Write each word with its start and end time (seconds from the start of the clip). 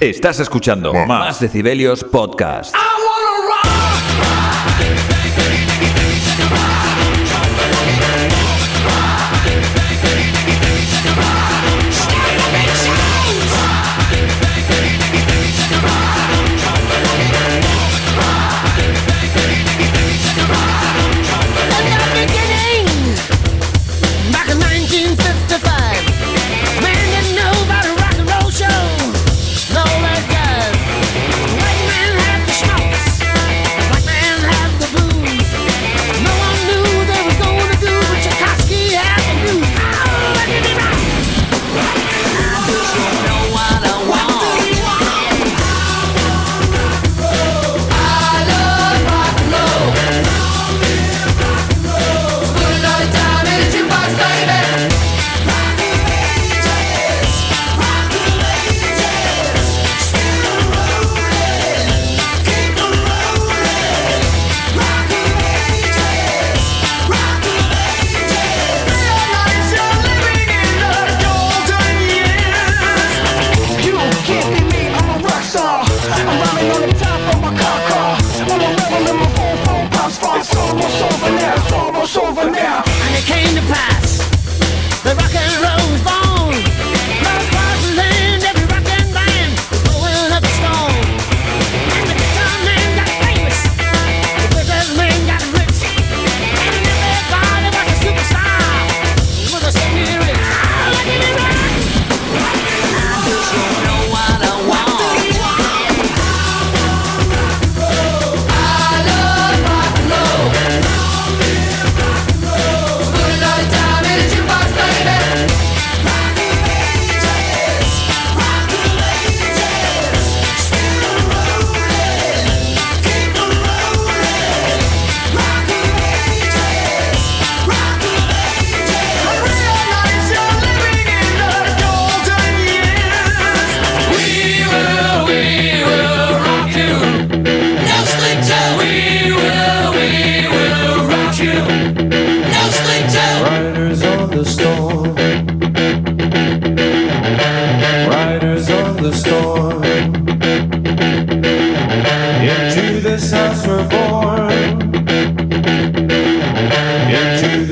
Estás 0.00 0.40
escuchando 0.40 0.92
Más 1.06 1.40
Decibelios 1.40 2.04
Podcast. 2.04 2.74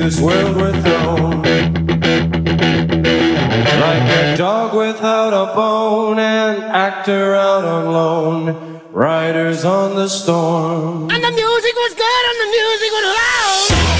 This 0.01 0.19
world 0.19 0.55
we're 0.55 0.71
thrown. 0.81 1.43
Like 3.85 4.07
a 4.09 4.35
dog 4.35 4.75
without 4.75 5.31
a 5.31 5.53
bone, 5.53 6.17
an 6.17 6.63
actor 6.63 7.35
out 7.35 7.63
on 7.63 7.85
loan. 7.93 8.81
Riders 8.91 9.63
on 9.63 9.95
the 9.95 10.09
storm. 10.09 11.11
And 11.11 11.23
the 11.23 11.31
music 11.31 11.75
was 11.75 11.93
good 11.93 12.23
and 12.29 12.37
the 12.43 12.49
music 12.57 12.91
was 12.91 13.05
loud. 13.15 13.90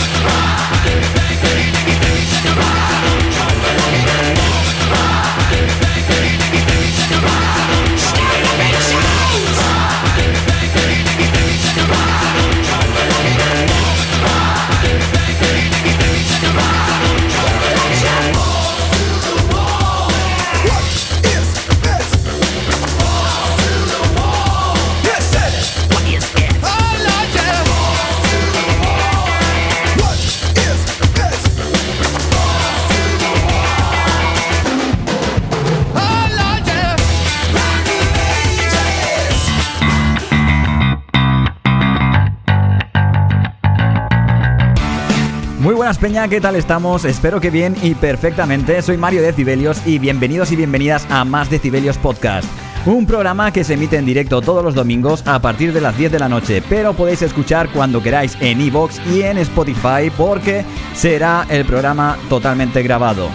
Peña, 46.01 46.27
¿qué 46.27 46.41
tal 46.41 46.55
estamos? 46.55 47.05
Espero 47.05 47.39
que 47.39 47.51
bien 47.51 47.75
y 47.83 47.93
perfectamente. 47.93 48.81
Soy 48.81 48.97
Mario 48.97 49.21
Decibelios 49.21 49.85
y 49.85 49.99
bienvenidos 49.99 50.51
y 50.51 50.55
bienvenidas 50.55 51.05
a 51.11 51.23
Más 51.25 51.51
Decibelios 51.51 51.99
Podcast. 51.99 52.49
Un 52.87 53.05
programa 53.05 53.53
que 53.53 53.63
se 53.63 53.75
emite 53.75 53.97
en 53.97 54.05
directo 54.07 54.41
todos 54.41 54.63
los 54.63 54.73
domingos 54.73 55.21
a 55.27 55.39
partir 55.39 55.71
de 55.73 55.79
las 55.79 55.95
10 55.95 56.11
de 56.11 56.17
la 56.17 56.27
noche, 56.27 56.63
pero 56.67 56.93
podéis 56.93 57.21
escuchar 57.21 57.69
cuando 57.71 58.01
queráis 58.01 58.35
en 58.41 58.61
iVoox 58.61 58.99
y 59.13 59.21
en 59.21 59.37
Spotify 59.37 60.11
porque 60.17 60.65
será 60.95 61.45
el 61.49 61.65
programa 61.65 62.17
totalmente 62.29 62.81
grabado. 62.81 63.29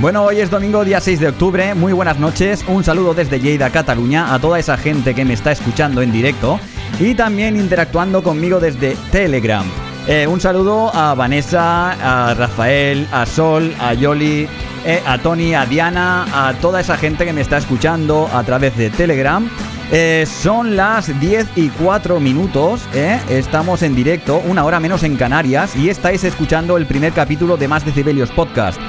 Bueno, 0.00 0.22
hoy 0.22 0.38
es 0.38 0.50
domingo 0.50 0.84
día 0.84 1.00
6 1.00 1.18
de 1.18 1.28
octubre, 1.30 1.74
muy 1.74 1.92
buenas 1.92 2.20
noches, 2.20 2.64
un 2.68 2.84
saludo 2.84 3.12
desde 3.14 3.40
Lleida, 3.40 3.70
Cataluña, 3.70 4.32
a 4.32 4.38
toda 4.38 4.60
esa 4.60 4.76
gente 4.76 5.16
que 5.16 5.24
me 5.24 5.34
está 5.34 5.50
escuchando 5.50 6.00
en 6.00 6.12
directo 6.12 6.60
y 6.98 7.14
también 7.14 7.56
interactuando 7.56 8.22
conmigo 8.22 8.60
desde 8.60 8.96
Telegram. 9.10 9.64
Eh, 10.06 10.26
un 10.26 10.40
saludo 10.40 10.90
a 10.94 11.14
Vanessa, 11.14 11.92
a 12.30 12.32
Rafael, 12.32 13.06
a 13.12 13.26
Sol, 13.26 13.74
a 13.78 13.92
Yoli, 13.92 14.48
eh, 14.86 15.02
a 15.04 15.18
Tony, 15.18 15.54
a 15.54 15.66
Diana, 15.66 16.24
a 16.32 16.54
toda 16.54 16.80
esa 16.80 16.96
gente 16.96 17.26
que 17.26 17.34
me 17.34 17.42
está 17.42 17.58
escuchando 17.58 18.26
a 18.32 18.42
través 18.42 18.74
de 18.78 18.88
Telegram. 18.88 19.46
Eh, 19.92 20.24
son 20.26 20.76
las 20.76 21.20
10 21.20 21.48
y 21.56 21.68
4 21.68 22.20
minutos, 22.20 22.80
estamos 23.28 23.82
en 23.82 23.94
directo, 23.94 24.42
una 24.46 24.64
hora 24.64 24.80
menos 24.80 25.02
en 25.02 25.16
Canarias 25.16 25.76
y 25.76 25.90
estáis 25.90 26.24
escuchando 26.24 26.78
el 26.78 26.86
primer 26.86 27.12
capítulo 27.12 27.58
de 27.58 27.68
Más 27.68 27.84
Decibelios 27.84 28.30
Podcast. 28.30 28.80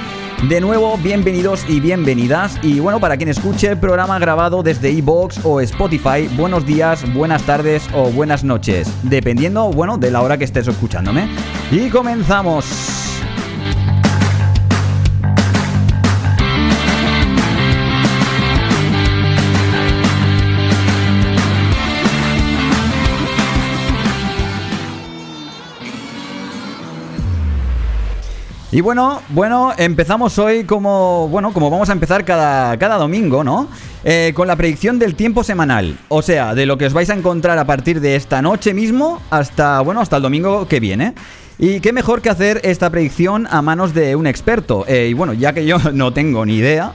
De 0.48 0.58
nuevo, 0.58 0.96
bienvenidos 0.96 1.66
y 1.68 1.80
bienvenidas. 1.80 2.58
Y 2.62 2.80
bueno, 2.80 2.98
para 2.98 3.18
quien 3.18 3.28
escuche 3.28 3.68
el 3.68 3.78
programa 3.78 4.18
grabado 4.18 4.62
desde 4.62 4.90
iBox 4.90 5.44
o 5.44 5.60
Spotify, 5.60 6.28
buenos 6.34 6.64
días, 6.64 7.04
buenas 7.12 7.42
tardes 7.42 7.86
o 7.92 8.10
buenas 8.10 8.42
noches, 8.42 8.90
dependiendo, 9.02 9.70
bueno, 9.70 9.98
de 9.98 10.10
la 10.10 10.22
hora 10.22 10.38
que 10.38 10.44
estés 10.44 10.66
escuchándome. 10.66 11.28
Y 11.70 11.90
comenzamos. 11.90 13.09
Y 28.72 28.82
bueno, 28.82 29.20
bueno, 29.30 29.72
empezamos 29.76 30.38
hoy 30.38 30.62
como, 30.62 31.26
bueno, 31.28 31.52
como 31.52 31.70
vamos 31.70 31.88
a 31.88 31.92
empezar 31.92 32.24
cada, 32.24 32.76
cada 32.78 32.98
domingo, 32.98 33.42
¿no? 33.42 33.66
Eh, 34.04 34.30
con 34.32 34.46
la 34.46 34.54
predicción 34.54 35.00
del 35.00 35.16
tiempo 35.16 35.42
semanal. 35.42 35.98
O 36.08 36.22
sea, 36.22 36.54
de 36.54 36.66
lo 36.66 36.78
que 36.78 36.86
os 36.86 36.92
vais 36.92 37.10
a 37.10 37.14
encontrar 37.14 37.58
a 37.58 37.64
partir 37.64 38.00
de 38.00 38.14
esta 38.14 38.40
noche 38.42 38.72
mismo 38.72 39.20
hasta, 39.30 39.80
bueno, 39.80 40.00
hasta 40.00 40.18
el 40.18 40.22
domingo 40.22 40.68
que 40.68 40.78
viene. 40.78 41.14
Y 41.58 41.80
qué 41.80 41.92
mejor 41.92 42.22
que 42.22 42.30
hacer 42.30 42.60
esta 42.62 42.90
predicción 42.90 43.48
a 43.50 43.60
manos 43.60 43.92
de 43.92 44.14
un 44.14 44.28
experto. 44.28 44.84
Eh, 44.86 45.08
y 45.10 45.14
bueno, 45.14 45.32
ya 45.32 45.52
que 45.52 45.66
yo 45.66 45.78
no 45.92 46.12
tengo 46.12 46.46
ni 46.46 46.54
idea, 46.54 46.92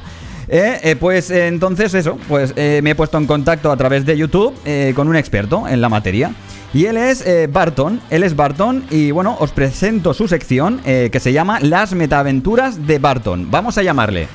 eh, 0.48 0.80
eh, 0.81 0.95
pues 0.95 1.30
entonces 1.30 1.94
eso, 1.94 2.18
pues 2.30 2.56
me 2.56 2.89
he 2.89 2.95
puesto 2.95 3.18
en 3.18 3.27
contacto 3.27 3.69
a 3.69 3.75
través 3.75 4.06
de 4.06 4.18
YouTube 4.18 4.56
con 4.95 5.10
un 5.10 5.18
experto 5.18 5.68
en 5.68 5.81
la 5.81 5.89
materia. 5.89 6.31
Y 6.75 6.88
él 6.88 6.98
es 6.98 7.25
eh, 7.25 7.48
Barton, 7.50 8.01
él 8.10 8.22
es 8.24 8.36
Barton 8.36 8.83
y 8.92 9.12
bueno, 9.12 9.38
os 9.39 9.51
presento 9.51 10.13
su 10.13 10.27
sección 10.27 10.81
eh, 10.83 11.07
que 11.10 11.22
se 11.22 11.31
llama 11.31 11.62
Las 11.62 11.94
Metaventuras 11.94 12.86
de 12.86 13.00
Barton. 13.00 13.50
Vamos 13.50 13.77
a 13.77 13.81
llamarle. 13.81 14.27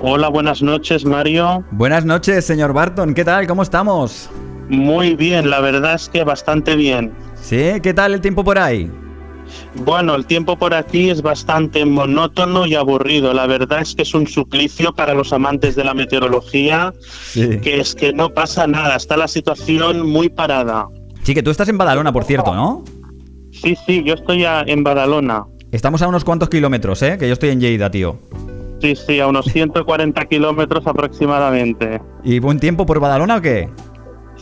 Hola, 0.00 0.28
buenas 0.30 0.62
noches, 0.62 1.04
Mario. 1.04 1.66
Buenas 1.70 2.06
noches, 2.06 2.46
señor 2.46 2.72
Barton, 2.72 3.12
¿qué 3.12 3.26
tal? 3.26 3.46
¿Cómo 3.46 3.62
estamos? 3.62 4.30
Muy 4.68 5.14
bien, 5.14 5.48
la 5.50 5.60
verdad 5.60 5.94
es 5.94 6.08
que 6.08 6.24
bastante 6.24 6.74
bien. 6.76 7.12
¿Sí? 7.34 7.58
¿Qué 7.82 7.94
tal 7.94 8.14
el 8.14 8.20
tiempo 8.20 8.42
por 8.44 8.58
ahí? 8.58 8.90
Bueno, 9.76 10.16
el 10.16 10.26
tiempo 10.26 10.56
por 10.58 10.74
aquí 10.74 11.08
es 11.10 11.22
bastante 11.22 11.84
monótono 11.84 12.66
y 12.66 12.74
aburrido. 12.74 13.32
La 13.32 13.46
verdad 13.46 13.80
es 13.80 13.94
que 13.94 14.02
es 14.02 14.12
un 14.14 14.26
suplicio 14.26 14.92
para 14.92 15.14
los 15.14 15.32
amantes 15.32 15.76
de 15.76 15.84
la 15.84 15.94
meteorología, 15.94 16.92
Sí. 17.00 17.60
que 17.60 17.78
es 17.80 17.94
que 17.94 18.12
no 18.12 18.30
pasa 18.30 18.66
nada, 18.66 18.96
está 18.96 19.16
la 19.16 19.28
situación 19.28 20.08
muy 20.10 20.28
parada. 20.28 20.88
Sí, 21.22 21.32
que 21.34 21.42
tú 21.42 21.50
estás 21.50 21.68
en 21.68 21.78
Badalona, 21.78 22.12
por 22.12 22.24
cierto, 22.24 22.54
¿no? 22.54 22.84
Sí, 23.52 23.76
sí, 23.86 24.02
yo 24.04 24.14
estoy 24.14 24.44
a- 24.44 24.62
en 24.66 24.82
Badalona. 24.82 25.44
Estamos 25.70 26.02
a 26.02 26.08
unos 26.08 26.24
cuantos 26.24 26.48
kilómetros, 26.48 27.02
¿eh? 27.02 27.16
Que 27.18 27.26
yo 27.28 27.32
estoy 27.34 27.50
en 27.50 27.60
Lleida, 27.60 27.90
tío. 27.90 28.18
Sí, 28.80 28.94
sí, 28.96 29.20
a 29.20 29.26
unos 29.26 29.46
140 29.46 30.24
kilómetros 30.26 30.86
aproximadamente. 30.86 32.00
¿Y 32.24 32.38
buen 32.40 32.58
tiempo 32.60 32.84
por 32.86 33.00
Badalona 33.00 33.36
o 33.36 33.40
qué? 33.40 33.68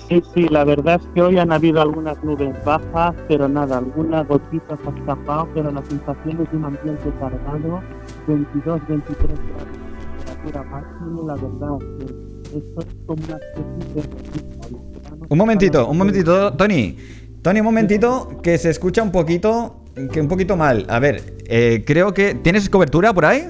Sí, 0.08 0.22
sí, 0.34 0.48
la 0.48 0.64
verdad 0.64 1.00
es 1.00 1.08
que 1.14 1.22
hoy 1.22 1.38
han 1.38 1.50
habido 1.50 1.80
algunas 1.80 2.22
nubes 2.22 2.52
bajas, 2.64 3.14
pero 3.26 3.48
nada, 3.48 3.78
algunas 3.78 4.26
gotitas 4.28 4.78
ha 4.86 4.98
escapado, 4.98 5.48
pero 5.54 5.70
la 5.70 5.82
sensación 5.84 6.42
es 6.42 6.50
de 6.50 6.56
un 6.56 6.64
ambiente 6.64 7.10
cargado, 7.18 7.80
22, 8.26 8.86
23 8.88 9.16
grados 9.28 9.84
temperatura 10.44 10.62
máxima, 10.64 11.22
la 11.26 11.34
verdad 11.34 11.78
es 11.80 12.12
que 12.52 12.58
esto 12.58 12.80
es 12.80 12.86
como 13.06 13.24
una 13.24 13.36
especie 13.36 14.02
de... 14.02 15.26
Un 15.28 15.38
momentito, 15.38 15.88
un 15.88 15.98
momentito, 15.98 16.52
Tony. 16.54 16.96
Tony, 17.42 17.60
un 17.60 17.66
momentito, 17.66 18.40
que 18.42 18.58
se 18.58 18.70
escucha 18.70 19.02
un 19.02 19.12
poquito, 19.12 19.84
que 20.12 20.20
un 20.20 20.28
poquito 20.28 20.56
mal. 20.56 20.86
A 20.88 20.98
ver, 20.98 21.36
eh, 21.46 21.84
creo 21.86 22.14
que... 22.14 22.34
¿Tienes 22.34 22.68
cobertura 22.68 23.12
por 23.12 23.26
ahí? 23.26 23.40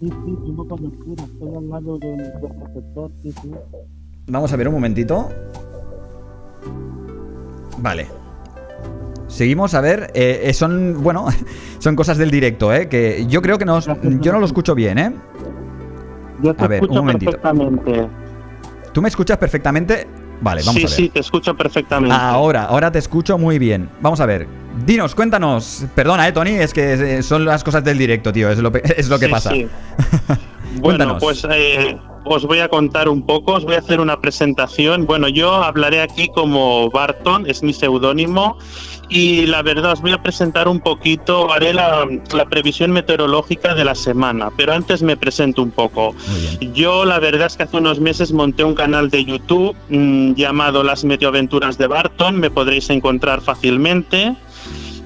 Sí, 0.00 0.08
sí, 0.08 0.38
tengo 0.44 0.68
cobertura, 0.68 1.24
estoy 1.24 1.54
al 1.54 1.68
lado 1.68 1.98
del 1.98 2.18
receptor, 2.18 3.10
sí, 3.22 3.32
sí. 3.32 3.50
Vamos 4.28 4.52
a 4.52 4.56
ver 4.56 4.68
un 4.68 4.74
momentito. 4.74 5.30
Vale. 7.78 8.06
Seguimos 9.28 9.74
a 9.74 9.80
ver. 9.80 10.10
eh, 10.14 10.42
eh, 10.44 10.52
son, 10.52 11.02
bueno, 11.02 11.26
son 11.78 11.96
cosas 11.96 12.18
del 12.18 12.30
directo, 12.30 12.72
¿eh? 12.72 12.88
Que 12.88 13.26
yo 13.28 13.40
creo 13.42 13.58
que 13.58 13.64
no, 13.64 13.78
yo 14.20 14.32
no 14.32 14.40
lo 14.40 14.46
escucho 14.46 14.74
bien, 14.74 14.98
¿eh? 14.98 15.12
Yo 16.42 16.54
te 16.54 16.64
A 16.64 16.68
ver, 16.68 16.80
un 16.80 16.84
escucho 16.84 17.00
momentito. 17.02 17.30
perfectamente. 17.32 18.08
¿Tú 18.92 19.02
me 19.02 19.08
escuchas 19.08 19.38
perfectamente? 19.38 20.06
Vale, 20.40 20.62
vamos 20.64 20.74
sí, 20.80 20.86
a 20.86 20.88
ver. 20.88 20.96
sí, 20.96 21.08
te 21.08 21.18
escucho 21.20 21.56
perfectamente. 21.56 22.14
Ahora, 22.16 22.64
ahora 22.64 22.92
te 22.92 22.98
escucho 23.00 23.38
muy 23.38 23.58
bien. 23.58 23.88
Vamos 24.00 24.20
a 24.20 24.26
ver. 24.26 24.46
Dinos, 24.86 25.14
cuéntanos. 25.14 25.84
Perdona, 25.96 26.28
eh, 26.28 26.32
Tony, 26.32 26.50
es 26.52 26.72
que 26.72 27.18
eh, 27.18 27.22
son 27.24 27.44
las 27.44 27.64
cosas 27.64 27.82
del 27.82 27.98
directo, 27.98 28.32
tío. 28.32 28.48
Es 28.50 28.58
lo, 28.58 28.72
es 28.96 29.08
lo 29.08 29.18
que 29.18 29.26
Sí, 29.26 29.32
pasa. 29.32 29.50
sí. 29.50 29.68
Bueno, 30.68 30.82
Cuéntanos. 30.82 31.22
pues 31.22 31.46
eh, 31.50 31.98
os 32.34 32.44
voy 32.44 32.60
a 32.60 32.68
contar 32.68 33.08
un 33.08 33.22
poco, 33.22 33.54
os 33.54 33.64
voy 33.64 33.74
a 33.74 33.78
hacer 33.78 34.00
una 34.00 34.20
presentación. 34.20 35.06
Bueno, 35.06 35.28
yo 35.28 35.52
hablaré 35.52 36.00
aquí 36.00 36.28
como 36.28 36.90
Barton, 36.90 37.46
es 37.48 37.62
mi 37.62 37.72
seudónimo, 37.72 38.58
y 39.08 39.46
la 39.46 39.62
verdad 39.62 39.92
os 39.92 40.00
voy 40.00 40.12
a 40.12 40.22
presentar 40.22 40.68
un 40.68 40.80
poquito, 40.80 41.50
haré 41.52 41.72
la, 41.72 42.06
la 42.34 42.44
previsión 42.46 42.90
meteorológica 42.90 43.74
de 43.74 43.84
la 43.84 43.94
semana, 43.94 44.50
pero 44.56 44.72
antes 44.72 45.02
me 45.02 45.16
presento 45.16 45.62
un 45.62 45.70
poco. 45.70 46.14
Yo 46.74 47.04
la 47.04 47.18
verdad 47.18 47.46
es 47.46 47.56
que 47.56 47.62
hace 47.62 47.76
unos 47.76 48.00
meses 48.00 48.32
monté 48.32 48.64
un 48.64 48.74
canal 48.74 49.08
de 49.10 49.24
YouTube 49.24 49.74
mm, 49.88 50.34
llamado 50.34 50.82
Las 50.82 51.04
Meteoaventuras 51.04 51.78
de 51.78 51.86
Barton, 51.86 52.38
me 52.38 52.50
podréis 52.50 52.90
encontrar 52.90 53.40
fácilmente. 53.40 54.36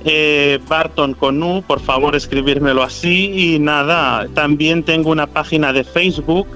Eh, 0.04 0.58
Barton 0.68 1.14
con 1.14 1.40
U, 1.42 1.62
por 1.62 1.78
favor 1.78 2.16
escribírmelo 2.16 2.82
así 2.82 3.54
y 3.54 3.58
nada, 3.60 4.26
también 4.34 4.82
tengo 4.82 5.10
una 5.10 5.28
página 5.28 5.72
de 5.72 5.84
Facebook. 5.84 6.48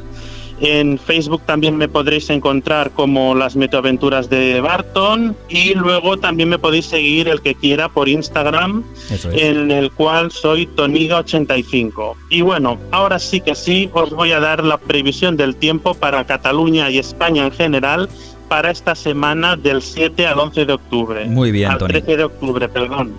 En 0.61 0.99
Facebook 0.99 1.43
también 1.44 1.76
me 1.76 1.88
podréis 1.88 2.31
encontrar 2.31 2.91
como 2.93 3.35
las 3.35 3.56
meteoaventuras 3.56 4.31
de 4.31 4.61
Barton 4.61 5.37
y 5.49 5.75
luego 5.75 6.17
también 6.17 6.49
me 6.49 6.58
podéis 6.58 6.87
seguir 6.87 7.29
el 7.29 7.43
que 7.43 7.55
quiera 7.55 7.88
por 7.88 8.08
Instagram 8.08 8.85
es. 9.11 9.25
en 9.26 9.70
el 9.70 9.91
cual 9.91 10.31
soy 10.32 10.67
Toniga85. 10.67 12.14
Y 12.31 12.41
bueno, 12.41 12.79
ahora 12.91 13.19
sí 13.19 13.41
que 13.41 13.55
sí, 13.55 13.91
os 13.93 14.11
voy 14.11 14.32
a 14.32 14.41
dar 14.41 14.64
la 14.64 14.79
previsión 14.79 15.37
del 15.37 15.56
tiempo 15.56 15.94
para 15.94 16.25
Cataluña 16.25 16.91
y 16.91 16.99
España 16.99 17.44
en 17.44 17.53
general 17.53 18.08
para 18.49 18.70
esta 18.70 18.94
semana 18.94 19.56
del 19.56 19.82
7 19.82 20.26
al 20.26 20.38
11 20.38 20.64
de 20.64 20.73
octubre. 20.73 21.25
Muy 21.26 21.50
bien, 21.50 21.70
al 21.70 21.79
Tony. 21.79 21.93
13 21.93 22.17
de 22.17 22.25
octubre, 22.25 22.69
perdón. 22.69 23.14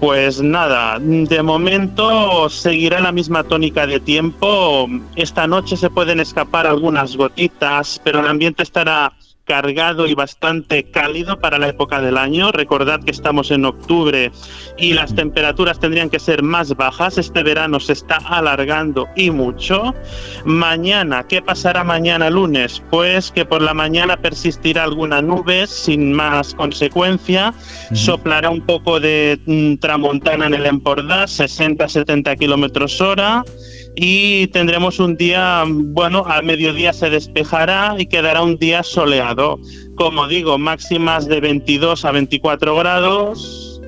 Pues 0.00 0.42
nada, 0.42 0.98
de 1.00 1.42
momento 1.42 2.50
seguirá 2.50 3.00
la 3.00 3.12
misma 3.12 3.44
tónica 3.44 3.86
de 3.86 3.98
tiempo. 3.98 4.88
Esta 5.16 5.46
noche 5.46 5.76
se 5.76 5.88
pueden 5.88 6.20
escapar 6.20 6.66
algunas 6.66 7.16
gotitas, 7.16 8.00
pero 8.04 8.20
el 8.20 8.26
ambiente 8.26 8.62
estará 8.62 9.14
cargado 9.46 10.06
y 10.06 10.14
bastante 10.14 10.90
cálido 10.90 11.38
para 11.38 11.58
la 11.58 11.68
época 11.68 12.00
del 12.02 12.18
año. 12.18 12.52
Recordad 12.52 13.02
que 13.02 13.12
estamos 13.12 13.50
en 13.50 13.64
octubre 13.64 14.32
y 14.76 14.92
las 14.92 15.14
temperaturas 15.14 15.78
tendrían 15.78 16.10
que 16.10 16.18
ser 16.18 16.42
más 16.42 16.76
bajas. 16.76 17.16
Este 17.16 17.42
verano 17.42 17.80
se 17.80 17.94
está 17.94 18.16
alargando 18.16 19.08
y 19.16 19.30
mucho. 19.30 19.94
Mañana, 20.44 21.26
¿qué 21.26 21.40
pasará 21.40 21.84
mañana 21.84 22.28
lunes? 22.28 22.82
Pues 22.90 23.30
que 23.30 23.44
por 23.44 23.62
la 23.62 23.72
mañana 23.72 24.16
persistirá 24.16 24.84
alguna 24.84 25.22
nube 25.22 25.66
sin 25.66 26.12
más 26.12 26.54
consecuencia. 26.54 27.54
Soplará 27.92 28.50
un 28.50 28.66
poco 28.66 29.00
de 29.00 29.40
mm, 29.46 29.76
tramontana 29.76 30.46
en 30.46 30.54
el 30.54 30.66
Empordà, 30.66 31.24
60-70 31.24 32.36
kilómetros 32.36 33.00
hora. 33.00 33.44
Y 33.98 34.48
tendremos 34.48 34.98
un 34.98 35.16
día, 35.16 35.64
bueno, 35.66 36.24
al 36.26 36.44
mediodía 36.44 36.92
se 36.92 37.08
despejará 37.08 37.96
y 37.98 38.06
quedará 38.06 38.42
un 38.42 38.58
día 38.58 38.82
soleado. 38.82 39.58
Como 39.96 40.28
digo, 40.28 40.58
máximas 40.58 41.26
de 41.26 41.40
22 41.40 42.04
a 42.04 42.12
24 42.12 42.76
grados 42.76 43.80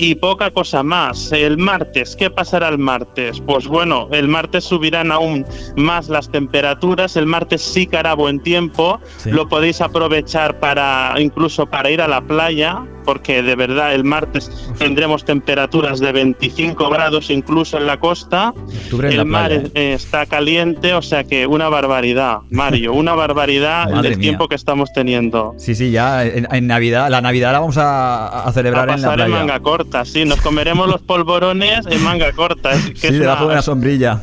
y 0.00 0.14
poca 0.14 0.50
cosa 0.50 0.82
más. 0.82 1.30
El 1.30 1.58
martes, 1.58 2.16
¿qué 2.16 2.30
pasará 2.30 2.70
el 2.70 2.78
martes? 2.78 3.42
Pues 3.46 3.66
bueno, 3.66 4.08
el 4.12 4.28
martes 4.28 4.64
subirán 4.64 5.12
aún 5.12 5.44
más 5.76 6.08
las 6.08 6.30
temperaturas. 6.30 7.16
El 7.16 7.26
martes 7.26 7.60
sí 7.60 7.86
que 7.86 7.98
hará 7.98 8.14
buen 8.14 8.40
tiempo. 8.40 8.98
Sí. 9.18 9.30
Lo 9.30 9.46
podéis 9.46 9.82
aprovechar 9.82 10.58
para 10.58 11.14
incluso 11.18 11.66
para 11.66 11.90
ir 11.90 12.00
a 12.00 12.08
la 12.08 12.22
playa, 12.22 12.82
porque 13.10 13.42
de 13.42 13.56
verdad 13.56 13.92
el 13.92 14.04
martes 14.04 14.48
tendremos 14.78 15.24
temperaturas 15.24 15.98
de 15.98 16.12
25 16.12 16.88
grados 16.90 17.28
incluso 17.30 17.76
en 17.76 17.86
la 17.88 17.98
costa. 17.98 18.54
En 18.92 19.04
el 19.04 19.16
la 19.16 19.24
mar 19.24 19.48
playa, 19.50 19.64
es- 19.66 19.70
eh, 19.74 19.92
está 19.94 20.26
caliente, 20.26 20.94
o 20.94 21.02
sea 21.02 21.24
que 21.24 21.44
una 21.48 21.68
barbaridad, 21.68 22.38
Mario, 22.50 22.92
una 22.92 23.14
barbaridad 23.16 23.88
mía. 24.16 24.16
tiempo 24.20 24.46
que 24.46 24.54
estamos 24.54 24.92
teniendo. 24.92 25.54
Sí, 25.58 25.74
sí, 25.74 25.90
ya 25.90 26.24
en, 26.24 26.46
en 26.52 26.66
Navidad, 26.68 27.10
la 27.10 27.20
Navidad 27.20 27.50
la 27.52 27.58
vamos 27.58 27.78
a, 27.78 28.44
a 28.44 28.52
celebrar 28.52 28.88
a 28.88 28.94
en 28.94 29.02
la 29.02 29.08
pasar 29.08 29.20
en, 29.20 29.26
playa. 29.26 29.44
manga 29.44 29.60
corta, 29.60 30.04
sí, 30.04 30.24
nos 30.24 30.40
comeremos 30.40 30.86
los 30.86 31.00
polvorones 31.02 31.84
en 31.90 32.04
manga 32.04 32.30
corta, 32.30 32.70
es 32.72 32.90
que 32.90 33.08
Sí, 33.08 33.14
debajo 33.14 33.46
de 33.46 33.52
una 33.54 33.62
sombrilla. 33.62 34.20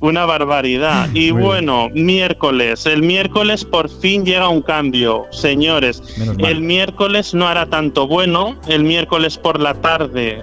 Una 0.00 0.26
barbaridad. 0.26 1.08
Y 1.14 1.32
Muy 1.32 1.42
bueno, 1.42 1.88
miércoles, 1.94 2.86
el 2.86 3.02
miércoles 3.02 3.64
por 3.64 3.88
fin 3.88 4.24
llega 4.24 4.48
un 4.48 4.62
cambio, 4.62 5.26
señores. 5.30 6.02
El 6.38 6.60
miércoles 6.60 7.34
no 7.34 7.46
hará 7.48 7.66
tanto 7.66 8.06
bueno, 8.06 8.56
el 8.68 8.84
miércoles 8.84 9.38
por 9.38 9.60
la 9.60 9.74
tarde 9.74 10.42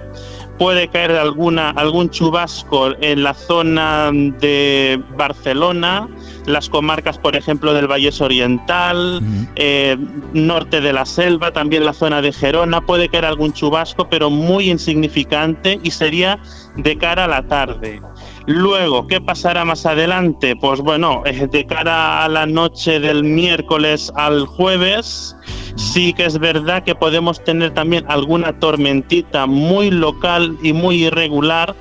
puede 0.58 0.88
caer 0.88 1.12
alguna, 1.12 1.70
algún 1.70 2.10
chubasco 2.10 2.92
en 3.00 3.22
la 3.22 3.34
zona 3.34 4.10
de 4.12 5.00
Barcelona, 5.16 6.08
las 6.46 6.68
comarcas, 6.68 7.18
por 7.18 7.36
ejemplo, 7.36 7.74
del 7.74 7.86
Vallés 7.86 8.20
Oriental, 8.20 9.20
eh, 9.56 9.96
norte 10.32 10.80
de 10.80 10.92
la 10.92 11.04
selva, 11.04 11.52
también 11.52 11.84
la 11.84 11.92
zona 11.92 12.22
de 12.22 12.32
Gerona, 12.32 12.80
puede 12.80 13.08
caer 13.08 13.24
algún 13.24 13.52
chubasco, 13.52 14.08
pero 14.08 14.30
muy 14.30 14.70
insignificante 14.70 15.78
y 15.82 15.90
sería 15.90 16.38
de 16.76 16.96
cara 16.98 17.24
a 17.24 17.28
la 17.28 17.46
tarde. 17.46 18.00
Luego, 18.46 19.06
¿qué 19.06 19.20
pasará 19.20 19.64
más 19.64 19.86
adelante? 19.86 20.54
Pues 20.56 20.80
bueno, 20.80 21.22
eh, 21.24 21.48
de 21.50 21.66
cara 21.66 22.24
a 22.24 22.28
la 22.28 22.46
noche 22.46 23.00
del 23.00 23.24
miércoles 23.24 24.12
al 24.14 24.46
jueves, 24.46 25.36
sí 25.74 26.12
que 26.12 26.26
es 26.26 26.38
verdad 26.38 26.84
que 26.84 26.94
podemos 26.94 27.42
tener 27.42 27.72
también 27.74 28.04
alguna 28.08 28.58
tormentita 28.58 29.46
muy 29.46 29.90
local 29.90 30.56
y 30.62 30.72
muy 30.72 31.04
irregular 31.06 31.74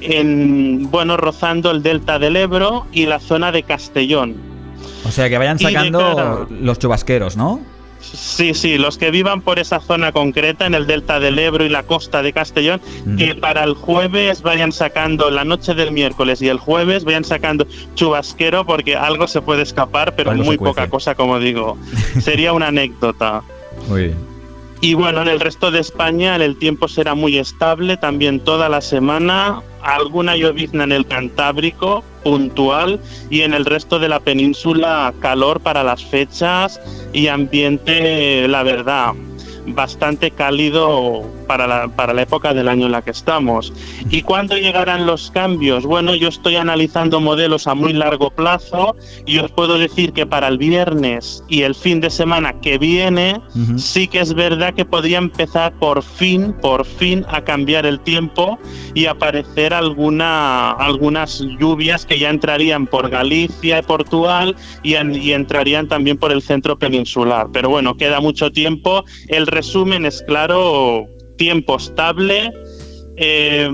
en, 0.00 0.90
bueno, 0.90 1.16
rozando 1.16 1.70
el 1.70 1.82
delta 1.82 2.18
del 2.18 2.36
Ebro 2.36 2.86
y 2.92 3.06
la 3.06 3.20
zona 3.20 3.52
de 3.52 3.62
Castellón. 3.62 4.36
O 5.06 5.10
sea, 5.10 5.28
que 5.28 5.38
vayan 5.38 5.58
sacando 5.58 5.98
cara- 5.98 6.46
los 6.50 6.78
chubasqueros, 6.78 7.36
¿no? 7.36 7.60
Sí, 8.00 8.54
sí, 8.54 8.78
los 8.78 8.96
que 8.96 9.10
vivan 9.10 9.42
por 9.42 9.58
esa 9.58 9.80
zona 9.80 10.12
concreta, 10.12 10.66
en 10.66 10.74
el 10.74 10.86
delta 10.86 11.20
del 11.20 11.38
Ebro 11.38 11.64
y 11.64 11.68
la 11.68 11.82
costa 11.82 12.22
de 12.22 12.32
Castellón, 12.32 12.80
Mm. 13.04 13.16
que 13.16 13.34
para 13.34 13.64
el 13.64 13.74
jueves 13.74 14.42
vayan 14.42 14.72
sacando, 14.72 15.30
la 15.30 15.44
noche 15.44 15.74
del 15.74 15.92
miércoles 15.92 16.40
y 16.40 16.48
el 16.48 16.58
jueves 16.58 17.04
vayan 17.04 17.24
sacando 17.24 17.66
chubasquero 17.94 18.64
porque 18.64 18.96
algo 18.96 19.26
se 19.28 19.42
puede 19.42 19.62
escapar, 19.62 20.14
pero 20.16 20.30
Algo 20.30 20.44
muy 20.44 20.56
poca 20.58 20.88
cosa, 20.88 21.14
como 21.14 21.38
digo. 21.38 21.76
Sería 22.20 22.52
una 22.52 22.68
anécdota. 22.68 23.42
Muy 23.88 24.02
bien. 24.04 24.28
Y 24.80 24.94
bueno, 24.94 25.22
en 25.22 25.28
el 25.28 25.40
resto 25.40 25.72
de 25.72 25.80
España 25.80 26.36
el 26.36 26.56
tiempo 26.56 26.86
será 26.86 27.14
muy 27.16 27.36
estable 27.36 27.96
también 27.96 28.38
toda 28.38 28.68
la 28.68 28.80
semana. 28.80 29.60
Alguna 29.82 30.36
llovizna 30.36 30.84
en 30.84 30.92
el 30.92 31.04
Cantábrico, 31.06 32.04
puntual, 32.28 33.00
y 33.30 33.40
en 33.40 33.54
el 33.54 33.64
resto 33.64 33.98
de 33.98 34.10
la 34.10 34.20
península 34.20 35.14
calor 35.20 35.60
para 35.60 35.82
las 35.82 36.04
fechas 36.04 36.78
y 37.14 37.28
ambiente, 37.28 38.46
la 38.48 38.62
verdad, 38.62 39.14
bastante 39.68 40.30
cálido 40.30 41.24
para 41.48 41.66
la, 41.66 41.88
para 41.88 42.12
la 42.14 42.22
época 42.22 42.54
del 42.54 42.68
año 42.68 42.86
en 42.86 42.92
la 42.92 43.02
que 43.02 43.10
estamos. 43.10 43.72
¿Y 44.10 44.22
cuándo 44.22 44.56
llegarán 44.56 45.06
los 45.06 45.32
cambios? 45.32 45.84
Bueno, 45.84 46.14
yo 46.14 46.28
estoy 46.28 46.54
analizando 46.54 47.20
modelos 47.20 47.66
a 47.66 47.74
muy 47.74 47.92
largo 47.92 48.30
plazo 48.30 48.94
y 49.26 49.38
os 49.38 49.50
puedo 49.50 49.78
decir 49.78 50.12
que 50.12 50.26
para 50.26 50.46
el 50.46 50.58
viernes 50.58 51.42
y 51.48 51.62
el 51.62 51.74
fin 51.74 52.00
de 52.00 52.10
semana 52.10 52.60
que 52.60 52.78
viene, 52.78 53.40
Ujú. 53.56 53.78
sí 53.78 54.06
que 54.06 54.20
es 54.20 54.34
verdad 54.34 54.74
que 54.74 54.84
podría 54.84 55.18
empezar 55.18 55.72
por 55.80 56.02
fin, 56.04 56.52
por 56.60 56.84
fin 56.84 57.24
a 57.28 57.40
cambiar 57.42 57.86
el 57.86 57.98
tiempo 58.00 58.58
y 58.94 59.06
aparecer 59.06 59.72
alguna, 59.74 60.70
algunas 60.72 61.40
lluvias 61.58 62.04
que 62.06 62.18
ya 62.18 62.28
entrarían 62.30 62.86
por 62.86 63.08
Galicia 63.08 63.78
y 63.78 63.82
Portugal 63.82 64.54
y, 64.82 64.94
en- 64.94 65.14
y 65.14 65.32
entrarían 65.32 65.88
también 65.88 66.18
por 66.18 66.30
el 66.30 66.42
centro 66.42 66.78
peninsular. 66.78 67.46
Pero 67.52 67.70
bueno, 67.70 67.96
queda 67.96 68.20
mucho 68.20 68.52
tiempo. 68.52 69.04
El 69.28 69.46
resumen 69.46 70.04
es 70.04 70.22
claro, 70.26 71.06
tiempo 71.38 71.76
estable. 71.76 72.52
eh, 73.20 73.68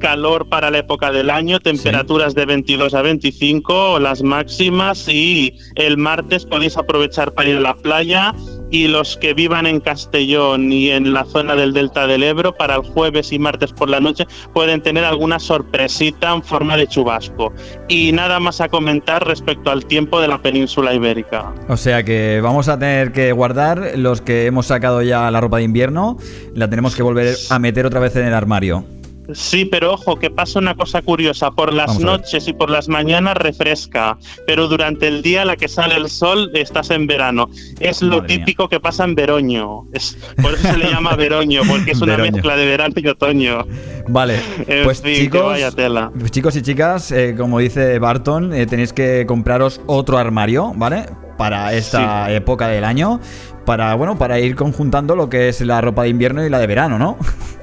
calor 0.00 0.48
para 0.48 0.70
la 0.70 0.78
época 0.78 1.12
del 1.12 1.28
año, 1.28 1.60
temperaturas 1.60 2.34
de 2.34 2.46
22 2.46 2.94
a 2.94 3.02
25, 3.02 3.98
las 3.98 4.22
máximas 4.22 5.06
y 5.08 5.58
el 5.74 5.98
martes 5.98 6.46
podéis 6.46 6.78
aprovechar 6.78 7.34
para 7.34 7.50
ir 7.50 7.56
a 7.58 7.60
la 7.60 7.76
playa 7.76 8.34
y 8.70 8.88
los 8.88 9.16
que 9.16 9.34
vivan 9.34 9.66
en 9.66 9.80
Castellón 9.80 10.72
y 10.72 10.90
en 10.90 11.12
la 11.12 11.24
zona 11.24 11.54
del 11.54 11.72
Delta 11.72 12.06
del 12.06 12.22
Ebro 12.22 12.54
para 12.54 12.76
el 12.76 12.82
jueves 12.82 13.32
y 13.32 13.38
martes 13.38 13.72
por 13.72 13.88
la 13.88 14.00
noche 14.00 14.26
pueden 14.52 14.82
tener 14.82 15.04
alguna 15.04 15.38
sorpresita 15.38 16.32
en 16.34 16.42
forma 16.42 16.76
de 16.76 16.86
chubasco. 16.86 17.52
Y 17.88 18.12
nada 18.12 18.40
más 18.40 18.60
a 18.60 18.68
comentar 18.68 19.26
respecto 19.26 19.70
al 19.70 19.86
tiempo 19.86 20.20
de 20.20 20.28
la 20.28 20.42
península 20.42 20.94
ibérica. 20.94 21.52
O 21.68 21.76
sea 21.76 22.02
que 22.02 22.40
vamos 22.42 22.68
a 22.68 22.78
tener 22.78 23.12
que 23.12 23.32
guardar 23.32 23.92
los 23.96 24.20
que 24.20 24.46
hemos 24.46 24.66
sacado 24.66 25.02
ya 25.02 25.30
la 25.30 25.40
ropa 25.40 25.58
de 25.58 25.64
invierno, 25.64 26.16
la 26.54 26.68
tenemos 26.68 26.94
que 26.94 27.02
volver 27.02 27.36
a 27.50 27.58
meter 27.58 27.86
otra 27.86 28.00
vez 28.00 28.16
en 28.16 28.26
el 28.26 28.34
armario. 28.34 28.84
Sí, 29.32 29.64
pero 29.66 29.92
ojo, 29.92 30.16
que 30.18 30.30
pasa 30.30 30.58
una 30.58 30.74
cosa 30.74 31.02
curiosa. 31.02 31.50
Por 31.50 31.74
las 31.74 31.88
Vamos 31.88 32.02
noches 32.04 32.48
y 32.48 32.52
por 32.52 32.70
las 32.70 32.88
mañanas 32.88 33.36
refresca, 33.36 34.16
pero 34.46 34.68
durante 34.68 35.06
el 35.08 35.22
día 35.22 35.42
a 35.42 35.44
la 35.44 35.56
que 35.56 35.68
sale 35.68 35.96
el 35.96 36.08
sol 36.08 36.50
estás 36.54 36.90
en 36.90 37.06
verano. 37.06 37.50
Es 37.78 38.00
lo 38.02 38.18
Madre 38.18 38.36
mía. 38.36 38.44
típico 38.44 38.68
que 38.68 38.80
pasa 38.80 39.04
en 39.04 39.14
Veroño. 39.14 39.84
Es, 39.92 40.16
por 40.40 40.54
eso 40.54 40.68
se 40.68 40.78
le 40.78 40.90
llama 40.90 41.14
Veroño, 41.16 41.62
porque 41.68 41.90
es 41.90 42.00
una 42.00 42.12
Veroño. 42.16 42.32
mezcla 42.32 42.56
de 42.56 42.66
verano 42.66 42.94
y 42.96 43.06
otoño. 43.08 43.66
Vale, 44.08 44.40
En 44.66 44.84
pues 44.84 45.02
fin, 45.02 45.14
chicos, 45.16 45.44
vaya 45.44 45.70
tela. 45.72 46.10
chicos 46.30 46.56
y 46.56 46.62
chicas, 46.62 47.12
eh, 47.12 47.34
como 47.36 47.58
dice 47.58 47.98
Barton, 47.98 48.54
eh, 48.54 48.66
tenéis 48.66 48.92
que 48.94 49.26
compraros 49.26 49.80
otro 49.86 50.16
armario, 50.16 50.72
¿vale? 50.74 51.04
Para 51.36 51.74
esta 51.74 52.32
época 52.32 52.66
del 52.68 52.84
año, 52.84 53.20
para 53.66 53.94
bueno, 53.94 54.16
para 54.16 54.40
ir 54.40 54.56
conjuntando 54.56 55.14
lo 55.14 55.28
que 55.28 55.48
es 55.50 55.60
la 55.60 55.80
ropa 55.82 56.04
de 56.04 56.08
invierno 56.08 56.44
y 56.44 56.48
la 56.48 56.58
de 56.58 56.66
verano, 56.66 56.98
¿no? 56.98 57.18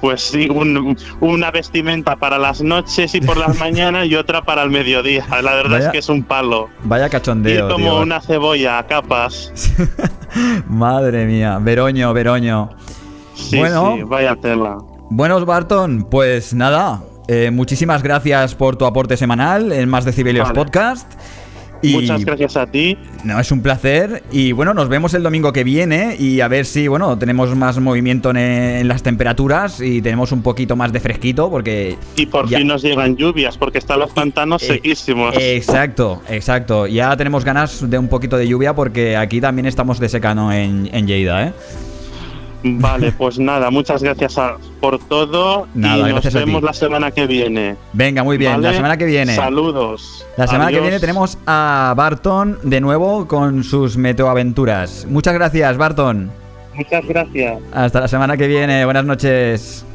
Pues 0.00 0.20
sí, 0.22 0.48
un- 0.48 0.96
una 1.20 1.50
vestimenta 1.50 2.16
para 2.16 2.38
las 2.38 2.60
noches 2.62 3.14
y 3.14 3.20
por 3.20 3.36
las 3.36 3.58
mañanas 3.60 4.06
y 4.06 4.14
otra 4.16 4.42
para 4.42 4.62
el 4.62 4.70
mediodía. 4.70 5.24
La 5.42 5.54
verdad 5.54 5.70
Vaya- 5.72 5.86
es 5.86 5.92
que 5.92 5.98
es 5.98 6.08
un 6.08 6.22
palo. 6.24 6.68
Vaya 6.84 7.08
cachondeo, 7.08 7.68
como 7.68 7.78
tío. 7.90 8.00
una 8.00 8.20
cebolla 8.20 8.78
a 8.78 8.86
capas. 8.86 9.52
Madre 10.68 11.26
mía, 11.26 11.58
Veroño, 11.60 12.12
Veroño. 12.12 12.70
Sí, 13.34 13.58
Bueno. 13.58 13.94
sí, 13.96 14.02
vaya 14.04 14.36
tela. 14.36 14.78
Bueno, 15.10 15.44
Barton, 15.44 16.06
pues 16.10 16.52
nada, 16.54 17.02
eh, 17.28 17.50
muchísimas 17.52 18.02
gracias 18.02 18.54
por 18.54 18.76
tu 18.76 18.86
aporte 18.86 19.16
semanal 19.16 19.72
en 19.72 19.88
Más 19.88 20.04
Decibelios 20.04 20.48
Vale. 20.48 20.58
Podcast. 20.64 21.12
Y 21.82 21.92
Muchas 21.92 22.24
gracias 22.24 22.56
a 22.56 22.66
ti. 22.66 22.96
No, 23.22 23.38
es 23.38 23.52
un 23.52 23.60
placer. 23.62 24.22
Y 24.32 24.52
bueno, 24.52 24.72
nos 24.74 24.88
vemos 24.88 25.12
el 25.14 25.22
domingo 25.22 25.52
que 25.52 25.62
viene 25.62 26.16
y 26.18 26.40
a 26.40 26.48
ver 26.48 26.64
si, 26.66 26.88
bueno, 26.88 27.18
tenemos 27.18 27.54
más 27.54 27.78
movimiento 27.78 28.30
en, 28.30 28.36
en 28.38 28.88
las 28.88 29.02
temperaturas 29.02 29.80
y 29.80 30.00
tenemos 30.02 30.32
un 30.32 30.42
poquito 30.42 30.74
más 30.74 30.92
de 30.92 31.00
fresquito 31.00 31.50
porque... 31.50 31.96
Y 32.16 32.26
por 32.26 32.48
Ya. 32.48 32.58
fin 32.58 32.66
nos 32.68 32.82
llegan 32.82 33.16
lluvias, 33.16 33.56
porque 33.58 33.78
están 33.78 34.00
los 34.00 34.10
pantanos 34.10 34.62
Eh, 34.62 34.66
sequísimos. 34.66 35.34
Exacto, 35.38 36.22
exacto. 36.28 36.86
Ya 36.86 37.16
tenemos 37.16 37.44
ganas 37.44 37.88
de 37.88 37.98
un 37.98 38.08
poquito 38.08 38.36
de 38.36 38.48
lluvia 38.48 38.74
porque 38.74 39.16
aquí 39.16 39.40
también 39.40 39.66
estamos 39.66 40.00
de 40.00 40.08
secano 40.08 40.52
en, 40.52 40.88
en 40.92 41.06
Lleida, 41.06 41.46
¿eh? 41.48 41.52
Vale, 42.78 43.12
pues 43.12 43.38
nada, 43.38 43.70
muchas 43.70 44.02
gracias 44.02 44.36
a- 44.38 44.56
por 44.80 44.98
todo. 44.98 45.66
Nada, 45.74 46.10
y 46.10 46.12
nos 46.12 46.32
vemos 46.32 46.62
la 46.62 46.72
semana 46.72 47.10
que 47.10 47.26
viene. 47.26 47.76
Venga, 47.92 48.22
muy 48.22 48.36
bien. 48.36 48.60
La 48.60 48.72
semana 48.72 48.96
que 48.96 49.04
viene... 49.06 49.34
Saludos. 49.34 50.26
La 50.36 50.46
semana 50.46 50.70
que 50.70 50.80
viene 50.80 51.00
tenemos 51.00 51.38
a 51.46 51.94
Barton 51.96 52.58
de 52.62 52.80
nuevo 52.80 53.26
con 53.26 53.64
sus 53.64 53.96
meteoaventuras. 53.96 55.06
Muchas 55.08 55.32
gracias, 55.34 55.76
Barton. 55.78 56.30
Muchas 56.74 57.06
gracias. 57.06 57.58
Hasta 57.72 58.00
la 58.00 58.08
semana 58.08 58.36
que 58.36 58.46
viene. 58.46 58.84
Buenas 58.84 59.04
noches. 59.06 59.85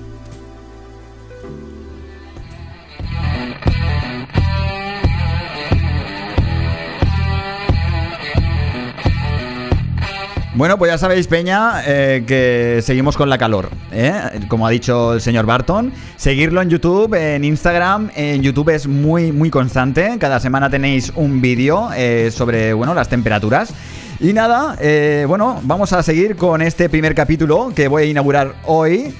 Bueno, 10.62 10.78
pues 10.78 10.92
ya 10.92 11.00
sabéis, 11.00 11.26
Peña, 11.26 11.82
eh, 11.88 12.24
que 12.28 12.84
seguimos 12.84 13.18
con 13.18 13.32
la 13.32 13.40
calor, 13.40 13.72
¿eh? 13.92 14.14
como 14.48 14.68
ha 14.68 14.70
dicho 14.70 15.16
el 15.16 15.20
señor 15.20 15.48
Barton. 15.48 15.92
Seguirlo 16.18 16.62
en 16.62 16.70
YouTube, 16.70 17.16
en 17.16 17.44
Instagram. 17.44 18.12
En 18.16 18.44
YouTube 18.44 18.70
es 18.70 18.86
muy, 18.86 19.32
muy 19.32 19.50
constante. 19.50 20.18
Cada 20.20 20.40
semana 20.40 20.70
tenéis 20.70 21.14
un 21.16 21.42
vídeo 21.42 21.90
eh, 21.96 22.30
sobre, 22.32 22.74
bueno, 22.74 22.94
las 22.94 23.10
temperaturas. 23.10 23.74
Y 24.20 24.34
nada, 24.34 24.78
eh, 24.80 25.26
bueno, 25.28 25.60
vamos 25.64 25.94
a 25.94 26.04
seguir 26.04 26.36
con 26.36 26.62
este 26.62 26.90
primer 26.90 27.16
capítulo 27.16 27.74
que 27.76 27.88
voy 27.88 28.04
a 28.04 28.06
inaugurar 28.06 28.54
hoy. 28.68 29.16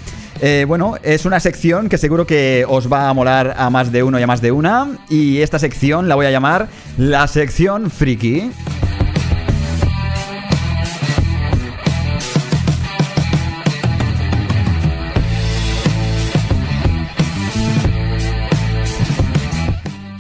Bueno, 0.68 0.96
es 1.02 1.26
una 1.26 1.40
sección 1.40 1.90
que 1.90 1.98
seguro 1.98 2.28
que 2.28 2.66
os 2.68 2.92
va 2.92 3.10
a 3.10 3.14
molar 3.16 3.56
a 3.58 3.72
más 3.72 3.92
de 3.92 4.04
uno 4.04 4.20
y 4.20 4.24
a 4.24 4.28
más 4.28 4.42
de 4.42 4.52
una. 4.52 4.90
Y 5.10 5.40
esta 5.42 5.58
sección 5.58 6.08
la 6.08 6.14
voy 6.14 6.28
a 6.28 6.32
llamar 6.32 6.68
la 7.00 7.28
sección 7.28 7.90
friki. 7.90 8.52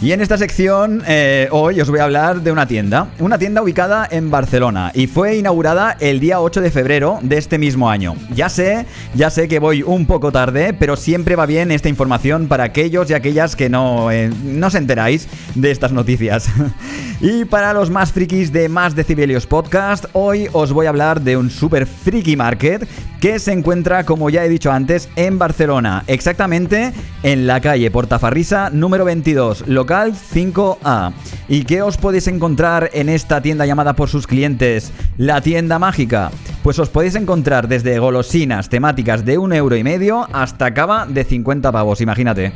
Y 0.02 0.14
en 0.14 0.22
esta 0.22 0.36
sección 0.36 1.04
eh, 1.06 1.48
hoy 1.52 1.80
os 1.80 1.88
voy 1.88 2.00
a 2.00 2.06
hablar 2.06 2.42
de 2.42 2.52
una 2.52 2.66
tienda, 2.66 3.10
una 3.20 3.38
tienda 3.38 3.62
ubicada 3.62 4.08
en 4.10 4.32
Barcelona 4.32 4.92
y 4.96 5.06
fue 5.06 5.38
inaugurada 5.38 5.96
el 6.00 6.20
día 6.20 6.42
8 6.42 6.60
de 6.60 6.72
febrero 6.72 7.20
de 7.22 7.38
este 7.38 7.60
mismo 7.60 7.88
año. 7.88 8.16
Ya 8.34 8.50
sé, 8.50 8.88
ya 9.14 9.30
sé 9.30 9.48
que 9.48 9.60
voy 9.60 9.84
un 9.84 10.08
poco 10.08 10.32
tarde, 10.32 10.74
pero 10.74 10.96
siempre 10.96 11.36
va 11.36 11.46
bien 11.46 11.70
esta 11.70 11.88
información 11.88 12.48
para 12.48 12.64
aquellos 12.64 13.12
y 13.12 13.14
aquellas 13.14 13.56
que 13.56 13.70
no, 13.70 14.10
eh, 14.10 14.32
no 14.44 14.68
os 14.68 14.74
enteráis 14.74 15.28
de 15.54 15.70
estas 15.70 15.92
noticias. 15.92 16.50
y 17.22 17.46
para 17.46 17.72
los 17.72 17.92
más 17.92 18.12
frikis 18.12 18.52
de 18.52 18.70
Más 18.70 18.96
Decibelios 18.96 19.46
Podcast, 19.46 20.06
hoy 20.14 20.48
os 20.52 20.74
voy 20.74 20.88
a 20.88 20.90
hablar 20.90 21.22
de 21.22 21.38
un 21.38 21.52
super 21.52 21.86
friki 21.86 22.36
market 22.36 22.88
que 23.20 23.38
se 23.38 23.52
encuentra, 23.52 24.04
como 24.04 24.32
ya 24.32 24.44
he 24.44 24.50
dicho 24.50 24.72
antes, 24.72 25.10
en 25.16 25.38
Barcelona, 25.38 26.04
exactamente 26.08 26.92
en 27.22 27.46
la 27.46 27.62
calle 27.62 27.92
Portafarrisa 27.92 28.72
número 28.72 29.06
22, 29.06 29.68
local 29.68 29.91
5A. 29.92 31.14
¿Y 31.50 31.64
qué 31.64 31.82
os 31.82 31.98
podéis 31.98 32.28
encontrar 32.28 32.90
en 32.94 33.10
esta 33.10 33.42
tienda 33.42 33.66
llamada 33.66 33.94
por 33.94 34.10
sus 34.10 34.26
clientes 34.26 34.92
la 35.18 35.42
tienda 35.42 35.80
mágica? 35.80 36.32
Pues 36.64 36.80
os 36.80 36.90
podéis 36.90 37.16
encontrar 37.16 37.68
desde 37.68 38.00
golosinas 38.00 38.70
temáticas 38.70 39.26
de 39.26 39.38
un 39.38 39.52
euro 39.54 39.76
y 39.76 39.84
medio 39.84 40.28
hasta 40.32 40.74
cava 40.74 41.06
de 41.06 41.24
50 41.24 41.72
pavos, 41.72 42.00
imagínate. 42.00 42.54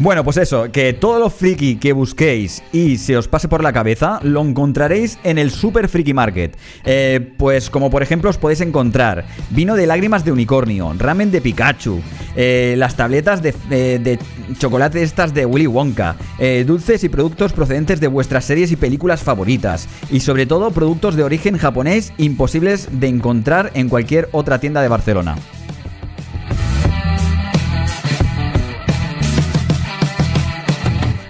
Bueno, 0.00 0.24
pues 0.24 0.38
eso, 0.38 0.72
que 0.72 0.94
todo 0.94 1.18
lo 1.18 1.28
friki 1.28 1.76
que 1.76 1.92
busquéis 1.92 2.62
y 2.72 2.96
se 2.96 3.18
os 3.18 3.28
pase 3.28 3.48
por 3.48 3.62
la 3.62 3.74
cabeza 3.74 4.18
lo 4.22 4.40
encontraréis 4.40 5.18
en 5.24 5.36
el 5.36 5.50
Super 5.50 5.90
Friki 5.90 6.14
Market. 6.14 6.56
Eh, 6.86 7.34
pues 7.36 7.68
como 7.68 7.90
por 7.90 8.02
ejemplo 8.02 8.30
os 8.30 8.38
podéis 8.38 8.62
encontrar 8.62 9.26
vino 9.50 9.76
de 9.76 9.86
lágrimas 9.86 10.24
de 10.24 10.32
unicornio, 10.32 10.90
ramen 10.96 11.30
de 11.30 11.42
Pikachu, 11.42 12.00
eh, 12.34 12.76
las 12.78 12.96
tabletas 12.96 13.42
de, 13.42 13.54
eh, 13.70 14.00
de 14.02 14.18
chocolate 14.58 15.02
estas 15.02 15.34
de 15.34 15.44
Willy 15.44 15.66
Wonka, 15.66 16.16
eh, 16.38 16.64
dulces 16.66 17.04
y 17.04 17.10
productos 17.10 17.52
procedentes 17.52 18.00
de 18.00 18.08
vuestras 18.08 18.46
series 18.46 18.72
y 18.72 18.76
películas 18.76 19.22
favoritas 19.22 19.86
y 20.10 20.20
sobre 20.20 20.46
todo 20.46 20.70
productos 20.70 21.14
de 21.14 21.24
origen 21.24 21.58
japonés 21.58 22.14
imposibles 22.16 22.88
de 22.90 23.08
encontrar 23.08 23.70
en 23.74 23.90
cualquier 23.90 24.30
otra 24.32 24.60
tienda 24.60 24.80
de 24.80 24.88
Barcelona. 24.88 25.36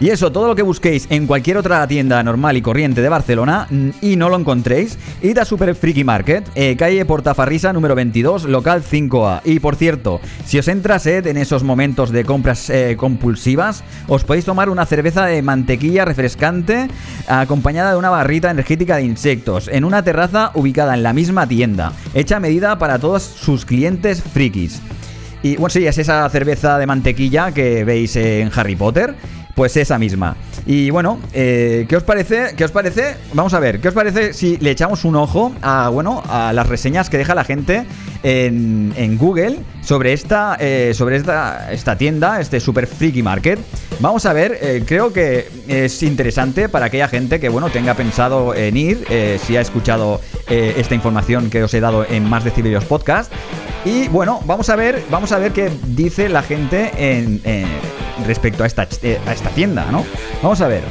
Y 0.01 0.09
eso, 0.09 0.33
todo 0.33 0.47
lo 0.47 0.57
que 0.57 0.63
busquéis 0.63 1.07
en 1.11 1.27
cualquier 1.27 1.59
otra 1.59 1.87
tienda 1.87 2.23
normal 2.23 2.57
y 2.57 2.63
corriente 2.63 3.03
de 3.03 3.11
Barcelona 3.11 3.67
mm, 3.69 3.91
y 4.01 4.17
no 4.17 4.31
lo 4.31 4.39
encontréis, 4.39 4.99
id 5.21 5.37
a 5.37 5.45
Super 5.45 5.75
Freaky 5.75 6.05
Market, 6.05 6.49
eh, 6.55 6.75
calle 6.79 7.05
Portafarrisa 7.05 7.75
número 7.75 7.95
22, 7.95 8.45
local 8.45 8.83
5A. 8.83 9.43
Y 9.45 9.61
por 9.61 9.77
cierto, 9.77 10.19
si 10.47 10.59
os 10.59 10.69
entra 10.69 10.99
en 11.05 11.37
esos 11.37 11.65
momentos 11.65 12.13
de 12.13 12.25
compras 12.25 12.71
eh, 12.71 12.97
compulsivas, 12.97 13.85
os 14.09 14.25
podéis 14.25 14.47
tomar 14.47 14.71
una 14.71 14.87
cerveza 14.87 15.27
de 15.27 15.43
mantequilla 15.43 16.07
refrescante 16.07 16.89
acompañada 17.29 17.93
de 17.93 17.99
una 17.99 18.09
barrita 18.09 18.51
energética 18.51 18.97
de 18.97 19.05
insectos 19.05 19.69
en 19.69 19.85
una 19.85 20.03
terraza 20.03 20.51
ubicada 20.55 20.95
en 20.95 21.03
la 21.03 21.13
misma 21.13 21.47
tienda, 21.47 21.93
hecha 22.15 22.39
a 22.39 22.41
medida 22.41 22.79
para 22.79 22.99
todos 22.99 23.23
sus 23.23 23.67
clientes 23.67 24.23
frikis. 24.23 24.81
Y 25.43 25.57
bueno, 25.57 25.71
sí, 25.71 25.87
es 25.87 25.97
esa 25.97 26.29
cerveza 26.29 26.79
de 26.79 26.87
mantequilla 26.87 27.53
que 27.53 27.85
veis 27.85 28.17
en 28.17 28.51
Harry 28.55 28.77
Potter. 28.77 29.15
Pues 29.55 29.77
esa 29.77 29.99
misma. 29.99 30.37
Y 30.65 30.91
bueno, 30.91 31.19
eh, 31.33 31.85
¿qué 31.89 31.97
os 31.97 32.03
parece? 32.03 32.55
¿Qué 32.57 32.65
os 32.65 32.71
parece? 32.71 33.17
Vamos 33.35 33.53
a 33.53 33.61
ver, 33.61 33.81
¿qué 33.81 33.89
os 33.89 33.95
parece 33.95 34.33
si 34.33 34.57
le 34.59 34.71
echamos 34.71 35.05
un 35.05 35.17
ojo 35.17 35.53
a, 35.61 35.89
bueno, 35.91 36.23
a 36.29 36.53
las 36.53 36.67
reseñas 36.69 37.11
que 37.11 37.19
deja 37.19 37.35
la 37.35 37.45
gente 37.45 37.85
en, 38.23 38.93
en 38.97 39.19
Google 39.19 39.59
sobre 39.83 40.13
esta, 40.13 40.57
eh, 40.61 40.93
sobre 40.95 41.17
esta, 41.17 41.73
esta 41.73 41.99
tienda, 41.99 42.41
este 42.41 42.61
Super 42.61 42.87
Freaky 42.87 43.23
Market? 43.23 43.59
Vamos 43.99 44.25
a 44.25 44.33
ver, 44.33 44.57
eh, 44.63 44.83
creo 44.87 45.13
que 45.13 45.49
es 45.69 46.03
interesante 46.03 46.69
para 46.69 46.87
aquella 46.87 47.09
gente 47.09 47.39
que, 47.41 47.49
bueno, 47.49 47.69
tenga 47.71 47.95
pensado 47.95 48.55
en 48.55 48.77
ir, 48.77 49.05
eh, 49.11 49.39
si 49.45 49.57
ha 49.57 49.61
escuchado 49.61 50.21
esta 50.49 50.95
información 50.97 51.49
que 51.49 51.63
os 51.63 51.73
he 51.75 51.81
dado 51.81 52.05
en 52.09 52.25
más 52.29 52.43
decibelios 52.45 52.85
podcast. 52.85 53.31
Y 53.85 54.09
bueno, 54.09 54.41
vamos 54.47 54.69
a 54.69 54.75
ver, 54.77 55.03
vamos 55.11 55.31
a 55.33 55.39
ver 55.39 55.53
qué 55.53 55.71
dice 55.87 56.29
la 56.29 56.43
gente 56.43 56.91
en, 56.99 57.41
en- 57.45 58.00
respecto 58.25 58.65
a 58.65 58.67
esta, 58.67 58.89
ch- 58.89 59.19
a 59.27 59.33
esta 59.33 59.51
tienda, 59.51 59.87
¿no? 59.91 60.05
Vamos 60.43 60.61
a 60.61 60.69
ver. 60.69 60.83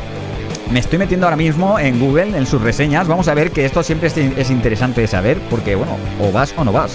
Me 0.71 0.79
estoy 0.79 1.00
metiendo 1.00 1.25
ahora 1.25 1.36
mismo 1.38 1.79
en 1.79 2.00
Google, 2.00 2.38
en 2.38 2.45
sus 2.45 2.62
reseñas. 2.62 3.07
Vamos 3.07 3.27
a 3.27 3.33
ver 3.33 3.50
que 3.51 3.65
esto 3.65 3.81
siempre 3.81 4.07
es, 4.07 4.15
es 4.17 4.50
interesante 4.51 5.01
de 5.01 5.07
saber, 5.07 5.39
porque 5.50 5.75
bueno, 5.75 5.93
o 6.21 6.31
vas 6.31 6.53
o 6.57 6.63
no 6.63 6.71
vas. 6.71 6.93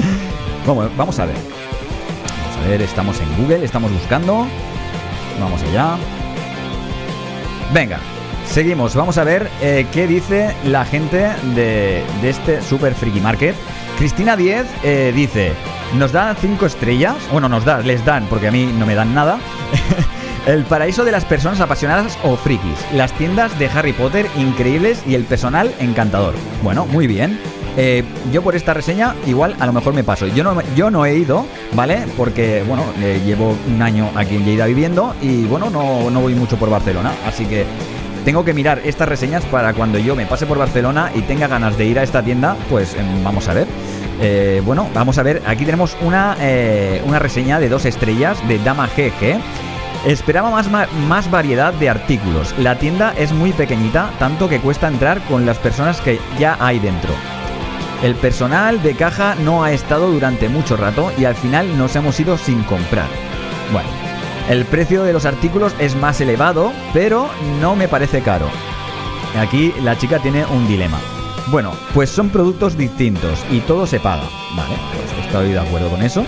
vamos, 0.66 0.90
vamos 0.96 1.18
a 1.20 1.26
ver. 1.26 1.36
Vamos 1.36 2.66
a 2.66 2.68
ver, 2.68 2.82
estamos 2.82 3.20
en 3.20 3.36
Google, 3.36 3.64
estamos 3.64 3.92
buscando. 3.92 4.46
Vamos 5.40 5.62
allá. 5.62 5.96
Venga, 7.72 8.00
seguimos. 8.46 8.94
Vamos 8.96 9.18
a 9.18 9.24
ver 9.24 9.48
eh, 9.60 9.86
qué 9.92 10.06
dice 10.08 10.54
la 10.64 10.84
gente 10.84 11.28
de, 11.54 12.02
de 12.20 12.28
este 12.30 12.62
Super 12.62 12.94
Freaky 12.94 13.20
Market. 13.20 13.54
Cristina 13.98 14.36
10 14.36 14.66
eh, 14.82 15.12
dice, 15.14 15.52
nos 15.94 16.12
dan 16.12 16.36
5 16.36 16.66
estrellas. 16.66 17.16
Bueno, 17.32 17.48
nos 17.48 17.64
da, 17.64 17.80
les 17.80 18.04
dan, 18.04 18.26
porque 18.28 18.48
a 18.48 18.50
mí 18.50 18.66
no 18.78 18.86
me 18.86 18.94
dan 18.94 19.14
nada. 19.14 19.38
El 20.46 20.64
paraíso 20.64 21.04
de 21.04 21.12
las 21.12 21.24
personas 21.24 21.60
apasionadas 21.60 22.18
o 22.22 22.36
frikis. 22.36 22.78
Las 22.94 23.12
tiendas 23.12 23.58
de 23.58 23.66
Harry 23.68 23.92
Potter 23.92 24.26
increíbles 24.36 25.02
y 25.06 25.14
el 25.14 25.24
personal 25.24 25.74
encantador. 25.78 26.34
Bueno, 26.62 26.86
muy 26.86 27.06
bien. 27.06 27.38
Eh, 27.76 28.02
yo 28.32 28.42
por 28.42 28.56
esta 28.56 28.72
reseña 28.72 29.14
igual 29.26 29.54
a 29.60 29.66
lo 29.66 29.72
mejor 29.74 29.92
me 29.92 30.04
paso. 30.04 30.26
Yo 30.26 30.42
no, 30.44 30.58
yo 30.74 30.90
no 30.90 31.04
he 31.04 31.16
ido, 31.16 31.44
¿vale? 31.74 32.06
Porque, 32.16 32.64
bueno, 32.66 32.82
eh, 33.00 33.20
llevo 33.26 33.54
un 33.68 33.82
año 33.82 34.10
aquí 34.14 34.36
en 34.36 34.44
Lleida 34.44 34.64
viviendo 34.64 35.14
y, 35.20 35.44
bueno, 35.44 35.68
no, 35.68 36.08
no 36.10 36.20
voy 36.20 36.34
mucho 36.34 36.56
por 36.56 36.70
Barcelona. 36.70 37.12
Así 37.26 37.44
que 37.44 37.66
tengo 38.24 38.44
que 38.44 38.52
mirar 38.52 38.80
estas 38.84 39.08
reseñas 39.08 39.44
para 39.46 39.72
cuando 39.74 39.98
yo 39.98 40.14
me 40.16 40.26
pase 40.26 40.46
por 40.46 40.58
Barcelona 40.58 41.10
y 41.14 41.22
tenga 41.22 41.46
ganas 41.46 41.78
de 41.78 41.86
ir 41.86 41.98
a 41.98 42.02
esta 42.02 42.22
tienda, 42.22 42.56
pues 42.68 42.94
em, 42.94 43.24
vamos 43.24 43.48
a 43.48 43.54
ver. 43.54 43.66
Eh, 44.20 44.62
bueno, 44.64 44.88
vamos 44.94 45.18
a 45.18 45.22
ver, 45.22 45.42
aquí 45.46 45.64
tenemos 45.64 45.96
una, 46.00 46.36
eh, 46.40 47.02
una 47.06 47.18
reseña 47.18 47.60
de 47.60 47.68
dos 47.68 47.84
estrellas 47.84 48.36
de 48.48 48.58
Dama 48.58 48.88
GG. 48.88 49.40
Esperaba 50.06 50.50
más, 50.50 50.68
más 51.08 51.30
variedad 51.30 51.72
de 51.72 51.88
artículos. 51.88 52.54
La 52.58 52.78
tienda 52.78 53.14
es 53.16 53.32
muy 53.32 53.52
pequeñita, 53.52 54.10
tanto 54.18 54.48
que 54.48 54.60
cuesta 54.60 54.88
entrar 54.88 55.20
con 55.22 55.44
las 55.44 55.58
personas 55.58 56.00
que 56.00 56.20
ya 56.38 56.56
hay 56.60 56.78
dentro. 56.78 57.12
El 58.02 58.14
personal 58.14 58.80
de 58.80 58.94
caja 58.94 59.34
no 59.34 59.64
ha 59.64 59.72
estado 59.72 60.10
durante 60.10 60.48
mucho 60.48 60.76
rato 60.76 61.12
y 61.18 61.24
al 61.24 61.34
final 61.34 61.76
nos 61.76 61.96
hemos 61.96 62.18
ido 62.20 62.38
sin 62.38 62.62
comprar. 62.62 63.08
Bueno, 63.72 63.88
el 64.48 64.64
precio 64.64 65.02
de 65.02 65.12
los 65.12 65.26
artículos 65.26 65.74
es 65.80 65.96
más 65.96 66.20
elevado, 66.20 66.72
pero 66.94 67.28
no 67.60 67.74
me 67.74 67.88
parece 67.88 68.22
caro. 68.22 68.48
Aquí 69.36 69.74
la 69.82 69.98
chica 69.98 70.20
tiene 70.20 70.46
un 70.46 70.66
dilema. 70.68 70.98
Bueno, 71.50 71.72
pues 71.94 72.10
son 72.10 72.28
productos 72.28 72.76
distintos 72.76 73.42
y 73.50 73.60
todo 73.60 73.86
se 73.86 73.98
paga. 74.00 74.24
Vale, 74.54 74.74
pues 74.94 75.26
estoy 75.26 75.52
de 75.52 75.58
acuerdo 75.58 75.88
con 75.88 76.02
eso. 76.02 76.24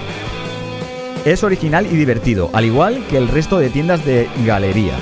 Es 1.26 1.44
original 1.44 1.86
y 1.86 1.96
divertido, 1.96 2.48
al 2.54 2.64
igual 2.64 3.04
que 3.10 3.18
el 3.18 3.28
resto 3.28 3.58
de 3.58 3.68
tiendas 3.68 4.02
de 4.06 4.30
galería. 4.46 4.94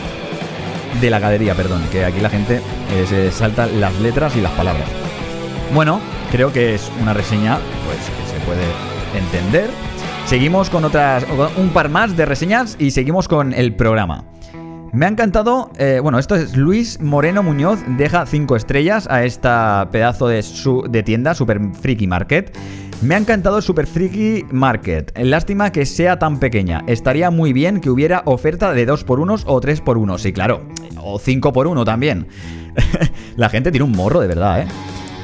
De 1.00 1.10
la 1.10 1.20
galería, 1.20 1.54
perdón, 1.54 1.82
que 1.92 2.04
aquí 2.04 2.18
la 2.18 2.30
gente 2.30 2.56
eh, 2.56 3.06
se 3.08 3.30
salta 3.30 3.66
las 3.66 3.94
letras 4.00 4.34
y 4.34 4.40
las 4.40 4.50
palabras. 4.52 4.88
Bueno, 5.72 6.00
creo 6.32 6.52
que 6.52 6.74
es 6.74 6.90
una 7.00 7.14
reseña 7.14 7.58
pues 7.86 7.98
que 7.98 8.38
se 8.38 8.44
puede 8.44 8.64
entender. 9.14 9.70
Seguimos 10.26 10.68
con 10.68 10.84
otras 10.84 11.24
un 11.56 11.68
par 11.68 11.90
más 11.90 12.16
de 12.16 12.26
reseñas 12.26 12.76
y 12.80 12.90
seguimos 12.90 13.28
con 13.28 13.52
el 13.52 13.76
programa. 13.76 14.24
Me 14.92 15.04
ha 15.04 15.08
encantado, 15.08 15.70
eh, 15.76 16.00
bueno, 16.02 16.18
esto 16.18 16.34
es 16.34 16.56
Luis 16.56 16.98
Moreno 17.00 17.42
Muñoz, 17.42 17.78
deja 17.98 18.24
5 18.24 18.56
estrellas 18.56 19.06
a 19.10 19.24
esta 19.24 19.88
pedazo 19.92 20.28
de, 20.28 21.02
tienda, 21.04 21.34
Super 21.34 21.60
Freaky 21.80 22.06
Market. 22.06 22.56
Me 23.02 23.14
ha 23.14 23.18
encantado 23.18 23.60
Super 23.60 23.86
Freaky 23.86 24.46
Market. 24.50 25.16
Lástima 25.18 25.70
que 25.70 25.84
sea 25.84 26.18
tan 26.18 26.40
pequeña. 26.40 26.82
Estaría 26.86 27.30
muy 27.30 27.52
bien 27.52 27.80
que 27.80 27.90
hubiera 27.90 28.22
oferta 28.24 28.72
de 28.72 28.88
2x1 28.88 29.44
o 29.46 29.60
3x1. 29.60 30.18
Sí, 30.18 30.32
claro. 30.32 30.66
O 31.00 31.18
5x1 31.20 31.84
también. 31.84 32.26
La 33.36 33.50
gente 33.50 33.70
tiene 33.70 33.84
un 33.84 33.92
morro, 33.92 34.20
de 34.20 34.26
verdad, 34.26 34.62
¿eh? 34.62 34.66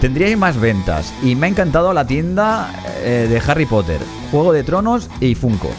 Tendríais 0.00 0.37
más 0.38 0.61
ventas. 0.61 1.12
Y 1.22 1.35
me 1.35 1.46
ha 1.46 1.50
encantado 1.50 1.92
la 1.94 2.07
tienda 2.07 2.70
eh, 3.03 3.27
de 3.29 3.42
Harry 3.50 3.66
Potter, 3.66 3.98
Juego 4.31 4.53
de 4.53 4.62
Tronos 4.62 5.09
y 5.20 5.35
Funko. 5.35 5.70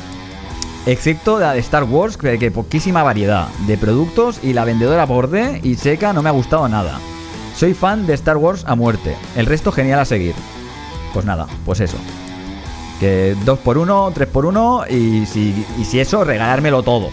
Excepto 0.86 1.39
la 1.39 1.54
de 1.54 1.60
Star 1.60 1.84
Wars, 1.84 2.15
que, 2.17 2.38
que 2.38 2.52
poquísima 2.52 3.02
variedad 3.02 3.48
de 3.67 3.78
productos 3.78 4.39
y 4.43 4.54
la 4.54 4.65
vendedora 4.65 5.06
borde 5.06 5.60
y 5.63 5.76
seca 5.76 6.13
no 6.13 6.21
me 6.21 6.30
ha 6.30 6.34
gustado 6.34 6.67
nada. 6.69 7.00
Soy 7.56 7.74
fan 7.74 8.06
de 8.06 8.13
Star 8.13 8.38
Wars 8.38 8.63
a 8.67 8.76
muerte. 8.76 9.15
El 9.36 9.45
resto 9.45 9.71
genial 9.71 10.00
a 10.00 10.06
seguir. 10.06 10.36
Pues 11.13 11.26
nada, 11.26 11.48
pues 11.65 11.80
eso. 11.80 11.98
Que 13.00 13.36
2x1, 13.45 14.13
3x1 14.13 14.91
y 14.91 15.26
si, 15.26 15.65
y 15.80 15.86
si 15.86 16.00
eso, 16.00 16.24
regalármelo 16.24 16.84
todo. 16.84 17.10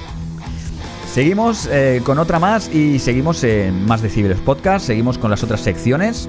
Seguimos 1.13 1.69
eh, 1.71 2.01
con 2.05 2.19
otra 2.19 2.39
más 2.39 2.69
y 2.75 2.99
seguimos 2.99 3.45
en 3.45 3.87
más 3.87 4.03
Decibeles 4.03 4.39
Podcast. 4.41 4.87
Seguimos 4.87 5.19
con 5.19 5.31
las 5.31 5.43
otras 5.45 5.61
secciones. 5.61 6.29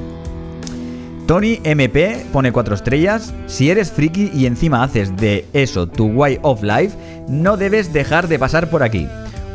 Tony 1.34 1.60
MP 1.64 2.28
pone 2.32 2.52
4 2.52 2.76
estrellas. 2.76 3.34
Si 3.48 3.72
eres 3.72 3.92
friki 3.92 4.30
y 4.36 4.46
encima 4.46 4.84
haces 4.84 5.18
de 5.18 5.48
eso 5.54 5.88
tu 5.88 6.06
way 6.06 6.38
of 6.44 6.62
life, 6.62 6.96
no 7.28 7.58
debes 7.58 7.92
dejar 7.92 8.28
de 8.28 8.38
pasar 8.38 8.70
por 8.70 8.84
aquí. 8.84 9.08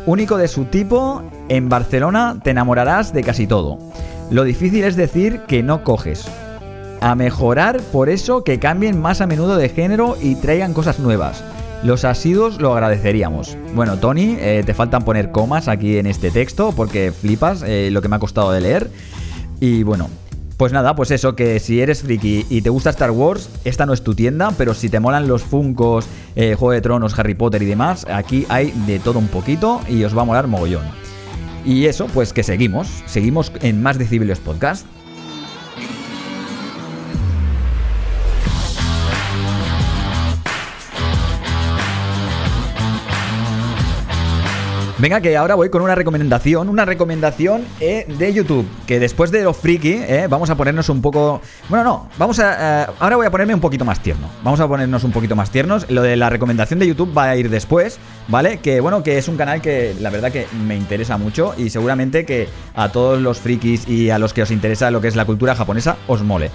Único 0.05 0.39
de 0.39 0.49
su 0.49 0.65
tipo, 0.65 1.23
en 1.49 1.69
Barcelona 1.69 2.41
te 2.43 2.51
enamorarás 2.51 3.13
de 3.13 3.23
casi 3.23 3.47
todo. 3.47 3.79
Lo 4.29 4.43
difícil 4.43 4.83
es 4.83 4.97
decir 4.97 5.43
que 5.47 5.63
no 5.63 5.85
coges. 5.85 6.29
A 7.01 7.15
mejorar 7.15 7.81
por 7.93 8.09
eso 8.09 8.43
que 8.43 8.59
cambien 8.59 9.01
más 9.01 9.21
a 9.21 9.29
menudo 9.29 9.57
de 9.57 9.69
género 9.69 10.17
y 10.21 10.35
traigan 10.35 10.75
cosas 10.75 10.99
nuevas. 10.99 11.45
Los 11.85 12.05
asiduos 12.05 12.61
lo 12.61 12.73
agradeceríamos. 12.73 13.57
Bueno, 13.77 13.99
Tony, 13.99 14.37
eh, 14.41 14.65
te 14.67 14.75
faltan 14.75 15.05
poner 15.05 15.31
comas 15.31 15.69
aquí 15.69 15.99
en 15.99 16.09
este 16.09 16.33
texto 16.33 16.73
porque 16.73 17.13
flipas 17.13 17.63
eh, 17.65 17.91
lo 17.93 18.03
que 18.03 18.09
me 18.09 18.17
ha 18.17 18.19
costado 18.19 18.51
de 18.51 18.63
leer. 18.63 18.91
Y 19.61 19.85
bueno, 19.85 20.09
pues 20.59 20.73
nada, 20.73 20.97
pues 20.97 21.13
eso, 21.13 21.37
que 21.37 21.61
si 21.61 21.81
eres 21.81 22.03
friki 22.03 22.45
y 22.51 22.63
te 22.63 22.69
gusta 22.69 22.91
Star 22.91 23.13
Wars, 23.13 23.49
esta 23.65 23.87
no 23.87 23.93
es 23.93 24.03
tu 24.03 24.15
tienda, 24.15 24.53
pero 24.59 24.75
si 24.75 24.89
te 24.89 24.99
molan 24.99 25.29
los 25.29 25.43
Funkos, 25.43 26.07
eh, 26.35 26.57
Juego 26.59 26.73
de 26.73 26.81
Tronos, 26.81 27.17
Harry 27.17 27.35
Potter 27.35 27.63
y 27.63 27.67
demás, 27.67 28.05
aquí 28.11 28.45
hay 28.49 28.73
de 28.85 28.99
todo 28.99 29.21
un 29.21 29.29
poquito 29.29 29.81
y 29.89 30.03
os 30.03 30.19
va 30.19 30.23
a 30.23 30.25
molar 30.25 30.49
mogollón. 30.49 30.83
Y 31.65 31.87
eso, 31.87 32.07
pues 32.09 32.33
que 32.33 32.43
seguimos, 32.43 32.89
seguimos 33.07 33.53
en 33.63 33.83
más 33.83 33.99
Decibelios 33.99 34.41
Podcast. 34.41 34.85
Venga, 45.01 45.21
que 45.21 45.37
ahora 45.37 45.55
voy 45.55 45.71
con 45.71 45.81
una 45.83 45.95
recomendación, 45.95 46.69
una 46.69 46.85
recomendación 46.85 47.65
eh, 47.79 48.05
de 48.19 48.33
YouTube, 48.33 48.67
que 48.85 48.99
después 48.99 49.31
de 49.31 49.45
lo 49.45 49.55
friki, 49.55 49.93
eh, 49.93 50.27
vamos 50.29 50.51
a 50.51 50.57
ponernos 50.57 50.89
un 50.89 51.01
poco... 51.01 51.41
Bueno, 51.69 51.85
no, 51.85 52.09
vamos 52.19 52.41
a... 52.41 52.83
eh, 52.83 52.87
ahora 52.99 53.15
voy 53.15 53.25
a 53.25 53.31
ponerme 53.31 53.55
un 53.55 53.61
poquito 53.61 53.85
más 53.85 54.01
tierno, 54.01 54.29
vamos 54.43 54.59
a 54.59 54.67
ponernos 54.67 55.05
un 55.05 55.13
poquito 55.13 55.37
más 55.37 55.53
tiernos. 55.53 55.89
Lo 55.89 56.03
de 56.03 56.17
la 56.17 56.31
recomendación 56.31 56.81
de 56.81 56.89
YouTube 56.89 57.17
va 57.17 57.31
a 57.31 57.37
ir 57.37 57.49
después, 57.49 58.01
¿vale? 58.27 58.59
Que 58.59 58.81
bueno, 58.81 59.05
que 59.05 59.19
es 59.19 59.29
un 59.29 59.37
canal 59.37 59.63
que 59.63 59.95
la 60.01 60.11
verdad 60.11 60.33
que 60.33 60.49
me 60.67 60.77
interesa 60.77 61.17
mucho 61.17 61.55
y 61.57 61.71
seguramente 61.71 62.27
que 62.27 62.49
a 62.75 62.89
todos 62.89 63.21
los 63.23 63.39
frikis 63.39 63.87
y 63.87 64.11
a 64.11 64.19
los 64.19 64.33
que 64.33 64.43
os 64.43 64.51
interesa 64.51 64.91
lo 64.91 65.01
que 65.01 65.07
es 65.07 65.15
la 65.15 65.27
cultura 65.27 65.55
japonesa 65.55 65.97
os 66.09 66.25
mole. 66.25 66.51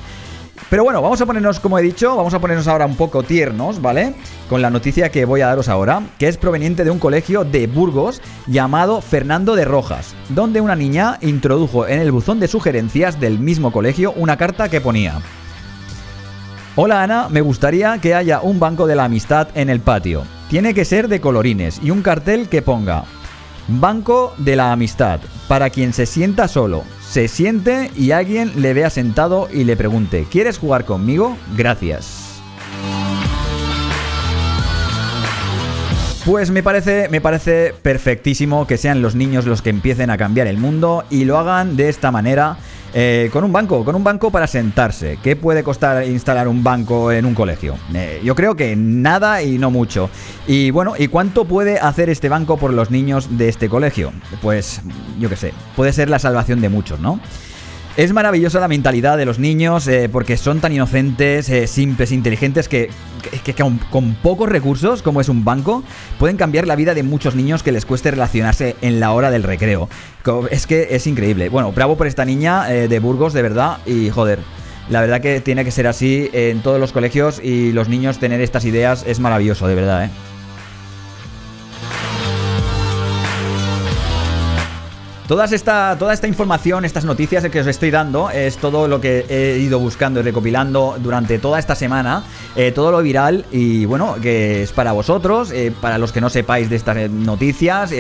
Pero 0.69 0.83
bueno, 0.83 1.01
vamos 1.01 1.19
a 1.21 1.25
ponernos, 1.25 1.59
como 1.59 1.79
he 1.79 1.81
dicho, 1.81 2.15
vamos 2.15 2.33
a 2.33 2.39
ponernos 2.39 2.67
ahora 2.67 2.85
un 2.85 2.95
poco 2.95 3.23
tiernos, 3.23 3.81
¿vale? 3.81 4.15
Con 4.49 4.61
la 4.61 4.69
noticia 4.69 5.09
que 5.09 5.25
voy 5.25 5.41
a 5.41 5.47
daros 5.47 5.67
ahora, 5.67 6.03
que 6.19 6.27
es 6.27 6.37
proveniente 6.37 6.83
de 6.83 6.91
un 6.91 6.99
colegio 6.99 7.43
de 7.43 7.67
Burgos 7.67 8.21
llamado 8.47 9.01
Fernando 9.01 9.55
de 9.55 9.65
Rojas, 9.65 10.15
donde 10.29 10.61
una 10.61 10.75
niña 10.75 11.17
introdujo 11.21 11.87
en 11.87 11.99
el 11.99 12.11
buzón 12.11 12.39
de 12.39 12.47
sugerencias 12.47 13.19
del 13.19 13.39
mismo 13.39 13.71
colegio 13.71 14.13
una 14.15 14.37
carta 14.37 14.69
que 14.69 14.81
ponía... 14.81 15.21
Hola 16.75 17.03
Ana, 17.03 17.27
me 17.29 17.41
gustaría 17.41 17.99
que 17.99 18.15
haya 18.15 18.41
un 18.41 18.59
banco 18.59 18.87
de 18.87 18.95
la 18.95 19.03
amistad 19.03 19.49
en 19.53 19.69
el 19.69 19.79
patio. 19.79 20.23
Tiene 20.49 20.73
que 20.73 20.85
ser 20.85 21.07
de 21.07 21.21
colorines 21.21 21.79
y 21.83 21.91
un 21.91 22.01
cartel 22.01 22.49
que 22.49 22.63
ponga 22.63 23.03
Banco 23.67 24.33
de 24.39 24.57
la 24.57 24.73
amistad, 24.73 25.21
para 25.47 25.69
quien 25.69 25.93
se 25.93 26.05
sienta 26.05 26.49
solo, 26.49 26.83
se 27.13 27.27
siente 27.27 27.91
y 27.95 28.09
alguien 28.09 28.59
le 28.59 28.73
vea 28.73 28.89
sentado 28.89 29.47
y 29.53 29.65
le 29.65 29.77
pregunte, 29.77 30.25
¿quieres 30.31 30.57
jugar 30.57 30.83
conmigo? 30.83 31.37
Gracias. 31.55 32.41
Pues 36.25 36.49
me 36.49 36.63
parece, 36.63 37.09
me 37.09 37.21
parece 37.21 37.75
perfectísimo 37.83 38.65
que 38.65 38.79
sean 38.79 39.03
los 39.03 39.13
niños 39.13 39.45
los 39.45 39.61
que 39.61 39.69
empiecen 39.69 40.09
a 40.09 40.17
cambiar 40.17 40.47
el 40.47 40.57
mundo 40.57 41.03
y 41.11 41.25
lo 41.25 41.37
hagan 41.37 41.75
de 41.75 41.89
esta 41.89 42.09
manera. 42.09 42.57
Eh, 42.93 43.29
con 43.33 43.43
un 43.43 43.51
banco, 43.51 43.83
con 43.83 43.95
un 43.95 44.03
banco 44.03 44.29
para 44.29 44.45
sentarse. 44.45 45.17
¿Qué 45.23 45.35
puede 45.35 45.63
costar 45.63 46.05
instalar 46.05 46.47
un 46.47 46.63
banco 46.63 47.11
en 47.11 47.25
un 47.25 47.33
colegio? 47.33 47.75
Eh, 47.93 48.21
yo 48.23 48.35
creo 48.35 48.55
que 48.55 48.75
nada 48.75 49.41
y 49.41 49.57
no 49.57 49.71
mucho. 49.71 50.09
Y 50.45 50.71
bueno, 50.71 50.93
¿y 50.97 51.07
cuánto 51.07 51.45
puede 51.45 51.79
hacer 51.79 52.09
este 52.09 52.29
banco 52.29 52.57
por 52.57 52.71
los 52.73 52.91
niños 52.91 53.37
de 53.37 53.49
este 53.49 53.67
colegio? 53.67 54.13
Pues 54.41 54.81
yo 55.19 55.29
qué 55.29 55.35
sé, 55.35 55.53
puede 55.75 55.91
ser 55.91 56.09
la 56.09 56.19
salvación 56.19 56.61
de 56.61 56.69
muchos, 56.69 56.99
¿no? 56.99 57.19
Es 57.95 58.11
maravillosa 58.11 58.59
la 58.59 58.67
mentalidad 58.67 59.19
de 59.19 59.25
los 59.25 59.37
niños 59.37 59.87
eh, 59.87 60.09
porque 60.11 60.35
son 60.35 60.59
tan 60.59 60.73
inocentes, 60.73 61.47
eh, 61.49 61.67
simples, 61.67 62.11
inteligentes 62.11 62.67
que, 62.67 62.89
con, 63.91 64.15
pocos 64.15 64.49
recursos, 64.49 65.03
como 65.03 65.21
es 65.21 65.29
un 65.29 65.45
banco, 65.45 65.83
pueden 66.17 66.35
cambiar 66.35 66.65
la 66.65 66.75
vida 66.75 66.95
de 66.95 67.03
muchos 67.03 67.35
niños 67.35 67.61
que 67.61 67.71
les 67.71 67.85
cueste 67.85 68.09
relacionarse 68.09 68.75
en 68.81 68.99
la 68.99 69.11
hora 69.11 69.29
del 69.29 69.43
recreo. 69.43 69.89
Es 70.49 70.65
que 70.65 70.87
es 70.95 71.05
increíble. 71.05 71.49
Bueno, 71.49 71.71
bravo 71.71 71.95
por 71.95 72.07
esta 72.07 72.25
niña 72.25 72.73
eh, 72.73 72.87
de 72.87 72.99
Burgos, 72.99 73.31
de 73.33 73.43
verdad, 73.43 73.77
y 73.85 74.09
joder. 74.09 74.39
La 74.89 74.99
verdad 74.99 75.21
que 75.21 75.39
tiene 75.39 75.63
que 75.63 75.71
ser 75.71 75.85
así 75.85 76.31
en 76.33 76.61
todos 76.61 76.79
los 76.79 76.93
colegios 76.93 77.39
y 77.43 77.73
los 77.73 77.89
niños 77.89 78.17
tener 78.17 78.41
estas 78.41 78.65
ideas 78.65 79.05
es 79.07 79.19
maravilloso, 79.19 79.67
de 79.67 79.75
verdad, 79.75 80.05
¿eh? 80.05 80.09
Todas 85.33 85.51
esta, 85.51 85.95
toda 85.97 86.13
esta 86.13 86.27
información, 86.27 86.85
estas 86.85 87.05
noticias 87.05 87.43
que 87.49 87.59
os 87.59 87.65
estoy 87.65 87.89
dando, 87.89 88.29
es 88.29 88.57
todo 88.57 88.87
lo 88.87 89.01
que 89.01 89.25
he 89.27 89.57
ido 89.57 89.79
buscando 89.79 90.19
y 90.19 90.23
recopilando 90.23 90.95
durante 91.01 91.39
toda 91.39 91.57
esta 91.57 91.73
semana, 91.73 92.23
eh, 92.55 92.71
todo 92.71 92.91
lo 92.91 93.01
viral 93.01 93.43
y 93.51 93.85
bueno, 93.85 94.17
que 94.21 94.61
es 94.61 94.71
para 94.71 94.91
vosotros, 94.91 95.49
eh, 95.51 95.73
para 95.81 95.97
los 95.97 96.11
que 96.11 96.21
no 96.21 96.29
sepáis 96.29 96.69
de 96.69 96.75
estas 96.75 96.97
eh, 96.97 97.09
noticias, 97.09 97.91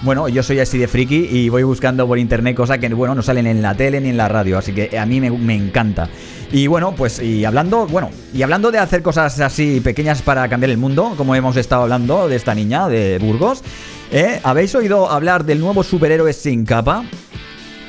bueno, 0.00 0.26
yo 0.30 0.42
soy 0.42 0.60
así 0.60 0.78
de 0.78 0.88
friki 0.88 1.28
y 1.30 1.50
voy 1.50 1.64
buscando 1.64 2.06
por 2.06 2.18
internet 2.18 2.56
cosas 2.56 2.78
que 2.78 2.88
bueno, 2.88 3.14
no 3.14 3.20
salen 3.20 3.46
en 3.46 3.60
la 3.60 3.74
tele 3.74 4.00
ni 4.00 4.08
en 4.08 4.16
la 4.16 4.28
radio, 4.28 4.56
así 4.56 4.72
que 4.72 4.98
a 4.98 5.04
mí 5.04 5.20
me, 5.20 5.30
me 5.30 5.54
encanta. 5.54 6.08
Y 6.50 6.66
bueno, 6.66 6.94
pues 6.96 7.20
y 7.22 7.44
hablando, 7.44 7.86
bueno, 7.88 8.08
y 8.32 8.42
hablando 8.42 8.70
de 8.70 8.78
hacer 8.78 9.02
cosas 9.02 9.38
así 9.40 9.80
pequeñas 9.80 10.22
para 10.22 10.48
cambiar 10.48 10.70
el 10.70 10.78
mundo, 10.78 11.12
como 11.18 11.34
hemos 11.34 11.58
estado 11.58 11.82
hablando 11.82 12.26
de 12.26 12.36
esta 12.36 12.54
niña 12.54 12.88
de 12.88 13.18
Burgos, 13.18 13.62
¿eh? 14.10 14.40
¿habéis 14.42 14.74
oído 14.74 15.10
hablar 15.10 15.44
del 15.44 15.60
nuevo 15.60 15.82
superhéroe 15.82 16.32
sin 16.32 16.64
capa? 16.64 17.04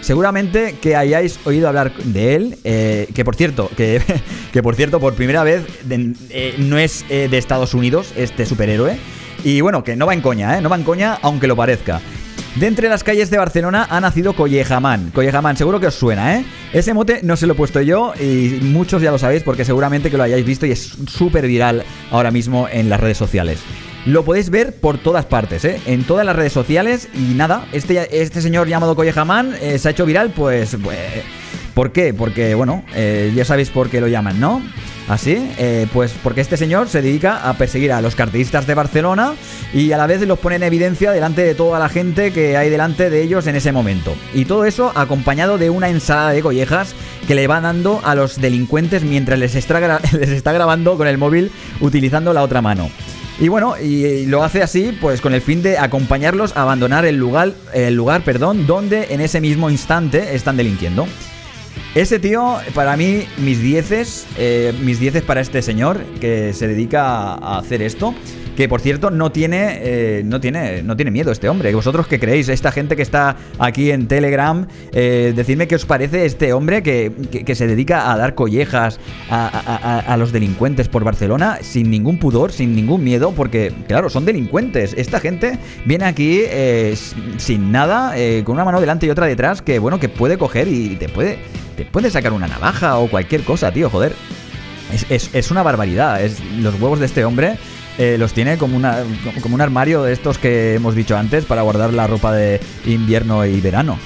Seguramente 0.02 0.76
que 0.82 0.96
hayáis 0.96 1.40
oído 1.46 1.68
hablar 1.68 1.94
de 1.96 2.36
él, 2.36 2.58
eh, 2.64 3.08
que 3.14 3.24
por 3.24 3.36
cierto, 3.36 3.70
que, 3.78 4.02
que 4.52 4.64
por 4.64 4.76
cierto, 4.76 5.00
por 5.00 5.14
primera 5.14 5.44
vez 5.44 5.64
eh, 5.90 6.56
no 6.58 6.78
es 6.80 7.06
eh, 7.10 7.28
de 7.30 7.38
Estados 7.38 7.74
Unidos 7.74 8.12
este 8.16 8.46
superhéroe. 8.46 8.98
Y 9.44 9.62
bueno, 9.62 9.84
que 9.84 9.96
no 9.96 10.06
va 10.06 10.14
en 10.14 10.22
coña, 10.22 10.58
¿eh? 10.58 10.62
No 10.62 10.70
va 10.70 10.76
en 10.76 10.84
coña, 10.84 11.18
aunque 11.22 11.48
lo 11.48 11.56
parezca. 11.56 12.02
De 12.56 12.68
entre 12.68 12.90
las 12.90 13.04
calles 13.04 13.30
de 13.30 13.38
Barcelona 13.38 13.88
ha 13.90 14.00
nacido 14.02 14.34
Collejamán. 14.34 15.12
Collejamán, 15.12 15.56
seguro 15.56 15.80
que 15.80 15.88
os 15.88 15.96
suena, 15.96 16.36
¿eh? 16.38 16.46
Ese 16.74 16.94
mote 16.94 17.22
no 17.24 17.38
se 17.38 17.48
lo 17.48 17.54
he 17.54 17.56
puesto 17.56 17.82
yo 17.82 18.14
y 18.20 18.60
muchos 18.62 19.02
ya 19.02 19.12
lo 19.12 19.18
sabéis 19.18 19.44
porque 19.44 19.66
seguramente 19.66 20.12
que 20.12 20.18
lo 20.18 20.24
hayáis 20.24 20.46
visto 20.46 20.66
y 20.66 20.72
es 20.72 20.98
súper 21.08 21.48
viral 21.48 21.84
ahora 22.12 22.30
mismo 22.30 22.68
en 22.70 22.90
las 22.90 23.00
redes 23.00 23.18
sociales. 23.18 23.60
Lo 24.06 24.26
podéis 24.26 24.50
ver 24.50 24.74
por 24.74 24.98
todas 24.98 25.26
partes, 25.26 25.64
¿eh? 25.64 25.80
En 25.86 26.04
todas 26.04 26.26
las 26.26 26.36
redes 26.36 26.54
sociales 26.54 27.08
y 27.14 27.34
nada, 27.36 27.68
este, 27.72 28.22
este 28.22 28.42
señor 28.42 28.68
llamado 28.68 28.96
Collejamán 28.96 29.56
eh, 29.62 29.78
se 29.78 29.88
ha 29.88 29.92
hecho 29.92 30.06
viral, 30.06 30.32
pues... 30.32 30.78
pues, 30.84 30.98
¿Por 31.74 31.92
qué? 31.94 32.14
Porque, 32.14 32.54
bueno, 32.54 32.84
eh, 32.96 33.32
ya 33.34 33.46
sabéis 33.46 33.70
por 33.70 33.90
qué 33.90 34.02
lo 34.02 34.08
llaman, 34.08 34.40
¿no? 34.40 34.62
Así, 35.08 35.52
eh, 35.58 35.88
pues 35.92 36.14
porque 36.24 36.42
este 36.42 36.58
señor 36.58 36.88
se 36.88 37.02
dedica 37.02 37.50
a 37.50 37.54
perseguir 37.54 37.92
a 37.92 38.02
los 38.02 38.16
cartelistas 38.16 38.68
de 38.68 38.76
Barcelona 38.76 39.34
y 39.74 39.92
a 39.92 39.98
la 39.98 40.08
vez 40.08 40.22
los 40.22 40.40
pone 40.40 40.58
en 40.58 40.64
evidencia 40.64 41.12
delante 41.12 41.44
de 41.44 41.56
toda 41.56 41.80
la 41.80 41.90
gente 41.90 42.32
que 42.32 42.56
hay 42.56 42.70
delante 42.70 43.10
de 43.10 43.22
ellos 43.22 43.48
en 43.48 43.56
ese 43.56 43.72
momento. 43.72 44.16
Y 44.34 44.46
todo 44.46 44.66
eso 44.66 44.92
acompañado 44.96 45.58
de 45.58 45.70
una 45.70 45.90
ensalada 45.90 46.32
de 46.32 46.42
collejas 46.42 46.94
que 47.28 47.36
le 47.36 47.48
va 47.48 47.62
dando 47.62 48.00
a 48.04 48.16
los 48.16 48.40
delincuentes 48.40 49.04
mientras 49.04 49.40
les 49.40 49.56
está, 49.56 50.00
les 50.18 50.30
está 50.30 50.54
grabando 50.54 50.98
con 50.98 51.08
el 51.08 51.18
móvil 51.18 51.52
utilizando 51.80 52.34
la 52.34 52.44
otra 52.44 52.62
mano. 52.62 52.90
Y 53.42 53.48
bueno, 53.48 53.74
y, 53.76 54.28
lo 54.28 54.44
hace 54.44 54.62
así, 54.62 54.96
pues 55.02 55.20
con 55.20 55.34
el 55.34 55.42
fin 55.42 55.64
de 55.64 55.80
acompañarlos 55.80 56.56
a 56.56 56.62
abandonar 56.62 57.06
el 57.06 57.16
lugar, 57.16 57.54
el 57.74 57.96
lugar, 57.96 58.24
perdón, 58.24 58.68
donde 58.68 59.08
en 59.10 59.20
ese 59.20 59.42
mismo 59.42 59.72
instante 59.72 60.36
están 60.36 60.58
delinquiendo. 60.58 61.08
Ese 61.96 62.20
tío, 62.20 62.58
para 62.76 62.96
mí, 62.96 63.26
mis 63.38 63.60
dieces, 63.60 64.28
eh, 64.38 64.76
mis 64.82 65.00
dieces 65.00 65.24
para 65.24 65.42
este 65.42 65.64
señor 65.64 66.04
que 66.20 66.54
se 66.54 66.68
dedica 66.68 67.34
a 67.34 67.58
hacer 67.58 67.82
esto. 67.82 68.14
Que 68.56 68.68
por 68.68 68.82
cierto, 68.82 69.10
no 69.12 69.32
tiene, 69.32 69.80
eh, 69.82 70.22
no 70.26 70.40
tiene, 70.42 70.84
no 70.84 70.96
tiene 70.96 71.10
miedo 71.10 71.32
este 71.32 71.48
hombre. 71.48 71.74
¿Vosotros 71.74 72.06
qué 72.06 72.20
creéis? 72.20 72.50
Esta 72.50 72.72
gente 72.72 72.96
que 72.98 73.02
está 73.02 73.38
aquí 73.58 73.92
en 73.92 74.08
Telegram, 74.08 74.68
eh, 74.92 75.32
decidme 75.36 75.68
qué 75.68 75.76
os 75.76 75.86
parece 75.86 76.26
este 76.26 76.52
hombre 76.54 76.84
que, 76.84 77.12
que- 77.46 77.56
se 77.56 77.66
dedica 77.66 78.12
a 78.12 78.18
dar 78.18 78.36
collejas 78.36 79.00
a, 79.30 80.04
a- 80.08 80.18
los 80.18 80.32
delincuentes 80.32 80.88
por 80.90 81.04
Barcelona 81.04 81.60
sin 81.62 81.90
ningún 81.90 82.18
pudor, 82.18 82.52
sin 82.52 82.76
ningún 82.76 83.04
miedo, 83.04 83.32
porque, 83.36 83.72
claro, 83.88 84.10
son 84.10 84.26
delincuentes. 84.26 84.94
Esta 84.98 85.20
gente 85.22 85.58
viene 85.86 86.06
aquí 86.06 86.42
eh, 86.44 86.96
sin 87.38 87.72
nada, 87.72 88.14
eh, 88.18 88.44
con 88.46 88.56
una 88.56 88.66
mano 88.66 88.80
delante 88.82 89.06
y 89.06 89.10
otra 89.10 89.26
detrás, 89.28 89.62
que 89.62 89.80
bueno, 89.80 90.00
que 90.00 90.10
puede 90.10 90.38
coger 90.38 90.68
y 90.68 90.98
te 90.98 91.08
puede, 91.10 91.40
te 91.78 91.86
puede 91.86 92.12
sacar 92.12 92.34
una 92.34 92.48
navaja 92.48 92.98
o 92.98 93.08
cualquier 93.10 93.44
cosa, 93.44 93.72
tío, 93.72 93.90
joder. 93.90 94.14
Es, 94.94 95.06
es- 95.10 95.30
es 95.34 95.52
una 95.52 95.64
barbaridad. 95.64 96.22
Es, 96.22 96.40
los 96.60 96.74
huevos 96.80 97.00
de 97.00 97.06
este 97.06 97.24
hombre 97.24 97.58
eh, 97.98 98.16
los 98.20 98.34
tiene 98.34 98.58
como, 98.58 98.76
una, 98.78 99.00
como- 99.42 99.56
un 99.56 99.62
armario 99.62 100.04
de 100.04 100.14
estos 100.14 100.38
que 100.38 100.76
hemos 100.76 100.96
dicho 100.96 101.18
antes 101.18 101.46
para 101.46 101.62
guardar 101.62 101.94
la 101.94 102.08
ropa 102.08 102.34
de 102.34 102.60
invierno 102.86 103.46
y 103.46 103.60
verano. 103.62 103.98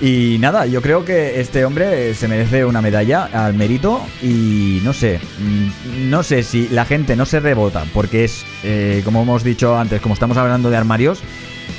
Y 0.00 0.38
nada, 0.40 0.66
yo 0.66 0.82
creo 0.82 1.04
que 1.04 1.40
este 1.40 1.64
hombre 1.64 2.14
se 2.14 2.26
merece 2.28 2.64
una 2.64 2.82
medalla 2.82 3.28
al 3.32 3.54
mérito 3.54 4.04
y 4.22 4.80
no 4.82 4.92
sé, 4.92 5.20
mm, 5.38 6.10
no 6.10 6.22
sé 6.24 6.42
si 6.42 6.68
la 6.68 6.84
gente 6.84 7.14
no 7.16 7.24
se 7.24 7.38
rebota 7.40 7.84
porque 7.94 8.24
es, 8.24 8.44
eh, 8.64 9.02
como 9.04 9.22
hemos 9.22 9.44
dicho 9.44 9.78
antes, 9.78 10.00
como 10.00 10.14
estamos 10.14 10.36
hablando 10.36 10.68
de 10.68 10.76
armarios, 10.76 11.20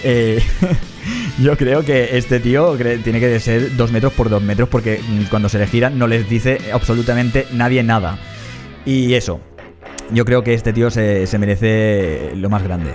eh, 0.04 0.42
yo 1.40 1.58
creo 1.58 1.84
que 1.84 2.18
este 2.18 2.40
tío 2.40 2.78
tiene 3.04 3.20
que 3.20 3.40
ser 3.42 3.76
dos 3.76 3.92
metros 3.92 4.14
por 4.14 4.30
dos 4.30 4.42
metros 4.42 4.70
porque 4.70 5.02
mm, 5.08 5.24
cuando 5.30 5.50
se 5.50 5.60
le 5.60 5.68
giran 5.68 6.00
no 6.00 6.08
les 6.08 6.28
dice 6.30 6.58
absolutamente 6.74 7.46
nadie 7.52 7.84
nada. 7.84 8.18
Y 8.86 9.14
eso, 9.16 9.42
yo 10.12 10.26
creo 10.26 10.44
que 10.44 10.54
este 10.54 10.74
tío 10.74 10.90
se, 10.90 11.28
se 11.28 11.38
merece 11.38 12.32
lo 12.36 12.50
más 12.50 12.64
grande. 12.64 12.92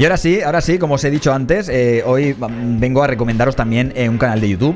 Y 0.00 0.04
ahora 0.04 0.16
sí, 0.16 0.40
ahora 0.40 0.62
sí, 0.62 0.78
como 0.78 0.94
os 0.94 1.04
he 1.04 1.10
dicho 1.10 1.30
antes, 1.30 1.68
eh, 1.68 2.02
hoy 2.06 2.34
vengo 2.78 3.02
a 3.02 3.06
recomendaros 3.06 3.54
también 3.54 3.92
eh, 3.94 4.08
un 4.08 4.16
canal 4.16 4.40
de 4.40 4.48
YouTube, 4.48 4.74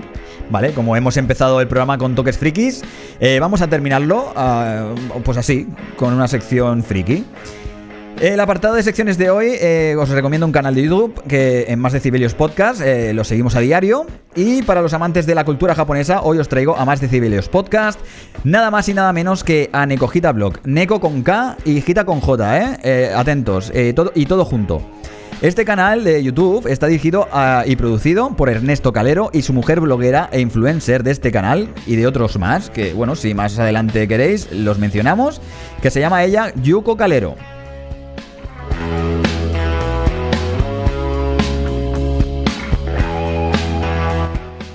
¿vale? 0.51 0.73
Como 0.73 0.97
hemos 0.97 1.17
empezado 1.17 1.63
el 1.63 1.67
programa 1.67 1.97
con 1.97 2.15
toques 2.15 2.37
frikis, 2.37 2.83
eh, 3.21 3.39
vamos 3.41 3.63
a 3.63 3.69
terminarlo, 3.69 4.35
ah, 4.37 4.95
pues 5.25 5.39
así, 5.39 5.67
con 5.97 6.13
una 6.13 6.29
sección 6.29 6.83
friki. 6.83 7.25
El 8.25 8.41
apartado 8.41 8.73
de 8.73 8.83
secciones 8.83 9.19
de 9.19 9.29
hoy, 9.29 9.49
eh, 9.61 9.97
os 9.99 10.09
recomiendo 10.09 10.47
un 10.47 10.53
canal 10.53 10.75
de 10.75 10.85
YouTube 10.85 11.23
que 11.29 11.67
en 11.69 11.79
Más 11.79 11.93
Decibelios 11.93 12.33
Podcast 12.33 12.81
eh, 12.81 13.13
lo 13.13 13.23
seguimos 13.23 13.55
a 13.55 13.61
diario. 13.61 14.07
Y 14.35 14.63
para 14.63 14.81
los 14.81 14.95
amantes 14.95 15.27
de 15.27 15.35
la 15.35 15.45
cultura 15.45 15.75
japonesa, 15.75 16.23
hoy 16.23 16.39
os 16.39 16.49
traigo 16.49 16.75
a 16.75 16.87
Más 16.87 17.03
Decibelios 17.03 17.51
Podcast, 17.51 18.01
nada 18.43 18.71
más 18.71 18.89
y 18.89 18.95
nada 18.95 19.13
menos 19.13 19.45
que 19.45 19.69
a 19.75 19.85
Nekojita 19.85 20.33
Blog. 20.33 20.55
Neko 20.65 21.01
con 21.01 21.23
K 21.23 21.59
y 21.67 21.83
Gita 21.83 22.07
con 22.07 22.21
J, 22.21 22.63
¿eh? 22.63 22.79
Eh, 22.83 23.13
atentos, 23.15 23.71
y 23.75 24.25
todo 24.25 24.45
junto. 24.47 24.81
Este 25.43 25.67
canal 25.67 26.03
de 26.03 26.23
YouTube 26.25 26.67
está 26.67 26.87
dirigido 26.87 27.29
y 27.67 27.77
producido 27.77 28.35
por 28.35 28.49
Ernesto 28.49 28.95
Calero 28.95 29.29
y 29.35 29.43
su 29.43 29.53
mujer 29.53 29.81
bloguera 29.81 30.31
e 30.33 30.41
influencer 30.41 31.03
de 31.03 31.11
este 31.11 31.31
canal 31.31 31.69
y 31.87 31.97
de 31.97 32.07
otros 32.07 32.39
más, 32.39 32.71
que 32.71 32.95
bueno, 32.95 33.17
si 33.17 33.35
más 33.35 33.59
adelante 33.59 34.09
queréis, 34.09 34.51
los 34.51 34.79
mencionamos, 34.79 35.43
que 35.83 35.91
se 35.91 36.01
llama 36.01 36.25
ella 36.25 36.55
Yuko 36.63 36.97
Calero. 36.97 37.37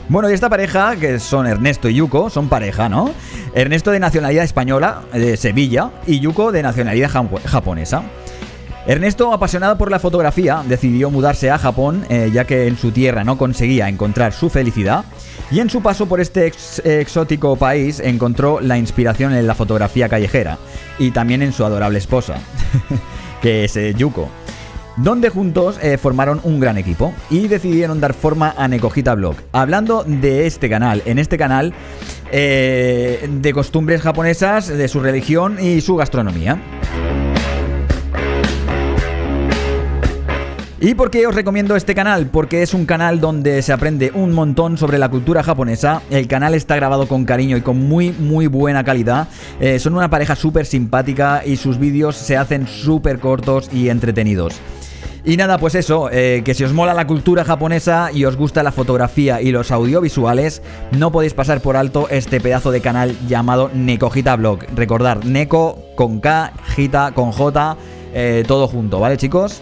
Bueno, 0.07 0.29
y 0.29 0.33
esta 0.33 0.49
pareja, 0.49 0.95
que 0.95 1.19
son 1.19 1.45
Ernesto 1.45 1.87
y 1.87 1.93
Yuko, 1.95 2.31
son 2.31 2.49
pareja, 2.49 2.89
¿no? 2.89 3.11
Ernesto 3.53 3.91
de 3.91 3.99
nacionalidad 3.99 4.43
española, 4.43 5.03
de 5.13 5.37
Sevilla, 5.37 5.91
y 6.07 6.19
Yuko 6.19 6.51
de 6.51 6.63
nacionalidad 6.63 7.11
japo- 7.11 7.39
japonesa. 7.45 8.01
Ernesto, 8.87 9.31
apasionado 9.33 9.77
por 9.77 9.91
la 9.91 9.99
fotografía, 9.99 10.63
decidió 10.67 11.11
mudarse 11.11 11.51
a 11.51 11.59
Japón, 11.59 12.05
eh, 12.09 12.31
ya 12.33 12.45
que 12.45 12.65
en 12.65 12.75
su 12.75 12.89
tierra 12.91 13.23
no 13.23 13.37
conseguía 13.37 13.87
encontrar 13.87 14.33
su 14.33 14.49
felicidad, 14.49 15.03
y 15.51 15.59
en 15.59 15.69
su 15.69 15.83
paso 15.83 16.07
por 16.07 16.19
este 16.19 16.47
ex- 16.47 16.79
exótico 16.83 17.55
país 17.55 17.99
encontró 17.99 18.61
la 18.61 18.79
inspiración 18.79 19.33
en 19.35 19.45
la 19.45 19.53
fotografía 19.53 20.09
callejera, 20.09 20.57
y 20.97 21.11
también 21.11 21.43
en 21.43 21.53
su 21.53 21.63
adorable 21.65 21.99
esposa, 21.99 22.35
que 23.41 23.65
es 23.65 23.75
eh, 23.77 23.93
Yuko 23.95 24.29
donde 25.03 25.29
juntos 25.29 25.79
eh, 25.81 25.97
formaron 25.97 26.41
un 26.43 26.59
gran 26.59 26.77
equipo 26.77 27.13
y 27.29 27.47
decidieron 27.47 28.01
dar 28.01 28.13
forma 28.13 28.53
a 28.57 28.67
Nekojita 28.67 29.15
Blog. 29.15 29.35
Hablando 29.53 30.03
de 30.03 30.45
este 30.45 30.69
canal, 30.69 31.01
en 31.05 31.19
este 31.19 31.37
canal 31.37 31.73
eh, 32.31 33.27
de 33.29 33.53
costumbres 33.53 34.01
japonesas, 34.01 34.67
de 34.67 34.87
su 34.87 34.99
religión 34.99 35.57
y 35.61 35.81
su 35.81 35.95
gastronomía. 35.95 36.59
¿Y 40.81 40.93
por 40.93 41.11
qué 41.11 41.27
os 41.27 41.35
recomiendo 41.35 41.75
este 41.75 41.93
canal? 41.93 42.27
Porque 42.27 42.61
es 42.61 42.73
un 42.73 42.85
canal 42.85 43.19
donde 43.19 43.61
se 43.61 43.73
aprende 43.73 44.11
un 44.13 44.31
montón 44.31 44.77
sobre 44.77 44.97
la 44.97 45.09
cultura 45.09 45.43
japonesa. 45.43 46.01
El 46.09 46.29
canal 46.29 46.53
está 46.53 46.77
grabado 46.77 47.05
con 47.05 47.25
cariño 47.25 47.57
y 47.57 47.61
con 47.61 47.89
muy, 47.89 48.13
muy 48.13 48.47
buena 48.47 48.85
calidad. 48.85 49.27
Eh, 49.59 49.77
son 49.79 49.95
una 49.95 50.09
pareja 50.09 50.37
súper 50.37 50.65
simpática 50.65 51.43
y 51.45 51.57
sus 51.57 51.79
vídeos 51.79 52.15
se 52.15 52.37
hacen 52.37 52.65
súper 52.65 53.19
cortos 53.19 53.69
y 53.73 53.89
entretenidos. 53.89 54.55
Y 55.25 55.35
nada, 55.35 55.57
pues 55.57 55.75
eso, 55.75 56.09
eh, 56.13 56.43
que 56.45 56.53
si 56.53 56.63
os 56.63 56.71
mola 56.71 56.93
la 56.93 57.07
cultura 57.07 57.43
japonesa 57.43 58.09
y 58.13 58.23
os 58.23 58.37
gusta 58.37 58.63
la 58.63 58.71
fotografía 58.71 59.41
y 59.41 59.51
los 59.51 59.71
audiovisuales, 59.71 60.61
no 60.97 61.11
podéis 61.11 61.33
pasar 61.33 61.59
por 61.59 61.75
alto 61.75 62.07
este 62.09 62.39
pedazo 62.39 62.71
de 62.71 62.79
canal 62.79 63.17
llamado 63.27 63.69
Nekojita 63.73 64.37
Blog. 64.37 64.59
Recordar, 64.73 65.25
Neko 65.25 65.77
con 65.97 66.21
K, 66.21 66.53
Gita 66.73 67.11
con 67.11 67.33
J, 67.33 67.75
eh, 68.13 68.45
todo 68.47 68.69
junto, 68.69 69.01
¿vale 69.01 69.17
chicos? 69.17 69.61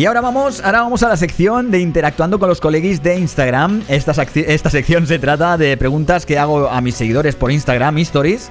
Y 0.00 0.06
ahora 0.06 0.22
vamos, 0.22 0.62
ahora 0.64 0.80
vamos 0.80 1.02
a 1.02 1.10
la 1.10 1.16
sección 1.18 1.70
de 1.70 1.78
interactuando 1.78 2.38
con 2.38 2.48
los 2.48 2.58
colegis 2.58 3.02
de 3.02 3.18
Instagram. 3.18 3.82
Esta, 3.86 4.12
esta 4.22 4.70
sección 4.70 5.06
se 5.06 5.18
trata 5.18 5.58
de 5.58 5.76
preguntas 5.76 6.24
que 6.24 6.38
hago 6.38 6.70
a 6.70 6.80
mis 6.80 6.94
seguidores 6.94 7.36
por 7.36 7.52
Instagram, 7.52 7.98
Stories. 7.98 8.50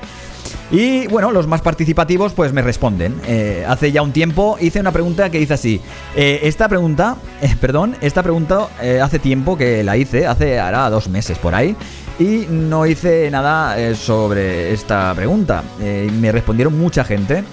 Y 0.70 1.08
bueno, 1.08 1.32
los 1.32 1.48
más 1.48 1.62
participativos 1.62 2.34
pues 2.34 2.54
me 2.54 2.62
responden. 2.62 3.20
Eh, 3.26 3.66
hace 3.68 3.92
ya 3.92 4.04
un 4.04 4.12
tiempo 4.12 4.58
hice 4.62 4.80
una 4.80 4.92
pregunta 4.92 5.32
que 5.32 5.40
dice 5.40 5.56
así. 5.56 5.82
Eh, 6.16 6.42
esta 6.44 6.70
pregunta, 6.70 7.16
eh, 7.42 7.56
perdón, 7.60 7.96
esta 8.00 8.22
pregunta 8.22 8.68
hace 9.02 9.18
tiempo 9.18 9.58
que 9.58 9.84
la 9.84 9.98
hice, 9.98 10.28
hace 10.28 10.60
ahora 10.60 10.88
dos 10.92 11.10
meses 11.10 11.40
por 11.40 11.56
ahí. 11.56 11.76
Y 12.20 12.46
no 12.48 12.86
hice 12.86 13.32
nada 13.32 13.96
sobre 13.96 14.72
esta 14.72 15.16
pregunta. 15.16 15.64
Me 15.80 16.32
respondieron 16.32 16.78
mucha 16.78 17.04
gente. 17.04 17.44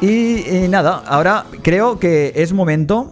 Y 0.00 0.68
nada, 0.68 1.02
ahora 1.04 1.46
creo 1.62 1.98
que 1.98 2.32
es 2.36 2.52
momento 2.52 3.10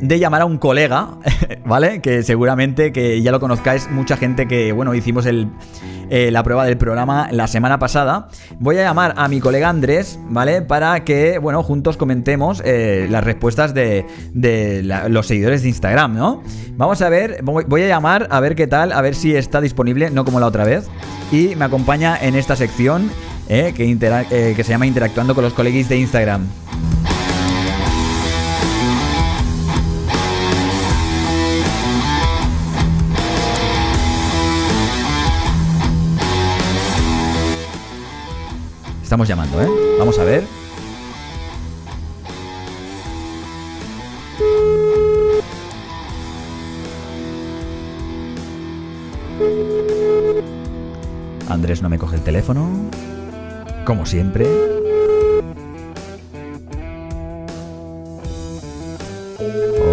de 0.00 0.18
llamar 0.18 0.42
a 0.42 0.44
un 0.44 0.58
colega, 0.58 1.10
¿vale? 1.64 2.00
Que 2.00 2.22
seguramente 2.22 2.92
que 2.92 3.22
ya 3.22 3.32
lo 3.32 3.40
conozcáis, 3.40 3.90
mucha 3.90 4.16
gente 4.16 4.46
que, 4.46 4.72
bueno, 4.72 4.94
hicimos 4.94 5.26
el, 5.26 5.48
eh, 6.10 6.30
la 6.30 6.42
prueba 6.42 6.64
del 6.64 6.76
programa 6.76 7.28
la 7.30 7.46
semana 7.46 7.78
pasada. 7.78 8.28
Voy 8.58 8.78
a 8.78 8.82
llamar 8.82 9.14
a 9.16 9.28
mi 9.28 9.40
colega 9.40 9.68
Andrés, 9.68 10.18
¿vale? 10.28 10.62
Para 10.62 11.04
que, 11.04 11.38
bueno, 11.38 11.62
juntos 11.62 11.96
comentemos 11.96 12.62
eh, 12.64 13.06
las 13.10 13.24
respuestas 13.24 13.74
de, 13.74 14.06
de 14.32 14.82
los 15.08 15.26
seguidores 15.26 15.62
de 15.62 15.68
Instagram, 15.68 16.14
¿no? 16.14 16.42
Vamos 16.76 17.00
a 17.02 17.08
ver, 17.08 17.40
voy 17.42 17.82
a 17.82 17.88
llamar 17.88 18.28
a 18.30 18.40
ver 18.40 18.54
qué 18.54 18.66
tal, 18.66 18.92
a 18.92 19.00
ver 19.00 19.14
si 19.14 19.34
está 19.34 19.60
disponible, 19.60 20.10
no 20.10 20.24
como 20.24 20.40
la 20.40 20.46
otra 20.46 20.64
vez. 20.64 20.86
Y 21.32 21.56
me 21.56 21.64
acompaña 21.64 22.16
en 22.20 22.34
esta 22.36 22.54
sección 22.54 23.10
eh, 23.48 23.72
que, 23.76 23.84
eh, 23.90 24.52
que 24.56 24.64
se 24.64 24.70
llama 24.70 24.86
Interactuando 24.86 25.34
con 25.34 25.44
los 25.44 25.52
colegis 25.52 25.88
de 25.88 25.98
Instagram. 25.98 26.46
Estamos 39.06 39.28
llamando, 39.28 39.62
¿eh? 39.62 39.68
Vamos 40.00 40.18
a 40.18 40.24
ver. 40.24 40.42
Andrés 51.48 51.82
no 51.82 51.88
me 51.88 51.98
coge 51.98 52.16
el 52.16 52.22
teléfono. 52.22 52.68
Como 53.84 54.04
siempre. 54.06 54.46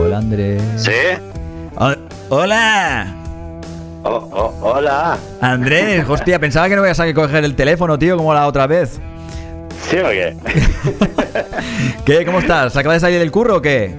Hola 0.02 0.18
Andrés. 0.18 0.62
¿Sí? 0.78 0.92
Ho- 1.78 1.96
Hola. 2.30 3.14
Oh, 4.06 4.30
oh, 4.32 4.54
hola. 4.62 5.18
Andrés, 5.42 6.06
hostia, 6.08 6.38
pensaba 6.40 6.68
que 6.68 6.76
no 6.76 6.84
ibas 6.86 7.00
a 7.00 7.14
coger 7.14 7.44
el 7.46 7.56
teléfono, 7.56 7.98
tío, 7.98 8.18
como 8.18 8.34
la 8.34 8.48
otra 8.48 8.68
vez. 8.68 9.00
¿Sí 9.90 9.98
o 9.98 10.10
qué? 10.10 10.36
¿Qué? 12.06 12.26
¿Cómo 12.26 12.40
estás? 12.40 12.76
¿Acabas 12.76 12.98
de 12.98 13.00
salir 13.08 13.20
del 13.20 13.32
curro 13.32 13.58
o 13.58 13.62
qué? 13.62 13.96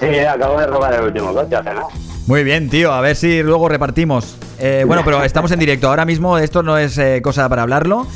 Sí, 0.00 0.06
acabo 0.20 0.58
de 0.58 0.66
robar 0.66 0.94
el 0.94 1.02
último 1.04 1.32
coche 1.34 1.56
hace 1.56 1.70
nada. 1.74 1.86
Muy 2.26 2.42
bien, 2.42 2.70
tío, 2.70 2.92
a 2.92 3.00
ver 3.02 3.16
si 3.16 3.42
luego 3.42 3.68
repartimos. 3.68 4.36
Eh, 4.58 4.84
bueno, 4.86 5.02
pero 5.04 5.22
estamos 5.22 5.50
en 5.52 5.58
directo. 5.58 5.88
Ahora 5.88 6.04
mismo 6.06 6.38
esto 6.38 6.62
no 6.62 6.78
es 6.78 6.96
eh, 6.96 7.20
cosa 7.22 7.48
para 7.48 7.62
hablarlo. 7.62 8.06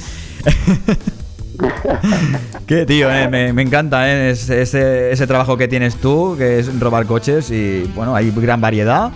Qué 2.66 2.86
tío, 2.86 3.10
eh, 3.12 3.28
me, 3.28 3.52
me 3.52 3.62
encanta 3.62 4.08
eh, 4.10 4.30
es- 4.30 4.48
ese, 4.48 5.10
ese 5.12 5.26
trabajo 5.26 5.56
que 5.56 5.68
tienes 5.68 5.96
tú, 5.96 6.36
que 6.38 6.58
es 6.60 6.80
robar 6.80 7.04
coches 7.06 7.50
y 7.50 7.82
bueno, 7.94 8.14
hay 8.14 8.30
gran 8.30 8.60
variedad 8.60 9.10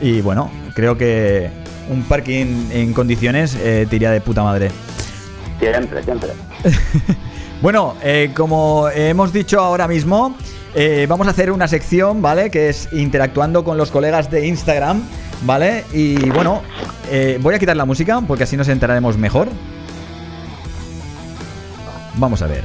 y 0.00 0.20
bueno, 0.20 0.50
creo 0.74 0.96
que 0.96 1.50
un 1.90 2.02
parking 2.04 2.70
en 2.70 2.92
condiciones 2.92 3.56
eh, 3.60 3.86
te 3.88 3.96
iría 3.96 4.10
de 4.10 4.20
puta 4.20 4.42
madre. 4.42 4.70
Siempre, 5.58 6.02
siempre. 6.02 6.30
Bueno, 7.60 7.96
eh, 8.04 8.30
como 8.36 8.88
hemos 8.88 9.32
dicho 9.32 9.58
ahora 9.58 9.88
mismo, 9.88 10.36
eh, 10.76 11.06
vamos 11.08 11.26
a 11.26 11.30
hacer 11.30 11.50
una 11.50 11.66
sección, 11.66 12.22
¿vale? 12.22 12.52
Que 12.52 12.68
es 12.68 12.88
interactuando 12.92 13.64
con 13.64 13.76
los 13.76 13.90
colegas 13.90 14.30
de 14.30 14.46
Instagram. 14.46 15.02
¿vale? 15.42 15.84
Y 15.92 16.30
bueno, 16.30 16.62
eh, 17.10 17.38
voy 17.40 17.54
a 17.54 17.58
quitar 17.58 17.76
la 17.76 17.84
música 17.84 18.20
porque 18.26 18.44
así 18.44 18.56
nos 18.56 18.68
enteraremos 18.68 19.16
mejor. 19.16 19.48
Vamos 22.16 22.42
a 22.42 22.46
ver. 22.46 22.64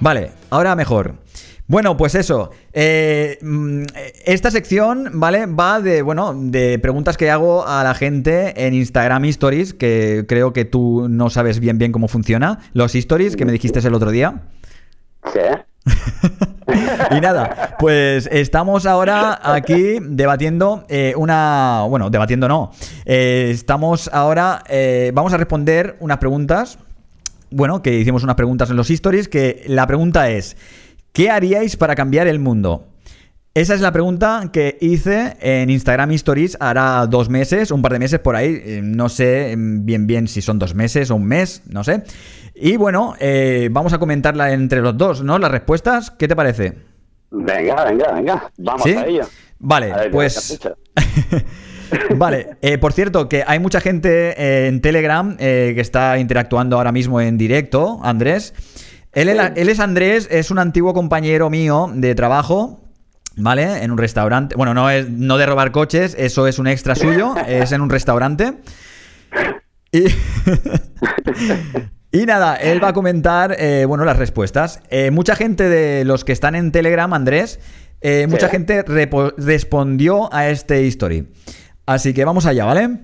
Vale, 0.00 0.32
ahora 0.50 0.74
mejor. 0.74 1.14
Bueno, 1.66 1.96
pues 1.96 2.14
eso. 2.14 2.50
eh, 2.72 3.38
mm, 3.40 3.84
esta 4.26 4.50
sección, 4.50 5.10
¿vale? 5.14 5.46
Va 5.46 5.80
de, 5.80 6.02
bueno, 6.02 6.34
de 6.36 6.78
preguntas 6.78 7.16
que 7.16 7.30
hago 7.30 7.66
a 7.66 7.82
la 7.82 7.94
gente 7.94 8.66
en 8.66 8.74
Instagram 8.74 9.24
Stories, 9.26 9.72
que 9.72 10.24
creo 10.28 10.52
que 10.52 10.64
tú 10.66 11.06
no 11.08 11.30
sabes 11.30 11.60
bien 11.60 11.78
bien 11.78 11.92
cómo 11.92 12.08
funciona. 12.08 12.58
Los 12.74 12.94
Stories 12.94 13.36
que 13.36 13.44
me 13.46 13.52
dijiste 13.52 13.78
el 13.80 13.94
otro 13.94 14.10
día. 14.10 14.42
Sí. 15.32 15.40
Y 17.10 17.20
nada, 17.20 17.76
pues 17.78 18.28
estamos 18.32 18.86
ahora 18.86 19.38
aquí 19.42 19.98
debatiendo 20.00 20.84
eh, 20.88 21.12
una... 21.16 21.84
Bueno, 21.88 22.08
debatiendo 22.10 22.48
no. 22.48 22.72
Eh, 23.04 23.50
estamos 23.52 24.08
ahora... 24.12 24.62
eh, 24.68 25.12
vamos 25.14 25.32
a 25.34 25.36
responder 25.36 25.96
unas 26.00 26.18
preguntas. 26.18 26.78
Bueno, 27.50 27.82
que 27.82 27.94
hicimos 27.98 28.24
unas 28.24 28.34
preguntas 28.36 28.70
en 28.70 28.76
los 28.76 28.90
stories, 28.90 29.28
que 29.28 29.62
la 29.68 29.86
pregunta 29.86 30.30
es, 30.30 30.56
¿qué 31.14 31.30
haríais 31.30 31.76
para 31.78 31.94
cambiar 31.94 32.26
el 32.26 32.38
mundo? 32.38 32.88
Esa 33.54 33.74
es 33.74 33.80
la 33.80 33.92
pregunta 33.92 34.50
que 34.52 34.76
hice 34.80 35.36
en 35.40 35.70
Instagram 35.70 36.10
Stories 36.10 36.56
hará 36.60 37.06
dos 37.06 37.30
meses, 37.30 37.70
un 37.70 37.82
par 37.82 37.92
de 37.92 38.00
meses 38.00 38.18
por 38.18 38.34
ahí. 38.34 38.60
eh, 38.64 38.80
No 38.82 39.08
sé 39.08 39.54
mm, 39.56 39.84
bien 39.86 40.06
bien 40.08 40.26
si 40.28 40.42
son 40.42 40.58
dos 40.58 40.74
meses 40.74 41.10
o 41.10 41.14
un 41.16 41.24
mes, 41.24 41.62
no 41.70 41.84
sé. 41.84 42.02
Y 42.56 42.76
bueno, 42.76 43.14
eh, 43.20 43.68
vamos 43.70 43.92
a 43.92 43.98
comentarla 43.98 44.52
entre 44.52 44.80
los 44.80 44.96
dos, 44.98 45.22
¿no? 45.22 45.38
Las 45.38 45.50
respuestas, 45.52 46.10
¿qué 46.10 46.26
te 46.28 46.34
parece? 46.36 46.74
Venga, 47.30 47.84
venga, 47.84 48.12
venga. 48.12 48.52
Vamos 48.58 48.82
¿Sí? 48.82 48.90
a 48.94 49.06
ello. 49.06 49.22
Vale, 49.60 49.92
A 49.92 49.96
ver, 49.98 50.10
pues... 50.10 50.58
Vale, 52.16 52.56
eh, 52.62 52.78
por 52.78 52.92
cierto, 52.92 53.28
que 53.28 53.44
hay 53.46 53.58
mucha 53.60 53.80
gente 53.80 54.30
eh, 54.36 54.66
en 54.66 54.80
Telegram 54.80 55.36
eh, 55.38 55.72
que 55.76 55.80
está 55.80 56.18
interactuando 56.18 56.76
ahora 56.76 56.90
mismo 56.92 57.20
en 57.20 57.38
directo, 57.38 58.00
Andrés. 58.02 58.52
Él, 59.14 59.28
él- 59.28 59.52
él 59.56 59.68
es 59.68 59.80
Andrés, 59.80 60.28
es 60.30 60.50
un 60.50 60.58
antiguo 60.58 60.94
compañero 60.94 61.50
mío 61.50 61.90
de 61.94 62.14
trabajo, 62.14 62.80
¿vale? 63.36 63.82
En 63.84 63.90
un 63.90 63.98
restaurante. 63.98 64.54
Bueno, 64.56 64.74
no 64.74 64.90
es 64.90 65.08
no 65.08 65.38
de 65.38 65.46
robar 65.46 65.72
coches, 65.72 66.14
eso 66.18 66.46
es 66.46 66.58
un 66.58 66.66
extra 66.66 66.94
suyo, 66.94 67.34
es 67.46 67.72
en 67.72 67.80
un 67.80 67.90
restaurante. 67.90 68.54
Y, 69.92 70.06
y 72.12 72.26
nada, 72.26 72.56
él 72.56 72.82
va 72.82 72.88
a 72.88 72.92
comentar, 72.92 73.56
eh, 73.58 73.84
bueno, 73.86 74.04
las 74.04 74.16
respuestas. 74.18 74.80
Eh, 74.90 75.10
mucha 75.10 75.36
gente 75.36 75.68
de 75.68 76.04
los 76.04 76.24
que 76.24 76.32
están 76.32 76.54
en 76.54 76.72
Telegram, 76.72 77.12
Andrés, 77.12 77.60
eh, 78.00 78.26
mucha 78.28 78.48
gente 78.48 78.84
respondió 79.36 80.32
a 80.32 80.48
este 80.48 80.82
history. 80.82 81.28
Así 81.86 82.14
que 82.14 82.24
vamos 82.24 82.46
allá, 82.46 82.64
¿vale? 82.64 82.98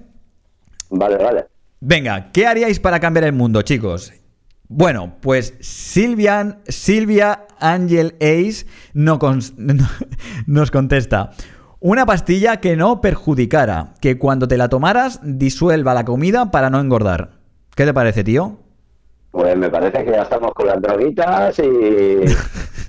Vale, 0.90 1.16
vale. 1.16 1.46
Venga, 1.80 2.30
¿qué 2.32 2.46
haríais 2.46 2.80
para 2.80 3.00
cambiar 3.00 3.24
el 3.24 3.32
mundo, 3.32 3.62
chicos? 3.62 4.12
Bueno, 4.72 5.14
pues 5.20 5.54
Silvia, 5.58 6.58
Silvia 6.68 7.44
Angel 7.58 8.14
Ace 8.20 8.66
no 8.94 9.18
nos 10.46 10.70
contesta. 10.70 11.30
Una 11.80 12.06
pastilla 12.06 12.58
que 12.58 12.76
no 12.76 13.00
perjudicara, 13.00 13.94
que 14.00 14.16
cuando 14.16 14.46
te 14.46 14.56
la 14.56 14.68
tomaras 14.68 15.18
disuelva 15.24 15.92
la 15.92 16.04
comida 16.04 16.52
para 16.52 16.70
no 16.70 16.78
engordar. 16.78 17.30
¿Qué 17.74 17.84
te 17.84 17.92
parece, 17.92 18.22
tío? 18.22 18.60
Pues 19.32 19.56
me 19.56 19.68
parece 19.70 20.04
que 20.04 20.12
ya 20.12 20.22
estamos 20.22 20.52
con 20.54 20.68
las 20.68 20.80
droguitas 20.80 21.58
y, 21.58 21.62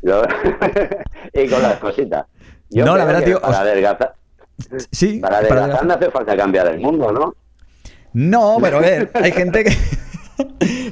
y 1.33 1.47
con 1.49 1.63
las 1.63 1.79
cositas. 1.79 2.27
Yo 2.69 2.85
No, 2.85 2.95
la 2.95 3.05
verdad, 3.05 3.23
tío, 3.23 3.41
Para 3.41 3.53
os- 3.53 3.59
adelgazar, 3.59 4.13
Sí, 4.91 5.17
para 5.19 5.39
para 5.47 5.61
adelgazar 5.63 5.87
no 5.87 5.93
hace 5.95 6.11
falta 6.11 6.37
cambiar 6.37 6.67
el 6.67 6.79
mundo, 6.79 7.11
¿no? 7.11 7.33
No, 8.13 8.57
pero 8.61 8.77
a 8.77 8.81
ver, 8.81 9.09
hay 9.15 9.31
gente 9.31 9.63
que... 9.63 9.75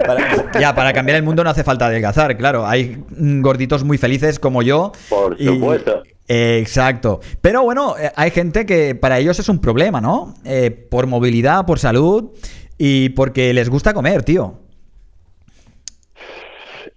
Para- 0.06 0.60
ya, 0.60 0.74
para 0.74 0.94
cambiar 0.94 1.18
el 1.18 1.24
mundo 1.24 1.44
no 1.44 1.50
hace 1.50 1.64
falta 1.64 1.86
adelgazar, 1.88 2.36
claro. 2.38 2.66
Hay 2.66 3.04
gorditos 3.10 3.84
muy 3.84 3.98
felices 3.98 4.40
como 4.40 4.62
yo. 4.62 4.92
Por 5.10 5.36
y- 5.40 5.46
supuesto. 5.46 6.04
eh, 6.28 6.60
exacto. 6.62 7.20
Pero 7.42 7.64
bueno, 7.64 7.96
eh, 7.98 8.12
hay 8.16 8.32
gente 8.32 8.66
que 8.66 8.96
para 8.96 9.20
ellos 9.20 9.40
es 9.40 9.50
un 9.50 9.60
problema, 9.60 10.02
¿no? 10.02 10.34
Eh, 10.46 10.72
por 10.72 11.08
movilidad, 11.08 11.66
por 11.66 11.80
salud 11.80 12.32
y 12.78 13.10
porque 13.10 13.54
les 13.54 13.70
gusta 13.70 13.94
comer, 13.94 14.24
tío. 14.24 14.56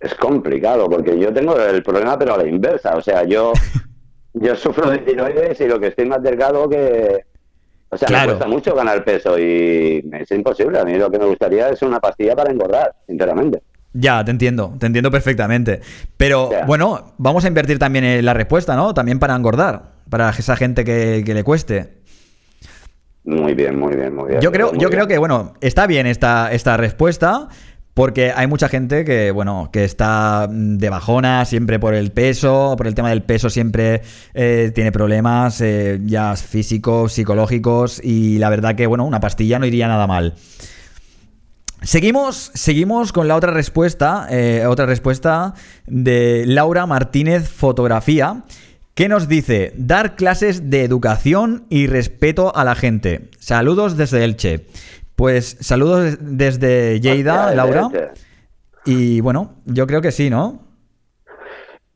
Es 0.01 0.15
complicado 0.15 0.88
porque 0.88 1.19
yo 1.19 1.33
tengo 1.33 1.57
el 1.59 1.83
problema 1.83 2.19
pero 2.19 2.35
a 2.35 2.38
la 2.38 2.47
inversa. 2.49 2.97
O 2.97 3.01
sea, 3.03 3.25
yo, 3.25 3.53
yo 4.35 4.57
sufro 4.57 4.91
de 4.91 4.99
tiroides 4.99 5.61
y 5.61 5.67
lo 5.67 5.79
que 5.79 5.88
estoy 5.88 6.07
más 6.07 6.23
delgado 6.23 6.69
que... 6.69 7.25
O 7.94 7.96
sea, 7.98 8.09
Claro. 8.09 8.33
me 8.33 8.33
cuesta 8.38 8.48
mucho 8.48 8.74
ganar 8.74 9.05
peso 9.05 9.38
y 9.38 10.02
es 10.18 10.31
imposible. 10.31 10.78
A 10.78 10.85
mí 10.85 10.94
lo 10.94 11.11
que 11.11 11.18
me 11.18 11.26
gustaría 11.26 11.68
es 11.68 11.83
una 11.83 12.00
pastilla 12.00 12.35
para 12.35 12.50
engordar, 12.50 12.94
sinceramente. 13.07 13.62
Ya, 13.92 14.24
te 14.24 14.31
entiendo, 14.31 14.74
te 14.78 14.87
entiendo 14.87 15.11
perfectamente. 15.11 15.83
Pero 16.16 16.48
bueno, 16.66 17.12
vamos 17.18 17.44
a 17.44 17.48
invertir 17.48 17.78
también 17.78 18.07
en 18.07 18.24
la 18.24 18.33
respuesta, 18.33 18.74
¿no? 18.76 18.94
También 18.94 19.18
para 19.18 19.37
engordar, 19.37 19.90
para 20.09 20.31
esa 20.31 20.57
gente 20.57 20.85
que, 20.85 21.22
que 21.26 21.35
le 21.35 21.44
cueste. 21.44 21.98
Muy 23.24 23.52
bien, 23.55 23.78
muy 23.78 23.94
bien, 23.94 24.14
muy 24.16 24.31
bien. 24.31 24.40
Yo 24.40 24.50
creo, 24.50 24.72
yo 24.72 24.78
bien. 24.78 24.90
creo 24.90 25.07
que, 25.07 25.18
bueno, 25.18 25.52
está 25.61 25.87
bien 25.87 26.07
esta, 26.07 26.50
esta 26.52 26.76
respuesta. 26.78 27.48
Porque 27.94 28.33
hay 28.35 28.46
mucha 28.46 28.68
gente 28.68 29.05
que, 29.05 29.31
bueno, 29.33 29.68
que 29.72 29.85
está 29.85 30.48
mm, 30.50 30.78
de 30.78 30.88
bajona 30.88 31.44
siempre 31.44 31.78
por 31.78 31.94
el 31.94 32.11
peso, 32.11 32.74
por 32.76 32.87
el 32.87 32.94
tema 32.94 33.11
del 33.11 33.22
peso 33.22 33.50
siempre 33.50 34.02
eh, 34.33 34.72
tiene 34.74 34.92
problemas 34.92 35.61
eh, 35.61 36.00
ya 36.05 36.35
físicos, 36.37 37.12
psicológicos 37.12 38.00
y 38.02 38.38
la 38.38 38.48
verdad 38.48 38.74
que, 38.74 38.87
bueno, 38.87 39.05
una 39.05 39.20
pastilla 39.20 39.59
no 39.59 39.66
iría 39.66 39.88
nada 39.88 40.07
mal. 40.07 40.35
Seguimos, 41.83 42.52
seguimos 42.55 43.12
con 43.12 43.26
la 43.26 43.35
otra 43.35 43.52
respuesta, 43.52 44.28
eh, 44.31 44.64
otra 44.66 44.87
respuesta 44.87 45.55
de 45.87 46.44
Laura 46.46 46.87
Martínez 46.87 47.48
Fotografía, 47.48 48.44
que 48.94 49.09
nos 49.09 49.26
dice, 49.26 49.72
dar 49.76 50.14
clases 50.14 50.70
de 50.70 50.85
educación 50.85 51.64
y 51.70 51.88
respeto 51.88 52.55
a 52.55 52.64
la 52.64 52.74
gente. 52.74 53.31
Saludos 53.38 53.96
desde 53.96 54.22
Elche. 54.22 54.66
Pues 55.22 55.56
saludos 55.61 56.16
desde 56.18 56.98
Lleida, 56.98 57.54
Laura. 57.54 57.88
Y 58.85 59.20
bueno, 59.20 59.54
yo 59.66 59.87
creo 59.87 60.02
que 60.02 60.11
sí, 60.11 60.28
¿no? 60.28 60.58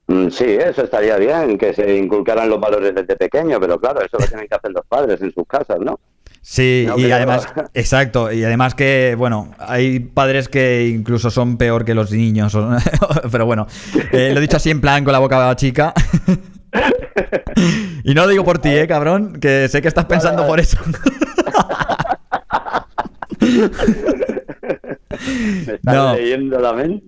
Mm, 0.06 0.28
Sí, 0.28 0.44
eso 0.44 0.84
estaría 0.84 1.16
bien, 1.16 1.58
que 1.58 1.74
se 1.74 1.96
inculcaran 1.96 2.48
los 2.48 2.60
valores 2.60 2.94
desde 2.94 3.16
pequeño, 3.16 3.58
pero 3.58 3.80
claro, 3.80 3.98
eso 4.00 4.16
lo 4.16 4.28
tienen 4.28 4.46
que 4.46 4.54
hacer 4.54 4.70
los 4.70 4.86
padres 4.86 5.20
en 5.22 5.32
sus 5.32 5.44
casas, 5.48 5.78
¿no? 5.80 5.98
Sí, 6.40 6.84
No, 6.86 6.96
y 6.96 7.10
además, 7.10 7.48
exacto, 7.74 8.30
y 8.30 8.44
además 8.44 8.76
que, 8.76 9.16
bueno, 9.18 9.50
hay 9.58 9.98
padres 9.98 10.48
que 10.48 10.86
incluso 10.86 11.28
son 11.28 11.56
peor 11.56 11.84
que 11.84 11.94
los 11.94 12.12
niños, 12.12 12.56
pero 13.32 13.44
bueno, 13.44 13.66
eh, 14.12 14.30
lo 14.32 14.38
he 14.38 14.40
dicho 14.40 14.58
así 14.58 14.70
en 14.70 14.80
plan 14.80 15.02
con 15.02 15.12
la 15.12 15.18
boca 15.18 15.56
chica. 15.56 15.92
y 18.04 18.14
no 18.14 18.22
lo 18.22 18.28
digo 18.28 18.44
por 18.44 18.60
ti, 18.60 18.68
eh, 18.68 18.86
cabrón, 18.86 19.40
que 19.40 19.66
sé 19.66 19.82
que 19.82 19.88
estás 19.88 20.04
pensando 20.04 20.46
por 20.46 20.60
eso. 20.60 20.78
Me 25.66 25.74
estás 25.74 25.94
No. 25.94 26.14
leyendo 26.14 26.58
la 26.60 26.72
mente. 26.72 27.06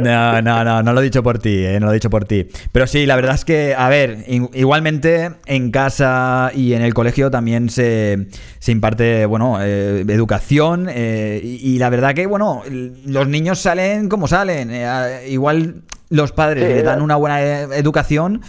No, 0.00 0.40
no, 0.42 0.64
no, 0.64 0.82
no 0.82 0.92
lo 0.92 1.00
he 1.00 1.04
dicho 1.04 1.22
por 1.22 1.38
ti, 1.38 1.64
eh, 1.64 1.78
no 1.80 1.86
lo 1.86 1.92
he 1.92 1.94
dicho 1.96 2.10
por 2.10 2.24
ti. 2.24 2.48
Pero 2.72 2.86
sí, 2.86 3.04
la 3.06 3.16
verdad 3.16 3.34
es 3.34 3.44
que, 3.44 3.74
a 3.76 3.88
ver, 3.88 4.24
igualmente 4.54 5.30
en 5.46 5.70
casa 5.70 6.50
y 6.54 6.72
en 6.74 6.82
el 6.82 6.94
colegio 6.94 7.30
también 7.30 7.68
se, 7.68 8.28
se 8.58 8.72
imparte, 8.72 9.26
bueno, 9.26 9.58
eh, 9.60 10.04
educación 10.08 10.88
eh, 10.90 11.40
y, 11.42 11.74
y 11.74 11.78
la 11.78 11.90
verdad 11.90 12.14
que, 12.14 12.26
bueno, 12.26 12.62
los 13.06 13.28
niños 13.28 13.58
salen 13.58 14.08
como 14.08 14.28
salen. 14.28 14.70
eh, 14.72 15.26
igual 15.28 15.82
los 16.10 16.32
padres 16.32 16.64
Sí, 16.66 16.74
le 16.74 16.82
dan 16.82 17.00
una 17.02 17.16
buena 17.16 17.40
educación 17.40 18.42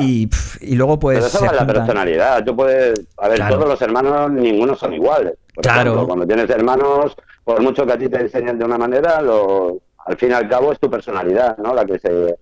y, 0.00 0.28
luego 0.62 0.98
pues... 0.98 1.16
Pero 1.18 1.26
eso 1.26 1.38
se 1.40 1.46
va 1.46 1.52
la 1.52 1.66
personalidad. 1.66 2.42
Tú 2.44 2.56
puedes. 2.56 3.00
A 3.18 3.28
ver, 3.28 3.36
Claro. 3.36 3.56
todos 3.56 3.68
los 3.68 3.82
hermanos, 3.82 4.30
ninguno 4.32 4.74
son 4.76 4.94
iguales. 4.94 5.34
Por 5.54 5.62
Claro. 5.62 5.80
ejemplo, 5.92 6.06
cuando 6.06 6.26
tienes 6.26 6.48
hermanos, 6.50 7.14
por 7.44 7.60
mucho 7.62 7.84
que 7.86 7.92
a 7.92 7.98
ti 7.98 8.08
te 8.08 8.20
enseñen 8.20 8.58
de 8.58 8.64
una 8.64 8.78
manera, 8.78 9.20
lo, 9.20 9.78
al 10.06 10.16
fin 10.16 10.30
y 10.30 10.32
al 10.34 10.48
cabo 10.48 10.72
es 10.72 10.78
tu 10.80 10.88
personalidad, 10.90 11.56
¿no? 11.58 11.74
La 11.74 11.84
que 11.84 11.98
se, 11.98 12.36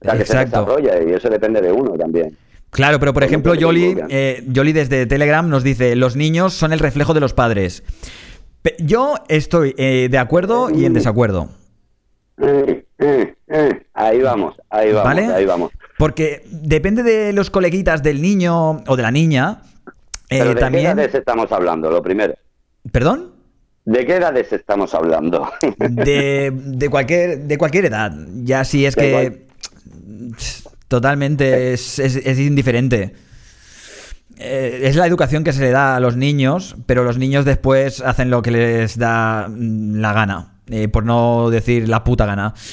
la 0.00 0.16
que 0.16 0.24
se 0.24 0.38
desarrolla 0.38 1.02
y 1.02 1.12
eso 1.12 1.28
depende 1.28 1.60
de 1.60 1.72
uno 1.72 1.92
también. 1.92 2.36
Claro, 2.70 3.00
pero 3.00 3.12
por 3.12 3.24
ejemplo, 3.24 3.54
Yoli, 3.54 3.96
eh, 4.10 4.44
Yoli 4.46 4.72
desde 4.72 5.06
Telegram 5.06 5.48
nos 5.48 5.64
dice, 5.64 5.96
los 5.96 6.14
niños 6.16 6.52
son 6.54 6.72
el 6.72 6.78
reflejo 6.78 7.14
de 7.14 7.20
los 7.20 7.32
padres. 7.34 7.82
Yo 8.78 9.14
estoy 9.28 9.74
eh, 9.78 10.08
de 10.10 10.18
acuerdo 10.18 10.70
y 10.70 10.84
en 10.84 10.92
desacuerdo. 10.92 11.48
Eh, 12.42 12.84
eh, 12.98 13.34
eh, 13.48 13.86
Ahí 13.94 14.20
vamos, 14.20 14.54
ahí 14.70 14.92
vamos, 14.92 15.04
¿Vale? 15.04 15.26
ahí 15.26 15.44
vamos. 15.44 15.72
Porque 15.98 16.42
depende 16.50 17.02
de 17.02 17.32
los 17.32 17.50
coleguitas 17.50 18.02
del 18.02 18.22
niño 18.22 18.82
o 18.86 18.96
de 18.96 19.02
la 19.02 19.10
niña. 19.10 19.62
Pero 20.28 20.50
¿de 20.50 20.54
qué 20.54 20.60
también. 20.60 20.86
edades 20.86 21.14
estamos 21.14 21.50
hablando? 21.52 21.90
Lo 21.90 22.00
primero. 22.02 22.34
¿Perdón? 22.92 23.32
¿De 23.84 24.04
qué 24.06 24.16
edades 24.16 24.52
estamos 24.52 24.94
hablando? 24.94 25.50
De, 25.78 26.52
de 26.54 26.88
cualquier, 26.88 27.38
de 27.40 27.58
cualquier 27.58 27.86
edad. 27.86 28.12
Ya 28.42 28.64
si 28.64 28.86
es 28.86 28.94
que. 28.96 29.46
Totalmente 30.88 31.72
es, 31.72 31.98
es- 31.98 32.16
es 32.16 32.38
indiferente. 32.38 33.14
eh, 34.38 34.80
es 34.84 34.96
la 34.96 35.06
educación 35.06 35.44
que 35.44 35.52
se 35.52 35.60
le 35.60 35.70
da 35.70 35.96
a 35.96 36.00
los 36.00 36.16
niños, 36.16 36.76
pero 36.86 37.04
los 37.04 37.18
niños 37.18 37.44
después 37.44 38.00
hacen 38.00 38.30
lo 38.30 38.42
que 38.42 38.50
les 38.50 38.98
da 38.98 39.46
mm, 39.48 39.96
la 40.00 40.12
gana, 40.12 40.54
eh, 40.68 40.88
por 40.88 41.04
no 41.04 41.50
decir 41.50 41.88
la 41.88 42.04
puta 42.04 42.26
gana. 42.26 42.54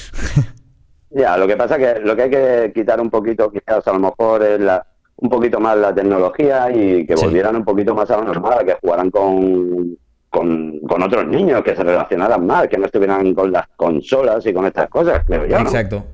Ya, 1.10 1.38
lo 1.38 1.46
que 1.48 1.56
pasa 1.56 1.78
que 1.78 2.00
lo 2.04 2.14
que 2.14 2.22
hay 2.24 2.30
que 2.30 2.72
quitar 2.74 3.00
un 3.00 3.08
poquito, 3.08 3.50
quizás 3.50 3.88
a 3.88 3.92
lo 3.94 3.98
mejor 3.98 4.42
es 4.44 4.60
la, 4.60 4.86
un 5.20 5.28
poquito 5.28 5.58
más 5.60 5.76
la 5.76 5.94
tecnología 5.94 6.70
y 6.70 7.04
que 7.06 7.16
Sí. 7.16 7.24
volvieran 7.24 7.56
un 7.56 7.64
poquito 7.64 7.94
más 7.94 8.10
a 8.10 8.16
lo 8.18 8.24
normal, 8.24 8.64
que 8.64 8.76
jugaran 8.80 9.10
con, 9.10 9.96
con, 10.30 10.78
con 10.80 11.02
otros 11.02 11.26
niños, 11.26 11.62
que 11.64 11.74
se 11.74 11.82
relacionaran 11.82 12.46
más, 12.46 12.68
que 12.68 12.78
no 12.78 12.86
estuvieran 12.86 13.34
con 13.34 13.50
las 13.52 13.66
consolas 13.76 14.44
y 14.46 14.52
con 14.52 14.66
estas 14.66 14.88
cosas, 14.88 15.22
creo 15.26 15.46
yo. 15.46 15.56
¿no? 15.58 15.64
Exacto. 15.64 16.04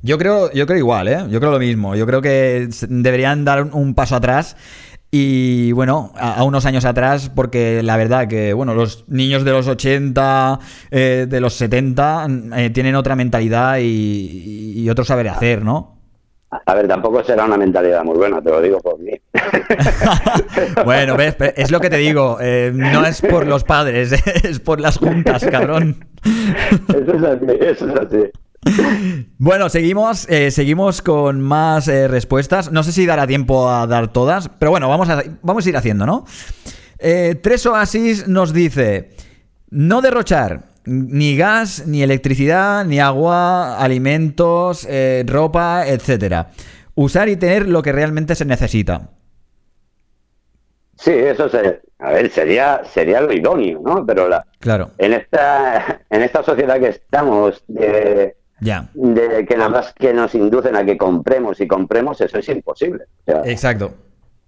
Yo 0.00 0.16
creo, 0.16 0.50
yo 0.52 0.64
creo 0.66 0.78
igual, 0.78 1.08
¿eh? 1.08 1.18
Yo 1.28 1.40
creo 1.40 1.50
lo 1.52 1.58
mismo. 1.58 1.94
Yo 1.96 2.06
creo 2.06 2.22
que 2.22 2.68
deberían 2.88 3.44
dar 3.44 3.62
un- 3.64 3.74
un 3.74 3.94
paso 3.94 4.14
atrás 4.16 4.56
y, 5.10 5.72
bueno, 5.72 6.12
a, 6.16 6.34
a 6.36 6.44
unos 6.44 6.66
años 6.66 6.84
atrás, 6.84 7.30
porque 7.34 7.82
la 7.82 7.96
verdad 7.96 8.28
que, 8.28 8.52
bueno, 8.52 8.74
los 8.74 9.04
niños 9.08 9.44
de 9.44 9.50
los 9.52 9.66
80, 9.66 10.58
eh, 10.90 11.26
de 11.28 11.40
los 11.40 11.54
70, 11.54 12.26
eh, 12.56 12.70
tienen 12.70 12.94
otra 12.94 13.16
mentalidad 13.16 13.78
y, 13.80 14.72
y 14.76 14.88
otro 14.88 15.04
saber 15.04 15.28
hacer, 15.28 15.64
¿no? 15.64 15.97
A 16.50 16.74
ver, 16.74 16.88
tampoco 16.88 17.22
será 17.22 17.44
una 17.44 17.58
mentalidad 17.58 18.02
muy 18.04 18.16
buena, 18.16 18.40
te 18.40 18.48
lo 18.50 18.60
digo 18.62 18.78
por 18.80 18.98
mí. 18.98 19.12
bueno, 20.84 21.16
ves, 21.16 21.36
es 21.56 21.70
lo 21.70 21.78
que 21.78 21.90
te 21.90 21.98
digo. 21.98 22.38
eh, 22.40 22.72
no 22.74 23.04
es 23.04 23.20
por 23.20 23.46
los 23.46 23.64
padres, 23.64 24.12
es 24.44 24.58
por 24.60 24.80
las 24.80 24.96
juntas, 24.96 25.44
cabrón. 25.50 26.06
Eso 26.88 27.14
es 27.14 27.22
así, 27.22 27.46
eso 27.60 27.88
es 27.88 27.96
así. 27.96 28.30
Bueno, 29.38 29.68
seguimos, 29.68 30.28
eh, 30.28 30.50
seguimos 30.50 31.02
con 31.02 31.40
más 31.40 31.86
eh, 31.88 32.08
respuestas. 32.08 32.72
No 32.72 32.82
sé 32.82 32.92
si 32.92 33.06
dará 33.06 33.26
tiempo 33.26 33.70
a 33.70 33.86
dar 33.86 34.08
todas, 34.08 34.48
pero 34.48 34.70
bueno, 34.70 34.88
vamos 34.88 35.08
a, 35.08 35.22
vamos 35.42 35.66
a 35.66 35.68
ir 35.68 35.76
haciendo, 35.76 36.06
¿no? 36.06 36.24
Eh, 36.98 37.38
Tres 37.42 37.66
Oasis 37.66 38.26
nos 38.26 38.52
dice: 38.52 39.10
no 39.70 40.00
derrochar 40.00 40.64
ni 40.88 41.36
gas, 41.36 41.86
ni 41.86 42.02
electricidad, 42.02 42.84
ni 42.84 42.98
agua, 42.98 43.78
alimentos, 43.78 44.86
eh, 44.88 45.24
ropa, 45.26 45.86
etcétera. 45.86 46.50
Usar 46.94 47.28
y 47.28 47.36
tener 47.36 47.68
lo 47.68 47.82
que 47.82 47.92
realmente 47.92 48.34
se 48.34 48.44
necesita. 48.44 49.10
Sí, 50.96 51.12
eso 51.12 51.48
se, 51.48 51.80
a 52.00 52.10
ver, 52.10 52.30
sería, 52.30 52.82
sería 52.84 53.20
lo 53.20 53.32
idóneo, 53.32 53.80
¿no? 53.84 54.04
Pero 54.04 54.28
la, 54.28 54.44
Claro, 54.58 54.90
en 54.98 55.12
esta, 55.12 56.00
en 56.10 56.22
esta 56.22 56.42
sociedad 56.42 56.80
que 56.80 56.88
estamos, 56.88 57.62
de, 57.68 58.36
ya. 58.60 58.88
de 58.94 59.46
que 59.46 59.56
nada 59.56 59.68
más 59.70 59.92
que 59.92 60.12
nos 60.12 60.34
inducen 60.34 60.74
a 60.74 60.84
que 60.84 60.96
compremos 60.98 61.60
y 61.60 61.68
compremos, 61.68 62.20
eso 62.20 62.38
es 62.38 62.48
imposible. 62.48 63.04
O 63.04 63.30
sea, 63.30 63.42
Exacto. 63.44 63.92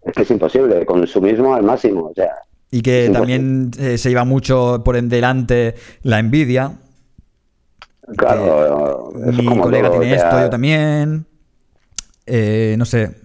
es 0.02 0.12
que 0.12 0.22
es 0.22 0.30
imposible, 0.32 0.84
consumismo 0.86 1.54
al 1.54 1.62
máximo. 1.62 2.06
O 2.06 2.14
sea, 2.14 2.32
Y 2.70 2.82
que 2.82 3.06
Sí, 3.06 3.12
también 3.12 3.70
eh, 3.78 3.98
se 3.98 4.08
lleva 4.08 4.24
mucho 4.24 4.82
por 4.84 4.96
en 4.96 5.08
delante 5.08 5.74
la 6.02 6.18
envidia. 6.18 6.72
claro, 8.16 9.12
es 9.26 9.36
mi 9.36 9.44
como 9.44 9.62
colega 9.62 9.88
todo, 9.88 10.00
tiene 10.00 10.16
esto, 10.16 10.40
yo 10.40 10.50
también. 10.50 11.26
Eh, 12.26 12.74
no 12.78 12.84
sé. 12.84 13.16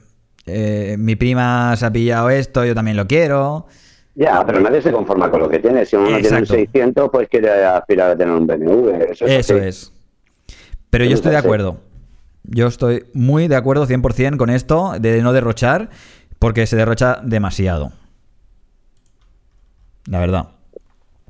Eh, 0.48 0.96
mi 1.00 1.16
prima 1.16 1.76
se 1.76 1.86
ha 1.86 1.92
pillado 1.92 2.30
esto, 2.30 2.66
yo 2.66 2.76
también 2.76 2.98
lo 2.98 3.08
quiero. 3.08 3.68
Ya, 4.16 4.44
pero 4.46 4.62
nadie 4.62 4.82
se 4.82 4.92
conforma 4.92 5.30
con 5.30 5.42
lo 5.42 5.50
que 5.50 5.60
tiene. 5.60 5.86
Si 5.86 5.96
uno 5.96 6.10
no 6.10 6.18
tiene 6.20 6.38
un 6.38 6.44
Exacto. 6.44 6.54
600, 6.54 7.10
pues 7.12 7.28
quiere 7.30 7.66
aspirar 7.66 8.12
a 8.12 8.18
tener 8.18 8.34
un 8.34 8.48
BMW. 8.48 8.90
Eso 9.12 9.26
es. 9.26 9.32
Eso 9.32 9.58
es. 9.58 9.92
Pero 10.90 11.06
yo 11.06 11.16
estoy 11.16 11.32
de 11.32 11.38
acuerdo. 11.38 11.78
Yo 12.44 12.68
estoy 12.68 13.06
muy 13.14 13.48
de 13.48 13.56
acuerdo 13.56 13.86
100% 13.88 14.38
con 14.38 14.50
esto 14.50 14.94
de 15.00 15.22
no 15.22 15.34
derrochar, 15.34 15.90
porque 16.40 16.66
se 16.68 16.76
derrocha 16.78 17.20
demasiado. 17.24 17.92
La 20.10 20.20
verdad. 20.20 20.48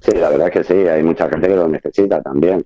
Sí, 0.01 0.11
la 0.13 0.30
verdad 0.30 0.47
es 0.47 0.53
que 0.53 0.63
sí, 0.63 0.88
hay 0.88 1.01
mucha 1.03 1.30
gente 1.30 1.47
que 1.47 1.55
lo 1.55 1.67
necesita 1.67 2.21
también. 2.21 2.63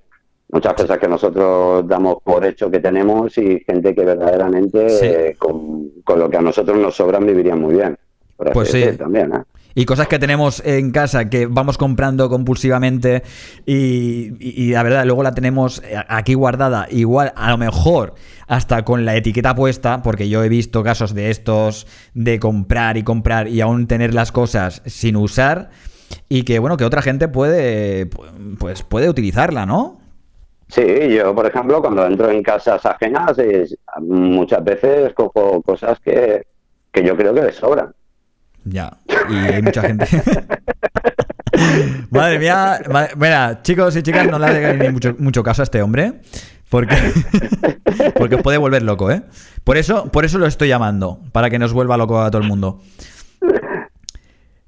Muchas 0.51 0.73
cosas 0.73 0.97
que 0.97 1.07
nosotros 1.07 1.87
damos 1.87 2.17
por 2.23 2.43
hecho 2.45 2.71
que 2.71 2.79
tenemos 2.79 3.37
y 3.37 3.59
gente 3.59 3.93
que 3.93 4.03
verdaderamente 4.03 4.89
Sí. 4.89 5.05
eh, 5.05 5.35
con, 5.37 5.89
con 6.03 6.19
lo 6.19 6.29
que 6.29 6.37
a 6.37 6.41
nosotros 6.41 6.77
nos 6.77 6.95
sobran 6.95 7.25
vivirían 7.25 7.61
muy 7.61 7.75
bien. 7.75 7.95
Por 8.35 8.51
Pues 8.53 8.71
sí. 8.71 8.83
también, 8.97 9.33
¿eh? 9.33 9.43
Y 9.75 9.85
cosas 9.85 10.07
que 10.07 10.17
tenemos 10.17 10.61
en 10.65 10.91
casa 10.91 11.29
que 11.29 11.45
vamos 11.45 11.77
comprando 11.77 12.27
compulsivamente 12.27 13.21
y, 13.67 14.33
y- 14.39 14.63
y 14.63 14.71
la 14.71 14.81
verdad 14.81 15.05
luego 15.05 15.21
la 15.21 15.33
tenemos 15.35 15.83
aquí 16.07 16.33
guardada 16.33 16.87
igual 16.89 17.31
a 17.35 17.51
lo 17.51 17.57
mejor 17.59 18.15
hasta 18.47 18.83
con 18.83 19.05
la 19.05 19.15
etiqueta 19.15 19.53
puesta 19.53 20.01
porque 20.01 20.27
yo 20.27 20.43
he 20.43 20.49
visto 20.49 20.83
casos 20.83 21.13
de 21.13 21.29
estos 21.29 21.85
de 22.15 22.39
comprar 22.39 22.97
y 22.97 23.03
comprar 23.03 23.47
y 23.47 23.61
aún 23.61 23.85
tener 23.87 24.15
las 24.15 24.31
cosas 24.31 24.81
sin 24.87 25.15
usar 25.15 25.69
y 26.27 26.43
que 26.43 26.59
bueno 26.59 26.77
que 26.77 26.85
otra 26.85 27.01
gente 27.01 27.27
puede 27.27 28.07
pues 28.59 28.83
puede 28.83 29.09
utilizarla, 29.09 29.65
¿no? 29.65 29.99
Sí, 30.67 30.83
yo, 31.09 31.33
por 31.33 31.47
ejemplo, 31.47 31.81
cuando 31.81 32.05
entro 32.05 32.29
en 32.29 32.43
casas 32.43 32.85
ajenas, 32.85 33.39
es- 33.39 33.75
muchas 34.01 34.63
veces 34.63 35.13
cojo 35.15 35.63
cosas 35.63 35.99
que, 35.99 36.45
que 36.91 37.03
yo 37.03 37.17
creo 37.17 37.33
que 37.33 37.41
les 37.41 37.55
sobran. 37.55 37.91
Ya, 38.65 38.95
y 39.29 39.33
hay 39.35 39.63
mucha 39.63 39.81
gente. 39.81 40.05
Madre 42.11 42.39
mía, 42.39 42.79
mira, 43.17 43.61
chicos 43.63 43.95
y 43.95 44.03
chicas, 44.03 44.27
no 44.27 44.39
le 44.39 44.45
hagáis 44.45 44.79
ni 44.79 44.89
mucho, 44.89 45.15
mucho 45.17 45.43
caso 45.43 45.61
a 45.61 45.63
este 45.63 45.81
hombre, 45.81 46.21
porque, 46.69 46.95
porque 48.15 48.35
os 48.35 48.41
puede 48.41 48.57
volver 48.57 48.83
loco, 48.83 49.11
¿eh? 49.11 49.23
Por 49.63 49.77
eso, 49.77 50.11
por 50.11 50.25
eso 50.25 50.37
lo 50.37 50.45
estoy 50.45 50.67
llamando, 50.67 51.19
para 51.31 51.49
que 51.49 51.59
nos 51.59 51.73
vuelva 51.73 51.97
loco 51.97 52.21
a 52.21 52.29
todo 52.31 52.41
el 52.41 52.47
mundo. 52.47 52.81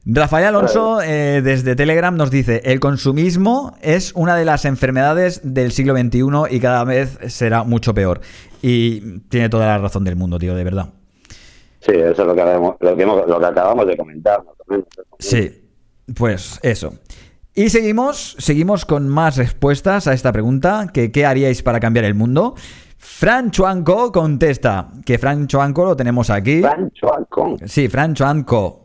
Rafael 0.06 0.46
Alonso, 0.48 1.00
eh, 1.02 1.42
desde 1.44 1.76
Telegram, 1.76 2.16
nos 2.16 2.32
dice: 2.32 2.62
El 2.66 2.80
consumismo 2.80 3.76
es 3.82 4.14
una 4.16 4.36
de 4.36 4.46
las 4.46 4.66
enfermedades 4.66 5.42
del 5.44 5.72
siglo 5.72 5.96
XXI 5.96 6.22
y 6.50 6.60
cada 6.60 6.84
vez 6.84 7.20
será 7.28 7.64
mucho 7.64 7.94
peor. 7.94 8.22
Y 8.64 9.20
tiene 9.30 9.50
toda 9.50 9.68
la 9.68 9.78
razón 9.78 10.04
del 10.04 10.16
mundo, 10.16 10.40
tío, 10.40 10.56
de 10.56 10.64
verdad. 10.64 10.90
Sí, 11.82 11.92
eso 11.94 12.22
es 12.22 12.28
lo 12.28 12.34
que, 12.36 12.42
habíamos- 12.42 12.76
lo 12.80 12.96
que, 12.96 13.04
hemos- 13.04 13.28
lo 13.28 13.40
que 13.40 13.46
acabamos 13.46 13.86
de 13.88 13.98
comentar. 13.98 14.42
Sí, 15.20 15.64
pues 16.16 16.60
eso. 16.64 16.94
Y 17.54 17.70
seguimos, 17.70 18.36
seguimos 18.40 18.86
con 18.86 19.08
más 19.10 19.38
respuestas 19.38 20.08
a 20.08 20.14
esta 20.14 20.32
pregunta, 20.32 20.88
que 20.94 21.12
¿qué 21.12 21.26
haríais 21.26 21.62
para 21.64 21.80
cambiar 21.80 22.06
el 22.06 22.16
mundo? 22.16 22.56
Fran 22.98 23.52
Chuanco 23.52 24.12
contesta, 24.12 24.90
que 25.06 25.18
Fran 25.18 25.48
Chuanco 25.48 25.86
lo 25.86 25.96
tenemos 25.96 26.30
aquí. 26.30 26.62
Rancho 26.62 27.14
Halcón. 27.14 27.58
Sí, 27.68 27.88
Fran 27.88 28.14
Chuanco. 28.14 28.81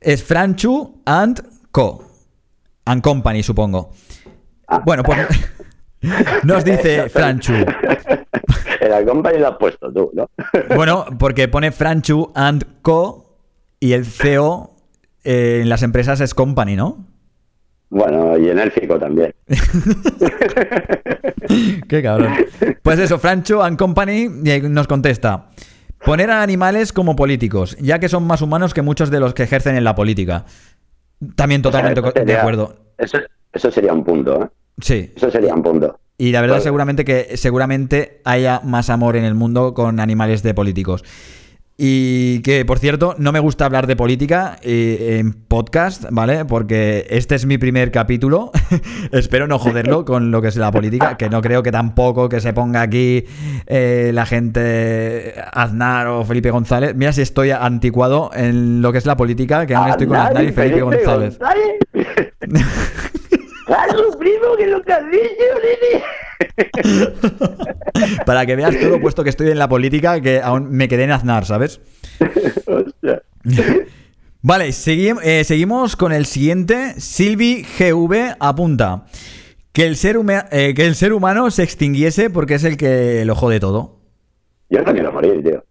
Es 0.00 0.22
Franchu 0.22 1.02
and 1.04 1.42
Co. 1.70 2.04
And 2.84 3.02
Company, 3.02 3.42
supongo. 3.42 3.90
Ah. 4.66 4.82
Bueno, 4.84 5.02
pues 5.02 5.26
nos 6.44 6.64
dice 6.64 7.08
Franchu. 7.08 7.52
El 8.80 8.92
Accompany 8.92 9.38
lo 9.38 9.48
has 9.48 9.56
puesto 9.58 9.92
tú, 9.92 10.10
¿no? 10.14 10.30
Bueno, 10.76 11.04
porque 11.18 11.48
pone 11.48 11.72
Franchu 11.72 12.30
and 12.34 12.64
Co. 12.82 13.36
y 13.80 13.92
el 13.92 14.06
CEO 14.06 14.70
eh, 15.24 15.60
en 15.62 15.68
las 15.68 15.82
empresas 15.82 16.20
es 16.20 16.34
Company, 16.34 16.76
¿no? 16.76 17.04
Bueno, 17.90 18.36
y 18.36 18.50
enérgico 18.50 18.98
también. 18.98 19.34
Qué 21.88 22.02
cabrón. 22.02 22.34
Pues 22.82 22.98
eso, 22.98 23.18
Francho 23.18 23.62
and 23.62 23.78
Company 23.78 24.28
eh, 24.44 24.60
nos 24.62 24.86
contesta. 24.86 25.48
Poner 26.04 26.30
a 26.30 26.42
animales 26.42 26.92
como 26.92 27.16
políticos, 27.16 27.76
ya 27.80 27.98
que 27.98 28.08
son 28.08 28.26
más 28.26 28.42
humanos 28.42 28.74
que 28.74 28.82
muchos 28.82 29.10
de 29.10 29.20
los 29.20 29.34
que 29.34 29.42
ejercen 29.42 29.76
en 29.76 29.84
la 29.84 29.94
política. 29.94 30.44
También 31.34 31.62
totalmente 31.62 32.00
de 32.24 32.36
acuerdo. 32.36 32.76
Eso, 32.96 33.18
eso 33.52 33.70
sería 33.70 33.92
un 33.92 34.04
punto, 34.04 34.44
¿eh? 34.44 34.48
Sí. 34.80 35.12
Eso 35.16 35.30
sería 35.30 35.54
un 35.54 35.62
punto. 35.62 35.98
Y 36.16 36.32
la 36.32 36.40
verdad 36.40 36.60
seguramente 36.60 37.04
que 37.04 37.36
seguramente 37.36 38.20
haya 38.24 38.60
más 38.64 38.90
amor 38.90 39.16
en 39.16 39.24
el 39.24 39.34
mundo 39.34 39.74
con 39.74 40.00
animales 40.00 40.42
de 40.42 40.54
políticos. 40.54 41.04
Y 41.80 42.40
que, 42.40 42.64
por 42.64 42.80
cierto, 42.80 43.14
no 43.18 43.30
me 43.30 43.38
gusta 43.38 43.64
hablar 43.64 43.86
de 43.86 43.94
política 43.94 44.58
eh, 44.62 45.18
en 45.20 45.32
podcast, 45.32 46.06
¿vale? 46.10 46.44
Porque 46.44 47.06
este 47.08 47.36
es 47.36 47.46
mi 47.46 47.56
primer 47.56 47.92
capítulo. 47.92 48.50
Espero 49.12 49.46
no 49.46 49.60
joderlo 49.60 50.04
con 50.04 50.32
lo 50.32 50.42
que 50.42 50.48
es 50.48 50.56
la 50.56 50.72
política, 50.72 51.16
que 51.16 51.30
no 51.30 51.40
creo 51.40 51.62
que 51.62 51.70
tampoco 51.70 52.28
que 52.28 52.40
se 52.40 52.52
ponga 52.52 52.82
aquí 52.82 53.26
eh, 53.66 54.10
la 54.12 54.26
gente 54.26 55.34
Aznar 55.52 56.08
o 56.08 56.24
Felipe 56.24 56.50
González. 56.50 56.96
Mira 56.96 57.12
si 57.12 57.22
estoy 57.22 57.52
anticuado 57.52 58.32
en 58.34 58.82
lo 58.82 58.90
que 58.90 58.98
es 58.98 59.06
la 59.06 59.16
política, 59.16 59.64
que 59.64 59.76
aún 59.76 59.90
estoy 59.90 60.08
con 60.08 60.16
Aznar 60.16 60.42
y 60.42 60.50
Felipe 60.50 60.82
González. 60.82 61.38
Claro, 63.68 64.18
primo, 64.18 64.56
que 64.56 64.66
lo 64.66 64.82
que 64.82 64.92
has 64.92 65.04
dicho, 65.10 65.44
nene. 65.62 67.08
Para 68.26 68.46
que 68.46 68.56
veas 68.56 68.74
todo 68.80 69.00
puesto 69.00 69.22
que 69.24 69.30
estoy 69.30 69.50
en 69.50 69.58
la 69.58 69.68
política, 69.68 70.20
que 70.20 70.40
aún 70.40 70.70
me 70.70 70.88
quedé 70.88 71.04
en 71.04 71.10
Aznar, 71.12 71.44
¿sabes? 71.44 71.80
Hostia. 72.66 73.22
Vale, 74.42 74.68
segui- 74.68 75.18
eh, 75.22 75.44
seguimos 75.44 75.96
con 75.96 76.12
el 76.12 76.24
siguiente. 76.26 76.94
Silvi 76.98 77.64
GV 77.78 78.36
apunta 78.40 79.04
que 79.72 79.84
el, 79.86 79.96
ser 79.96 80.16
eh, 80.50 80.74
que 80.74 80.86
el 80.86 80.94
ser 80.94 81.12
humano 81.12 81.50
se 81.50 81.62
extinguiese 81.62 82.30
porque 82.30 82.54
es 82.54 82.64
el 82.64 82.76
que 82.76 83.24
lo 83.24 83.34
jode 83.34 83.60
todo. 83.60 83.98
Yo 84.70 84.82
no 84.82 84.92
quiero 84.92 85.12
morir, 85.12 85.42
tío. 85.42 85.64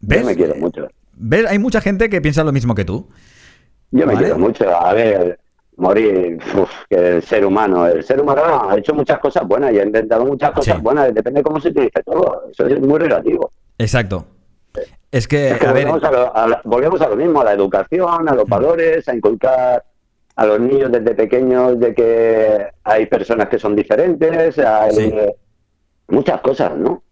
¿Ves? 0.00 0.20
Yo 0.20 0.26
me 0.26 0.36
quiero 0.36 0.54
mucho. 0.56 0.88
¿Ves? 1.14 1.46
Hay 1.48 1.58
mucha 1.58 1.80
gente 1.80 2.08
que 2.08 2.20
piensa 2.20 2.44
lo 2.44 2.52
mismo 2.52 2.74
que 2.74 2.84
tú. 2.84 3.08
Yo 3.90 4.06
me 4.06 4.14
Vale. 4.14 4.18
quiero 4.26 4.38
mucho. 4.38 4.68
A 4.74 4.92
ver, 4.94 5.38
morir, 5.76 6.38
uf, 6.56 6.70
que 6.88 7.16
el 7.16 7.22
ser 7.22 7.44
humano, 7.46 7.86
el 7.86 8.04
ser 8.04 8.20
humano 8.20 8.68
ha 8.70 8.76
hecho 8.78 8.94
muchas 8.94 9.18
cosas 9.18 9.46
buenas 9.46 9.72
y 9.72 9.78
ha 9.78 9.84
inventado 9.84 10.24
muchas 10.24 10.50
cosas 10.52 10.76
Sí. 10.76 10.82
buenas. 10.82 11.12
Depende 11.14 11.40
de 11.40 11.44
cómo 11.44 11.60
se 11.60 11.68
utilice 11.68 12.02
todo. 12.04 12.44
Eso 12.50 12.66
es 12.66 12.80
muy 12.80 12.98
relativo. 12.98 13.50
Exacto. 13.78 14.26
Es 15.10 15.28
que, 15.28 15.50
Es 15.50 15.58
que 15.58 15.66
a 15.66 15.72
ver, 15.72 15.86
volvemos, 15.86 16.04
a 16.04 16.10
lo, 16.10 16.36
a 16.36 16.46
la- 16.48 16.60
volvemos 16.64 17.00
a 17.02 17.08
lo 17.08 17.16
mismo, 17.16 17.40
a 17.40 17.44
la 17.44 17.52
educación, 17.52 18.28
a 18.28 18.34
los 18.34 18.46
valores, 18.48 19.06
a 19.08 19.14
inculcar 19.14 19.84
a 20.36 20.46
los 20.46 20.58
niños 20.60 20.90
desde 20.90 21.14
pequeños 21.14 21.78
de 21.78 21.94
que 21.94 22.66
hay 22.84 23.04
personas 23.06 23.48
que 23.48 23.58
son 23.58 23.76
diferentes, 23.76 24.58
hay 24.58 24.90
Sí. 24.94 25.14
muchas 26.08 26.40
cosas, 26.40 26.74
¿no? 26.76 27.02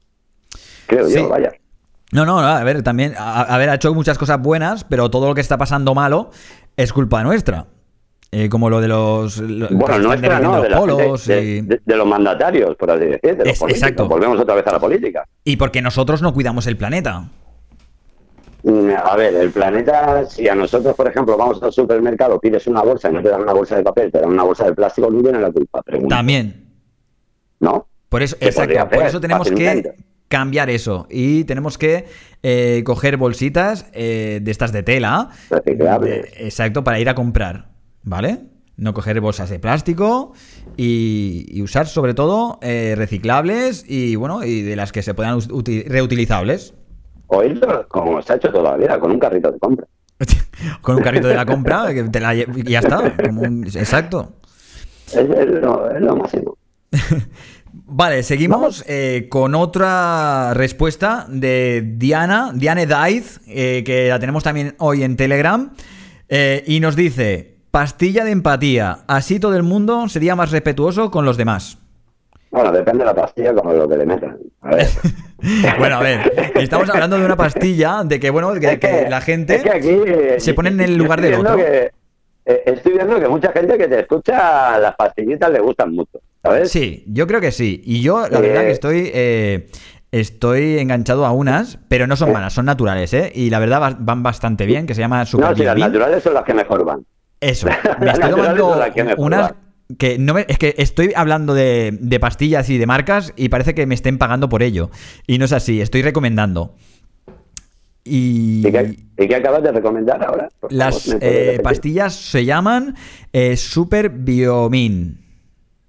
Creo 0.87 1.07
Sí. 1.07 1.17
yo, 1.17 1.29
vaya. 1.29 1.53
No, 2.13 2.25
no, 2.25 2.41
no, 2.41 2.47
a 2.49 2.65
ver, 2.65 2.83
también, 2.83 3.15
a, 3.19 3.43
a 3.43 3.59
ver, 3.59 3.69
ha 3.69 3.75
hecho 3.75 3.93
muchas 3.95 4.17
cosas 4.19 4.41
buenas, 4.41 4.85
pero 4.85 5.11
todo 5.11 5.29
lo 5.29 5.35
que 5.35 5.43
está 5.43 5.59
pasando 5.59 5.95
malo 5.95 6.31
es 6.79 6.93
culpa 6.95 7.23
nuestra. 7.23 7.67
Eh, 8.33 8.49
como 8.49 8.71
lo 8.71 8.81
de 8.81 8.87
los. 8.89 9.39
lo- 9.39 9.67
Bueno, 9.71 9.99
no 9.99 10.13
es 10.15 10.21
no, 10.23 10.63
de, 10.63 10.71
polos 10.71 11.25
gente- 11.25 11.35
de, 11.35 11.51
y, 11.51 11.61
de- 11.63 11.81
de 11.85 11.97
los 11.97 12.07
mandatarios, 12.07 12.77
por 12.77 12.91
así 12.93 13.07
decir, 13.07 13.37
de 13.37 13.45
los 13.45 13.49
Es- 13.55 13.59
políticos. 13.59 13.71
exacto. 13.91 14.09
Volvemos 14.09 14.39
otra 14.39 14.55
vez 14.55 14.67
a 14.69 14.73
la 14.73 14.79
política. 14.79 15.25
y 15.45 15.57
porque 15.57 15.83
nosotros 15.83 16.23
no 16.23 16.33
cuidamos 16.33 16.67
el 16.69 16.77
planeta. 16.77 17.25
Mm, 18.63 18.91
A 19.05 19.17
ver, 19.17 19.35
el 19.35 19.51
planeta, 19.51 20.27
si 20.27 20.47
a 20.49 20.55
nosotros, 20.55 20.95
por 20.95 21.09
ejemplo, 21.09 21.37
vamos 21.37 21.63
al 21.63 21.73
supermercado, 21.73 22.39
pides 22.39 22.67
una 22.67 22.83
bolsa 22.83 23.09
y 23.11 23.15
no 23.15 23.23
te 23.23 23.31
dan 23.31 23.41
una 23.41 23.53
bolsa 23.55 23.77
de 23.77 23.83
papel, 23.83 24.13
te 24.13 24.21
dan 24.21 24.29
una 24.31 24.43
bolsa 24.43 24.67
de 24.67 24.75
plástico, 24.75 25.11
no 25.11 25.23
tiene 25.23 25.41
la 25.41 25.51
culpa. 25.51 25.83
Pregunto, 25.83 26.15
También. 26.15 26.67
¿no? 27.59 27.89
Por 28.09 28.23
eso, 28.23 28.37
exacto, 28.41 28.89
por 28.91 29.07
eso 29.07 29.21
tenemos 29.21 29.49
fácilmente. 29.49 29.95
que 29.97 30.05
cambiar 30.29 30.69
eso. 30.71 31.07
Y 31.11 31.45
tenemos 31.45 31.79
que 31.79 32.05
eh, 32.43 32.83
coger 32.85 33.17
bolsitas 33.17 33.87
eh, 33.93 34.41
de 34.43 34.51
estas 34.51 34.73
de 34.73 34.83
tela. 34.83 35.31
Reciclables. 35.49 36.27
exacto, 36.37 36.85
para 36.85 37.01
ir 37.01 37.09
a 37.09 37.15
comprar. 37.15 37.71
¿Vale? 38.03 38.41
No 38.77 38.95
coger 38.95 39.21
bolsas 39.21 39.51
de 39.51 39.59
plástico 39.59 40.33
y, 40.77 41.45
y 41.49 41.61
usar 41.63 41.87
sobre 41.87 42.15
todo 42.15 42.59
eh, 42.63 42.95
reciclables 42.97 43.85
y 43.87 44.17
bueno, 44.17 44.43
y 44.45 44.63
de 44.63 44.75
las 44.77 44.91
que 44.93 45.03
se 45.03 45.13
puedan 45.15 45.39
reutilizables. 45.87 46.75
Oírlo 47.27 47.87
como 47.89 48.21
se 48.23 48.33
ha 48.33 48.37
hecho 48.37 48.51
toda 48.51 48.73
la 48.73 48.77
vida, 48.77 48.99
con 48.99 49.11
un 49.13 49.19
carrito 49.19 49.53
de 49.53 49.59
compra. 49.59 49.87
Con 50.83 50.97
un 50.97 51.03
carrito 51.03 51.29
de 51.29 51.35
la 51.35 51.47
compra, 51.47 51.87
que 51.95 52.03
te 52.05 52.21
la 52.21 52.35
ya 52.35 52.81
está. 52.81 53.17
como 53.25 53.43
un- 53.43 53.65
exacto. 53.67 54.35
Es, 55.07 55.15
es 55.17 55.47
lo, 55.63 55.91
es 55.95 56.01
lo 56.03 56.17
máximo. 56.17 56.57
Vale, 57.73 58.23
seguimos 58.23 58.85
eh, 58.89 59.29
con 59.31 59.55
otra 59.55 60.53
respuesta 60.55 61.27
de 61.29 61.95
Diana, 61.97 62.51
Diane 62.55 62.87
Daiz, 62.87 63.41
eh, 63.47 63.83
que 63.85 64.09
la 64.09 64.19
tenemos 64.19 64.43
también 64.43 64.75
hoy 64.79 65.03
en 65.05 65.17
Telegram, 65.17 65.73
eh, 66.29 66.65
y 66.67 66.81
nos 66.81 66.97
dice, 66.97 67.60
pastilla 67.71 68.25
de 68.25 68.31
empatía, 68.33 68.99
así 69.07 69.39
todo 69.41 69.57
el 69.57 69.63
mundo 69.63 70.09
sería 70.09 70.35
más 70.37 70.51
respetuoso 70.51 71.11
con 71.11 71.25
los 71.25 71.37
demás. 71.37 71.79
Bueno, 72.51 72.73
depende 72.73 73.01
de 73.01 73.07
la 73.07 73.15
pastilla 73.15 73.55
como 73.55 73.73
lo 73.73 73.89
que 73.89 73.97
le 73.97 74.07
metan. 74.07 74.37
A 74.63 74.75
ver. 74.77 74.89
Bueno, 75.79 75.97
a 75.97 76.01
ver, 76.03 76.53
estamos 76.57 76.91
hablando 76.91 77.19
de 77.19 77.25
una 77.25 77.35
pastilla 77.37 78.03
de 78.05 78.21
que, 78.21 78.29
bueno, 78.29 78.53
que, 78.61 78.73
Es 78.73 78.79
que 78.79 79.07
la 79.09 79.23
gente... 79.23 79.55
es 79.55 79.63
que 79.63 79.71
aquí, 79.71 79.89
eh, 79.89 80.35
se 80.39 80.53
pone 80.53 80.69
en 80.69 80.81
el 80.81 80.97
lugar 80.99 81.23
del 81.23 81.33
otro. 81.33 81.57
que- 81.57 81.91
eh, 82.45 82.63
estoy 82.67 82.93
viendo 82.93 83.19
que 83.19 83.27
mucha 83.27 83.51
gente 83.53 83.79
que 83.79 83.89
te 83.89 84.01
escucha 84.01 84.79
las 84.79 84.95
pastillitas 84.97 85.51
le 85.51 85.61
gustan 85.61 85.95
mucho, 85.95 86.21
¿sabes? 86.43 86.71
Sí, 86.71 87.05
yo 87.07 87.27
creo 87.27 87.41
que 87.41 87.53
sí. 87.53 87.81
Y 87.87 88.03
yo, 88.03 88.29
la 88.29 88.39
Eh, 88.39 88.43
verdad, 88.43 88.61
que 88.63 88.71
estoy. 88.73 89.11
eh, 89.15 89.71
estoy 90.13 90.79
enganchado 90.79 91.25
a 91.25 91.33
unas, 91.33 91.79
pero 91.89 92.07
no 92.07 92.17
son 92.17 92.33
malas, 92.33 92.53
son 92.53 92.67
naturales, 92.67 93.15
¿eh? 93.15 93.33
Y 93.35 93.49
la 93.49 93.61
verdad 93.61 93.81
va- 93.81 93.97
van 93.99 94.23
bastante 94.23 94.67
bien, 94.67 94.87
que 94.87 94.95
se 94.95 95.01
llama 95.01 95.25
Super 95.25 95.51
no, 95.51 95.57
si 95.57 95.63
las 95.65 95.77
naturales 95.79 96.23
son 96.23 96.35
las 96.35 96.45
que 96.45 96.53
mejor 96.53 96.85
van. 96.85 97.07
Eso, 97.41 97.67
me 98.01 98.11
estoy 98.11 98.31
tomando 98.31 98.77
unas 99.17 99.55
que 99.99 100.19
no 100.19 100.35
me- 100.35 100.47
es 100.49 100.57
que 100.59 100.75
estoy 100.79 101.13
hablando 101.17 101.53
de, 101.55 101.97
de 102.01 102.21
pastillas 102.21 102.71
y 102.71 102.79
de 102.79 102.87
marcas 102.87 103.33
y 103.37 103.49
parece 103.49 103.75
que 103.75 103.87
me 103.87 103.95
estén 103.95 104.19
pagando 104.19 104.49
por 104.49 104.63
ello. 104.63 104.91
Y 105.27 105.39
no 105.39 105.47
es 105.47 105.53
así, 105.53 105.81
estoy 105.81 106.03
recomendando. 106.03 106.75
Y 108.05 108.67
¿Y 108.67 108.73
qué, 108.73 108.97
y 109.19 109.29
qué 109.29 109.35
acabas 109.37 109.63
de 109.63 109.73
recomendar 109.73 110.23
ahora? 110.25 110.49
Por 110.61 110.73
las 110.73 111.05
favor, 111.05 111.15
¿me 111.15 111.21
puedes 111.21 111.59
eh, 111.59 111.63
pastillas 111.63 112.15
se 112.15 112.45
llaman 112.45 112.95
eh, 113.33 113.57
Super 113.57 114.09
Biomin. 114.11 115.19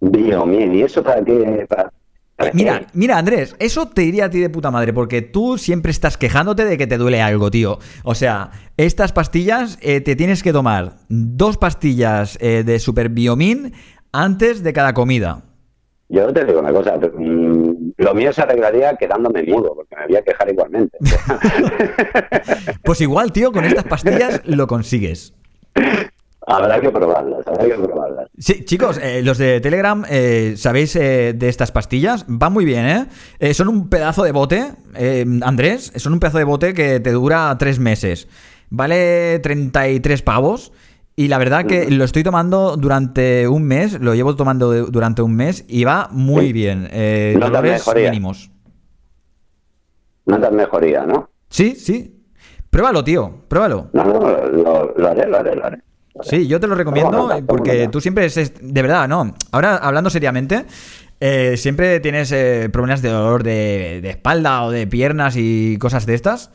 Biomin, 0.02 0.76
¿y 0.76 0.82
eso 0.82 1.04
para 1.04 1.24
qué? 1.24 1.66
Para, 1.70 1.92
Mira, 2.54 2.80
qué? 2.80 2.88
mira, 2.94 3.18
Andrés, 3.18 3.56
eso 3.60 3.88
te 3.88 4.04
iría 4.04 4.26
a 4.26 4.30
ti 4.30 4.40
de 4.40 4.50
puta 4.50 4.72
madre, 4.72 4.94
porque 4.94 5.22
tú 5.22 5.58
siempre 5.58 5.92
estás 5.92 6.18
quejándote 6.18 6.66
de 6.66 6.78
que 6.78 6.88
te 6.88 6.98
duele 6.98 7.22
algo, 7.22 7.52
tío. 7.52 7.80
O 8.04 8.16
sea, 8.16 8.52
estas 8.78 9.12
pastillas 9.12 9.78
eh, 9.82 10.02
te 10.02 10.16
tienes 10.16 10.44
que 10.44 10.54
tomar 10.54 10.98
dos 11.10 11.58
pastillas 11.58 12.38
eh, 12.42 12.64
de 12.64 12.80
Super 12.80 13.10
Biomin 13.10 13.74
antes 14.12 14.64
de 14.64 14.74
cada 14.74 14.94
comida. 14.94 15.44
Yo 16.10 16.32
te 16.34 16.44
digo 16.44 16.60
una 16.60 16.74
cosa, 16.74 16.98
mm, 16.98 17.94
lo 17.96 18.14
mío 18.14 18.34
se 18.34 18.42
arreglaría 18.42 18.98
quedándome 18.98 19.44
mudo, 19.44 19.74
porque 19.74 19.96
me 19.96 20.08
voy 20.08 20.18
a 20.18 20.22
quejar 20.22 20.52
igualmente. 20.52 20.98
Pues 22.84 23.00
igual, 23.00 23.32
tío, 23.32 23.52
con 23.52 23.64
estas 23.64 23.86
pastillas 23.86 24.42
lo 24.46 24.68
consigues. 24.68 25.34
habrá 26.48 26.80
que 26.82 26.90
probarlas, 26.90 27.46
habrá 27.48 27.64
que 27.66 27.74
probarlas. 27.84 28.28
Sí, 28.38 28.66
chicos, 28.66 28.98
eh, 29.02 29.22
los 29.24 29.38
de 29.38 29.62
Telegram, 29.62 30.04
eh, 30.10 30.54
¿sabéis 30.58 30.96
eh, 30.96 31.34
de 31.36 31.50
estas 31.50 31.72
pastillas? 31.72 32.26
Van 32.28 32.52
muy 32.54 32.66
bien, 32.66 32.86
¿eh? 32.86 33.06
Eh, 33.40 33.54
Son 33.54 33.68
un 33.68 33.90
pedazo 33.90 34.24
de 34.24 34.32
bote, 34.32 34.72
Andrés, 35.44 35.92
son 35.96 36.14
un 36.14 36.20
pedazo 36.20 36.38
de 36.40 36.44
bote 36.44 36.74
que 36.74 37.00
te 37.00 37.12
dura 37.12 37.56
tres 37.60 37.80
meses. 37.80 38.28
Vale 38.70 39.40
33 39.40 40.22
pavos. 40.22 40.72
Y 41.16 41.28
la 41.28 41.38
verdad 41.38 41.66
que 41.66 41.92
lo 41.92 42.06
estoy 42.06 42.24
tomando 42.24 42.78
durante 42.78 43.48
un 43.48 43.64
mes, 43.64 44.00
lo 44.00 44.16
llevo 44.16 44.36
tomando 44.38 44.72
de- 44.72 44.84
durante 44.90 45.22
un 45.22 45.36
mes 45.36 45.66
y 45.68 45.84
va 45.84 46.08
muy 46.10 46.48
Sí. 46.48 46.54
bien. 46.54 46.88
Eh, 46.90 47.34
Notas 47.36 47.50
dolores 47.52 47.72
mejoría. 47.74 48.10
mínimos. 48.10 48.50
Notas 50.26 50.52
mejoría, 50.54 51.06
¿no? 51.06 51.30
Sí, 51.50 51.76
sí. 51.76 52.24
Pruébalo, 52.70 53.04
tío, 53.04 53.44
pruébalo. 53.50 53.90
No, 53.94 54.04
no, 54.06 54.20
lo, 54.48 54.94
lo 54.98 55.08
haré, 55.10 55.28
lo 55.28 55.38
haré, 55.38 55.56
lo 55.56 55.66
haré. 55.66 55.80
Sí, 56.22 56.48
yo 56.48 56.60
te 56.60 56.68
lo 56.68 56.76
recomiendo 56.76 57.30
porque 57.48 57.88
tú 57.88 58.02
siempre 58.02 58.26
es, 58.26 58.36
de 58.36 58.82
verdad, 58.82 59.08
no. 59.08 59.34
Ahora 59.52 59.78
hablando 59.78 60.10
seriamente, 60.10 60.66
eh, 61.20 61.56
siempre 61.58 62.00
tienes 62.00 62.32
eh, 62.32 62.70
problemas 62.72 63.02
de 63.02 63.10
dolor 63.10 63.44
de, 63.44 64.00
de 64.02 64.10
espalda 64.10 64.64
o 64.64 64.72
de 64.72 64.88
piernas 64.88 65.36
y 65.38 65.78
cosas 65.78 66.06
de 66.06 66.16
estas. 66.16 66.52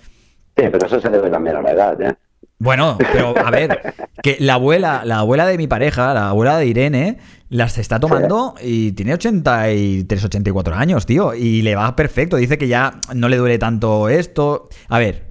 Sí, 0.57 0.65
pero 0.71 0.87
eso 0.87 1.01
se 1.01 1.09
debe 1.09 1.31
también 1.31 1.57
a 1.57 1.63
la 1.63 1.71
edad, 1.73 2.01
¿eh? 2.01 2.15
Bueno, 2.59 2.97
pero 2.99 3.35
a 3.37 3.51
ver, 3.51 3.95
que 4.23 4.37
la 4.41 4.55
abuela, 4.55 5.03
la 5.05 5.19
abuela 5.19 5.47
de 5.47 5.59
mi 5.59 5.67
pareja, 5.67 6.15
la 6.15 6.31
abuela 6.31 6.57
de 6.57 6.67
Irene, 6.67 7.19
las 7.49 7.79
está 7.79 8.01
tomando 8.01 8.55
y 8.63 8.93
tiene 8.93 9.15
83, 9.15 10.25
84 10.25 10.75
años, 10.75 11.07
tío, 11.07 11.35
y 11.35 11.63
le 11.63 11.77
va 11.77 11.95
perfecto. 11.95 12.37
Dice 12.37 12.59
que 12.59 12.69
ya 12.69 12.99
no 13.15 13.29
le 13.29 13.37
duele 13.37 13.59
tanto 13.59 14.09
esto. 14.09 14.69
A 14.89 14.99
ver, 14.99 15.26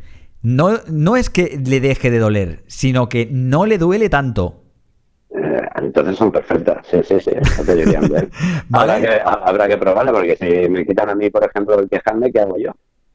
no, 0.46 0.80
no 0.88 1.16
es 1.18 1.30
que 1.32 1.60
le 1.66 1.80
deje 1.80 2.12
de 2.12 2.20
doler, 2.20 2.64
sino 2.68 3.10
que 3.10 3.28
no 3.32 3.66
le 3.66 3.78
duele 3.80 4.10
tanto. 4.10 4.62
Eh, 5.32 5.62
Entonces 5.82 6.16
son 6.18 6.32
perfectas, 6.32 6.86
sí, 6.90 6.98
sí, 7.04 7.16
sí, 7.20 7.32
te. 7.58 8.30
Vale. 8.70 8.94
habrá, 8.94 9.02
que, 9.02 9.16
ha- 9.22 9.42
habrá 9.50 9.68
que 9.68 9.78
probarla 9.78 10.12
porque 10.14 10.38
si 10.40 10.70
me 10.70 10.86
quitan 10.86 11.10
a 11.10 11.16
mí, 11.16 11.30
por 11.32 11.44
ejemplo, 11.44 11.80
el 11.80 11.90
quejarme, 11.90 12.32
¿qué 12.32 12.40
hago 12.42 12.58
yo? 12.58 12.72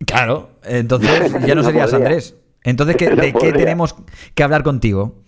Claro, 0.07 0.51
entonces 0.65 1.33
ya 1.47 1.55
no 1.55 1.63
No 1.63 1.69
serías 1.69 1.91
podría. 1.91 2.07
Andrés. 2.09 2.37
Entonces, 2.65 2.97
¿qué- 2.97 3.11
No 3.15 3.23
¿de 3.23 3.33
qué 3.33 3.53
tenemos 3.53 3.95
que 4.35 4.43
hablar 4.43 4.63
contigo? 4.65 5.23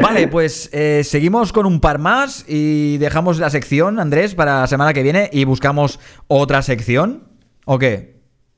Vale, 0.00 0.28
pues 0.28 0.70
eh, 0.72 1.02
seguimos 1.04 1.52
con 1.52 1.66
un 1.66 1.78
par 1.80 1.98
más 1.98 2.44
y 2.48 2.96
dejamos 2.98 3.38
la 3.38 3.50
sección, 3.50 4.00
Andrés, 4.00 4.34
para 4.34 4.60
la 4.62 4.66
semana 4.66 4.92
que 4.94 5.02
viene 5.02 5.28
y 5.32 5.44
buscamos 5.44 6.00
otra 6.26 6.62
sección. 6.62 7.24
¿O 7.66 7.78
qué? 7.78 8.13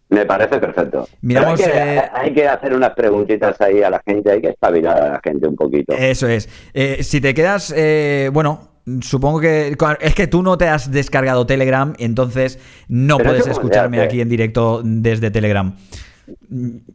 Me 0.08 0.24
parece 0.24 0.58
perfecto. 0.58 1.08
Miramos, 1.20 1.60
Pero 1.60 1.74
hay, 1.74 1.84
que, 1.84 1.96
eh, 1.96 2.02
hay 2.12 2.32
que 2.32 2.48
hacer 2.48 2.74
unas 2.74 2.92
preguntitas 2.94 3.60
ahí 3.60 3.82
a 3.82 3.90
la 3.90 4.00
gente, 4.06 4.30
hay 4.30 4.40
que 4.40 4.50
espabilar 4.50 5.02
a 5.02 5.08
la 5.14 5.20
gente 5.22 5.48
un 5.48 5.56
poquito. 5.56 5.94
Eso 5.94 6.28
es. 6.28 6.48
Eh, 6.74 7.02
si 7.02 7.20
te 7.20 7.34
quedas, 7.34 7.74
eh, 7.76 8.30
bueno, 8.32 8.68
supongo 9.00 9.40
que 9.40 9.76
es 10.00 10.14
que 10.14 10.26
tú 10.28 10.42
no 10.42 10.56
te 10.56 10.68
has 10.68 10.92
descargado 10.92 11.44
Telegram, 11.46 11.92
entonces 11.98 12.60
no 12.88 13.16
Pero 13.16 13.30
puedes 13.30 13.46
escucharme 13.48 14.00
aquí 14.00 14.20
en 14.20 14.28
directo 14.28 14.80
desde 14.84 15.32
Telegram. 15.32 15.74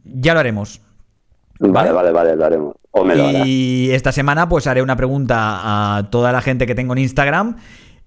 Ya 0.04 0.32
lo 0.32 0.40
haremos. 0.40 0.80
vale, 1.58 1.92
vale, 1.92 2.12
vale, 2.12 2.34
lo 2.34 2.44
haremos. 2.46 2.76
O 2.92 3.04
me 3.04 3.14
lo 3.14 3.24
harás. 3.24 3.46
Y 3.46 3.90
esta 3.92 4.12
semana 4.12 4.48
pues 4.48 4.66
haré 4.66 4.80
una 4.80 4.96
pregunta 4.96 5.98
a 5.98 6.10
toda 6.10 6.32
la 6.32 6.40
gente 6.40 6.66
que 6.66 6.74
tengo 6.74 6.94
en 6.94 7.00
Instagram 7.00 7.56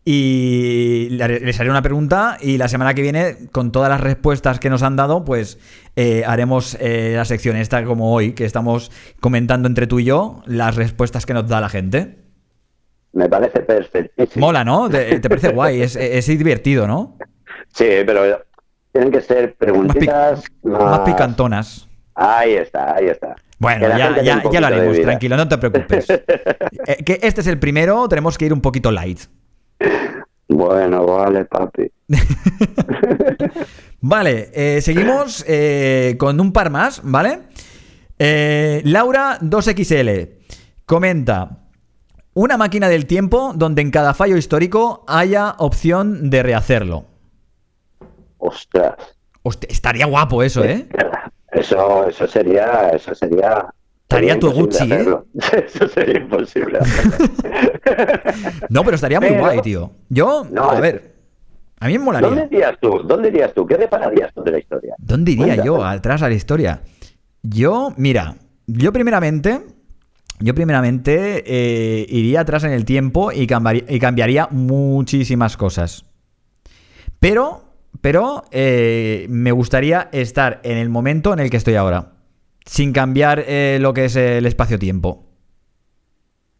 y 0.07 1.07
les 1.09 1.59
haré 1.59 1.71
una 1.71 1.81
pregunta 1.81 2.37
y 2.39 2.59
la 2.59 2.67
semana 2.67 2.93
que 2.93 3.01
viene 3.01 3.49
con 3.51 3.71
todas 3.71 3.89
las 3.89 3.99
respuestas 3.99 4.59
que 4.59 4.69
nos 4.69 4.83
han 4.83 4.95
dado 4.95 5.25
pues 5.25 5.57
eh, 5.95 6.23
haremos 6.27 6.77
eh, 6.79 7.13
la 7.15 7.25
sección 7.25 7.57
esta 7.57 7.83
como 7.83 8.13
hoy 8.13 8.33
que 8.33 8.45
estamos 8.45 8.91
comentando 9.19 9.67
entre 9.67 9.87
tú 9.87 9.99
y 9.99 10.05
yo 10.05 10.43
las 10.45 10.75
respuestas 10.75 11.25
que 11.25 11.33
nos 11.33 11.47
da 11.47 11.59
la 11.59 11.69
gente. 11.69 12.19
Me 13.13 13.27
parece 13.27 13.61
perfectísimo. 13.61 14.45
Mola, 14.45 14.63
¿no? 14.63 14.89
¿Te, 14.89 15.19
te 15.19 15.27
parece 15.27 15.49
guay? 15.53 15.81
Es, 15.81 15.95
es 15.95 16.27
divertido, 16.27 16.85
¿no? 16.85 17.17
Sí, 17.73 17.87
pero 18.05 18.21
tienen 18.91 19.11
que 19.11 19.21
ser 19.21 19.55
preguntitas 19.55 20.43
más, 20.61 20.81
Más 20.81 20.99
picantonas. 20.99 21.87
Ahí 22.13 22.53
está, 22.53 22.95
ahí 22.95 23.07
está. 23.07 23.35
Bueno, 23.57 23.87
ya, 23.87 24.21
ya, 24.21 24.61
lo 24.61 24.67
haremos, 24.67 25.01
tranquilo, 25.01 25.35
no 25.35 25.47
te 25.47 25.57
preocupes. 25.57 26.07
Eh, 26.87 27.03
que 27.03 27.19
este 27.23 27.41
es 27.41 27.47
el 27.47 27.57
primero, 27.57 28.07
tenemos 28.07 28.37
que 28.37 28.45
ir 28.45 28.53
un 28.53 28.61
poquito 28.61 28.91
light. 28.91 29.21
Bueno, 30.47 31.05
vale, 31.05 31.45
papi. 31.45 31.91
Vale, 34.07 34.51
eh, 34.53 34.81
seguimos 34.81 35.43
eh, 35.47 36.15
con 36.19 36.39
un 36.39 36.53
par 36.53 36.69
más, 36.69 37.01
¿vale? 37.03 37.39
Eh, 38.19 38.83
Laura 38.85 39.39
2XL 39.41 40.29
comenta 40.85 41.65
una 42.35 42.55
máquina 42.55 42.87
del 42.87 43.07
tiempo 43.07 43.53
donde 43.55 43.81
en 43.81 43.89
cada 43.89 44.13
fallo 44.13 44.37
histórico 44.37 45.03
haya 45.07 45.55
opción 45.57 46.29
de 46.29 46.43
rehacerlo. 46.43 47.05
Ostras. 48.37 48.93
Hostia, 49.41 49.69
estaría 49.71 50.05
guapo 50.05 50.43
eso, 50.43 50.63
¿eh? 50.63 50.87
Eso, 51.51 52.07
eso 52.07 52.27
sería, 52.27 52.89
eso 52.89 53.15
sería. 53.15 53.65
Estaría 54.07 54.39
tu 54.39 54.51
Gucci, 54.51 54.91
¿eh? 54.91 55.05
Eso 55.65 55.87
sería 55.89 56.19
imposible. 56.19 56.79
No, 58.69 58.83
pero 58.83 58.95
estaría 58.95 59.19
muy 59.19 59.29
Pero- 59.29 59.41
guay, 59.41 59.61
tío. 59.61 59.91
Yo, 60.09 60.45
No, 60.51 60.69
a 60.71 60.75
es- 60.75 60.81
ver, 60.81 61.15
a 61.79 61.87
mí 61.87 61.97
me 61.97 62.05
¿Dónde 62.05 62.21
molaría. 62.21 62.45
irías 62.45 62.79
tú? 62.79 62.99
¿Dónde 63.05 63.27
irías 63.29 63.53
tú? 63.53 63.65
¿Qué 63.65 63.77
repararías 63.77 64.33
tú 64.33 64.43
de 64.43 64.51
la 64.51 64.59
historia? 64.59 64.95
¿Dónde 64.97 65.31
iría 65.31 65.45
Cuéntame. 65.45 65.65
yo 65.67 65.83
atrás 65.85 66.21
a 66.21 66.29
la 66.29 66.35
historia? 66.35 66.81
Yo, 67.43 67.93
mira, 67.97 68.35
yo 68.67 68.91
primeramente, 68.91 69.61
yo 70.39 70.53
primeramente 70.55 71.43
eh, 71.45 72.05
iría 72.09 72.41
atrás 72.41 72.63
en 72.63 72.71
el 72.71 72.85
tiempo 72.85 73.31
y, 73.31 73.45
cambiaría- 73.47 73.85
y 73.87 73.99
cambiaría 73.99 74.47
muchísimas 74.51 75.57
cosas. 75.57 76.05
Pero, 77.19 77.63
pero 78.01 78.43
eh, 78.51 79.25
me 79.29 79.51
gustaría 79.51 80.09
estar 80.11 80.59
en 80.63 80.77
el 80.77 80.89
momento 80.89 81.33
en 81.33 81.39
el 81.39 81.49
que 81.49 81.57
estoy 81.57 81.75
ahora, 81.75 82.13
sin 82.65 82.91
cambiar 82.93 83.43
eh, 83.47 83.77
lo 83.79 83.93
que 83.93 84.05
es 84.05 84.15
el 84.15 84.45
espacio-tiempo. 84.45 85.23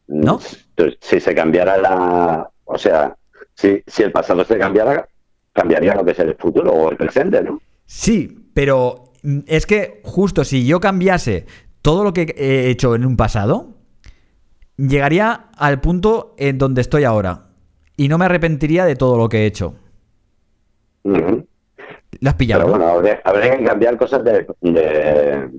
¿No? 0.08 0.40
Entonces, 0.78 1.00
Si 1.02 1.20
se 1.20 1.34
cambiara 1.34 1.78
la. 1.78 2.50
O 2.66 2.78
sea, 2.78 3.16
si, 3.56 3.82
si 3.88 4.04
el 4.04 4.12
pasado 4.12 4.44
se 4.46 4.58
cambiara, 4.58 5.08
cambiaría 5.54 5.96
lo 5.96 6.06
que 6.06 6.12
es 6.12 6.20
el 6.20 6.36
futuro 6.36 6.72
o 6.72 6.92
el 6.92 6.98
presente, 6.98 7.42
¿no? 7.42 7.60
Sí, 7.86 8.50
pero 8.54 9.12
mm, 9.24 9.40
es 9.48 9.66
que 9.66 10.02
justo 10.04 10.44
si 10.44 10.66
yo 10.66 10.80
cambiase 10.80 11.46
todo 11.82 12.04
lo 12.04 12.14
que 12.14 12.34
he 12.38 12.70
hecho 12.70 12.96
en 12.96 13.06
un 13.06 13.18
pasado, 13.18 13.76
llegaría 14.78 15.50
al 15.58 15.82
punto 15.82 16.36
en 16.38 16.58
donde 16.58 16.82
estoy 16.82 17.04
ahora. 17.04 17.48
Y 17.98 18.08
no 18.10 18.18
me 18.18 18.26
arrepentiría 18.26 18.86
de 18.86 18.96
todo 18.96 19.18
lo 19.18 19.30
que 19.30 19.44
he 19.44 19.46
hecho. 19.46 19.76
Ujú. 21.04 21.48
¿Lo 22.20 22.30
has 22.30 22.36
pillado? 22.36 22.66
Pero 22.66 22.78
no? 22.78 22.84
bueno, 22.86 22.92
habría, 22.98 23.22
habría 23.24 23.58
que 23.58 23.64
cambiar 23.64 23.98
cosas 23.98 24.24
de. 24.24 24.46
de- 24.62 25.50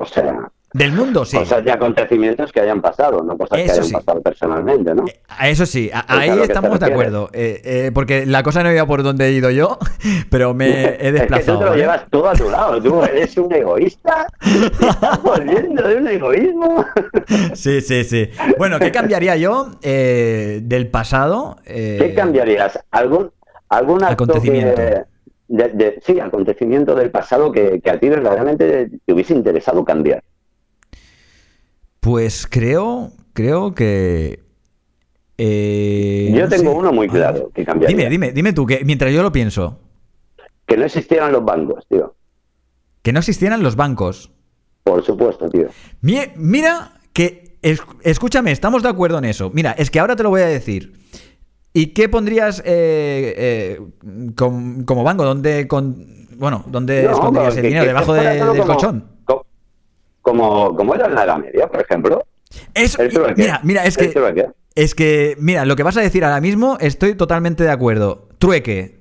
o 0.00 0.04
sea, 0.06 0.50
Del 0.72 0.92
mundo, 0.92 1.24
sí. 1.24 1.36
cosas 1.36 1.64
de 1.64 1.72
acontecimientos 1.72 2.52
que 2.52 2.60
hayan 2.60 2.80
pasado, 2.82 3.22
no 3.22 3.36
cosas 3.38 3.56
que 3.58 3.64
Eso 3.64 3.72
hayan 3.72 3.84
sí. 3.84 3.92
pasado 3.94 4.20
personalmente, 4.22 4.94
¿no? 4.94 5.04
A 5.28 5.48
eso 5.48 5.64
sí, 5.66 5.90
a- 5.92 6.04
ahí 6.08 6.30
que 6.30 6.42
estamos 6.42 6.78
de 6.78 6.86
acuerdo. 6.86 7.30
Eh, 7.32 7.60
eh, 7.64 7.90
porque 7.94 8.26
la 8.26 8.42
cosa 8.42 8.62
no 8.62 8.70
iba 8.70 8.84
por 8.86 9.02
donde 9.02 9.26
he 9.28 9.32
ido 9.32 9.50
yo, 9.50 9.78
pero 10.30 10.52
me 10.54 10.68
he 10.68 10.84
Es 10.84 10.98
que 10.98 11.06
tú 11.10 11.12
desplazado. 11.18 11.58
te 11.60 11.64
lo 11.64 11.74
llevas 11.76 12.04
todo 12.10 12.28
a 12.28 12.34
tu 12.34 12.50
lado. 12.50 12.82
Tú 12.82 13.02
eres 13.02 13.36
un 13.38 13.52
egoísta. 13.52 14.26
Te 14.78 14.86
estás 14.88 15.22
volviendo 15.22 15.88
de 15.88 15.96
un 15.96 16.08
egoísmo. 16.08 16.84
Sí, 17.54 17.80
sí, 17.80 18.04
sí. 18.04 18.30
Bueno, 18.58 18.78
¿qué 18.78 18.90
cambiaría 18.92 19.36
yo 19.36 19.70
eh, 19.82 20.60
del 20.62 20.88
pasado? 20.88 21.56
Eh, 21.66 21.96
¿Qué 21.98 22.14
cambiarías? 22.14 22.78
¿Algún, 22.90 23.30
algún 23.68 24.02
acto 24.04 24.24
Acontecimiento. 24.24 24.74
que- 24.76 25.02
de- 25.48 25.68
de- 25.70 26.00
sí, 26.04 26.20
acontecimiento 26.20 26.94
del 26.94 27.10
pasado 27.10 27.50
que, 27.50 27.80
que 27.80 27.90
a 27.90 27.98
ti 27.98 28.08
verdaderamente 28.08 28.90
te 29.04 29.12
hubiese 29.12 29.34
interesado 29.34 29.84
cambiar? 29.84 30.22
Pues 32.00 32.46
creo, 32.46 33.10
creo 33.32 33.74
que. 33.74 34.40
eh, 35.36 36.32
Yo 36.34 36.42
no 36.42 36.48
tengo 36.48 36.70
sé. 36.72 36.76
uno 36.78 36.92
muy 36.92 37.08
claro 37.08 37.50
que 37.54 37.64
cambiaría. 37.64 37.96
Dime, 37.96 38.10
dime, 38.10 38.32
dime 38.32 38.52
tú, 38.52 38.66
que 38.66 38.84
mientras 38.84 39.12
yo 39.12 39.22
lo 39.22 39.32
pienso. 39.32 39.80
Que 40.66 40.76
no 40.76 40.84
existieran 40.84 41.32
los 41.32 41.44
bancos, 41.44 41.86
tío. 41.88 42.14
Que 43.02 43.12
no 43.12 43.18
existieran 43.18 43.62
los 43.62 43.74
bancos. 43.76 44.30
Por 44.84 45.04
supuesto, 45.04 45.48
tío. 45.48 45.68
Mi- 46.00 46.32
mira 46.36 46.92
que. 47.12 47.56
es- 47.62 47.82
escúchame, 48.02 48.52
estamos 48.52 48.82
de 48.82 48.88
acuerdo 48.90 49.18
en 49.18 49.24
eso. 49.24 49.50
Mira, 49.52 49.72
es 49.72 49.90
que 49.90 49.98
ahora 49.98 50.14
te 50.14 50.22
lo 50.22 50.30
voy 50.30 50.42
a 50.42 50.46
decir. 50.46 50.92
¿Y 51.78 51.86
qué 51.94 52.08
pondrías 52.08 52.60
eh, 52.64 53.34
eh, 53.36 53.80
com- 54.36 54.84
como 54.84 55.04
banco? 55.04 55.24
¿Dónde, 55.24 55.68
con, 55.68 56.26
bueno, 56.36 56.64
¿dónde 56.66 57.04
No, 57.04 57.12
esconderías 57.12 57.56
el 57.56 57.62
dinero? 57.62 57.84
¿Debajo 57.84 58.14
de- 58.14 58.22
del 58.34 58.46
como- 58.48 58.64
colchón? 58.66 59.04
co- 59.24 59.46
Como, 60.22 60.74
como 60.74 60.94
era 60.96 61.06
en 61.06 61.14
la 61.14 61.22
Edad 61.22 61.38
Media, 61.38 61.68
por 61.68 61.80
ejemplo. 61.80 62.24
Eso, 62.74 63.00
mira, 63.36 63.60
mira, 63.62 63.84
es 63.84 63.96
que. 63.96 64.12
Es 64.74 64.94
que, 64.96 65.36
mira, 65.38 65.64
lo 65.64 65.76
que 65.76 65.84
vas 65.84 65.96
a 65.96 66.00
decir 66.00 66.24
ahora 66.24 66.40
mismo, 66.40 66.78
estoy 66.80 67.14
totalmente 67.14 67.62
de 67.62 67.70
acuerdo. 67.70 68.28
Trueque. 68.38 68.98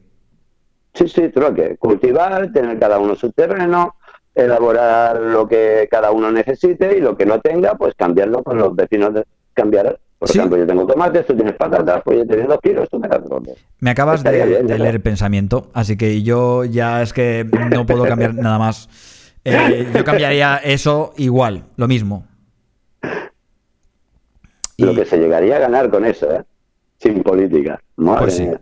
Sí, 0.94 1.08
sí, 1.08 1.30
trueque. 1.30 1.78
Cultivar, 1.78 2.52
tener 2.52 2.78
cada 2.78 3.00
uno 3.00 3.16
su 3.16 3.32
terreno, 3.32 3.96
elaborar 4.36 5.20
lo 5.20 5.48
que 5.48 5.88
cada 5.90 6.12
uno 6.12 6.32
necesite 6.32 6.96
y 6.98 7.02
lo 7.02 7.18
que 7.18 7.26
no 7.26 7.40
tenga, 7.42 7.74
pues 7.76 7.96
cambiarlo 7.96 8.44
con 8.44 8.58
los 8.60 8.76
vecinos. 8.76 9.16
De, 9.16 9.26
cambiar. 9.54 10.00
Por 10.20 10.30
Sí. 10.30 10.40
ejemplo, 10.40 10.58
yo 10.58 10.66
tengo 10.66 10.88
tomates, 10.88 11.26
tú 11.28 11.36
tienes 11.36 11.54
patatas, 11.56 12.02
pues 12.04 12.18
yo 12.18 12.26
doy 12.26 12.48
dos 12.48 12.60
kilos, 12.62 12.90
tú 12.90 13.00
me 13.00 13.08
das 13.08 13.24
dos. 13.24 13.44
Me 13.80 13.92
acabas 13.92 14.24
de, 14.24 14.46
bien, 14.46 14.66
de 14.68 14.80
leer 14.80 14.96
el 14.96 15.02
pensamiento, 15.02 15.70
así 15.74 15.96
que 15.96 16.24
yo 16.24 16.66
ya 16.66 17.04
es 17.04 17.14
que 17.14 17.46
no 17.72 17.86
puedo 17.86 18.04
cambiar 18.06 18.34
nada 18.36 18.58
más. 18.58 18.90
Eh, 19.46 19.88
yo 19.96 20.04
cambiaría 20.04 20.58
eso 20.58 21.14
igual, 21.18 21.66
lo 21.76 21.88
mismo. 21.88 22.26
Lo 24.80 24.92
Y- 24.92 24.96
que 24.96 25.06
se 25.06 25.18
llegaría 25.18 25.58
a 25.58 25.60
ganar 25.60 25.90
con 25.90 26.06
eso, 26.06 26.32
¿eh? 26.32 26.44
Sin 27.00 27.22
política. 27.24 27.80
Madre 27.96 28.22
Pues 28.22 28.34
sí. 28.36 28.44
mía. 28.44 28.62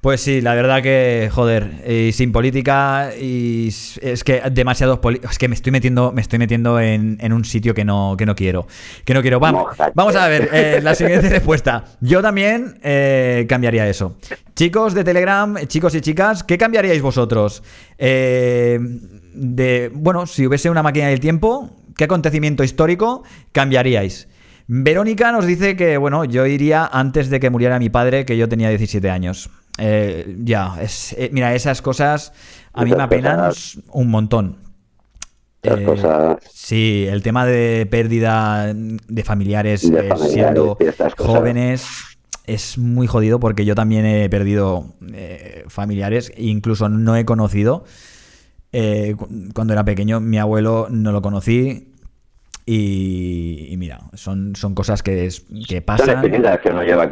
Pues 0.00 0.20
sí, 0.20 0.40
la 0.40 0.54
verdad 0.54 0.80
que, 0.80 1.28
joder, 1.32 1.82
y 1.84 2.12
sin 2.12 2.30
política 2.30 3.10
y 3.20 3.66
es 3.66 4.22
que 4.22 4.40
demasiados 4.52 5.00
es 5.28 5.38
que 5.38 5.48
me 5.48 5.56
estoy 5.56 5.72
metiendo, 5.72 6.12
me 6.12 6.20
estoy 6.20 6.38
metiendo 6.38 6.78
en, 6.78 7.18
en 7.20 7.32
un 7.32 7.44
sitio 7.44 7.74
que 7.74 7.84
no, 7.84 8.14
que 8.16 8.24
no 8.24 8.36
quiero, 8.36 8.68
que 9.04 9.12
no 9.12 9.22
quiero. 9.22 9.40
Vamos, 9.40 9.64
Mójate. 9.64 9.92
vamos 9.96 10.14
a 10.14 10.28
ver 10.28 10.50
eh, 10.52 10.80
la 10.84 10.94
siguiente 10.94 11.28
respuesta. 11.30 11.84
Yo 12.00 12.22
también 12.22 12.78
eh, 12.84 13.44
cambiaría 13.48 13.88
eso. 13.88 14.16
Chicos 14.54 14.94
de 14.94 15.02
Telegram, 15.02 15.56
chicos 15.66 15.96
y 15.96 16.00
chicas, 16.00 16.44
¿qué 16.44 16.56
cambiaríais 16.58 17.02
vosotros? 17.02 17.64
Eh, 17.98 18.78
de, 19.34 19.90
bueno, 19.92 20.26
si 20.26 20.46
hubiese 20.46 20.70
una 20.70 20.84
máquina 20.84 21.08
del 21.08 21.18
tiempo, 21.18 21.76
¿qué 21.96 22.04
acontecimiento 22.04 22.62
histórico 22.62 23.24
cambiaríais? 23.50 24.28
Verónica 24.68 25.32
nos 25.32 25.44
dice 25.44 25.74
que, 25.74 25.96
bueno, 25.96 26.24
yo 26.24 26.46
iría 26.46 26.86
antes 26.86 27.30
de 27.30 27.40
que 27.40 27.50
muriera 27.50 27.80
mi 27.80 27.90
padre, 27.90 28.24
que 28.24 28.36
yo 28.36 28.48
tenía 28.48 28.68
17 28.68 29.10
años. 29.10 29.50
Eh, 29.78 30.36
ya, 30.44 30.76
es, 30.82 31.12
eh, 31.14 31.30
mira, 31.32 31.54
esas 31.54 31.80
cosas 31.82 32.32
a 32.72 32.84
mí 32.84 32.90
me 32.90 33.02
apenan 33.02 33.36
cosas- 33.48 33.78
un 33.92 34.08
montón. 34.10 34.56
Eh, 35.62 35.82
cosas- 35.84 36.38
Sí, 36.52 37.06
el 37.08 37.22
tema 37.22 37.44
de 37.46 37.86
pérdida 37.90 38.72
de 38.74 39.24
familiares, 39.24 39.82
De 39.82 39.88
familiares 40.08 40.32
siendo 40.32 40.76
jóvenes 41.16 41.86
es 42.46 42.78
muy 42.78 43.06
jodido 43.06 43.40
porque 43.40 43.64
yo 43.64 43.74
también 43.74 44.06
he 44.06 44.28
perdido 44.28 44.94
eh, 45.12 45.64
familiares, 45.68 46.32
incluso 46.36 46.88
no 46.88 47.16
he 47.16 47.24
conocido. 47.24 47.84
Eh, 48.72 49.14
cu- 49.18 49.28
cuando 49.54 49.72
era 49.72 49.84
pequeño, 49.84 50.20
mi 50.20 50.38
abuelo 50.38 50.88
no 50.90 51.10
lo 51.12 51.22
conocí. 51.22 51.92
Y, 52.66 53.68
y 53.70 53.76
mira, 53.78 53.98
son, 54.14 54.54
son 54.54 54.74
cosas 54.74 55.02
que, 55.02 55.26
es- 55.26 55.44
que 55.66 55.80
pasan. 55.80 56.06
que 56.22 56.28
lleva. 56.86 57.02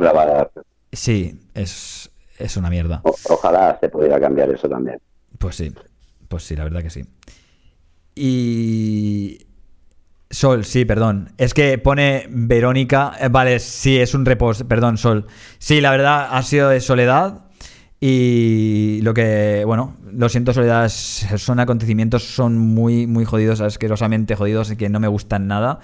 Sí, 0.93 1.41
es, 1.55 2.11
es 2.39 2.57
una 2.57 2.71
mierda. 2.71 3.01
O- 3.05 3.15
ojalá 3.31 3.77
se 3.81 3.89
pudiera 3.89 4.21
cambiar 4.21 4.51
eso 4.51 4.69
también. 4.69 4.99
Pues 5.39 5.57
sí, 5.57 5.73
pues 6.29 6.43
sí, 6.45 6.57
la 6.57 6.65
verdad 6.65 6.83
que 6.83 6.91
sí. 6.91 7.05
Y... 8.15 9.47
Sol, 10.29 10.65
sí, 10.65 10.85
perdón. 10.85 11.33
Es 11.39 11.55
que 11.55 11.79
pone 11.79 12.27
Verónica. 12.29 13.13
eh, 13.21 13.29
vale, 13.31 13.59
sí, 13.61 13.97
es 13.99 14.13
un 14.15 14.25
repost. 14.27 14.63
Perdón, 14.63 14.99
Sol. 14.99 15.27
Sí, 15.59 15.81
la 15.81 15.93
verdad 15.93 16.29
ha 16.31 16.43
sido 16.43 16.69
de 16.69 16.81
soledad. 16.81 17.45
Y 18.01 19.01
lo 19.03 19.15
que, 19.15 19.63
bueno, 19.65 19.97
lo 20.13 20.29
siento, 20.29 20.53
Soledad, 20.53 20.89
son 20.91 21.61
acontecimientos, 21.61 22.25
son 22.25 22.59
muy, 22.59 23.07
muy 23.07 23.25
jodidos, 23.25 23.63
asquerosamente 23.63 24.37
jodidos 24.37 24.71
y 24.71 24.77
que 24.77 24.91
no 24.91 25.01
me 25.01 25.09
gustan 25.09 25.47
nada. 25.47 25.79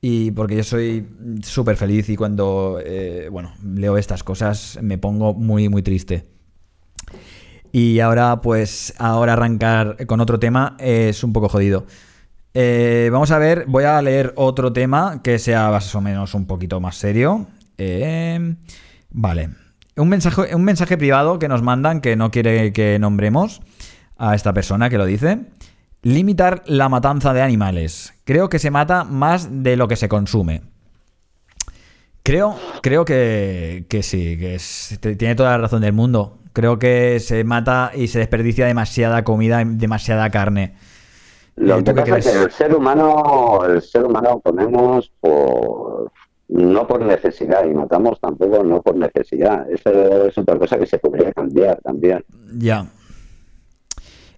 Y 0.00 0.30
porque 0.30 0.56
yo 0.56 0.64
soy 0.64 1.08
súper 1.42 1.76
feliz 1.76 2.08
y 2.08 2.16
cuando, 2.16 2.80
eh, 2.84 3.28
bueno, 3.30 3.52
leo 3.64 3.96
estas 3.96 4.22
cosas 4.22 4.78
me 4.80 4.96
pongo 4.96 5.34
muy, 5.34 5.68
muy 5.68 5.82
triste. 5.82 6.28
Y 7.72 8.00
ahora, 8.00 8.40
pues, 8.40 8.94
ahora 8.98 9.34
arrancar 9.34 10.06
con 10.06 10.20
otro 10.20 10.38
tema 10.38 10.76
es 10.78 11.24
un 11.24 11.32
poco 11.32 11.48
jodido. 11.48 11.86
Eh, 12.54 13.10
vamos 13.12 13.30
a 13.30 13.38
ver, 13.38 13.66
voy 13.66 13.84
a 13.84 14.00
leer 14.00 14.32
otro 14.36 14.72
tema 14.72 15.20
que 15.22 15.38
sea 15.38 15.70
más 15.70 15.94
o 15.94 16.00
menos 16.00 16.34
un 16.34 16.46
poquito 16.46 16.80
más 16.80 16.96
serio. 16.96 17.46
Eh, 17.76 18.56
vale. 19.10 19.50
un 19.96 20.08
mensaje, 20.08 20.54
un 20.54 20.64
mensaje 20.64 20.96
privado 20.96 21.38
que 21.38 21.48
nos 21.48 21.62
mandan 21.62 22.00
que 22.00 22.16
no 22.16 22.30
quiere 22.30 22.72
que 22.72 22.98
nombremos 22.98 23.60
a 24.16 24.34
esta 24.34 24.52
persona 24.52 24.90
que 24.90 24.98
lo 24.98 25.06
dice. 25.06 25.40
Limitar 26.02 26.62
la 26.66 26.88
matanza 26.88 27.32
de 27.34 27.42
animales. 27.42 28.14
Creo 28.24 28.48
que 28.48 28.58
se 28.58 28.70
mata 28.70 29.04
más 29.04 29.48
de 29.64 29.76
lo 29.76 29.88
que 29.88 29.96
se 29.96 30.08
consume. 30.08 30.62
Creo, 32.22 32.56
creo 32.82 33.04
que, 33.04 33.86
que 33.88 34.02
sí, 34.02 34.36
que 34.38 34.54
es- 34.56 34.98
tiene 35.18 35.34
toda 35.34 35.50
la 35.52 35.58
razón 35.58 35.80
del 35.80 35.92
mundo. 35.94 36.38
Creo 36.52 36.78
que 36.78 37.20
se 37.20 37.42
mata 37.44 37.90
y 37.94 38.08
se 38.08 38.18
desperdicia 38.18 38.66
demasiada 38.66 39.24
comida, 39.24 39.62
demasiada 39.64 40.28
carne. 40.30 40.74
Lo 41.56 41.78
Eh, 41.78 41.78
que 41.78 41.84
¿tú 41.84 41.94
qué 41.96 42.10
pasa 42.10 42.18
es 42.18 42.36
que 42.36 42.42
el 42.44 42.50
ser 42.50 42.74
humano, 42.74 43.60
el 43.66 43.82
ser 43.82 44.04
humano 44.04 44.40
comemos 44.40 45.10
por 45.20 46.12
no 46.48 46.86
por 46.86 47.02
necesidad 47.02 47.64
y 47.66 47.74
matamos 47.74 48.18
tampoco 48.20 48.62
no 48.62 48.80
por 48.82 48.96
necesidad. 48.96 49.70
Eso 49.70 50.26
es 50.26 50.36
otra 50.38 50.58
cosa 50.58 50.78
que 50.78 50.86
se 50.86 50.98
podría 50.98 51.32
cambiar 51.32 51.78
también. 51.82 52.24
Ya. 52.56 52.86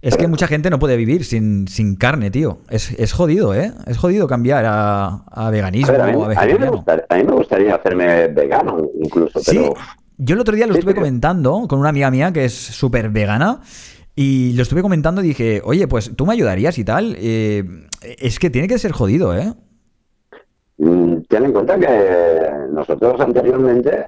Es 0.02 0.16
que 0.16 0.28
mucha 0.28 0.46
gente 0.46 0.70
no 0.70 0.78
puede 0.78 0.96
vivir 0.96 1.24
sin, 1.24 1.68
sin 1.68 1.94
carne, 1.94 2.30
tío. 2.30 2.58
Es, 2.70 2.92
es 2.98 3.12
jodido, 3.12 3.54
¿eh? 3.54 3.72
Es 3.86 3.98
jodido 3.98 4.26
cambiar 4.26 4.64
a, 4.64 5.06
a 5.08 5.46
A, 5.46 5.50
veganismo 5.50 5.92
ver, 5.92 6.00
a, 6.00 6.06
mí, 6.06 6.14
o 6.14 6.24
a 6.24 6.40
a 6.42 6.46
mí 6.46 6.54
me 6.58 6.70
gustaría, 6.70 7.04
a 7.08 7.16
mí 7.16 7.24
me 7.24 7.32
gustaría 7.32 7.74
hacerme 7.74 8.28
vegano 8.28 8.88
incluso, 8.98 9.40
Sí, 9.40 9.58
pero 9.58 9.74
yo 10.22 10.34
el 10.34 10.40
otro 10.40 10.54
día 10.54 10.66
lo 10.66 10.74
estuve 10.74 10.94
comentando 10.94 11.66
con 11.68 11.78
una 11.78 11.88
amiga 11.90 12.10
mía 12.10 12.32
que 12.32 12.44
es 12.44 12.52
súper 12.52 13.08
vegana 13.10 13.60
y 14.14 14.52
lo 14.54 14.62
estuve 14.62 14.82
comentando 14.82 15.22
y 15.22 15.28
dije, 15.28 15.62
oye, 15.64 15.88
pues 15.88 16.14
tú 16.14 16.26
me 16.26 16.34
ayudarías 16.34 16.78
y 16.78 16.84
tal. 16.84 17.16
Eh, 17.18 17.64
es 18.18 18.38
que 18.38 18.50
tiene 18.50 18.68
que 18.68 18.78
ser 18.78 18.92
jodido, 18.92 19.34
¿eh? 19.36 19.54
mm, 20.78 21.22
ten 21.28 21.44
en 21.44 21.52
cuenta 21.52 21.78
que 21.78 22.50
nosotros 22.72 23.20
anteriormente, 23.20 24.06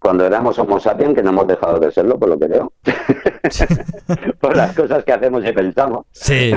cuando 0.00 0.24
éramos 0.26 0.58
Homo 0.58 0.80
sapiens, 0.80 1.14
que 1.14 1.22
no 1.22 1.30
hemos 1.30 1.46
dejado 1.46 1.78
de 1.78 1.92
serlo, 1.92 2.18
por 2.18 2.30
lo 2.30 2.38
que 2.38 2.48
veo, 2.48 2.72
por 4.40 4.56
las 4.56 4.74
cosas 4.74 5.04
que 5.04 5.12
hacemos 5.12 5.44
y 5.46 5.52
pensamos, 5.52 6.06
Sí, 6.10 6.52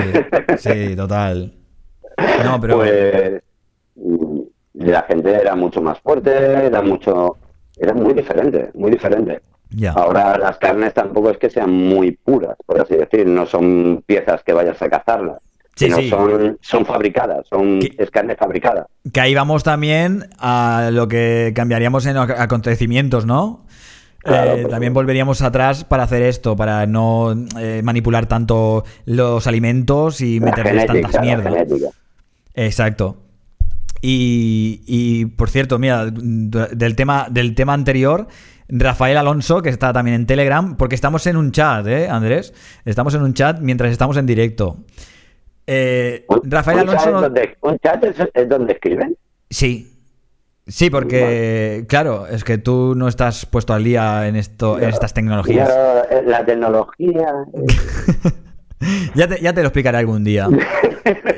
sí, 0.58 0.96
total. 0.96 1.52
No, 2.44 2.60
pero... 2.60 2.76
pues 2.78 3.42
mm, 3.96 4.40
la 4.74 5.02
gente 5.02 5.30
era 5.30 5.54
mucho 5.54 5.82
más 5.82 6.00
fuerte, 6.00 6.30
era 6.32 6.80
mucho, 6.80 7.36
era 7.76 7.92
muy 7.92 8.14
diferente, 8.14 8.70
muy 8.74 8.90
diferente. 8.90 9.42
Ya. 9.70 9.92
Ahora 9.92 10.38
las 10.38 10.56
carnes 10.58 10.94
tampoco 10.94 11.30
es 11.30 11.38
que 11.38 11.50
sean 11.50 11.70
muy 11.70 12.12
puras, 12.12 12.56
por 12.64 12.80
así 12.80 12.96
decir, 12.96 13.26
no 13.26 13.44
son 13.44 14.02
piezas 14.06 14.42
que 14.42 14.52
vayas 14.52 14.80
a 14.80 14.88
cazarlas, 14.88 15.38
Sí, 15.76 15.90
son, 16.08 16.56
son 16.60 16.86
fabricadas, 16.86 17.46
son, 17.48 17.80
Que- 17.80 17.94
es 17.98 18.10
carne 18.10 18.36
fabricada. 18.36 18.86
Que 19.12 19.20
ahí 19.20 19.34
vamos 19.34 19.64
también 19.64 20.28
a 20.38 20.90
lo 20.92 21.08
que 21.08 21.52
cambiaríamos 21.54 22.06
en 22.06 22.16
ac- 22.16 22.36
acontecimientos, 22.38 23.26
¿no? 23.26 23.66
Claro, 24.20 24.52
Eh, 24.54 24.64
también 24.70 24.94
volveríamos 24.94 25.42
atrás 25.42 25.84
para 25.84 26.04
hacer 26.04 26.22
esto, 26.22 26.56
para 26.56 26.86
no 26.86 27.34
eh, 27.58 27.82
manipular 27.84 28.26
tanto 28.26 28.84
los 29.04 29.46
alimentos 29.46 30.20
y 30.20 30.40
La 30.40 30.46
meterles 30.46 30.82
genética, 30.86 31.02
tantas 31.02 31.20
mierdas. 31.20 31.54
Exacto. 32.54 33.18
Y, 34.00 34.82
y, 34.86 35.26
por 35.26 35.50
cierto, 35.50 35.78
mira, 35.78 36.06
del 36.10 36.94
tema, 36.96 37.26
del 37.30 37.54
tema 37.54 37.72
anterior, 37.74 38.28
Rafael 38.68 39.16
Alonso, 39.16 39.62
que 39.62 39.70
está 39.70 39.92
también 39.92 40.14
en 40.14 40.26
Telegram, 40.26 40.76
porque 40.76 40.94
estamos 40.94 41.26
en 41.26 41.36
un 41.36 41.52
chat, 41.52 41.86
¿eh, 41.86 42.08
Andrés? 42.08 42.54
Estamos 42.84 43.14
en 43.14 43.22
un 43.22 43.34
chat 43.34 43.60
mientras 43.60 43.90
estamos 43.92 44.16
en 44.16 44.26
directo. 44.26 44.78
Eh, 45.66 46.24
Un- 46.28 46.40
Rafael 46.44 46.80
un 46.80 46.86
chat 46.94 47.06
Alonso... 47.06 47.20
donde, 47.22 47.56
un 47.62 47.78
chat 47.78 48.04
es, 48.04 48.16
es 48.34 48.48
donde 48.48 48.72
escriben. 48.74 49.16
Sí. 49.50 49.90
Sí, 50.66 50.88
porque, 50.88 51.84
claro, 51.88 52.26
es 52.26 52.42
que 52.42 52.56
tú 52.56 52.94
no 52.96 53.06
estás 53.06 53.44
puesto 53.44 53.74
al 53.74 53.84
día 53.84 54.26
en 54.26 54.36
esto, 54.36 54.78
en 54.78 54.88
estas 54.88 55.12
tecnologías. 55.12 55.68
Ya, 55.68 56.00
eh, 56.10 56.22
la 56.26 56.44
tecnología. 56.44 57.28
Ya 59.14 59.26
te, 59.26 59.40
ya 59.40 59.54
te 59.54 59.62
lo 59.62 59.68
explicaré 59.68 59.96
algún 59.98 60.24
día. 60.24 60.46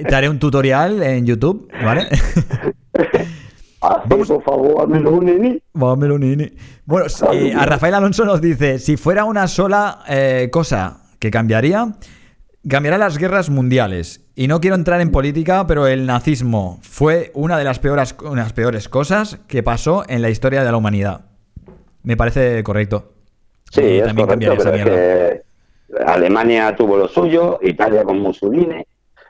Te 0.09 0.15
haré 0.15 0.29
un 0.29 0.41
tutorial 0.41 1.01
en 1.03 1.27
YouTube, 1.27 1.71
¿vale? 1.85 2.09
Así, 3.81 4.09
por 4.09 4.43
favor, 4.43 4.89
nini. 6.19 6.53
Bueno, 6.85 7.07
eh, 7.33 7.55
a 7.55 7.67
Rafael 7.67 7.95
Alonso 7.95 8.25
nos 8.25 8.41
dice, 8.41 8.79
si 8.81 8.97
fuera 8.97 9.25
una 9.25 9.47
sola 9.47 10.01
eh, 10.09 10.49
cosa 10.51 11.03
que 11.21 11.31
cambiaría, 11.31 11.95
cambiará 12.69 12.99
las 12.99 13.19
guerras 13.19 13.51
mundiales. 13.51 14.23
Y 14.35 14.49
no 14.49 14.61
quiero 14.61 14.77
entrar 14.77 15.01
en 15.01 15.11
política, 15.11 15.67
pero 15.67 15.87
el 15.87 16.07
nazismo 16.07 16.79
fue 16.83 17.31
una 17.35 17.57
de 17.59 17.65
las 17.65 17.79
peores, 17.79 18.15
unas 18.23 18.53
peores 18.53 18.89
cosas 18.89 19.39
que 19.49 19.63
pasó 19.63 20.05
en 20.09 20.23
la 20.23 20.31
historia 20.31 20.63
de 20.65 20.71
la 20.71 20.77
humanidad. 20.77 21.27
Me 22.03 22.17
parece 22.17 22.63
correcto. 22.63 23.13
Sí, 23.71 23.81
Y 23.83 23.99
es 23.99 24.05
también 24.05 24.27
correcto, 24.29 24.57
cambiaría 24.57 24.59
esa 24.59 24.71
pero 24.71 24.77
es 24.77 24.85
mierda. 24.85 25.43
que 25.97 26.05
Alemania 26.07 26.77
tuvo 26.77 26.97
lo 26.97 27.09
suyo, 27.09 27.59
Italia 27.63 28.05
con 28.05 28.19
Mussolini, 28.21 28.85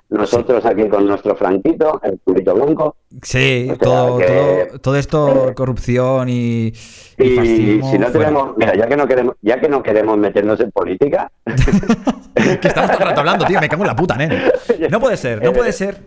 nosotros 0.08 0.64
aquí 0.64 0.88
con 0.88 1.06
nuestro 1.06 1.34
franquito, 1.36 2.00
el 2.04 2.20
culito 2.22 2.54
blanco. 2.54 2.96
Sí, 3.22 3.64
O 3.64 3.74
sea, 3.74 3.78
todo, 3.78 4.18
que- 4.18 4.24
todo, 4.26 4.78
todo 4.80 4.96
esto, 4.96 5.52
corrupción 5.54 6.28
y, 6.28 6.72
y 7.18 7.24
Y 7.24 7.30
fascismo, 7.36 7.90
si 7.90 7.98
no 7.98 8.10
tenemos, 8.12 8.56
mira, 8.56 8.76
ya 8.76 8.86
que 8.86 8.96
no 8.96 9.06
queremos, 9.08 9.34
ya 9.42 9.60
que 9.60 9.68
no 9.68 9.82
queremos 9.82 10.18
meternos 10.18 10.60
en 10.60 10.70
política, 10.70 11.30
que 12.60 12.68
estamos 12.68 12.90
todo 12.90 13.00
el 13.00 13.06
rato 13.08 13.20
hablando, 13.20 13.44
tío, 13.46 13.60
me 13.60 13.68
cago 13.68 13.82
en 13.82 13.88
la 13.88 13.96
puta, 13.96 14.16
nene. 14.16 14.42
No 14.90 15.00
puede 15.00 15.16
ser, 15.16 15.42
no 15.42 15.52
puede 15.52 15.72
ser. 15.72 15.98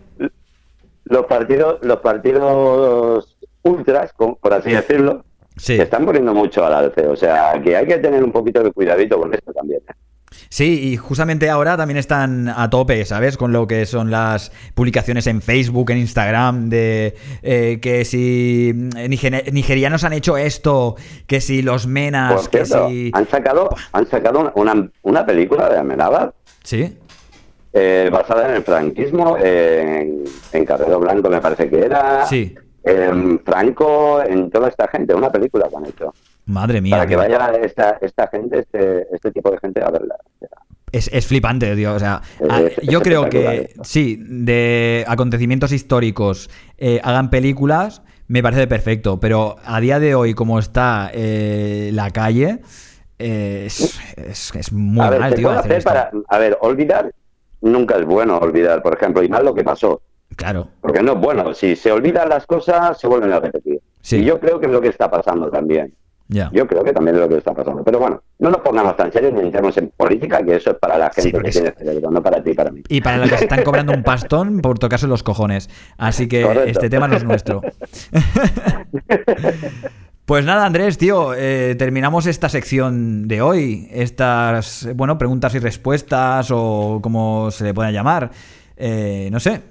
los 1.06 1.26
partidos, 1.26 1.80
los 1.82 1.98
partidos 2.00 3.38
ultras, 3.64 4.14
por 4.14 4.54
así 4.54 4.72
decirlo, 4.72 5.24
Sí. 5.58 5.76
se 5.76 5.84
están 5.84 6.06
poniendo 6.06 6.34
mucho 6.34 6.66
al 6.66 6.74
alce. 6.74 7.06
O 7.08 7.16
sea, 7.18 7.60
que 7.62 7.76
hay 7.76 7.86
que 7.86 7.98
tener 7.98 8.24
un 8.24 8.32
poquito 8.32 8.64
de 8.64 8.72
cuidadito 8.72 9.20
con 9.20 9.34
esto 9.34 9.52
también. 9.52 9.82
Sí, 10.50 10.92
y 10.94 10.98
justamente 10.98 11.50
ahora 11.50 11.78
también 11.78 11.98
están 11.98 12.50
a 12.50 12.70
tope, 12.70 13.04
¿sabes? 13.06 13.38
Con 13.38 13.52
lo 13.52 13.68
que 13.68 13.86
son 13.86 14.10
las 14.12 14.52
publicaciones 14.74 15.28
en 15.28 15.42
Facebook, 15.42 15.92
en 15.92 15.98
Instagram, 16.00 16.70
de 16.70 17.16
eh, 17.42 17.80
que 17.82 18.06
si 18.06 18.72
nige- 18.74 19.52
nigerianos 19.52 20.04
han 20.04 20.14
hecho 20.14 20.38
esto, 20.38 20.96
que 21.28 21.42
si 21.42 21.62
los 21.62 21.84
Por 21.84 21.92
menas, 21.92 22.48
que 22.50 22.66
si... 22.66 23.12
han 23.14 23.28
sacado, 23.28 23.70
han 23.92 24.08
sacado 24.08 24.52
una, 24.56 24.90
una 25.04 25.26
película 25.26 25.70
de 25.70 25.78
Amenábar 25.80 26.34
Sí, 26.64 26.98
eh, 27.74 28.10
basada 28.12 28.50
en 28.50 28.56
el 28.56 28.64
franquismo, 28.64 29.38
en, 29.38 30.24
en 30.52 30.66
Carrero 30.66 31.00
Blanco 31.00 31.30
me 31.30 31.42
parece 31.42 31.70
que 31.70 31.80
era, 31.86 32.26
sí. 32.26 32.56
en 32.84 33.40
Franco, 33.46 34.22
en 34.24 34.50
toda 34.50 34.70
esta 34.70 34.88
gente, 34.88 35.14
una 35.14 35.32
película 35.32 35.68
que 35.70 35.76
han 35.76 35.86
hecho. 35.86 36.14
Madre 36.50 36.82
mía. 36.82 36.96
para 36.98 37.08
que 37.08 37.16
vaya 37.16 37.52
esta, 37.64 37.98
esta 38.02 38.28
gente, 38.28 38.60
este, 38.60 39.08
este 39.14 39.32
tipo 39.32 39.52
de 39.52 39.58
gente 39.60 39.82
a 39.84 39.90
verla. 39.92 40.16
Es, 40.92 41.08
es 41.14 41.28
flipante, 41.28 41.76
tío. 41.76 41.94
O 41.94 42.00
sea, 42.00 42.22
Es- 42.40 42.50
a- 42.50 42.62
es 42.62 42.76
yo 42.82 43.02
creo 43.02 43.30
que 43.30 43.74
sí, 43.84 44.18
de 44.28 45.06
acontecimientos 45.08 45.72
históricos 45.72 46.50
eh, 46.80 47.00
hagan 47.04 47.30
películas, 47.30 48.02
me 48.28 48.42
parece 48.42 48.66
perfecto. 48.68 49.20
Pero 49.20 49.58
a 49.64 49.80
día 49.80 50.00
de 50.00 50.16
hoy, 50.16 50.34
como 50.34 50.58
está 50.58 51.12
eh, 51.14 51.92
la 51.94 52.10
calle, 52.10 52.60
eh, 53.20 53.66
es, 53.68 54.72
muy 54.72 55.06
a 55.06 55.12
mal, 55.12 55.34
tío. 55.36 55.52
hacer 55.52 55.84
para, 55.84 56.10
a 56.28 56.38
ver, 56.40 56.58
olvidar 56.62 57.12
nunca 57.62 57.98
es 57.98 58.06
bueno 58.06 58.38
olvidar, 58.38 58.82
por 58.82 58.96
ejemplo, 58.96 59.22
y 59.22 59.28
más 59.30 59.44
lo 59.44 59.54
que 59.54 59.64
pasó, 59.64 60.02
Claro. 60.36 60.70
porque 60.82 61.04
no 61.04 61.14
es 61.14 61.20
bueno. 61.20 61.54
Si 61.54 61.76
se 61.76 61.92
olvidan 61.92 62.30
las 62.30 62.46
cosas, 62.48 62.98
se 63.00 63.08
vuelven 63.08 63.34
a 63.34 63.40
repetir. 63.40 63.80
Sí. 64.02 64.18
Y 64.18 64.24
yo 64.26 64.40
creo 64.40 64.60
que 64.60 64.66
es 64.68 64.72
lo 64.72 64.80
que 64.82 64.88
está 64.88 65.12
pasando 65.12 65.52
también. 65.52 65.94
Yo 66.30 66.68
creo 66.68 66.84
que 66.84 66.94
también 66.94 67.16
es 67.16 67.22
lo 67.22 67.28
que 67.28 67.38
está 67.38 67.54
pasando. 67.56 67.84
Pero 67.84 67.98
bueno, 68.00 68.22
no 68.38 68.52
nos 68.52 68.62
pongamos 68.62 68.96
tan 68.96 69.12
serios 69.12 69.34
ni 69.34 69.42
entremos 69.42 69.76
en 69.78 69.92
política, 69.98 70.44
que 70.44 70.58
eso 70.58 70.70
es 70.72 70.78
para 70.78 70.96
la 70.98 71.10
gente 71.10 71.32
que 71.32 71.50
tiene 71.50 71.72
cerebro, 71.76 72.12
no 72.12 72.22
para 72.22 72.44
ti 72.44 72.52
y 72.52 72.54
para 72.54 72.70
mí. 72.72 72.84
Y 72.88 73.02
para 73.02 73.18
los 73.18 73.30
que 73.32 73.38
se 73.40 73.44
están 73.46 73.64
cobrando 73.64 73.94
un 73.94 74.04
pastón 74.04 74.62
por 74.62 74.78
tocarse 74.78 75.08
los 75.08 75.24
cojones. 75.24 75.70
Así 75.98 76.28
que 76.28 76.44
Correcto. 76.44 76.70
este 76.70 76.90
tema 76.92 77.08
no 77.08 77.16
es 77.18 77.24
nuestro. 77.24 77.62
Pues 80.26 80.46
nada, 80.46 80.66
Andrés, 80.68 81.00
tío, 81.00 81.34
eh, 81.36 81.74
terminamos 81.80 82.28
esta 82.28 82.50
sección 82.50 83.28
de 83.28 83.42
hoy. 83.42 83.88
Estas, 83.92 84.88
bueno, 84.96 85.18
preguntas 85.18 85.56
y 85.56 85.60
respuestas 85.60 86.50
o 86.52 87.00
como 87.02 87.50
se 87.50 87.64
le 87.64 87.74
pueda 87.74 87.90
llamar. 87.90 88.30
Eh, 88.78 89.30
no 89.32 89.40
sé. 89.40 89.62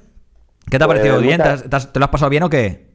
¿Qué 0.68 0.76
te 0.78 0.84
ha 0.84 0.86
Pues 0.88 0.98
parecido 0.98 1.20
bien? 1.20 1.40
¿Te, 1.40 1.44
muchas- 1.48 1.62
has- 1.62 1.70
te 1.70 1.76
has- 1.76 1.92
te 1.92 1.98
lo 2.00 2.04
has 2.06 2.10
pasado 2.10 2.30
bien 2.30 2.42
o 2.42 2.50
qué? 2.50 2.87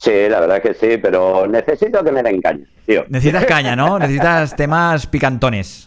Sí, 0.00 0.10
la 0.30 0.40
verdad 0.40 0.62
que 0.62 0.72
sí, 0.74 0.96
pero 0.96 1.46
necesito 1.46 2.02
que 2.02 2.10
me 2.10 2.22
den 2.22 2.40
caña, 2.40 2.64
tío. 2.86 3.04
Necesitas 3.10 3.44
caña, 3.46 3.76
¿no? 3.76 3.98
Necesitas 3.98 4.56
temas 4.56 5.06
picantones. 5.06 5.84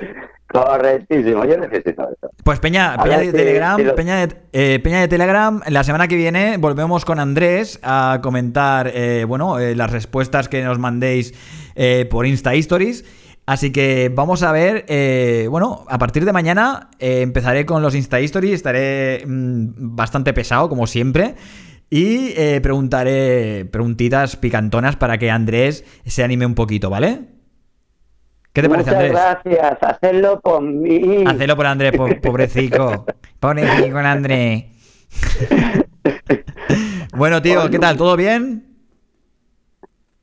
Correctísimo, 0.54 1.46
yo 1.46 1.58
necesito 1.58 2.04
eso. 2.04 2.30
Pues 2.44 2.60
Peña, 2.60 2.96
de 3.04 3.26
si- 3.26 3.32
Telegram, 3.32 3.76
si 3.76 3.84
lo- 3.86 3.96
Peña, 3.96 4.28
de, 4.28 4.36
eh, 4.52 4.80
Peña 4.84 5.00
de 5.02 5.08
Telegram, 5.08 5.62
la 5.68 5.84
semana 5.84 6.08
que 6.08 6.16
viene 6.16 6.58
volvemos 6.58 7.06
con 7.06 7.20
Andrés 7.20 7.80
a 7.82 8.20
comentar, 8.22 8.92
eh, 8.94 9.26
bueno, 9.28 9.58
eh, 9.58 9.76
las 9.76 9.92
respuestas 9.92 10.50
que 10.50 10.62
nos 10.64 10.78
mandéis 10.78 11.34
eh, 11.76 12.08
por 12.10 12.28
Insta 12.28 12.54
Stories. 12.54 13.04
Así 13.48 13.72
que 13.72 14.12
vamos 14.14 14.44
a 14.44 14.52
ver, 14.52 14.86
eh, 14.88 15.48
bueno, 15.50 15.86
a 15.90 15.98
partir 15.98 16.24
de 16.24 16.32
mañana 16.32 16.90
eh, 17.00 17.22
empezaré 17.22 17.66
con 17.66 17.82
los 17.82 17.96
Insta 17.96 18.20
Stories, 18.20 18.54
estaré 18.54 19.24
mm, 19.26 19.96
bastante 19.96 20.34
pesado 20.34 20.70
como 20.70 20.86
siempre. 20.86 21.34
Y 21.90 22.34
eh, 22.36 22.60
preguntaré 22.62 23.66
preguntitas 23.72 24.36
picantonas 24.36 24.96
para 24.96 25.18
que 25.18 25.30
Andrés 25.30 25.86
se 26.06 26.24
anime 26.24 26.46
un 26.46 26.56
poquito, 26.56 26.90
¿vale? 26.90 27.22
¿Qué 28.52 28.62
te 28.62 28.70
parece, 28.70 28.92
Muchas 28.92 29.04
Andrés? 29.04 29.44
gracias, 29.44 29.78
hacedlo 29.82 30.40
por 30.40 30.62
mí. 30.62 31.24
Hacelo 31.26 31.56
por 31.56 31.66
Andrés, 31.68 31.94
po- 31.94 32.20
pobrecico. 32.22 33.06
Pobrecico 33.40 33.92
con 33.92 34.06
Andrés. 34.06 34.66
bueno, 37.14 37.42
tío, 37.42 37.70
¿qué 37.70 37.80
tal? 37.80 37.98
¿Todo 37.98 38.16
bien? 38.16 38.73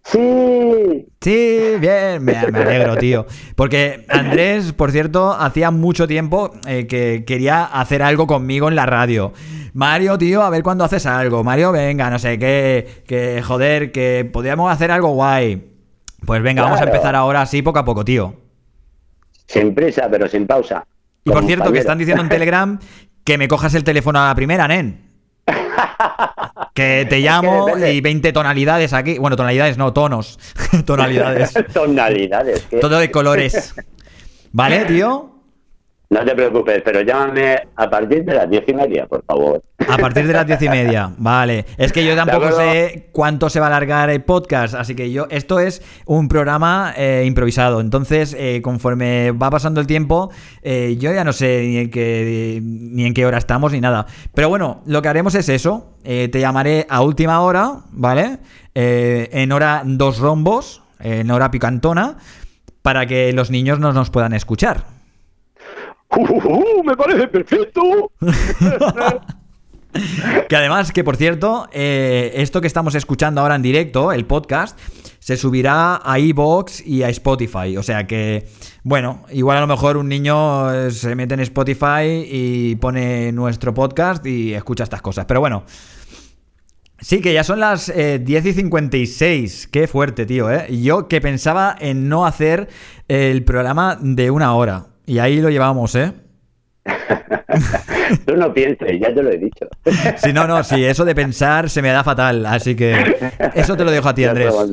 Sí, 0.04 1.06
Sí, 1.20 1.76
bien, 1.78 2.24
me, 2.24 2.34
me 2.50 2.60
alegro, 2.60 2.96
tío. 2.96 3.26
Porque 3.54 4.06
Andrés, 4.08 4.72
por 4.72 4.90
cierto, 4.90 5.32
hacía 5.32 5.70
mucho 5.70 6.08
tiempo 6.08 6.52
eh, 6.66 6.86
que 6.86 7.24
quería 7.26 7.64
hacer 7.64 8.02
algo 8.02 8.26
conmigo 8.26 8.68
en 8.68 8.74
la 8.74 8.86
radio. 8.86 9.32
Mario, 9.74 10.16
tío, 10.18 10.42
a 10.42 10.50
ver 10.50 10.62
cuándo 10.62 10.84
haces 10.84 11.04
algo. 11.06 11.44
Mario, 11.44 11.72
venga, 11.72 12.08
no 12.10 12.18
sé, 12.18 12.38
que, 12.38 13.04
que 13.06 13.42
joder, 13.42 13.92
que 13.92 14.28
podríamos 14.32 14.72
hacer 14.72 14.90
algo 14.90 15.10
guay. 15.10 15.70
Pues 16.26 16.42
venga, 16.42 16.62
vamos 16.62 16.80
a 16.80 16.84
empezar 16.84 17.14
ahora 17.14 17.42
así 17.42 17.62
poco 17.62 17.78
a 17.78 17.84
poco, 17.84 18.04
tío. 18.04 18.34
sin 19.46 19.74
prisa, 19.74 20.08
pero 20.10 20.28
sin 20.28 20.46
pausa. 20.46 20.84
Y 21.24 21.30
por 21.30 21.44
cierto, 21.44 21.72
que 21.72 21.78
están 21.80 21.98
diciendo 21.98 22.22
en 22.22 22.28
Telegram 22.28 22.78
que 23.24 23.36
me 23.38 23.48
cojas 23.48 23.74
el 23.74 23.84
teléfono 23.84 24.18
a 24.20 24.28
la 24.28 24.34
primera, 24.34 24.66
nen. 24.68 25.10
Que 26.74 27.06
te 27.08 27.18
llamo 27.18 27.76
y 27.76 28.00
20 28.00 28.32
tonalidades 28.32 28.92
aquí. 28.92 29.18
Bueno, 29.18 29.36
tonalidades 29.36 29.76
no, 29.76 29.92
tonos. 29.92 30.38
tonalidades. 30.86 31.52
Tonalidades. 31.72 32.62
¿qué? 32.70 32.78
Todo 32.78 32.98
de 32.98 33.10
colores. 33.10 33.74
¿Vale, 34.52 34.84
tío? 34.84 35.39
No 36.12 36.24
te 36.24 36.34
preocupes, 36.34 36.82
pero 36.84 37.02
llámame 37.02 37.68
a 37.76 37.88
partir 37.88 38.24
de 38.24 38.34
las 38.34 38.50
diez 38.50 38.64
y 38.66 38.74
media, 38.74 39.06
por 39.06 39.24
favor. 39.24 39.62
A 39.88 39.96
partir 39.96 40.26
de 40.26 40.32
las 40.32 40.44
diez 40.44 40.60
y 40.60 40.68
media, 40.68 41.12
vale. 41.18 41.66
Es 41.78 41.92
que 41.92 42.04
yo 42.04 42.16
tampoco 42.16 42.50
sé 42.50 43.10
cuánto 43.12 43.48
se 43.48 43.60
va 43.60 43.66
a 43.66 43.68
alargar 43.68 44.10
el 44.10 44.20
podcast, 44.24 44.74
así 44.74 44.96
que 44.96 45.12
yo, 45.12 45.28
esto 45.30 45.60
es 45.60 45.82
un 46.06 46.26
programa 46.26 46.92
eh, 46.96 47.22
improvisado. 47.24 47.80
Entonces, 47.80 48.34
eh, 48.36 48.60
conforme 48.60 49.30
va 49.30 49.50
pasando 49.50 49.80
el 49.80 49.86
tiempo, 49.86 50.32
eh, 50.62 50.96
yo 50.98 51.12
ya 51.12 51.22
no 51.22 51.32
sé 51.32 51.62
ni 51.62 51.76
en 51.76 51.90
qué 51.90 52.58
ni 52.60 53.06
en 53.06 53.14
qué 53.14 53.24
hora 53.24 53.38
estamos 53.38 53.70
ni 53.70 53.80
nada. 53.80 54.06
Pero 54.34 54.48
bueno, 54.48 54.82
lo 54.86 55.02
que 55.02 55.08
haremos 55.08 55.36
es 55.36 55.48
eso. 55.48 55.94
Eh, 56.02 56.26
te 56.26 56.40
llamaré 56.40 56.88
a 56.90 57.02
última 57.02 57.40
hora, 57.40 57.82
¿vale? 57.92 58.38
En 58.74 59.52
hora 59.52 59.82
dos 59.84 60.18
rombos, 60.18 60.82
en 60.98 61.30
hora 61.30 61.52
picantona, 61.52 62.16
para 62.82 63.06
que 63.06 63.32
los 63.32 63.52
niños 63.52 63.78
no 63.78 63.92
nos 63.92 64.10
puedan 64.10 64.32
escuchar. 64.32 64.99
¡Uh, 66.16 66.82
me 66.84 66.96
parece 66.96 67.28
perfecto! 67.28 68.12
Que 70.48 70.56
además, 70.56 70.92
que 70.92 71.02
por 71.02 71.16
cierto, 71.16 71.68
eh, 71.72 72.32
esto 72.36 72.60
que 72.60 72.66
estamos 72.66 72.94
escuchando 72.94 73.40
ahora 73.40 73.56
en 73.56 73.62
directo, 73.62 74.12
el 74.12 74.24
podcast, 74.24 74.78
se 75.18 75.36
subirá 75.36 76.00
a 76.04 76.18
iVoox 76.18 76.86
y 76.86 77.02
a 77.02 77.08
Spotify. 77.08 77.76
O 77.76 77.82
sea 77.82 78.06
que, 78.06 78.46
bueno, 78.84 79.24
igual 79.32 79.58
a 79.58 79.60
lo 79.60 79.66
mejor 79.66 79.96
un 79.96 80.08
niño 80.08 80.72
eh, 80.72 80.90
se 80.92 81.14
mete 81.14 81.34
en 81.34 81.40
Spotify 81.40 82.24
y 82.24 82.76
pone 82.76 83.32
nuestro 83.32 83.74
podcast 83.74 84.24
y 84.26 84.54
escucha 84.54 84.84
estas 84.84 85.02
cosas. 85.02 85.24
Pero 85.26 85.40
bueno. 85.40 85.64
Sí, 87.02 87.22
que 87.22 87.32
ya 87.32 87.42
son 87.44 87.60
las 87.60 87.88
eh, 87.88 88.18
10 88.22 88.46
y 88.46 88.52
56. 88.52 89.68
Qué 89.72 89.88
fuerte, 89.88 90.26
tío, 90.26 90.50
¿eh? 90.50 90.66
Yo 90.82 91.08
que 91.08 91.22
pensaba 91.22 91.74
en 91.80 92.10
no 92.10 92.26
hacer 92.26 92.68
el 93.08 93.42
programa 93.42 93.98
de 93.98 94.30
una 94.30 94.54
hora. 94.54 94.86
Y 95.10 95.18
ahí 95.18 95.40
lo 95.40 95.50
llevamos, 95.50 95.96
¿eh? 95.96 96.12
Tú 98.26 98.36
no 98.36 98.54
pienses, 98.54 99.00
ya 99.00 99.12
te 99.12 99.20
lo 99.24 99.30
he 99.32 99.38
dicho. 99.38 99.66
Si 100.18 100.32
no, 100.32 100.46
no, 100.46 100.62
si 100.62 100.84
eso 100.84 101.04
de 101.04 101.16
pensar 101.16 101.68
se 101.68 101.82
me 101.82 101.88
da 101.88 102.04
fatal, 102.04 102.46
así 102.46 102.76
que 102.76 103.16
eso 103.56 103.76
te 103.76 103.84
lo 103.84 103.90
dejo 103.90 104.08
a 104.08 104.14
ti, 104.14 104.24
Andrés. 104.24 104.54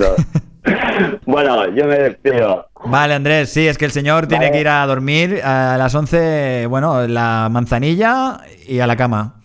Bueno, 1.26 1.74
yo 1.76 1.86
me 1.86 1.98
despido. 1.98 2.68
Vale, 2.86 3.14
Andrés, 3.16 3.50
sí, 3.50 3.68
es 3.68 3.78
que 3.78 3.86
el 3.86 3.92
señor 3.92 4.28
tiene 4.28 4.52
que 4.52 4.60
ir 4.60 4.68
a 4.68 4.86
dormir 4.86 5.42
a 5.44 5.76
las 5.78 5.94
11, 5.96 6.66
bueno, 6.68 7.08
la 7.08 7.48
manzanilla 7.52 8.42
y 8.68 8.80
a 8.80 8.88
la 8.88 8.96
cama. 8.96 9.42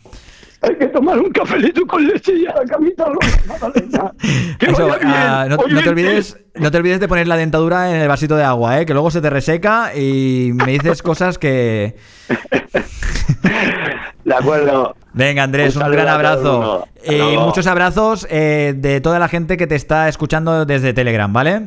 Hay 0.62 0.76
que 0.76 0.86
tomar 0.86 1.18
un 1.18 1.30
cafelito 1.30 1.84
con 1.86 2.06
leche 2.06 2.32
y 2.36 2.46
a 2.46 2.54
la 2.54 2.64
camita 2.64 3.06
Magdalena. 3.46 4.12
Que 4.58 4.66
Eso, 4.70 4.88
ah, 5.04 5.46
no, 5.48 5.56
no 5.56 5.80
te 5.82 5.88
olvides, 5.88 6.36
no 6.54 6.70
te 6.70 6.78
olvides 6.78 7.00
de 7.00 7.08
poner 7.08 7.26
la 7.26 7.36
dentadura 7.36 7.90
en 7.90 7.96
el 7.96 8.08
vasito 8.08 8.36
de 8.36 8.44
agua, 8.44 8.80
¿eh? 8.80 8.86
que 8.86 8.92
luego 8.92 9.10
se 9.10 9.20
te 9.20 9.28
reseca 9.28 9.94
y 9.94 10.52
me 10.54 10.72
dices 10.72 11.02
cosas 11.02 11.38
que... 11.38 11.96
De 14.24 14.34
acuerdo. 14.34 14.94
Venga, 15.14 15.42
Andrés, 15.42 15.74
Un 15.74 15.90
gran 15.90 16.08
abrazo. 16.08 16.86
Y 17.04 17.16
luego. 17.16 17.46
muchos 17.46 17.66
abrazos 17.66 18.26
eh, 18.30 18.72
de 18.76 19.00
toda 19.00 19.18
la 19.18 19.26
gente 19.28 19.56
que 19.56 19.66
te 19.66 19.74
está 19.74 20.08
escuchando 20.08 20.64
desde 20.64 20.92
Telegram, 20.94 21.36
¿ale? 21.36 21.62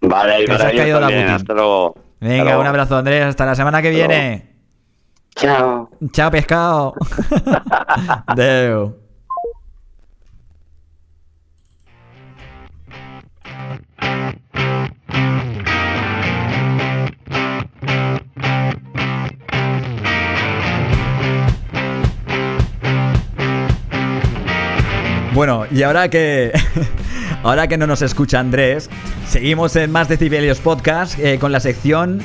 Vale, 0.00 0.44
y 0.44 0.46
para 0.46 0.70
ellos 0.70 1.00
también. 1.00 1.28
Hasta 1.28 1.52
luego. 1.52 1.94
Hasta 1.96 2.26
Venga, 2.26 2.44
luego. 2.44 2.60
un 2.62 2.66
abrazo, 2.66 2.96
Andrés. 2.96 3.24
Hasta 3.24 3.44
la 3.44 3.54
semana 3.54 3.82
que 3.82 3.88
Hasta 3.88 3.98
viene. 4.08 4.55
Chao. 5.36 5.90
Chao, 6.12 6.30
pescado. 6.30 6.94
Deu. 8.36 8.94
Bueno, 25.34 25.66
y 25.70 25.82
ahora 25.82 26.08
que 26.08 26.50
ahora 27.42 27.68
que 27.68 27.76
no 27.76 27.86
nos 27.86 28.00
escucha 28.00 28.40
Andrés, 28.40 28.88
seguimos 29.28 29.76
en 29.76 29.92
Más 29.92 30.08
Decibelios 30.08 30.60
Podcast 30.60 31.18
eh, 31.18 31.38
con 31.38 31.52
la 31.52 31.60
sección 31.60 32.22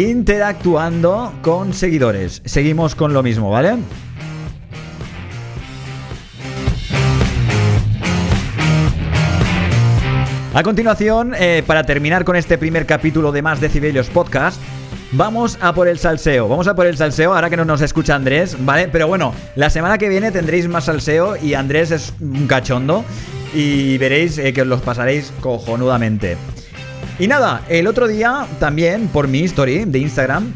Interactuando 0.00 1.30
con 1.42 1.74
seguidores. 1.74 2.40
Seguimos 2.46 2.94
con 2.94 3.12
lo 3.12 3.22
mismo, 3.22 3.50
¿vale? 3.50 3.76
A 10.54 10.62
continuación, 10.62 11.34
eh, 11.38 11.62
para 11.66 11.84
terminar 11.84 12.24
con 12.24 12.34
este 12.36 12.56
primer 12.56 12.86
capítulo 12.86 13.30
de 13.30 13.42
Más 13.42 13.60
Decibelios 13.60 14.08
Podcast, 14.08 14.58
vamos 15.12 15.58
a 15.60 15.74
por 15.74 15.86
el 15.86 15.98
salseo. 15.98 16.48
Vamos 16.48 16.66
a 16.66 16.74
por 16.74 16.86
el 16.86 16.96
salseo 16.96 17.34
ahora 17.34 17.50
que 17.50 17.58
no 17.58 17.66
nos 17.66 17.82
escucha 17.82 18.14
Andrés, 18.14 18.56
¿vale? 18.58 18.88
Pero 18.88 19.06
bueno, 19.06 19.34
la 19.54 19.68
semana 19.68 19.98
que 19.98 20.08
viene 20.08 20.32
tendréis 20.32 20.66
más 20.66 20.84
salseo 20.84 21.36
y 21.36 21.52
Andrés 21.52 21.90
es 21.90 22.14
un 22.20 22.46
cachondo 22.46 23.04
y 23.52 23.98
veréis 23.98 24.38
eh, 24.38 24.54
que 24.54 24.62
os 24.62 24.66
los 24.66 24.80
pasaréis 24.80 25.30
cojonudamente. 25.42 26.38
Y 27.18 27.26
nada, 27.26 27.62
el 27.68 27.86
otro 27.86 28.08
día 28.08 28.46
también 28.58 29.08
por 29.08 29.28
mi 29.28 29.42
story 29.44 29.84
de 29.84 29.98
Instagram 29.98 30.54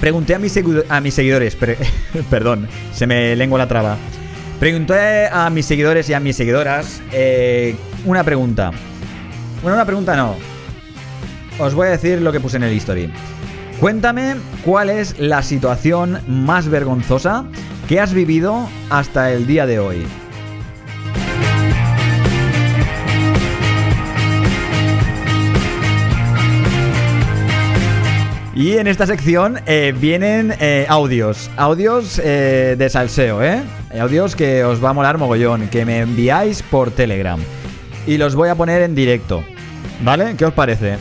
pregunté 0.00 0.34
a 0.34 0.38
mis, 0.38 0.58
a 0.88 1.00
mis 1.00 1.14
seguidores, 1.14 1.56
perdón, 2.30 2.68
se 2.92 3.06
me 3.06 3.34
lengua 3.36 3.58
la 3.58 3.66
traba. 3.66 3.96
Pregunté 4.60 5.28
a 5.28 5.50
mis 5.50 5.66
seguidores 5.66 6.08
y 6.08 6.14
a 6.14 6.20
mis 6.20 6.36
seguidoras 6.36 7.00
eh, 7.12 7.76
una 8.04 8.24
pregunta. 8.24 8.72
Bueno, 9.62 9.76
una 9.76 9.84
pregunta 9.84 10.16
no. 10.16 10.36
Os 11.58 11.74
voy 11.74 11.88
a 11.88 11.90
decir 11.90 12.20
lo 12.22 12.32
que 12.32 12.40
puse 12.40 12.56
en 12.56 12.64
el 12.64 12.72
history. 12.72 13.10
Cuéntame 13.80 14.34
cuál 14.64 14.90
es 14.90 15.18
la 15.18 15.42
situación 15.42 16.20
más 16.26 16.68
vergonzosa 16.68 17.44
que 17.88 18.00
has 18.00 18.12
vivido 18.12 18.68
hasta 18.90 19.32
el 19.32 19.46
día 19.46 19.66
de 19.66 19.78
hoy. 19.78 20.04
Y 28.58 28.76
en 28.76 28.88
esta 28.88 29.06
sección 29.06 29.60
eh, 29.66 29.94
vienen 29.96 30.52
eh, 30.58 30.84
audios, 30.88 31.48
audios 31.56 32.20
eh, 32.24 32.74
de 32.76 32.90
salseo, 32.90 33.40
¿eh? 33.40 33.62
Audios 34.00 34.34
que 34.34 34.64
os 34.64 34.84
va 34.84 34.90
a 34.90 34.92
molar 34.92 35.16
mogollón, 35.16 35.68
que 35.68 35.84
me 35.84 36.00
enviáis 36.00 36.64
por 36.64 36.90
Telegram. 36.90 37.38
Y 38.04 38.18
los 38.18 38.34
voy 38.34 38.48
a 38.48 38.56
poner 38.56 38.82
en 38.82 38.96
directo, 38.96 39.44
¿vale? 40.02 40.34
¿Qué 40.36 40.44
os 40.44 40.52
parece? 40.54 40.96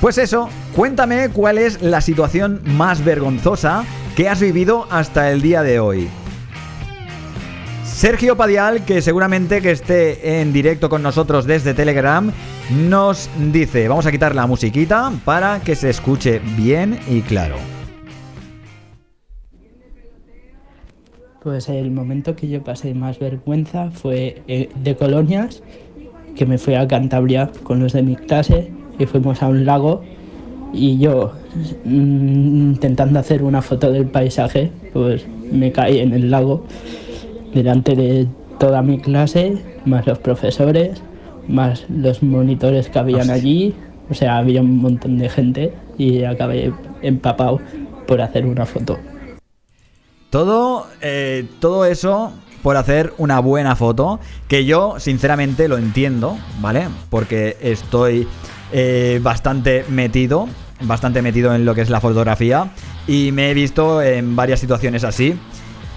Pues 0.00 0.16
eso, 0.16 0.48
cuéntame 0.74 1.28
cuál 1.28 1.58
es 1.58 1.82
la 1.82 2.00
situación 2.00 2.62
más 2.64 3.04
vergonzosa 3.04 3.84
que 4.16 4.30
has 4.30 4.40
vivido 4.40 4.86
hasta 4.90 5.30
el 5.32 5.42
día 5.42 5.62
de 5.62 5.80
hoy. 5.80 6.08
Sergio 7.98 8.36
Padial, 8.36 8.84
que 8.84 9.02
seguramente 9.02 9.60
que 9.60 9.72
esté 9.72 10.40
en 10.40 10.52
directo 10.52 10.88
con 10.88 11.02
nosotros 11.02 11.46
desde 11.46 11.74
Telegram, 11.74 12.30
nos 12.70 13.28
dice, 13.50 13.88
vamos 13.88 14.06
a 14.06 14.12
quitar 14.12 14.36
la 14.36 14.46
musiquita 14.46 15.10
para 15.24 15.58
que 15.58 15.74
se 15.74 15.90
escuche 15.90 16.40
bien 16.56 17.00
y 17.08 17.22
claro. 17.22 17.56
Pues 21.42 21.68
el 21.68 21.90
momento 21.90 22.36
que 22.36 22.46
yo 22.46 22.62
pasé 22.62 22.94
más 22.94 23.18
vergüenza 23.18 23.90
fue 23.90 24.42
eh, 24.46 24.68
de 24.76 24.94
colonias, 24.94 25.64
que 26.36 26.46
me 26.46 26.56
fui 26.56 26.76
a 26.76 26.86
Cantabria 26.86 27.50
con 27.64 27.80
los 27.80 27.94
de 27.94 28.04
mi 28.04 28.14
clase 28.14 28.70
y 28.96 29.06
fuimos 29.06 29.42
a 29.42 29.48
un 29.48 29.64
lago 29.64 30.04
y 30.72 31.00
yo 31.00 31.32
mm, 31.84 32.70
intentando 32.74 33.18
hacer 33.18 33.42
una 33.42 33.60
foto 33.60 33.90
del 33.90 34.06
paisaje, 34.06 34.70
pues 34.92 35.26
me 35.50 35.72
caí 35.72 35.98
en 35.98 36.12
el 36.12 36.30
lago 36.30 36.64
delante 37.54 37.94
de 37.94 38.26
toda 38.58 38.82
mi 38.82 38.98
clase, 38.98 39.62
más 39.84 40.06
los 40.06 40.18
profesores, 40.18 41.02
más 41.48 41.86
los 41.88 42.22
monitores 42.22 42.88
que 42.88 42.98
habían 42.98 43.20
Hostia. 43.20 43.34
allí. 43.34 43.74
O 44.10 44.14
sea, 44.14 44.38
había 44.38 44.62
un 44.62 44.78
montón 44.78 45.18
de 45.18 45.28
gente 45.28 45.74
y 45.98 46.24
acabé 46.24 46.72
empapado 47.02 47.60
por 48.06 48.20
hacer 48.22 48.46
una 48.46 48.64
foto. 48.64 48.98
Todo, 50.30 50.86
eh, 51.02 51.46
todo 51.60 51.84
eso 51.84 52.32
por 52.62 52.76
hacer 52.76 53.12
una 53.18 53.40
buena 53.40 53.76
foto, 53.76 54.18
que 54.48 54.64
yo 54.64 54.96
sinceramente 54.98 55.68
lo 55.68 55.78
entiendo, 55.78 56.36
¿vale? 56.60 56.88
Porque 57.08 57.56
estoy 57.60 58.26
eh, 58.72 59.20
bastante 59.22 59.84
metido, 59.88 60.48
bastante 60.82 61.22
metido 61.22 61.54
en 61.54 61.64
lo 61.64 61.74
que 61.74 61.82
es 61.82 61.90
la 61.90 62.00
fotografía 62.00 62.70
y 63.06 63.32
me 63.32 63.50
he 63.50 63.54
visto 63.54 64.02
en 64.02 64.36
varias 64.36 64.60
situaciones 64.60 65.04
así. 65.04 65.38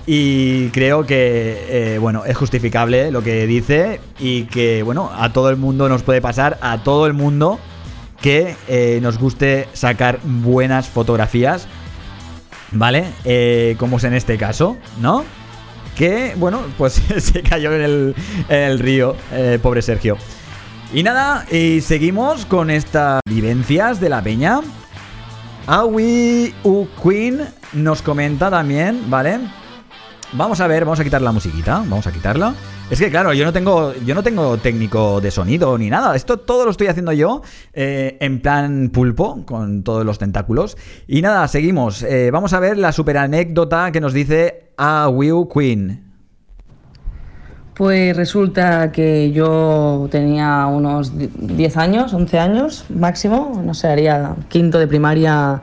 Y 0.07 0.69
creo 0.69 1.05
que, 1.05 1.95
eh, 1.95 1.97
bueno, 1.99 2.25
es 2.25 2.35
justificable 2.35 3.11
lo 3.11 3.23
que 3.23 3.45
dice 3.45 4.01
y 4.19 4.43
que, 4.45 4.83
bueno, 4.83 5.11
a 5.15 5.31
todo 5.31 5.49
el 5.49 5.57
mundo 5.57 5.89
nos 5.89 6.03
puede 6.03 6.21
pasar, 6.21 6.57
a 6.61 6.83
todo 6.83 7.05
el 7.05 7.13
mundo 7.13 7.59
que 8.19 8.55
eh, 8.67 8.99
nos 9.01 9.17
guste 9.17 9.67
sacar 9.73 10.19
buenas 10.23 10.87
fotografías 10.87 11.67
¿Vale? 12.73 13.05
Eh, 13.25 13.75
como 13.79 13.97
es 13.97 14.05
en 14.05 14.13
este 14.13 14.37
caso, 14.37 14.77
¿no? 15.01 15.25
Que, 15.97 16.35
bueno, 16.37 16.61
pues 16.77 16.93
se 17.17 17.43
cayó 17.43 17.73
en 17.73 17.81
el, 17.81 18.15
en 18.47 18.59
el 18.59 18.79
río, 18.79 19.17
pobre 19.61 19.81
Sergio. 19.81 20.17
Y 20.93 21.03
nada, 21.03 21.45
y 21.51 21.81
seguimos 21.81 22.45
con 22.45 22.69
estas 22.69 23.19
vivencias 23.25 23.99
de 23.99 24.07
la 24.07 24.21
peña. 24.21 24.61
Awi 25.67 26.53
U 26.63 26.87
Queen 27.03 27.41
nos 27.73 28.01
comenta 28.01 28.49
también, 28.49 29.09
¿vale? 29.09 29.39
Vamos 30.33 30.61
a 30.61 30.67
ver, 30.67 30.85
vamos 30.85 30.97
a 30.99 31.03
quitar 31.03 31.21
la 31.21 31.33
musiquita, 31.33 31.79
vamos 31.79 32.07
a 32.07 32.11
quitarla. 32.13 32.53
Es 32.89 32.99
que 32.99 33.09
claro, 33.09 33.33
yo 33.33 33.43
no 33.43 33.51
tengo, 33.51 33.93
yo 34.05 34.15
no 34.15 34.23
tengo 34.23 34.57
técnico 34.57 35.19
de 35.19 35.29
sonido 35.29 35.77
ni 35.77 35.89
nada. 35.89 36.15
Esto 36.15 36.37
todo 36.37 36.63
lo 36.63 36.71
estoy 36.71 36.87
haciendo 36.87 37.11
yo 37.11 37.41
eh, 37.73 38.17
en 38.21 38.41
plan 38.41 38.91
pulpo 38.93 39.45
con 39.45 39.83
todos 39.83 40.05
los 40.05 40.19
tentáculos. 40.19 40.77
Y 41.05 41.21
nada, 41.21 41.47
seguimos. 41.49 42.01
Eh, 42.03 42.31
vamos 42.31 42.53
a 42.53 42.61
ver 42.61 42.77
la 42.77 42.93
super 42.93 43.17
anécdota 43.17 43.91
que 43.91 43.99
nos 43.99 44.13
dice 44.13 44.71
a 44.77 45.09
Will 45.09 45.47
Queen. 45.53 46.11
Pues 47.73 48.15
resulta 48.15 48.89
que 48.91 49.33
yo 49.33 50.07
tenía 50.11 50.65
unos 50.67 51.11
10 51.17 51.77
años, 51.77 52.13
11 52.13 52.39
años 52.39 52.85
máximo, 52.89 53.61
no 53.65 53.73
sé, 53.73 53.87
haría 53.87 54.35
quinto 54.47 54.79
de 54.79 54.87
primaria 54.87 55.61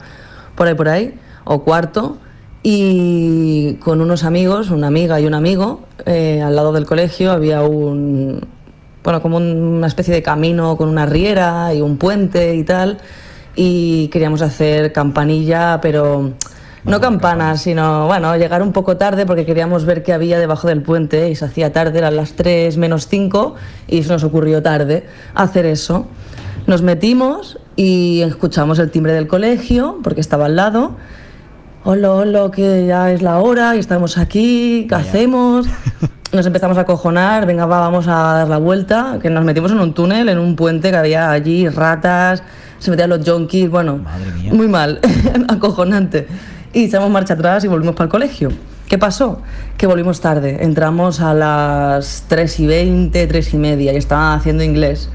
por 0.57 0.67
ahí 0.67 0.75
por 0.75 0.89
ahí, 0.89 1.15
o 1.45 1.63
cuarto, 1.63 2.19
y 2.63 3.75
con 3.75 4.01
unos 4.01 4.25
amigos, 4.25 4.71
una 4.71 4.89
amiga 4.89 5.21
y 5.21 5.27
un 5.27 5.35
amigo, 5.35 5.81
eh, 6.07 6.43
al 6.43 6.57
lado 6.57 6.73
del 6.73 6.87
colegio 6.87 7.31
había 7.33 7.63
un, 7.63 8.41
bueno, 9.05 9.23
como 9.23 9.37
un- 9.37 9.57
una 9.57 9.87
especie 9.87 10.13
de 10.15 10.23
camino 10.23 10.77
con 10.77 10.89
una 10.89 11.07
riera 11.07 11.73
y 11.73 11.81
un 11.81 11.97
puente 11.99 12.55
y 12.57 12.65
tal, 12.65 12.99
y 13.55 14.09
queríamos 14.09 14.43
hacer 14.43 14.93
campanilla, 14.93 15.81
pero 15.81 16.33
no 16.85 17.01
campanas, 17.01 17.63
sino, 17.63 18.07
bueno, 18.07 18.37
llegar 18.37 18.63
un 18.63 18.73
poco 18.73 18.97
tarde 18.97 19.27
porque 19.27 19.45
queríamos 19.47 19.85
ver 19.85 20.03
qué 20.03 20.13
había 20.13 20.39
debajo 20.39 20.69
del 20.69 20.83
puente 20.83 21.29
y 21.31 21.37
se 21.37 21.45
hacía 21.45 21.73
tarde, 21.73 21.99
eran 21.99 22.17
las 22.17 22.33
3 22.33 22.77
menos 22.77 23.07
5 23.09 23.55
y 23.89 24.03
se 24.03 24.09
nos 24.11 24.25
ocurrió 24.25 24.63
tarde 24.63 25.07
hacer 25.35 25.67
eso. 25.67 26.07
Nos 26.67 26.83
metimos 26.83 27.59
y 27.77 28.21
escuchamos 28.23 28.79
el 28.79 28.91
timbre 28.91 29.13
del 29.13 29.27
colegio 29.27 29.99
porque 30.03 30.21
estaba 30.21 30.47
al 30.47 30.57
lado. 30.57 30.93
Hola, 31.85 32.13
hola, 32.13 32.51
que 32.51 32.87
ya 32.87 33.13
es 33.13 33.23
la 33.23 33.39
hora 33.39 33.77
y 33.77 33.79
estamos 33.79 34.19
aquí, 34.19 34.87
¿qué 34.89 34.95
hacemos? 34.97 35.67
Nos 36.33 36.45
empezamos 36.45 36.77
a 36.77 36.81
acojonar, 36.81 37.47
venga, 37.47 37.67
va, 37.67 37.79
vamos 37.79 38.09
a 38.09 38.15
dar 38.15 38.49
la 38.49 38.59
vuelta, 38.59 39.21
que 39.23 39.31
nos 39.31 39.45
metimos 39.45 39.71
en 39.71 39.79
un 39.79 39.95
túnel, 39.95 40.29
en 40.29 40.39
un 40.39 40.57
puente 40.57 40.91
que 40.91 40.97
había 40.97 41.31
allí, 41.31 41.69
ratas, 41.69 42.43
se 42.81 42.91
metían 42.91 43.09
los 43.11 43.27
junkies, 43.27 43.71
bueno, 43.71 44.05
muy 44.53 44.67
mal, 44.67 45.01
acojonante. 45.49 46.27
Y 46.75 46.85
echamos 46.85 47.11
marcha 47.11 47.35
atrás 47.35 47.65
y 47.65 47.69
volvimos 47.69 47.95
para 47.95 48.07
el 48.07 48.11
colegio. 48.11 48.51
¿Qué 48.89 48.99
pasó? 48.99 49.41
Que 49.79 49.87
volvimos 49.87 50.21
tarde, 50.21 50.59
entramos 50.65 51.21
a 51.21 51.33
las 51.33 52.25
3 52.29 52.61
y 52.61 52.67
20, 52.67 53.27
3 53.27 53.55
y 53.55 53.57
media 53.57 53.93
y 53.93 53.97
estaban 53.97 54.37
haciendo 54.37 54.65
inglés. 54.65 55.09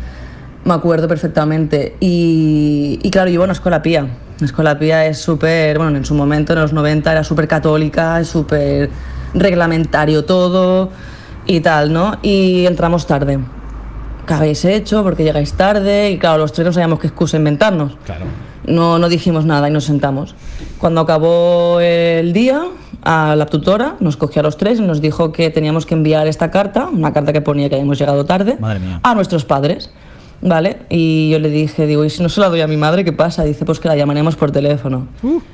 Me 0.64 0.74
acuerdo 0.74 1.08
perfectamente. 1.10 1.96
Y, 2.00 3.00
y 3.04 3.12
claro, 3.12 3.28
yo 3.28 3.36
iba 3.36 3.44
a 3.44 3.46
una 3.46 3.54
escuela 3.54 3.82
pía. 3.82 4.08
La 4.40 4.46
escuela 4.46 4.78
pía 4.78 5.06
es 5.06 5.20
súper, 5.20 5.78
bueno, 5.78 5.98
en 5.98 6.06
su 6.06 6.16
momento, 6.16 6.54
en 6.54 6.60
los 6.60 6.74
90, 6.74 7.12
era 7.12 7.24
súper 7.24 7.48
católica, 7.48 8.24
súper 8.24 8.90
reglamentario 9.34 10.26
todo 10.26 10.90
y 11.46 11.60
tal, 11.60 11.94
¿no? 11.94 12.18
Y 12.22 12.66
entramos 12.66 13.06
tarde. 13.08 13.40
¿Qué 14.28 14.34
habéis 14.34 14.64
hecho? 14.66 15.04
Porque 15.04 15.24
llegáis 15.24 15.54
tarde. 15.54 16.12
Y 16.12 16.18
claro, 16.18 16.38
los 16.40 16.54
tres 16.54 16.66
no 16.66 16.74
sabíamos 16.74 17.00
qué 17.00 17.08
excusa 17.08 17.38
inventarnos. 17.38 17.98
Claro. 18.06 18.26
No, 18.66 18.98
no 18.98 19.10
dijimos 19.10 19.46
nada 19.46 19.68
y 19.68 19.72
nos 19.72 19.84
sentamos. 19.84 20.36
Cuando 20.80 21.02
acabó 21.02 21.80
el 21.82 22.32
día, 22.32 22.64
a 23.02 23.36
la 23.36 23.46
tutora 23.46 23.98
nos 24.00 24.16
cogió 24.16 24.40
a 24.40 24.44
los 24.44 24.56
tres 24.58 24.80
y 24.80 24.82
nos 24.82 25.02
dijo 25.02 25.34
que 25.34 25.50
teníamos 25.50 25.86
que 25.86 25.94
enviar 25.94 26.28
esta 26.28 26.50
carta, 26.50 26.88
una 26.88 27.12
carta 27.12 27.34
que 27.34 27.42
ponía 27.42 27.68
que 27.68 27.76
habíamos 27.76 28.00
llegado 28.00 28.24
tarde, 28.26 28.58
Madre 28.60 28.80
mía. 28.80 29.00
a 29.04 29.14
nuestros 29.16 29.44
padres. 29.44 29.92
¿Vale? 30.46 30.80
Y 30.90 31.30
yo 31.30 31.40
le 31.40 31.50
dije, 31.50 31.88
digo, 31.88 32.04
¿y 32.04 32.10
si 32.10 32.22
no 32.22 32.28
se 32.28 32.42
la 32.42 32.50
doy 32.50 32.60
a 32.60 32.68
mi 32.68 32.76
madre, 32.76 33.06
qué 33.06 33.14
pasa? 33.14 33.44
Dice, 33.44 33.64
pues 33.64 33.80
que 33.80 33.88
la 33.88 33.96
llamaremos 33.96 34.36
por 34.36 34.52
teléfono. 34.52 35.08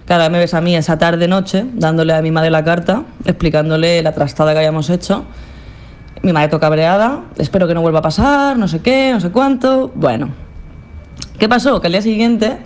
Claro, 0.05 0.31
me 0.31 0.39
ves 0.39 0.55
a 0.55 0.61
mí 0.61 0.75
esa 0.75 0.97
tarde 0.97 1.27
noche 1.27 1.65
dándole 1.73 2.13
a 2.13 2.21
mi 2.23 2.31
madre 2.31 2.49
la 2.49 2.63
carta, 2.63 3.03
explicándole 3.23 4.01
la 4.01 4.13
trastada 4.13 4.53
que 4.53 4.57
habíamos 4.57 4.89
hecho. 4.89 5.25
Mi 6.23 6.33
madre 6.33 6.49
toca 6.49 6.67
cabreada, 6.67 7.25
espero 7.37 7.67
que 7.67 7.75
no 7.75 7.81
vuelva 7.81 7.99
a 7.99 8.01
pasar, 8.01 8.57
no 8.57 8.67
sé 8.67 8.79
qué, 8.79 9.11
no 9.13 9.19
sé 9.19 9.29
cuánto. 9.29 9.91
Bueno, 9.93 10.29
¿Qué 11.39 11.47
pasó? 11.47 11.79
Que 11.79 11.87
al 11.87 11.93
día 11.93 12.01
siguiente 12.01 12.57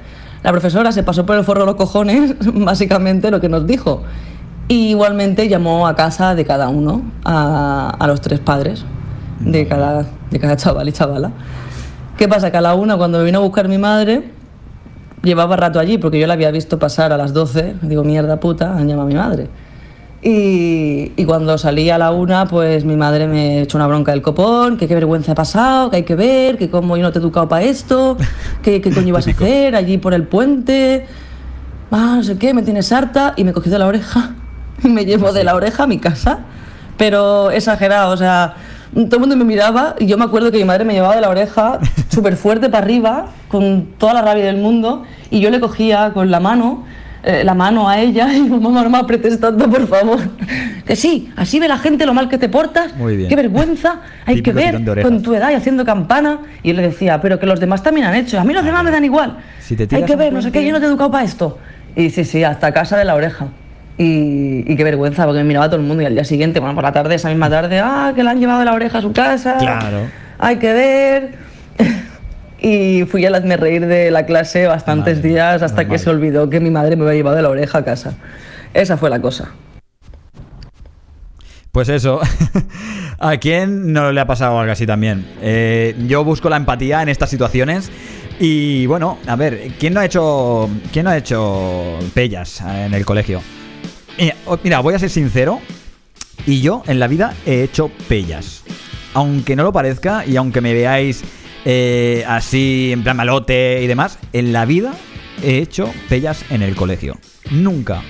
la 0.41 0.51
profesora 0.51 0.91
se 0.91 1.03
pasó 1.03 1.25
por 1.27 1.37
el 1.37 1.43
forro 1.43 1.61
de 1.61 1.67
los 1.67 1.75
cojones, 1.75 2.35
básicamente 2.53 3.29
lo 3.29 3.39
que 3.39 3.47
nos 3.47 3.67
dijo. 3.67 4.01
Y 4.67 4.89
igualmente 4.89 5.47
llamó 5.47 5.87
a 5.87 5.95
casa 5.95 6.33
de 6.33 6.43
cada 6.43 6.69
uno, 6.69 7.03
a, 7.23 7.95
a 7.99 8.07
los 8.07 8.19
tres 8.21 8.39
padres 8.39 8.83
de 9.39 9.67
cada, 9.67 10.05
de 10.31 10.39
cada 10.39 10.57
chaval 10.57 10.89
y 10.89 10.91
chavala. 10.91 11.31
¿Qué 12.17 12.27
pasa? 12.27 12.51
Que 12.51 12.57
a 12.57 12.61
la 12.61 12.75
una, 12.75 12.95
cuando 12.95 13.17
me 13.19 13.25
vino 13.25 13.39
a 13.39 13.41
buscar 13.41 13.67
mi 13.67 13.77
madre, 13.77 14.23
llevaba 15.23 15.55
rato 15.55 15.79
allí, 15.79 15.97
porque 15.97 16.19
yo 16.19 16.27
la 16.27 16.33
había 16.33 16.51
visto 16.51 16.77
pasar 16.77 17.11
a 17.11 17.17
las 17.17 17.33
12. 17.33 17.75
Digo, 17.81 18.03
mierda 18.03 18.39
puta, 18.39 18.77
han 18.77 18.87
llamado 18.87 19.07
a 19.07 19.09
mi 19.09 19.15
madre. 19.15 19.49
Y, 20.21 21.11
y 21.17 21.25
cuando 21.25 21.57
salí 21.57 21.89
a 21.89 21.97
la 21.97 22.11
una, 22.11 22.45
pues 22.47 22.85
mi 22.85 22.95
madre 22.95 23.27
me 23.27 23.63
echó 23.63 23.77
una 23.77 23.87
bronca 23.87 24.11
del 24.11 24.21
copón, 24.21 24.77
que 24.77 24.87
qué 24.87 24.95
vergüenza 24.95 25.33
he 25.33 25.35
pasado, 25.35 25.89
que 25.89 25.97
hay 25.97 26.03
que 26.03 26.15
ver, 26.15 26.57
que 26.57 26.69
cómo 26.69 26.95
yo 26.95 27.03
no 27.03 27.11
te 27.11 27.19
he 27.19 27.21
educado 27.21 27.49
para 27.49 27.65
esto, 27.65 28.15
que 28.61 28.79
qué 28.79 28.93
coño 28.93 29.09
ibas 29.09 29.27
a 29.27 29.31
hacer 29.31 29.75
allí 29.75 29.97
por 29.97 30.13
el 30.13 30.25
puente, 30.25 31.05
ah, 31.91 32.13
no 32.17 32.23
sé 32.23 32.37
qué, 32.37 32.53
me 32.53 32.61
tienes 32.61 32.91
harta, 32.93 33.33
y 33.35 33.43
me 33.43 33.51
cogió 33.51 33.69
de 33.69 33.79
la 33.79 33.87
oreja 33.87 34.35
y 34.83 34.87
me 34.87 35.03
llevó 35.03 35.33
de 35.33 35.43
la 35.43 35.55
oreja 35.55 35.83
a 35.83 35.87
mi 35.87 35.97
casa. 35.97 36.39
Pero 36.95 37.51
exagerado, 37.51 38.13
o 38.13 38.17
sea, 38.17 38.55
todo 38.93 39.15
el 39.15 39.19
mundo 39.19 39.35
me 39.35 39.45
miraba 39.45 39.95
y 39.99 40.05
yo 40.05 40.17
me 40.17 40.25
acuerdo 40.25 40.51
que 40.51 40.57
mi 40.57 40.65
madre 40.65 40.85
me 40.85 40.93
llevaba 40.93 41.15
de 41.15 41.21
la 41.21 41.29
oreja 41.29 41.79
súper 42.09 42.35
fuerte 42.35 42.69
para 42.69 42.83
arriba, 42.83 43.27
con 43.47 43.87
toda 43.97 44.13
la 44.13 44.21
rabia 44.21 44.45
del 44.45 44.57
mundo, 44.57 45.03
y 45.29 45.39
yo 45.39 45.49
le 45.49 45.59
cogía 45.59 46.11
con 46.13 46.29
la 46.29 46.39
mano, 46.39 46.85
eh, 47.23 47.43
la 47.43 47.53
mano 47.53 47.89
a 47.89 47.99
ella, 47.99 48.31
y 48.33 48.41
digo, 48.43 48.59
mamá, 48.59 48.83
no 48.83 48.89
me 48.89 48.97
apretes 48.97 49.39
tanto, 49.39 49.69
por 49.69 49.87
favor. 49.87 50.19
Que 50.83 50.97
sí, 50.97 51.31
así 51.37 51.61
ve 51.61 51.69
la 51.69 51.77
gente 51.77 52.05
lo 52.05 52.13
mal 52.13 52.27
que 52.27 52.37
te 52.37 52.49
portas, 52.49 52.93
Muy 52.97 53.15
bien. 53.15 53.29
qué 53.29 53.37
vergüenza, 53.37 54.01
hay 54.25 54.35
Típico 54.35 54.57
que 54.57 54.71
ver 54.71 55.01
con 55.01 55.23
tu 55.23 55.33
edad 55.33 55.49
y 55.51 55.53
haciendo 55.53 55.85
campana. 55.85 56.39
Y 56.61 56.69
yo 56.69 56.73
le 56.73 56.81
decía, 56.81 57.21
pero 57.21 57.39
que 57.39 57.45
los 57.45 57.61
demás 57.61 57.81
también 57.81 58.05
han 58.05 58.15
hecho, 58.15 58.37
a 58.37 58.43
mí 58.43 58.53
los 58.53 58.65
demás 58.65 58.83
me 58.83 58.91
dan 58.91 59.05
igual. 59.05 59.37
Si 59.61 59.77
te 59.77 59.95
hay 59.95 60.03
que 60.03 60.17
ver, 60.17 60.33
no 60.33 60.41
sé 60.41 60.51
qué, 60.51 60.65
yo 60.65 60.73
no 60.73 60.79
te 60.79 60.85
he 60.85 60.89
educado 60.89 61.09
para 61.09 61.23
esto. 61.23 61.57
Y 61.95 62.09
sí, 62.09 62.25
sí, 62.25 62.43
hasta 62.43 62.73
casa 62.73 62.97
de 62.97 63.05
la 63.05 63.15
oreja. 63.15 63.47
Y, 63.97 64.71
y 64.71 64.75
qué 64.75 64.83
vergüenza, 64.83 65.25
porque 65.25 65.39
me 65.39 65.45
miraba 65.45 65.67
todo 65.67 65.79
el 65.79 65.85
mundo 65.85 66.01
y 66.01 66.05
al 66.05 66.13
día 66.13 66.23
siguiente, 66.23 66.59
bueno, 66.59 66.73
por 66.75 66.83
la 66.83 66.91
tarde, 66.91 67.15
esa 67.15 67.29
misma 67.29 67.49
tarde, 67.49 67.79
ah, 67.79 68.11
que 68.15 68.23
le 68.23 68.29
han 68.29 68.39
llevado 68.39 68.59
de 68.59 68.65
la 68.65 68.73
oreja 68.73 68.97
a 68.97 69.01
su 69.01 69.13
casa. 69.13 69.57
Claro. 69.59 70.07
Hay 70.39 70.57
que 70.57 70.73
ver. 70.73 71.31
y 72.59 73.03
fui 73.05 73.25
a 73.25 73.29
hazme 73.35 73.57
reír 73.57 73.85
de 73.85 74.09
la 74.09 74.25
clase 74.25 74.67
bastantes 74.67 75.17
Madre, 75.17 75.29
días 75.29 75.61
hasta 75.61 75.87
que 75.87 75.99
se 75.99 76.09
olvidó 76.09 76.49
que 76.49 76.59
mi 76.59 76.71
madre 76.71 76.95
me 76.95 77.03
había 77.03 77.15
llevado 77.15 77.35
de 77.35 77.43
la 77.43 77.49
oreja 77.49 77.79
a 77.79 77.85
casa. 77.85 78.15
Esa 78.73 78.97
fue 78.97 79.09
la 79.09 79.19
cosa. 79.19 79.51
Pues 81.71 81.89
eso. 81.89 82.21
¿A 83.19 83.37
quién 83.37 83.93
no 83.93 84.11
le 84.11 84.21
ha 84.21 84.27
pasado 84.27 84.59
algo 84.59 84.71
así 84.71 84.85
también? 84.85 85.25
Eh, 85.41 85.95
yo 86.07 86.23
busco 86.23 86.49
la 86.49 86.57
empatía 86.57 87.01
en 87.01 87.09
estas 87.09 87.29
situaciones. 87.29 87.91
Y 88.39 88.85
bueno, 88.85 89.17
a 89.27 89.35
ver, 89.35 89.69
¿quién 89.79 89.93
no 89.93 89.99
ha 89.99 90.05
hecho. 90.05 90.69
¿Quién 90.91 91.05
no 91.05 91.11
ha 91.11 91.17
hecho 91.17 91.97
pellas 92.13 92.61
en 92.61 92.93
el 92.93 93.05
colegio? 93.05 93.41
Oh, 94.45 94.57
mira, 94.63 94.79
voy 94.79 94.93
a 94.93 94.99
ser 94.99 95.09
sincero. 95.09 95.59
Y 96.45 96.61
yo 96.61 96.83
en 96.87 96.99
la 96.99 97.07
vida 97.07 97.33
he 97.45 97.63
hecho 97.63 97.89
pellas. 98.07 98.63
Aunque 99.13 99.55
no 99.55 99.63
lo 99.63 99.71
parezca 99.71 100.25
y 100.25 100.35
aunque 100.35 100.61
me 100.61 100.73
veáis 100.73 101.23
eh, 101.65 102.25
así 102.27 102.91
en 102.91 103.03
plan 103.03 103.15
malote 103.15 103.81
y 103.81 103.87
demás, 103.87 104.19
en 104.33 104.51
la 104.51 104.65
vida 104.65 104.93
he 105.41 105.59
hecho 105.59 105.91
pellas 106.09 106.43
en 106.49 106.61
el 106.61 106.75
colegio. 106.75 107.17
Nunca. 107.51 108.01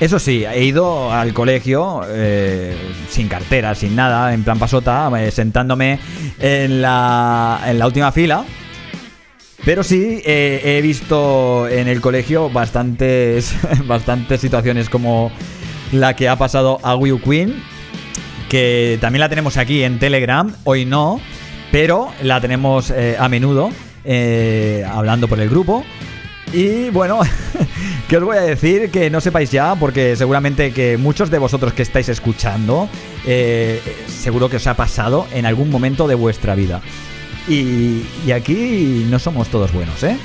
Eso 0.00 0.18
sí, 0.18 0.44
he 0.44 0.64
ido 0.64 1.12
al 1.12 1.32
colegio 1.32 2.02
eh, 2.08 2.74
sin 3.08 3.28
cartera, 3.28 3.74
sin 3.74 3.94
nada, 3.94 4.34
en 4.34 4.42
plan 4.42 4.58
pasota, 4.58 5.10
eh, 5.20 5.30
sentándome 5.30 6.00
en 6.40 6.82
la, 6.82 7.60
en 7.66 7.78
la 7.78 7.86
última 7.86 8.10
fila. 8.10 8.44
Pero 9.64 9.84
sí, 9.84 10.20
eh, 10.24 10.60
he 10.64 10.82
visto 10.82 11.68
en 11.68 11.86
el 11.86 12.00
colegio 12.00 12.50
bastantes, 12.50 13.54
bastantes 13.86 14.40
situaciones 14.40 14.88
como 14.88 15.30
la 15.92 16.16
que 16.16 16.28
ha 16.28 16.36
pasado 16.36 16.80
a 16.82 16.96
Will 16.96 17.20
Queen, 17.22 17.62
que 18.48 18.98
también 19.00 19.20
la 19.20 19.28
tenemos 19.28 19.56
aquí 19.56 19.84
en 19.84 20.00
Telegram, 20.00 20.52
hoy 20.64 20.84
no, 20.84 21.20
pero 21.70 22.12
la 22.22 22.40
tenemos 22.40 22.90
eh, 22.90 23.16
a 23.18 23.28
menudo 23.28 23.70
eh, 24.04 24.84
hablando 24.90 25.28
por 25.28 25.38
el 25.38 25.48
grupo. 25.48 25.84
Y 26.52 26.90
bueno, 26.90 27.20
que 28.08 28.16
os 28.16 28.24
voy 28.24 28.38
a 28.38 28.42
decir 28.42 28.90
que 28.90 29.10
no 29.10 29.20
sepáis 29.20 29.52
ya, 29.52 29.76
porque 29.76 30.16
seguramente 30.16 30.72
que 30.72 30.96
muchos 30.96 31.30
de 31.30 31.38
vosotros 31.38 31.72
que 31.72 31.82
estáis 31.82 32.08
escuchando, 32.08 32.88
seguro 34.08 34.50
que 34.50 34.56
os 34.56 34.66
ha 34.66 34.74
pasado 34.74 35.26
en 35.32 35.46
algún 35.46 35.70
momento 35.70 36.08
de 36.08 36.16
vuestra 36.16 36.56
vida. 36.56 36.82
Y, 37.48 38.06
y 38.24 38.30
aquí 38.32 39.06
no 39.10 39.18
somos 39.18 39.48
todos 39.48 39.72
buenos, 39.72 40.02
¿eh? 40.04 40.16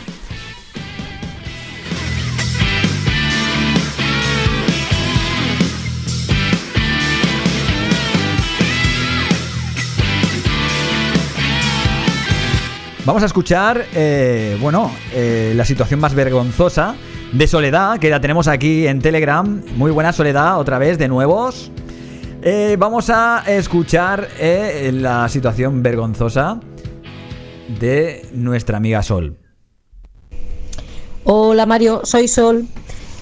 Vamos 13.08 13.24
a 13.24 13.28
escuchar, 13.28 13.86
eh, 13.96 14.58
bueno, 14.60 14.92
eh, 15.14 15.54
la 15.56 15.64
situación 15.64 16.02
más 16.02 16.14
vergonzosa 16.14 16.96
de 17.32 17.48
Soledad, 17.48 18.00
que 18.00 18.10
la 18.10 18.20
tenemos 18.20 18.50
aquí 18.50 18.86
en 18.86 19.00
Telegram. 19.02 19.64
Muy 19.78 19.92
buena 19.92 20.12
Soledad, 20.12 20.60
otra 20.60 20.78
vez, 20.78 20.98
de 20.98 21.08
nuevos. 21.08 21.72
Eh, 22.42 22.76
vamos 22.78 23.10
a 23.10 23.44
escuchar 23.48 24.28
eh, 24.38 24.92
la 24.94 25.30
situación 25.30 25.82
vergonzosa 25.82 26.60
de 27.68 28.26
nuestra 28.34 28.78
amiga 28.78 29.04
Sol. 29.04 29.38
Hola 31.24 31.66
Mario, 31.66 32.02
soy 32.04 32.28
Sol. 32.28 32.68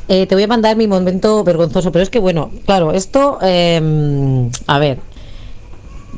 Eh, 0.07 0.27
te 0.27 0.35
voy 0.35 0.43
a 0.43 0.47
mandar 0.47 0.77
mi 0.77 0.87
momento 0.87 1.43
vergonzoso, 1.43 1.91
pero 1.91 2.03
es 2.03 2.09
que 2.09 2.19
bueno, 2.19 2.51
claro, 2.65 2.93
esto, 2.93 3.39
eh, 3.41 4.51
a 4.67 4.77
ver, 4.77 4.99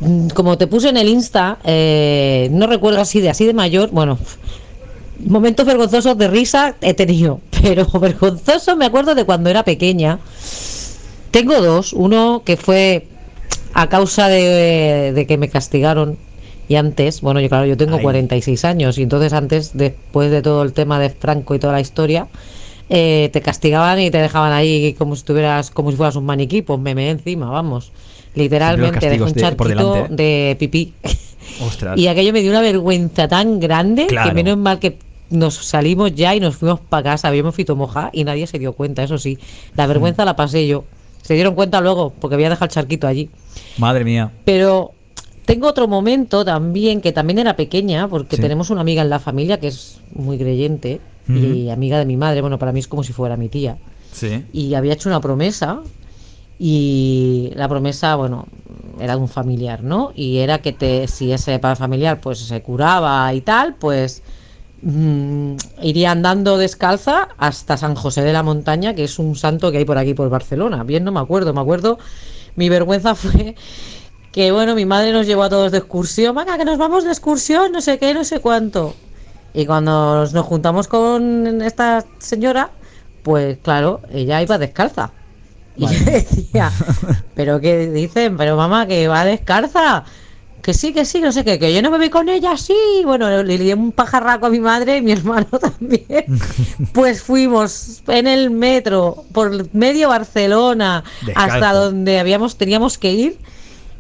mm, 0.02 0.28
como 0.30 0.58
te 0.58 0.68
puse 0.68 0.90
en 0.90 0.98
el 0.98 1.08
Insta, 1.08 1.60
eh, 1.64 2.50
no 2.52 2.68
recuerdo 2.68 3.00
así 3.00 3.22
de 3.22 3.30
así 3.30 3.46
de 3.46 3.54
mayor, 3.54 3.92
bueno, 3.92 4.20
momentos 5.26 5.66
vergonzosos 5.66 6.18
de 6.18 6.28
risa 6.28 6.76
he 6.82 6.94
tenido, 6.94 7.40
pero 7.62 7.86
vergonzoso 7.86 8.76
me 8.76 8.86
acuerdo 8.86 9.16
de 9.16 9.24
cuando 9.24 9.50
era 9.50 9.64
pequeña. 9.64 10.20
Tengo 11.32 11.62
dos, 11.62 11.94
uno 11.94 12.42
que 12.46 12.58
fue 12.58 13.08
a 13.74 13.88
causa 13.88 14.28
de 14.28 15.26
que 15.28 15.38
me 15.38 15.50
castigaron 15.50 16.18
y 16.70 16.76
antes, 16.76 17.22
bueno, 17.22 17.40
yo 17.40 17.50
claro, 17.50 17.66
yo 17.66 17.78
tengo 17.78 17.98
Ay. 17.98 18.02
46 18.04 18.66
años 18.66 18.98
y 18.98 19.04
entonces 19.04 19.34
antes, 19.34 19.72
después 19.76 20.32
de 20.32 20.42
todo 20.42 20.64
el 20.64 20.74
tema 20.74 21.00
de 21.00 21.10
Franco 21.10 21.56
y 21.56 21.60
toda 21.60 21.74
la 21.74 21.82
historia, 21.82 22.28
eh, 22.90 23.30
te 23.34 23.42
castigaban 23.42 24.00
y 24.00 24.12
te 24.12 24.18
dejaban 24.18 24.54
ahí 24.54 24.94
como 24.94 25.16
si 25.16 25.20
estuvieras, 25.20 25.72
como 25.72 25.92
si 25.92 25.98
fueras 25.98 26.16
un 26.16 26.26
maniquí, 26.26 26.62
pues 26.62 26.80
me 26.80 26.96
meé 26.96 27.10
encima, 27.12 27.50
vamos. 27.50 27.92
Literalmente 28.36 29.10
dejé 29.10 29.24
un 29.24 29.34
charquito 29.34 30.08
de 30.10 30.56
pipí. 30.60 30.94
Ostras. 31.66 31.98
Y 31.98 32.08
aquello 32.08 32.34
me 32.34 32.42
dio 32.42 32.52
una 32.52 32.62
vergüenza 32.62 33.28
tan 33.28 33.60
grande 33.60 34.08
Claro. 34.08 34.30
que 34.30 34.36
menos 34.36 34.58
mal 34.58 34.80
que 34.80 34.98
nos 35.30 35.56
salimos 35.56 36.14
ya 36.16 36.36
y 36.36 36.40
nos 36.40 36.56
fuimos 36.58 36.80
para 36.80 37.04
casa, 37.04 37.28
habíamos 37.28 37.56
fito 37.56 37.76
moja 37.76 38.10
y 38.14 38.24
nadie 38.24 38.48
se 38.48 38.60
dio 38.60 38.74
cuenta, 38.74 39.04
eso 39.04 39.18
sí. 39.18 39.38
La 39.76 39.88
vergüenza 39.88 40.24
la 40.24 40.36
pasé 40.36 40.68
yo. 40.68 40.84
Se 41.22 41.34
dieron 41.34 41.56
cuenta 41.56 41.82
luego, 41.82 42.14
porque 42.22 42.36
había 42.36 42.50
dejado 42.50 42.66
el 42.66 42.72
charquito 42.72 43.08
allí. 43.08 43.30
Madre 43.78 44.06
mía. 44.06 44.32
Pero 44.46 44.94
tengo 45.48 45.68
otro 45.68 45.88
momento 45.88 46.44
también, 46.44 47.00
que 47.00 47.14
también 47.14 47.40
era 47.40 47.56
pequeña, 47.56 48.08
porque 48.10 48.36
Sí. 48.36 48.42
tenemos 48.42 48.70
una 48.70 48.82
amiga 48.82 49.02
en 49.02 49.10
la 49.10 49.20
familia 49.20 49.60
que 49.60 49.68
es 49.70 50.02
muy 50.14 50.38
creyente 50.38 51.00
y 51.30 51.70
amiga 51.70 51.98
de 52.00 52.06
mi 52.06 52.16
madre, 52.18 52.42
bueno, 52.42 52.58
para 52.60 52.72
mí 52.72 52.80
es 52.80 52.88
como 52.88 53.04
si 53.04 53.14
fuera 53.14 53.36
mi 53.38 53.50
tía. 53.50 53.78
Sí. 54.12 54.46
Y 54.54 54.74
había 54.76 54.94
hecho 54.94 55.10
una 55.10 55.20
promesa 55.22 55.82
y 56.60 57.52
la 57.56 57.68
promesa, 57.70 58.16
bueno, 58.16 58.46
era 59.00 59.16
de 59.16 59.22
un 59.22 59.28
familiar, 59.28 59.84
¿no? 59.84 60.12
Y 60.16 60.38
era 60.38 60.60
que 60.60 60.74
te, 60.74 61.08
si 61.08 61.32
ese 61.32 61.60
familiar 61.60 62.20
pues 62.20 62.40
se 62.40 62.62
curaba 62.62 63.34
y 63.34 63.42
tal, 63.42 63.76
pues 63.76 64.22
mm, 64.82 65.56
iría 65.84 66.12
andando 66.12 66.58
descalza 66.58 67.30
hasta 67.38 67.78
San 67.78 67.96
José 67.96 68.22
de 68.22 68.34
la 68.34 68.44
Montaña, 68.44 68.96
que 68.96 69.04
es 69.04 69.20
un 69.20 69.36
santo 69.36 69.72
que 69.72 69.78
hay 69.80 69.86
por 69.86 69.98
aquí 69.98 70.14
por 70.14 70.30
Barcelona. 70.30 70.84
Bien, 70.84 71.04
no 71.04 71.12
me 71.12 71.20
acuerdo, 71.20 71.54
me 71.54 71.62
acuerdo. 71.62 72.00
Mi 72.56 72.70
vergüenza 72.70 73.16
fue 73.24 73.56
que, 74.38 74.52
bueno, 74.52 74.76
mi 74.76 74.86
madre 74.86 75.12
nos 75.12 75.26
llevó 75.26 75.42
a 75.42 75.50
todos 75.50 75.72
de 75.72 75.80
excursión. 75.80 76.36
Venga, 76.36 76.60
que 76.60 76.64
nos 76.64 76.78
vamos 76.78 77.04
de 77.04 77.10
excursión, 77.10 77.72
no 77.72 77.82
sé 77.82 77.98
qué, 77.98 78.14
no 78.14 78.24
sé 78.24 78.40
cuánto. 78.40 78.94
Y 79.52 79.66
cuando 79.66 80.28
nos, 80.32 80.46
juntamos 80.46 80.88
con 80.88 81.60
esta 81.64 82.06
señora, 82.20 82.70
pues 83.24 83.58
claro, 83.64 84.00
ella 84.12 84.40
iba 84.44 84.60
descalza. 84.60 85.10
Y 85.76 85.88
yo 85.88 86.06
decía, 86.06 86.72
¿pero 87.34 87.60
qué 87.60 87.90
dicen? 87.90 88.38
Pero 88.38 88.56
mamá, 88.56 88.86
que 88.86 89.08
va 89.08 89.26
descalza. 89.26 90.04
Que 90.62 90.76
sí, 90.76 90.94
que 90.94 91.06
sí, 91.06 91.20
no 91.20 91.32
sé 91.32 91.44
qué, 91.44 91.58
que 91.58 91.74
yo 91.74 91.82
no 91.82 91.90
me 91.90 91.98
voy 91.98 92.12
con 92.12 92.30
ella, 92.30 92.58
sí. 92.58 92.78
Bueno, 93.06 93.42
le, 93.42 93.58
di 93.58 93.74
un 93.74 93.92
pajarraco 93.92 94.46
a 94.46 94.50
mi 94.52 94.60
madre 94.60 94.98
y 94.98 95.02
mi 95.02 95.12
hermano 95.14 95.48
también. 95.48 96.26
Pues 96.94 97.24
fuimos 97.24 98.04
en 98.06 98.28
el 98.28 98.52
metro 98.52 99.26
por 99.32 99.74
medio 99.74 100.10
Barcelona 100.10 101.04
hasta 101.34 101.74
donde 101.74 102.20
habíamos 102.20 102.56
teníamos 102.56 103.00
que 103.00 103.14
ir 103.14 103.40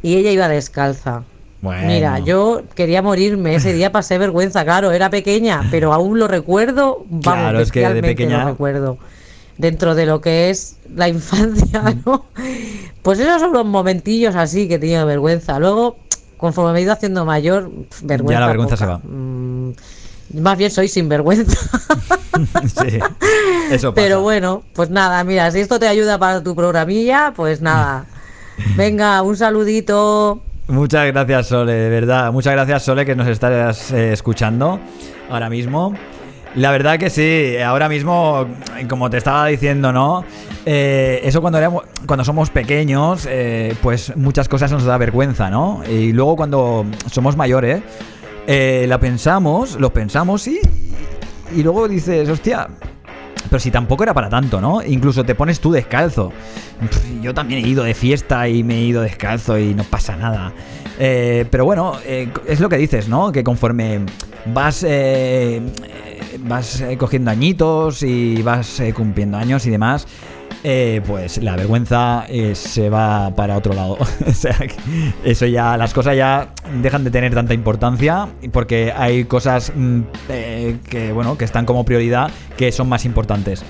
y 0.04 0.16
ella 0.16 0.32
iba 0.32 0.48
descalza. 0.48 1.24
Bueno. 1.62 1.88
Mira, 1.88 2.20
yo 2.20 2.62
quería 2.76 3.02
morirme, 3.02 3.56
ese 3.56 3.74
día 3.74 3.91
pasé 3.91 4.18
vergüenza, 4.20 4.64
claro, 4.64 4.91
era 4.91 5.10
pequeña, 5.10 5.68
pero 5.72 5.91
aún 5.93 6.20
lo 6.20 6.28
recuerdo, 6.28 7.04
vamos, 7.10 7.24
Claro, 7.24 7.60
es 7.60 7.72
que 7.72 7.88
de 7.93 8.02
pequeña- 8.02 8.43
lo 8.43 8.50
recuerdo. 8.52 8.98
Dentro 9.58 9.95
de 9.95 10.06
lo 10.06 10.22
que 10.22 10.52
es 10.52 10.78
la 10.95 11.08
infancia, 11.10 11.82
¿no? 12.06 12.26
Pues 13.02 13.18
esos 13.20 13.41
son 13.41 13.54
los 13.54 13.66
momentillos 13.66 14.36
así 14.36 14.68
que 14.68 14.76
he 14.76 14.80
tenido 14.80 15.04
vergüenza. 15.08 15.58
Luego, 15.58 15.98
conforme 16.38 16.74
me 16.74 16.80
he 16.80 16.82
ido 16.84 16.93
haciendo 16.93 17.26
mayor, 17.26 17.72
vergüenza. 18.04 18.34
Ya 18.36 18.39
la 18.41 18.48
vergüenza 18.48 18.76
poca. 18.76 18.86
se 18.86 18.86
va. 18.86 19.00
Mm, 19.04 19.72
más 20.41 20.58
bien 20.60 20.70
soy 20.70 20.88
sinvergüenza. 20.88 21.58
sí. 22.66 23.00
Eso 23.72 23.93
pasa. 23.93 23.95
Pero 23.95 24.22
bueno, 24.22 24.62
pues 24.74 24.91
nada, 24.91 25.24
mira, 25.24 25.50
si 25.50 25.60
esto 25.60 25.80
te 25.80 25.88
ayuda 25.88 26.20
para 26.20 26.43
tu 26.43 26.56
programilla, 26.56 27.34
pues 27.36 27.60
nada. 27.60 28.06
Venga, 28.76 29.22
un 29.22 29.36
saludito. 29.36 30.41
Muchas 30.68 31.08
gracias, 31.08 31.47
Sole, 31.47 31.74
de 31.74 31.89
verdad. 31.89 32.32
Muchas 32.32 32.53
gracias, 32.53 32.84
Sole, 32.84 33.05
que 33.05 33.16
nos 33.16 33.28
estás 33.28 33.91
eh, 33.91 34.12
escuchando 34.12 34.80
ahora 35.30 35.49
mismo. 35.49 35.93
La 36.55 36.72
verdad 36.72 36.97
que 36.97 37.10
sí, 37.10 37.58
ahora 37.58 37.88
mismo, 37.88 38.47
como 38.89 39.10
te 39.10 39.18
estaba 39.18 39.45
diciendo, 39.47 39.93
¿no? 39.93 40.26
Eh, 40.66 41.22
eso 41.24 41.39
cuando, 41.39 41.84
cuando 42.05 42.26
somos 42.26 42.49
pequeños, 42.49 43.28
eh, 43.30 43.76
pues 43.82 44.16
muchas 44.18 44.49
cosas 44.49 44.72
nos 44.72 44.84
da 44.84 44.97
vergüenza, 44.97 45.49
¿no? 45.49 45.84
Y 45.88 46.14
luego 46.14 46.36
cuando 46.36 46.86
somos 47.12 47.38
mayores, 47.38 47.82
la 48.47 48.99
pensamos, 48.99 49.80
lo 49.80 49.93
pensamos 49.93 50.47
y, 50.47 50.60
y 51.55 51.64
luego 51.64 51.88
dices, 51.88 52.28
hostia, 52.28 52.68
pero 53.50 53.60
si 53.60 53.72
tampoco 53.72 54.04
era 54.04 54.14
para 54.14 54.30
tanto, 54.30 54.62
¿no? 54.62 54.84
Incluso 54.84 55.24
te 55.24 55.36
pones 55.36 55.60
tú 55.60 55.72
descalzo. 55.72 56.32
Yo 57.22 57.34
también 57.34 57.64
he 57.64 57.68
ido 57.68 57.84
de 57.84 57.93
fiesta 57.93 58.48
y 58.48 58.64
me 58.64 58.76
he 58.76 58.82
ido 58.82 59.02
descalzo 59.02 59.58
y 59.58 59.74
no 59.74 59.84
pasa 59.84 60.16
nada. 60.16 60.54
Eh, 61.00 61.45
pero 61.50 61.66
bueno, 61.66 61.93
eh, 62.06 62.30
es 62.48 62.60
lo 62.60 62.70
que 62.70 62.78
dices, 62.78 63.08
¿no? 63.08 63.32
Que 63.32 63.43
conforme 63.43 64.02
vas, 64.45 64.84
eh, 64.84 65.58
eh, 65.58 66.39
vas 66.41 66.84
cogiendo 66.98 67.32
añitos 67.32 68.04
y 68.04 68.41
vas 68.41 68.82
cumpliendo 68.93 69.38
años 69.38 69.65
y 69.65 69.69
demás, 69.69 70.07
eh, 70.69 71.02
pues 71.07 71.41
la 71.41 71.56
vergüenza 71.56 72.26
eh, 72.27 72.53
se 72.53 72.89
va 72.89 73.34
para 73.34 73.56
otro 73.56 73.73
lado. 73.73 73.98
o 74.27 74.34
sea, 74.34 74.52
que 74.52 74.76
eso 75.23 75.45
ya, 75.45 75.77
las 75.77 75.94
cosas 75.94 76.18
ya 76.18 76.49
dejan 76.81 77.06
de 77.06 77.10
tener 77.10 77.34
tanta 77.34 77.53
importancia 77.53 78.27
porque 78.52 78.91
hay 78.94 79.23
cosas 79.23 79.72
mm, 79.73 80.02
eh, 80.27 80.76
que, 80.89 81.14
bueno, 81.14 81.38
que 81.38 81.45
están 81.45 81.65
como 81.65 81.85
prioridad 81.85 82.30
que 82.57 82.73
son 82.73 82.89
más 82.89 83.06
importantes. 83.06 83.64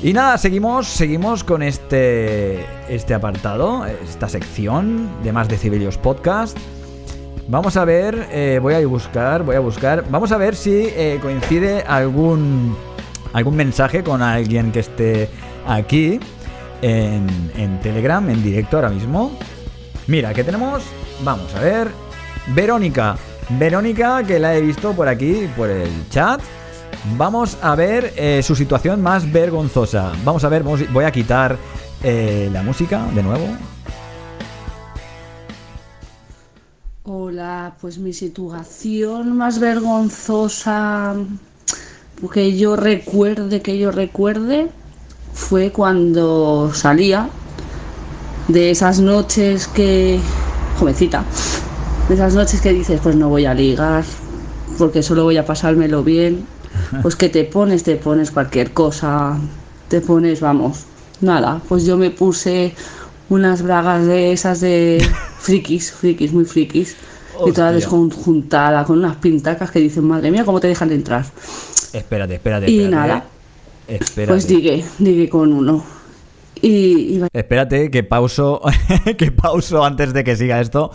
Y 0.00 0.12
nada, 0.12 0.38
seguimos, 0.38 0.86
seguimos 0.86 1.42
con 1.42 1.60
este, 1.60 2.64
este 2.88 3.14
apartado, 3.14 3.84
esta 3.86 4.28
sección 4.28 5.08
de 5.24 5.32
Más 5.32 5.48
Decibelios 5.48 5.98
Podcast. 5.98 6.56
Vamos 7.48 7.76
a 7.76 7.84
ver, 7.84 8.28
eh, 8.30 8.60
voy 8.62 8.74
a 8.74 8.86
buscar, 8.86 9.42
voy 9.42 9.56
a 9.56 9.60
buscar. 9.60 10.04
Vamos 10.08 10.30
a 10.30 10.36
ver 10.36 10.54
si 10.54 10.88
coincide 11.20 11.82
algún, 11.82 12.76
algún 13.32 13.56
mensaje 13.56 14.04
con 14.04 14.22
alguien 14.22 14.70
que 14.70 14.78
esté 14.78 15.28
aquí 15.68 16.18
en, 16.82 17.80
Telegram, 17.82 18.28
en 18.28 18.42
directo 18.42 18.76
ahora 18.76 18.88
mismo. 18.88 19.32
Mira, 20.06 20.32
¿qué 20.32 20.42
tenemos? 20.42 20.82
Vamos 21.22 21.54
a 21.54 21.60
ver. 21.60 21.88
Verónica. 22.48 23.16
Verónica, 23.50 24.24
que 24.24 24.38
la 24.38 24.56
he 24.56 24.60
visto 24.60 24.92
por 24.92 25.08
aquí, 25.08 25.48
por 25.56 25.70
el 25.70 25.90
chat. 26.08 26.40
Vamos 27.16 27.58
a 27.62 27.74
ver 27.74 28.12
eh, 28.16 28.42
su 28.42 28.56
situación 28.56 29.02
más 29.02 29.30
vergonzosa. 29.30 30.12
Vamos 30.24 30.44
a 30.44 30.48
ver, 30.48 30.62
voy 30.62 31.04
a 31.04 31.12
quitar 31.12 31.56
eh, 32.02 32.48
la 32.52 32.62
música 32.62 33.06
de 33.14 33.22
nuevo. 33.22 33.46
Hola, 37.04 37.74
pues 37.80 37.98
mi 37.98 38.12
situación 38.12 39.36
más 39.36 39.58
vergonzosa 39.58 41.14
que 42.32 42.56
yo 42.56 42.76
recuerde, 42.76 43.62
que 43.62 43.78
yo 43.78 43.90
recuerde, 43.90 44.68
fue 45.38 45.70
cuando 45.70 46.72
salía 46.74 47.30
de 48.48 48.70
esas 48.70 48.98
noches 48.98 49.68
que, 49.68 50.18
jovencita, 50.78 51.24
de 52.08 52.14
esas 52.14 52.34
noches 52.34 52.60
que 52.60 52.72
dices, 52.72 53.00
pues 53.02 53.14
no 53.14 53.28
voy 53.28 53.46
a 53.46 53.54
ligar, 53.54 54.04
porque 54.76 55.02
solo 55.02 55.24
voy 55.24 55.36
a 55.36 55.46
pasármelo 55.46 56.02
bien, 56.02 56.44
pues 57.02 57.14
que 57.16 57.28
te 57.28 57.44
pones, 57.44 57.84
te 57.84 57.96
pones 57.96 58.30
cualquier 58.30 58.72
cosa, 58.72 59.38
te 59.88 60.00
pones, 60.00 60.40
vamos, 60.40 60.84
nada, 61.20 61.62
pues 61.68 61.86
yo 61.86 61.96
me 61.96 62.10
puse 62.10 62.74
unas 63.30 63.62
bragas 63.62 64.06
de 64.06 64.32
esas 64.32 64.60
de 64.60 64.98
frikis, 65.38 65.92
frikis, 65.92 66.32
muy 66.32 66.44
frikis, 66.44 66.96
y 67.46 67.52
toda 67.52 67.70
desconjuntada, 67.70 68.84
con 68.84 68.98
unas 68.98 69.16
pintacas 69.16 69.70
que 69.70 69.78
dicen, 69.78 70.04
madre 70.04 70.32
mía, 70.32 70.44
¿cómo 70.44 70.58
te 70.58 70.66
dejan 70.66 70.90
entrar? 70.90 71.24
Espérate, 71.92 72.34
espérate. 72.34 72.70
Y 72.70 72.80
espérate. 72.80 73.08
nada. 73.08 73.24
Espérate. 73.88 74.32
Pues 74.32 74.46
digue, 74.46 74.84
digue 74.98 75.28
con 75.28 75.52
uno. 75.52 75.84
Y, 76.60 77.16
y 77.16 77.22
Espérate, 77.32 77.90
que 77.90 78.02
pauso, 78.02 78.60
que 79.16 79.32
pauso 79.32 79.84
antes 79.84 80.12
de 80.12 80.24
que 80.24 80.36
siga 80.36 80.60
esto. 80.60 80.90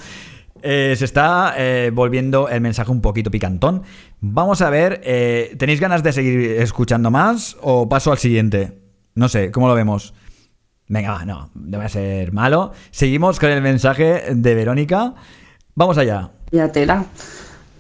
Eh, 0.66 0.96
se 0.98 1.04
está 1.04 1.56
eh, 1.58 1.92
volviendo 1.94 2.48
el 2.48 2.62
mensaje 2.62 2.90
un 2.90 3.02
poquito 3.02 3.30
picantón. 3.30 3.84
Vamos 4.22 4.62
a 4.62 4.70
ver, 4.70 5.02
eh, 5.04 5.56
¿tenéis 5.60 5.82
ganas 5.82 6.04
de 6.04 6.14
seguir 6.14 6.52
escuchando 6.52 7.12
más 7.12 7.58
o 7.62 7.90
paso 7.90 8.14
al 8.14 8.18
siguiente? 8.18 8.80
No 9.14 9.28
sé, 9.28 9.52
¿cómo 9.52 9.68
lo 9.68 9.76
vemos? 9.76 10.14
Venga, 10.88 11.12
va, 11.12 11.26
no, 11.26 11.50
debe 11.54 11.90
ser 11.90 12.32
malo. 12.32 12.72
Seguimos 12.92 13.40
con 13.40 13.50
el 13.50 13.62
mensaje 13.62 14.34
de 14.34 14.56
Verónica. 14.56 15.16
Vamos 15.76 15.98
allá. 15.98 16.32
ya 16.52 16.72
tela. 16.72 17.06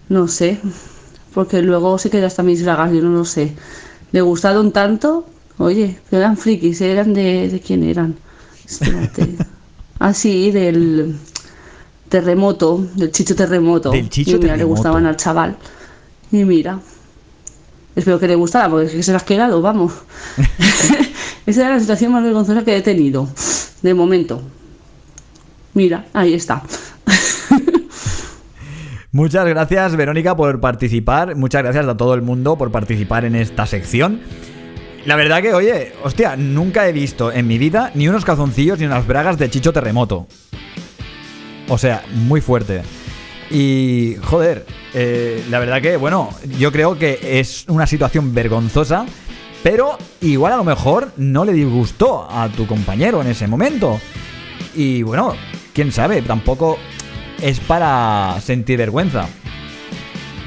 No 0.09 0.27
sé. 0.27 0.59
Porque 1.33 1.61
luego 1.61 1.97
se 1.97 2.09
queda 2.09 2.27
hasta 2.27 2.43
mis 2.43 2.63
bragas, 2.63 2.91
yo 2.91 3.01
no 3.01 3.11
lo 3.11 3.23
sé. 3.25 3.55
Le 4.13 4.21
gustaron 4.21 4.71
tanto. 4.71 5.25
Oye, 5.57 5.99
eran 6.11 6.37
frikis, 6.37 6.79
eran 6.81 7.13
de, 7.13 7.49
de 7.49 7.59
quién 7.59 7.83
eran. 7.83 8.15
Espérate. 8.65 9.35
Ah, 9.99 10.13
sí, 10.13 10.51
del 10.51 11.15
terremoto, 12.09 12.85
del 12.95 13.09
chicho 13.11 13.35
terremoto. 13.35 13.91
Del 13.91 14.09
Chicho 14.09 14.35
y 14.35 14.39
mira, 14.39 14.57
le 14.57 14.65
gustaban 14.65 15.05
al 15.05 15.15
chaval. 15.15 15.55
Y 16.29 16.43
mira. 16.43 16.81
Espero 17.95 18.19
que 18.19 18.27
le 18.27 18.35
gustara, 18.35 18.69
porque 18.69 18.87
es 18.87 18.91
que 18.91 19.03
se 19.03 19.13
las 19.13 19.21
has 19.21 19.25
quedado, 19.25 19.61
vamos. 19.61 19.93
Esa 21.45 21.61
era 21.61 21.75
la 21.75 21.79
situación 21.79 22.11
más 22.11 22.21
vergonzosa 22.21 22.65
que 22.65 22.75
he 22.75 22.81
tenido. 22.81 23.29
De 23.81 23.93
momento. 23.93 24.41
Mira, 25.73 26.05
ahí 26.11 26.33
está. 26.33 26.63
Muchas 29.13 29.45
gracias, 29.45 29.95
Verónica, 29.95 30.35
por 30.35 30.59
participar. 30.59 31.35
Muchas 31.35 31.61
gracias 31.61 31.85
a 31.85 31.95
todo 31.95 32.15
el 32.15 32.23
mundo 32.23 32.57
por 32.57 32.71
participar 32.71 33.25
en 33.25 33.35
esta 33.35 33.67
sección. 33.67 34.21
La 35.05 35.15
verdad 35.15 35.43
que, 35.43 35.53
oye, 35.53 35.93
hostia, 36.03 36.35
nunca 36.35 36.87
he 36.87 36.91
visto 36.93 37.31
en 37.31 37.45
mi 37.45 37.59
vida 37.59 37.91
ni 37.93 38.07
unos 38.07 38.25
calzoncillos 38.25 38.79
ni 38.79 38.87
unas 38.87 39.05
bragas 39.05 39.37
de 39.37 39.51
Chicho 39.51 39.71
Terremoto. 39.71 40.25
O 41.69 41.77
sea, 41.77 42.03
muy 42.11 42.41
fuerte. 42.41 42.81
Y, 43.51 44.15
joder, 44.23 44.65
eh, 44.95 45.45
la 45.51 45.59
verdad 45.59 45.79
que, 45.79 45.95
bueno, 45.95 46.31
yo 46.57 46.71
creo 46.71 46.97
que 46.97 47.39
es 47.39 47.65
una 47.67 47.85
situación 47.85 48.33
vergonzosa, 48.33 49.05
pero 49.61 49.95
igual 50.21 50.53
a 50.53 50.57
lo 50.57 50.63
mejor 50.63 51.11
no 51.17 51.45
le 51.45 51.53
disgustó 51.53 52.27
a 52.31 52.49
tu 52.49 52.65
compañero 52.65 53.21
en 53.21 53.27
ese 53.27 53.45
momento. 53.45 53.99
Y 54.73 55.03
bueno, 55.03 55.35
quién 55.71 55.91
sabe, 55.91 56.23
tampoco 56.23 56.79
es 57.43 57.59
para 57.59 58.39
sentir 58.41 58.77
vergüenza. 58.77 59.27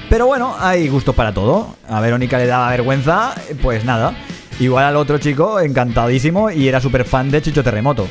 Pero 0.09 0.27
bueno, 0.27 0.56
hay 0.59 0.89
gustos 0.89 1.14
para 1.14 1.35
todo. 1.35 1.77
A 1.89 2.01
Verónica 2.01 2.39
le 2.39 2.47
daba 2.47 2.70
vergüenza, 2.70 3.35
pues 3.60 3.85
nada. 3.85 4.16
Igual 4.59 4.85
al 4.86 4.97
otro 4.97 5.18
chico, 5.18 5.60
encantadísimo 5.60 6.51
y 6.51 6.66
era 6.68 6.81
súper 6.81 7.05
fan 7.05 7.31
de 7.31 7.43
Chicho 7.43 7.62
Terremoto. 7.62 8.09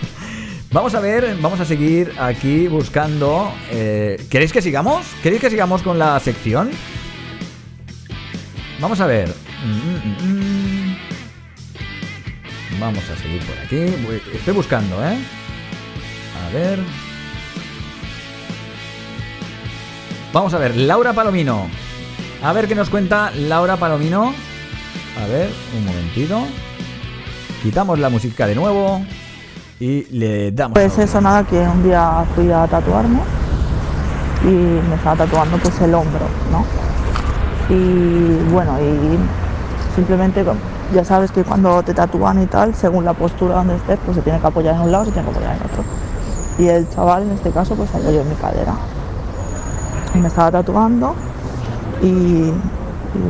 vamos 0.72 0.94
a 0.94 1.00
ver, 1.00 1.36
vamos 1.42 1.60
a 1.60 1.66
seguir 1.66 2.12
aquí 2.18 2.66
buscando. 2.66 3.52
eh, 3.70 4.24
¿Queréis 4.30 4.52
que 4.52 4.62
sigamos? 4.62 5.04
¿Queréis 5.22 5.42
que 5.42 5.50
sigamos 5.50 5.82
con 5.82 5.98
la 5.98 6.18
sección? 6.20 6.70
Vamos 8.80 9.00
a 9.00 9.06
ver. 9.06 9.28
Mm, 9.66 10.24
mm, 10.24 10.32
mm. 10.32 10.96
Vamos 12.80 13.04
a 13.10 13.16
seguir 13.20 13.42
por 13.44 13.58
aquí. 13.58 13.92
Estoy 14.34 14.54
buscando, 14.54 15.04
¿eh? 15.06 15.18
A 16.46 16.54
ver. 16.54 16.78
Vamos 20.32 20.52
a 20.52 20.58
ver, 20.58 20.76
Laura 20.76 21.14
Palomino. 21.14 21.66
A 22.42 22.52
ver 22.52 22.68
qué 22.68 22.74
nos 22.74 22.90
cuenta 22.90 23.30
Laura 23.30 23.76
Palomino. 23.76 24.34
A 25.22 25.26
ver, 25.26 25.50
un 25.76 25.86
momentito. 25.86 26.40
Quitamos 27.62 27.98
la 27.98 28.10
música 28.10 28.46
de 28.46 28.54
nuevo 28.54 29.00
y 29.80 30.04
le 30.16 30.52
damos. 30.52 30.74
Pues 30.74 30.98
eso, 30.98 31.20
nada, 31.22 31.44
que 31.44 31.58
un 31.58 31.82
día 31.82 32.24
fui 32.34 32.50
a 32.52 32.66
tatuarme 32.66 33.20
y 34.44 34.46
me 34.46 34.94
estaba 34.96 35.16
tatuando 35.16 35.56
pues 35.56 35.80
el 35.80 35.94
hombro, 35.94 36.26
¿no? 36.52 36.64
Y 37.74 38.52
bueno, 38.52 38.76
y 38.80 39.94
simplemente, 39.96 40.44
ya 40.94 41.04
sabes 41.04 41.32
que 41.32 41.42
cuando 41.42 41.82
te 41.82 41.94
tatúan 41.94 42.42
y 42.42 42.46
tal, 42.46 42.74
según 42.74 43.04
la 43.04 43.14
postura 43.14 43.56
donde 43.56 43.76
estés, 43.76 43.98
pues 44.04 44.16
se 44.16 44.22
tiene 44.22 44.38
que 44.38 44.46
apoyar 44.46 44.74
en 44.74 44.82
un 44.82 44.92
lado, 44.92 45.06
se 45.06 45.12
tiene 45.12 45.26
que 45.26 45.34
apoyar 45.34 45.56
en 45.56 45.62
otro. 45.62 45.84
Y 46.58 46.68
el 46.68 46.88
chaval, 46.90 47.22
en 47.22 47.30
este 47.32 47.50
caso, 47.50 47.74
pues 47.74 47.88
apoyó 47.90 48.20
en 48.20 48.28
mi 48.28 48.34
cadera. 48.36 48.74
Y 50.18 50.20
me 50.20 50.26
estaba 50.28 50.50
tatuando 50.50 51.14
y, 52.02 52.06
y 52.06 52.52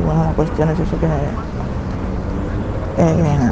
bueno, 0.05 0.23
la 0.23 0.31
cuestión 0.31 0.69
es 0.69 0.79
eso 0.79 0.99
que 0.99 1.05
eh, 2.97 3.49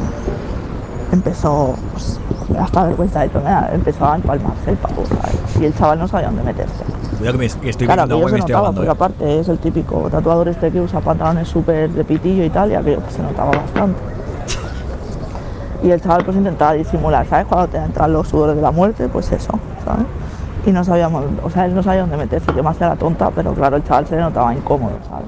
empezó, 1.12 1.76
pues, 1.94 2.20
hasta 2.60 2.84
vergüenza 2.86 3.20
de 3.22 3.30
da- 3.30 3.70
empezó 3.74 4.06
a 4.12 4.16
empalmarse 4.16 4.72
el 4.72 4.78
pavo, 4.78 5.04
¿sabes? 5.06 5.36
Y 5.62 5.66
el 5.66 5.76
chaval 5.76 6.00
no 6.00 6.08
sabía 6.08 6.28
dónde 6.30 6.44
meterse. 6.44 6.84
Cuidado 7.20 7.38
que, 7.38 7.46
me- 7.48 7.62
que 7.62 7.70
estoy 7.70 7.86
claro, 7.88 8.08
viendo 8.08 8.16
aquello 8.16 8.28
agua 8.28 8.30
y 8.30 8.42
se 8.42 8.54
notaba, 8.54 8.72
porque 8.72 8.88
¿eh? 8.88 8.92
aparte 8.92 9.40
es 9.40 9.48
el 9.50 9.60
típico 9.60 10.10
tatuador 10.10 10.48
este 10.48 10.72
que 10.72 10.82
usa 10.82 11.00
pantalones 11.00 11.48
súper 11.48 11.92
de 11.92 12.04
pitillo 12.04 12.44
y 12.44 12.50
tal, 12.50 12.72
y 12.72 12.76
aquello 12.76 13.00
pues, 13.02 13.14
se 13.14 13.22
notaba 13.22 13.52
bastante. 13.52 14.00
Y 15.84 15.92
el 15.92 16.02
chaval 16.02 16.26
pues 16.26 16.36
intentaba 16.36 16.74
disimular, 16.74 17.28
¿sabes? 17.28 17.46
Cuando 17.46 17.68
te 17.68 17.78
entran 17.78 18.12
los 18.12 18.28
sudores 18.28 18.56
de 18.56 18.62
la 18.64 18.72
muerte, 18.72 19.08
pues 19.10 19.32
eso, 19.32 19.52
¿sabes? 19.86 20.06
Y 20.68 20.72
no 20.74 20.84
sabíamos, 20.84 21.24
o 21.42 21.50
sea, 21.50 21.66
él 21.66 21.74
no 21.74 21.82
sabía 21.82 22.02
dónde 22.02 22.18
meterse, 22.18 22.52
yo 22.54 22.62
me 22.62 22.72
hacía 22.72 22.94
tonta, 22.98 23.32
pero 23.32 23.54
claro, 23.54 23.78
el 23.78 23.86
chaval 23.86 24.06
se 24.06 24.18
le 24.18 24.22
notaba 24.22 24.54
incómodo, 24.54 24.98
¿sabes? 25.10 25.28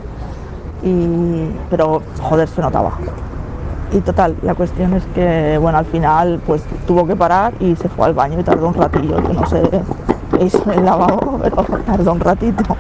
Y, 0.83 1.49
pero, 1.69 2.01
joder, 2.21 2.45
se 2.49 2.59
notaba. 2.59 2.91
Y 3.93 4.01
total, 4.01 4.35
la 4.43 4.53
cuestión 4.53 4.93
es 4.95 5.05
que, 5.15 5.57
bueno, 5.57 5.77
al 5.77 5.85
final 5.85 6.41
pues 6.45 6.61
tuvo 6.85 7.07
que 7.07 7.15
parar 7.15 7.53
y 7.61 7.73
se 7.77 7.87
fue 7.87 8.07
al 8.07 8.13
baño 8.13 8.37
y 8.37 8.43
tardó 8.43 8.67
un 8.67 8.73
ratillo, 8.73 9.15
que 9.15 9.33
no 9.33 9.47
sé 9.47 9.61
qué 10.37 10.43
hizo 10.43 10.61
en 10.65 10.79
el 10.79 10.85
lavabo, 10.85 11.39
pero 11.41 11.65
tardó 11.85 12.11
un 12.11 12.19
ratito. 12.19 12.77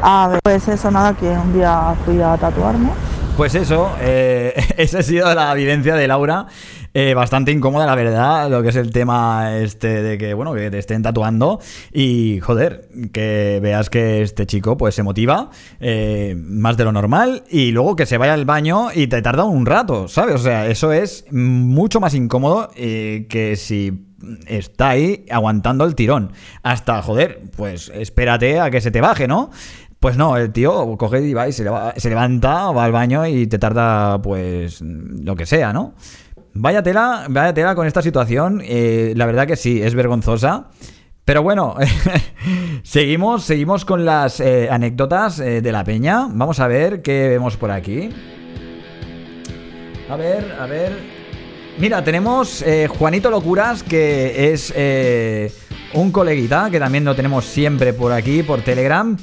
A 0.00 0.28
ver, 0.28 0.38
pues 0.44 0.68
eso, 0.68 0.92
nada, 0.92 1.14
que 1.14 1.28
un 1.28 1.52
día 1.52 1.94
fui 2.04 2.22
a 2.22 2.36
tatuarme 2.36 2.90
Pues 3.36 3.56
eso, 3.56 3.90
eh, 4.00 4.54
esa 4.76 5.00
ha 5.00 5.02
sido 5.02 5.34
la 5.34 5.52
vivencia 5.54 5.96
de 5.96 6.06
Laura. 6.06 6.46
Eh, 6.94 7.14
bastante 7.14 7.52
incómoda, 7.52 7.86
la 7.86 7.94
verdad, 7.94 8.50
lo 8.50 8.62
que 8.62 8.70
es 8.70 8.76
el 8.76 8.90
tema 8.90 9.58
este 9.58 10.02
de 10.02 10.18
que, 10.18 10.34
bueno, 10.34 10.54
que 10.54 10.70
te 10.70 10.78
estén 10.78 11.02
tatuando 11.02 11.60
y, 11.92 12.40
joder, 12.40 12.88
que 13.12 13.60
veas 13.62 13.90
que 13.90 14.22
este 14.22 14.46
chico 14.46 14.76
pues 14.76 14.94
se 14.94 15.02
motiva 15.02 15.50
eh, 15.80 16.34
más 16.38 16.76
de 16.76 16.84
lo 16.84 16.92
normal 16.92 17.44
y 17.50 17.70
luego 17.72 17.94
que 17.94 18.06
se 18.06 18.16
vaya 18.18 18.34
al 18.34 18.46
baño 18.46 18.88
y 18.94 19.06
te 19.06 19.20
tarda 19.22 19.44
un 19.44 19.66
rato, 19.66 20.08
¿sabes? 20.08 20.36
O 20.36 20.38
sea, 20.38 20.66
eso 20.66 20.92
es 20.92 21.26
mucho 21.30 22.00
más 22.00 22.14
incómodo 22.14 22.70
eh, 22.74 23.26
que 23.28 23.56
si 23.56 24.06
está 24.46 24.90
ahí 24.90 25.24
aguantando 25.30 25.84
el 25.84 25.94
tirón. 25.94 26.32
Hasta, 26.62 27.00
joder, 27.02 27.42
pues 27.56 27.92
espérate 27.94 28.60
a 28.60 28.70
que 28.70 28.80
se 28.80 28.90
te 28.90 29.00
baje, 29.00 29.28
¿no? 29.28 29.50
Pues 30.00 30.16
no, 30.16 30.36
el 30.36 30.52
tío 30.52 30.96
coge 30.96 31.20
y 31.26 31.34
va 31.34 31.48
y 31.48 31.52
se, 31.52 31.64
leva- 31.64 31.92
se 31.96 32.08
levanta, 32.08 32.70
va 32.70 32.84
al 32.84 32.92
baño 32.92 33.26
y 33.26 33.46
te 33.48 33.58
tarda, 33.58 34.22
pues, 34.22 34.80
lo 34.80 35.34
que 35.34 35.44
sea, 35.44 35.72
¿no? 35.72 35.94
Vaya 36.54 36.82
tela, 36.82 37.26
vaya 37.28 37.54
tela 37.54 37.74
con 37.74 37.86
esta 37.86 38.02
situación. 38.02 38.62
eh, 38.64 39.12
la 39.16 39.26
verdad 39.26 39.46
que 39.46 39.56
sí, 39.56 39.80
es 39.82 39.94
vergonzosa. 39.94 40.68
Pero 41.24 41.42
bueno, 41.42 41.76
seguimos, 42.82 43.44
seguimos 43.44 43.84
con 43.84 44.04
las 44.04 44.40
eh, 44.40 44.68
anécdotas 44.70 45.40
eh, 45.40 45.60
de 45.60 45.72
la 45.72 45.84
peña. 45.84 46.26
Vamos 46.30 46.58
a 46.58 46.66
ver 46.68 47.02
qué 47.02 47.28
vemos 47.28 47.56
por 47.56 47.70
aquí. 47.70 48.10
A 50.08 50.16
ver, 50.16 50.56
a 50.58 50.66
ver. 50.66 50.92
Mira, 51.78 52.02
tenemos 52.02 52.64
Juanito 52.98 53.30
Locuras, 53.30 53.84
que 53.84 54.52
es 54.52 54.74
un 55.92 56.10
coleguita, 56.10 56.70
que 56.70 56.80
también 56.80 57.04
lo 57.04 57.14
tenemos 57.14 57.44
siempre 57.44 57.92
por 57.92 58.10
aquí, 58.10 58.42
por 58.42 58.62
Telegram. 58.62 59.16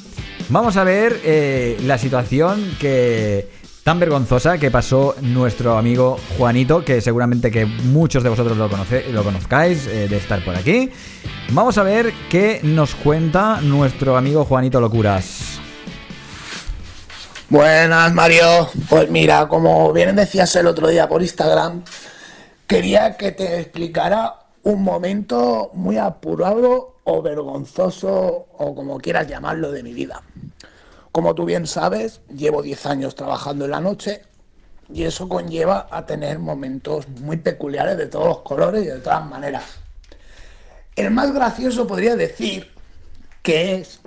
Vamos 0.48 0.78
a 0.78 0.86
ver 0.86 1.20
la 1.84 1.98
situación 1.98 2.64
que 2.80 3.50
tan 3.86 4.00
vergonzosa 4.00 4.58
que 4.58 4.72
pasó 4.72 5.14
nuestro 5.22 5.78
amigo 5.78 6.18
Juanito, 6.40 6.84
que 6.84 7.02
seguramente 7.02 7.52
que 7.52 7.68
muchos 7.68 8.24
de 8.24 8.30
vosotros 8.30 8.58
lo, 8.58 8.68
conoce- 8.68 9.08
lo 9.12 9.24
conozcáis 9.24 9.86
eh, 9.86 10.08
de 10.08 10.18
estar 10.18 10.44
por 10.44 10.56
aquí. 10.56 10.90
Vamos 11.52 11.78
a 11.78 11.84
ver 11.84 12.12
qué 12.28 12.62
nos 12.64 12.96
cuenta 12.96 13.62
nuestro 13.62 14.18
amigo 14.18 14.44
Juanito 14.44 14.82
Locuras. 14.82 15.60
Buenas, 17.48 18.12
Mario. 18.12 18.70
Pues 18.90 19.08
mira, 19.12 19.48
como 19.48 19.94
bien 19.94 20.16
decías 20.16 20.56
el 20.56 20.66
otro 20.66 20.88
día 20.88 21.08
por 21.08 21.22
Instagram, 21.22 21.84
quería 22.66 23.16
que 23.18 23.34
te 23.34 23.60
explicara 23.60 24.34
un 24.64 24.82
momento 24.82 25.70
muy 25.76 26.00
apurado 26.00 26.96
o 27.04 27.22
vergonzoso 27.22 28.48
o 28.58 28.74
como 28.74 28.98
quieras 28.98 29.28
llamarlo 29.28 29.72
de 29.72 29.84
mi 29.84 29.94
vida. 29.94 30.24
Como 31.16 31.34
tú 31.34 31.46
bien 31.46 31.66
sabes, 31.66 32.20
llevo 32.28 32.62
10 32.62 32.88
años 32.88 33.16
trabajando 33.16 33.64
en 33.64 33.72
la 33.72 33.80
noche 33.80 34.24
y 34.94 35.04
eso 35.04 35.30
conlleva 35.30 35.88
a 35.90 36.06
tener 36.06 36.40
momentos 36.40 37.08
muy 37.08 37.38
peculiares 37.38 37.98
de 37.98 38.08
todos 38.08 38.28
los 38.28 38.40
colores 38.40 38.84
y 38.84 38.88
de 38.88 39.00
todas 39.00 39.26
maneras. 39.26 39.64
El 40.94 41.12
más 41.12 41.34
gracioso 41.34 41.88
podría 41.88 42.18
decir 42.18 42.70
que 43.42 43.76
es 43.76 44.02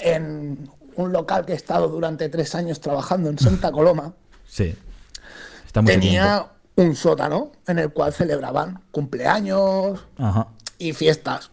en 0.00 0.70
un 0.96 1.12
local 1.12 1.44
que 1.44 1.52
he 1.52 1.56
estado 1.56 1.86
durante 1.88 2.30
tres 2.30 2.54
años 2.54 2.80
trabajando 2.80 3.28
en 3.28 3.38
Santa 3.38 3.70
Coloma, 3.70 4.14
Sí. 4.48 4.74
Está 5.66 5.82
muy 5.82 5.92
tenía 5.92 6.46
un 6.76 6.96
sótano 6.96 7.52
en 7.66 7.78
el 7.78 7.92
cual 7.92 8.14
celebraban 8.14 8.80
cumpleaños 8.90 10.00
Ajá. 10.16 10.48
y 10.78 10.94
fiestas. 10.94 11.50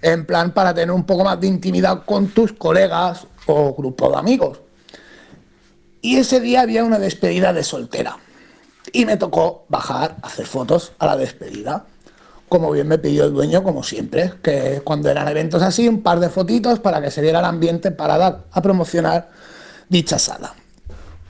En 0.00 0.24
plan 0.24 0.52
para 0.54 0.72
tener 0.72 0.92
un 0.92 1.04
poco 1.04 1.24
más 1.24 1.38
de 1.38 1.46
intimidad 1.46 2.04
con 2.06 2.28
tus 2.28 2.54
colegas 2.54 3.26
o 3.46 3.74
grupo 3.74 4.10
de 4.10 4.16
amigos. 4.16 4.60
Y 6.00 6.16
ese 6.16 6.40
día 6.40 6.60
había 6.60 6.84
una 6.84 6.98
despedida 6.98 7.52
de 7.52 7.64
soltera. 7.64 8.18
Y 8.92 9.06
me 9.06 9.16
tocó 9.16 9.64
bajar 9.68 10.16
a 10.22 10.26
hacer 10.26 10.46
fotos 10.46 10.92
a 10.98 11.06
la 11.06 11.16
despedida. 11.16 11.86
Como 12.48 12.70
bien 12.70 12.86
me 12.86 12.98
pidió 12.98 13.24
el 13.24 13.32
dueño, 13.32 13.62
como 13.62 13.82
siempre, 13.82 14.34
que 14.42 14.82
cuando 14.84 15.10
eran 15.10 15.26
eventos 15.28 15.62
así, 15.62 15.88
un 15.88 16.02
par 16.02 16.20
de 16.20 16.28
fotitos 16.28 16.78
para 16.78 17.00
que 17.00 17.10
se 17.10 17.22
viera 17.22 17.38
el 17.38 17.46
ambiente 17.46 17.90
para 17.90 18.18
dar 18.18 18.44
a 18.52 18.60
promocionar 18.60 19.30
dicha 19.88 20.18
sala. 20.18 20.54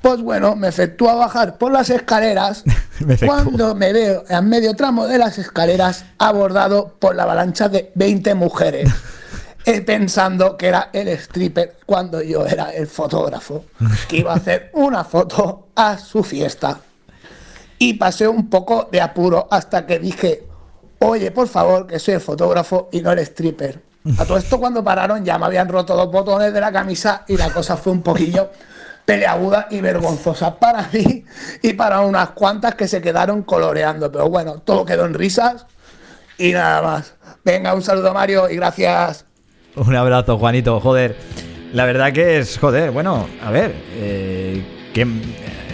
Pues 0.03 0.21
bueno, 0.21 0.55
me 0.55 0.69
efectúo 0.69 1.09
a 1.09 1.15
bajar 1.15 1.57
por 1.57 1.73
las 1.73 1.89
escaleras 1.89 2.65
Me 3.01 3.17
cuando 3.17 3.75
me 3.75 3.93
veo 3.93 4.25
en 4.29 4.49
medio 4.49 4.75
tramo 4.75 5.07
de 5.07 5.19
las 5.19 5.39
escaleras 5.39 6.05
abordado 6.19 6.95
por 6.99 7.17
la 7.17 7.25
avalancha 7.25 7.69
de 7.69 7.91
20 7.95 8.35
mujeres, 8.35 8.89
pensando 9.65 10.57
que 10.57 10.67
era 10.69 10.91
el 10.93 11.09
stripper 11.09 11.79
cuando 11.87 12.21
yo 12.23 12.47
era 12.47 12.71
el 12.71 12.87
fotógrafo, 12.87 13.65
que 14.09 14.19
iba 14.19 14.33
a 14.33 14.37
hacer 14.37 14.71
una 14.75 15.05
foto 15.05 15.69
a 15.75 15.99
su 15.99 16.23
fiesta. 16.23 16.81
Y 17.79 17.95
pasé 17.95 18.29
un 18.29 18.49
poco 18.49 18.89
de 18.91 19.01
apuro 19.01 19.49
hasta 19.51 19.87
que 19.87 19.99
dije, 19.99 20.47
oye, 21.01 21.31
por 21.31 21.49
favor, 21.49 21.87
que 21.87 21.99
soy 21.99 22.15
el 22.15 22.21
fotógrafo 22.21 22.89
y 22.93 23.01
no 23.01 23.13
el 23.13 23.19
stripper. 23.21 23.83
A 24.19 24.27
todo 24.27 24.37
esto 24.37 24.61
cuando 24.61 24.85
pararon 24.85 25.25
ya 25.25 25.39
me 25.39 25.47
habían 25.47 25.67
roto 25.67 25.97
los 25.97 26.11
botones 26.11 26.53
de 26.53 26.61
la 26.61 26.71
camisa 26.71 27.25
y 27.27 27.39
la 27.39 27.51
cosa 27.51 27.79
fue 27.79 27.91
un 27.91 28.03
poquillo 28.03 28.51
peleaguda 29.05 29.67
y 29.71 29.81
vergonzosa 29.81 30.59
para 30.59 30.89
mí 30.93 31.25
y 31.63 31.73
para 31.75 32.01
unas 32.01 32.31
cuantas 32.31 32.75
que 32.75 32.89
se 32.89 33.01
quedaron 33.01 33.43
coloreando. 33.43 34.13
Pero 34.13 34.29
bueno, 34.29 34.59
todo 34.59 34.85
quedó 34.85 35.07
en 35.07 35.15
risas 35.15 35.67
y 36.37 36.53
nada 36.53 36.83
más. 36.83 37.15
Venga, 37.45 37.75
un 37.75 37.83
saludo 37.83 38.13
Mario 38.13 38.51
y 38.51 38.57
gracias. 38.57 39.25
Un 39.77 39.95
abrazo, 39.95 40.39
Juanito. 40.39 40.81
Joder. 40.81 41.17
La 41.73 41.87
verdad 41.87 42.13
que 42.13 42.39
es, 42.39 42.57
joder, 42.59 42.93
bueno, 42.93 43.27
a 43.43 43.51
ver, 43.51 43.75
eh, 43.97 44.63
que 44.95 45.05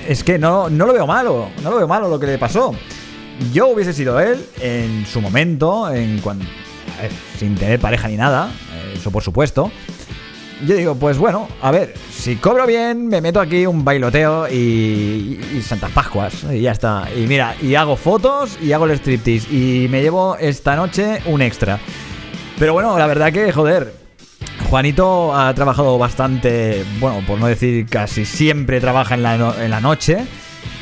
es 0.08 0.24
que 0.24 0.38
no, 0.38 0.70
no 0.70 0.86
lo 0.86 0.94
veo 0.94 1.06
malo, 1.06 1.50
no 1.62 1.70
lo 1.70 1.76
veo 1.76 1.86
malo 1.86 2.08
lo 2.08 2.18
que 2.18 2.26
le 2.26 2.38
pasó. 2.38 2.74
Yo 3.52 3.68
hubiese 3.68 3.92
sido 3.92 4.18
él 4.18 4.42
en 4.62 5.04
su 5.04 5.20
momento, 5.20 5.92
en 5.92 6.22
sin 7.38 7.54
tener 7.54 7.78
pareja 7.80 8.08
ni 8.08 8.16
nada, 8.16 8.50
eh, 8.74 8.94
eso 8.96 9.10
por 9.10 9.22
supuesto. 9.22 9.70
Yo 10.66 10.74
digo, 10.74 10.94
pues 10.94 11.18
bueno, 11.18 11.48
a 11.60 11.70
ver, 11.70 11.92
si 12.10 12.36
cobro 12.36 12.66
bien, 12.66 13.06
me 13.06 13.20
meto 13.20 13.38
aquí 13.38 13.66
un 13.66 13.84
bailoteo 13.84 14.48
y, 14.48 15.38
y 15.54 15.62
Santas 15.62 15.90
Pascuas, 15.90 16.44
y 16.50 16.62
ya 16.62 16.72
está. 16.72 17.08
Y 17.14 17.26
mira, 17.26 17.56
y 17.60 17.74
hago 17.74 17.96
fotos 17.96 18.58
y 18.62 18.72
hago 18.72 18.86
el 18.86 18.92
striptease, 18.92 19.52
y 19.54 19.86
me 19.90 20.00
llevo 20.00 20.36
esta 20.38 20.76
noche 20.76 21.20
un 21.26 21.42
extra. 21.42 21.78
Pero 22.60 22.74
bueno, 22.74 22.96
la 22.98 23.06
verdad 23.08 23.32
que, 23.32 23.50
joder, 23.52 23.92
Juanito 24.68 25.34
ha 25.36 25.52
trabajado 25.54 25.98
bastante, 25.98 26.84
bueno, 27.00 27.24
por 27.26 27.40
no 27.40 27.46
decir 27.46 27.86
casi 27.86 28.24
siempre 28.24 28.80
trabaja 28.80 29.14
en 29.14 29.22
la, 29.24 29.36
no- 29.36 29.58
en 29.58 29.70
la 29.70 29.80
noche. 29.80 30.18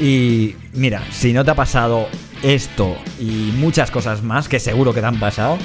Y 0.00 0.56
mira, 0.74 1.02
si 1.10 1.32
no 1.32 1.44
te 1.44 1.52
ha 1.52 1.54
pasado 1.54 2.08
esto 2.42 2.96
y 3.20 3.52
muchas 3.56 3.90
cosas 3.90 4.22
más, 4.22 4.48
que 4.48 4.58
seguro 4.60 4.92
que 4.92 5.00
te 5.00 5.06
han 5.06 5.18
pasado, 5.20 5.56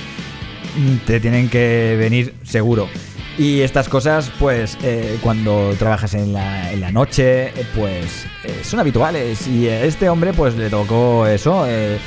te 1.06 1.19
tienen 1.19 1.49
que 1.49 1.95
venir 1.99 2.35
seguro. 2.44 2.88
Y 3.35 3.61
estas 3.61 3.90
cosas, 3.90 4.31
pues, 4.40 4.77
eh, 4.84 5.18
cuando 5.23 5.73
trabajas 5.80 6.14
en 6.14 6.34
la, 6.34 6.72
en 6.72 6.80
la 6.81 6.91
noche, 6.91 7.45
eh, 7.48 7.65
pues, 7.76 8.27
eh, 8.44 8.60
son 8.64 8.80
habituales. 8.80 9.48
Y 9.48 9.68
a 9.68 9.84
este 9.84 10.07
hombre, 10.07 10.34
pues, 10.34 10.53
le 10.56 10.69
tocó 10.69 11.26
eso, 11.26 11.65
eh, 11.68 11.98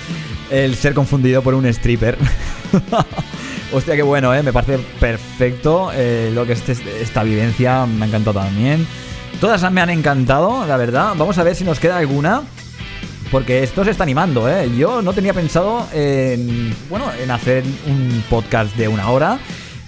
el 0.53 0.77
ser 0.77 0.95
confundido 0.95 1.43
por 1.43 1.55
un 1.55 1.67
stripper. 1.67 2.17
Hostia, 3.73 3.97
qué 3.97 4.03
bueno, 4.03 4.33
¿eh? 4.35 4.43
Me 4.43 4.53
parece 4.53 4.79
perfecto 5.01 5.91
eh, 5.93 6.31
lo 6.33 6.47
que 6.47 6.53
es 6.53 6.69
este- 6.69 7.03
esta 7.03 7.23
vivencia. 7.25 7.85
Me 7.87 8.05
ha 8.05 8.09
encantado 8.09 8.41
también. 8.41 8.87
Todas 9.41 9.71
me 9.73 9.81
han 9.81 9.91
encantado, 9.91 10.67
la 10.67 10.77
verdad. 10.77 11.13
Vamos 11.17 11.37
a 11.39 11.43
ver 11.43 11.55
si 11.57 11.65
nos 11.65 11.81
queda 11.81 11.99
alguna. 11.99 12.43
Porque 13.31 13.65
esto 13.65 13.85
se 13.85 13.91
está 13.91 14.05
animando, 14.05 14.49
¿eh? 14.49 14.71
Yo 14.79 15.03
no 15.03 15.13
tenía 15.13 15.35
pensado 15.35 15.89
en, 15.93 16.73
bueno, 16.89 17.07
en 17.21 17.29
hacer 17.33 17.65
un 17.89 18.23
podcast 18.31 18.75
de 18.77 18.87
una 18.87 19.11
hora. 19.11 19.39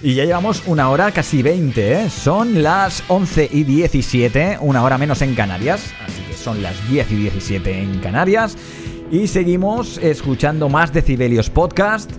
Y 0.01 0.13
ya 0.13 0.25
llevamos 0.25 0.63
una 0.65 0.89
hora 0.89 1.11
casi 1.11 1.41
20, 1.41 1.93
¿eh? 1.93 2.09
Son 2.09 2.61
las 2.61 3.01
11 3.07 3.49
y 3.51 3.63
17, 3.63 4.57
una 4.59 4.83
hora 4.83 4.97
menos 4.97 5.21
en 5.21 5.35
Canarias. 5.35 5.93
Así 6.05 6.21
que 6.29 6.35
son 6.35 6.61
las 6.61 6.75
10 6.89 7.11
y 7.11 7.15
17 7.15 7.81
en 7.81 7.99
Canarias. 7.99 8.57
Y 9.09 9.27
seguimos 9.27 9.97
escuchando 9.99 10.67
más 10.69 10.91
Decibelios 10.93 11.49
Podcast 11.49 12.11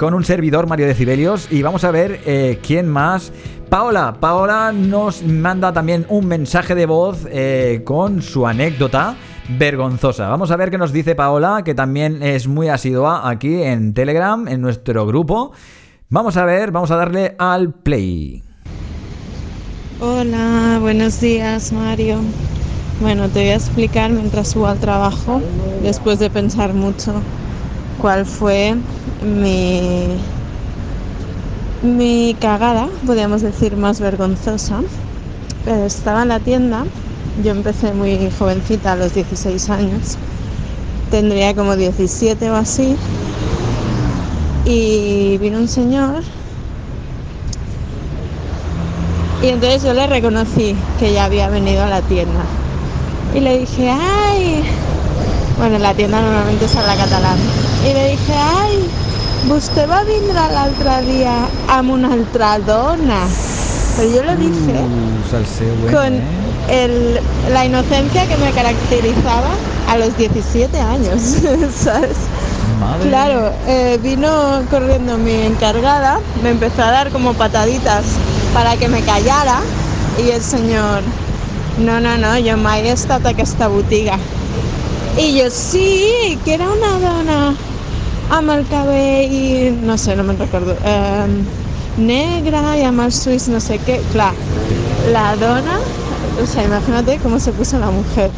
con 0.00 0.14
un 0.14 0.24
servidor 0.24 0.66
Mario 0.66 0.86
Decibelios. 0.86 1.52
Y 1.52 1.60
vamos 1.60 1.84
a 1.84 1.90
ver 1.90 2.22
eh, 2.24 2.58
quién 2.66 2.88
más. 2.88 3.34
Paola, 3.68 4.16
Paola 4.18 4.72
nos 4.72 5.22
manda 5.22 5.74
también 5.74 6.06
un 6.08 6.26
mensaje 6.26 6.74
de 6.74 6.86
voz 6.86 7.26
eh, 7.30 7.82
con 7.84 8.22
su 8.22 8.46
anécdota 8.46 9.14
vergonzosa. 9.58 10.28
Vamos 10.28 10.50
a 10.52 10.56
ver 10.56 10.70
qué 10.70 10.78
nos 10.78 10.94
dice 10.94 11.14
Paola, 11.14 11.60
que 11.66 11.74
también 11.74 12.22
es 12.22 12.48
muy 12.48 12.68
asidua 12.68 13.28
aquí 13.28 13.62
en 13.62 13.92
Telegram, 13.92 14.48
en 14.48 14.62
nuestro 14.62 15.04
grupo. 15.04 15.52
Vamos 16.08 16.38
a 16.38 16.46
ver, 16.46 16.70
vamos 16.70 16.90
a 16.90 16.96
darle 16.96 17.36
al 17.38 17.74
play. 17.74 18.42
Hola, 20.00 20.78
buenos 20.80 21.20
días 21.20 21.74
Mario. 21.74 22.20
Bueno, 23.02 23.28
te 23.28 23.40
voy 23.40 23.50
a 23.50 23.56
explicar 23.56 24.10
mientras 24.10 24.48
subo 24.48 24.66
al 24.66 24.78
trabajo, 24.78 25.42
después 25.82 26.18
de 26.18 26.30
pensar 26.30 26.72
mucho, 26.72 27.20
cuál 28.00 28.24
fue 28.26 28.76
mi, 29.22 30.06
mi 31.82 32.36
cagada, 32.40 32.88
podríamos 33.06 33.42
decir 33.42 33.76
más 33.76 34.00
vergonzosa. 34.00 34.80
Eh, 35.66 35.84
Estaba 35.86 36.22
en 36.22 36.28
la 36.28 36.40
tienda, 36.40 36.84
yo 37.44 37.50
empecé 37.50 37.92
muy 37.92 38.30
jovencita, 38.38 38.92
a 38.92 38.96
los 38.96 39.14
16 39.14 39.70
años, 39.70 40.16
tendría 41.10 41.54
como 41.54 41.76
17 41.76 42.50
o 42.50 42.56
así, 42.56 42.96
y 44.64 45.38
vino 45.38 45.58
un 45.58 45.68
señor 45.68 46.22
y 49.42 49.48
entonces 49.48 49.82
yo 49.82 49.94
le 49.94 50.06
reconocí 50.06 50.76
que 50.98 51.12
ya 51.14 51.24
había 51.24 51.48
venido 51.48 51.82
a 51.82 51.88
la 51.88 52.02
tienda. 52.02 52.44
Y 53.34 53.40
le 53.40 53.58
dije, 53.60 53.90
ay, 53.90 54.62
bueno, 55.58 55.76
en 55.76 55.82
la 55.82 55.94
tienda 55.94 56.20
normalmente 56.20 56.66
es 56.66 56.76
a 56.76 56.82
la 56.82 56.94
catalán. 56.94 57.38
Y 57.88 57.92
le 57.94 58.10
dije, 58.10 58.34
ay, 58.34 58.88
usted 59.50 59.88
va 59.88 60.00
a 60.00 60.04
venir 60.04 60.34
l'altre 60.34 61.00
día 61.06 61.34
amb 61.68 61.90
una 61.90 62.12
altra 62.12 62.58
dona. 62.58 63.26
Pero 63.96 64.10
yo 64.14 64.22
lo 64.22 64.36
dije 64.36 64.72
Uh, 64.84 65.30
salseo 65.30 65.74
bueno, 65.82 65.98
con 65.98 66.14
¿eh? 66.14 66.84
el- 66.84 67.20
la 67.52 67.64
inocencia 67.64 68.26
que 68.26 68.36
me 68.36 68.50
caracterizaba 68.52 69.50
a 69.88 69.96
los 69.98 70.16
17 70.16 70.78
años, 70.78 71.20
¿sabes? 71.76 72.16
Madre 72.80 73.08
Claro, 73.08 73.52
eh, 73.66 73.98
vino 74.02 74.62
corriendo 74.70 75.18
mi 75.18 75.32
encargada, 75.34 76.20
me 76.42 76.50
empezó 76.50 76.82
a 76.82 76.90
dar 76.92 77.10
como 77.10 77.34
pataditas 77.34 78.04
para 78.54 78.76
que 78.76 78.88
me 78.88 79.00
callara 79.02 79.60
y 80.24 80.30
el 80.30 80.40
señor, 80.42 81.02
no, 81.78 82.00
no, 82.00 82.16
no, 82.16 82.28
jo 82.44 82.56
mai 82.56 82.86
he 82.86 82.92
estat 82.92 83.26
aquesta 83.26 83.68
botiga. 83.68 84.16
I 85.18 85.40
jo, 85.42 85.50
sí, 85.50 86.38
que 86.44 86.54
era 86.54 86.68
una 86.70 86.92
dona 87.00 87.54
amb 88.30 88.50
el 88.50 88.66
cabell, 88.68 89.80
no 89.86 89.96
sé, 89.98 90.14
no 90.16 90.24
me'n 90.24 90.38
recordo, 90.38 90.76
eh, 90.86 91.26
negre 91.98 92.60
i 92.78 92.84
amb 92.86 93.02
els 93.04 93.18
ulls 93.26 93.48
no 93.50 93.60
sé 93.60 93.80
què. 93.86 93.98
Clar, 94.12 94.32
la 95.12 95.34
dona, 95.40 95.80
o 96.40 96.46
sea, 96.46 96.64
imagínate 96.64 97.18
cómo 97.22 97.40
se 97.40 97.52
puso 97.52 97.78
la 97.78 97.90
mujer. 97.90 98.30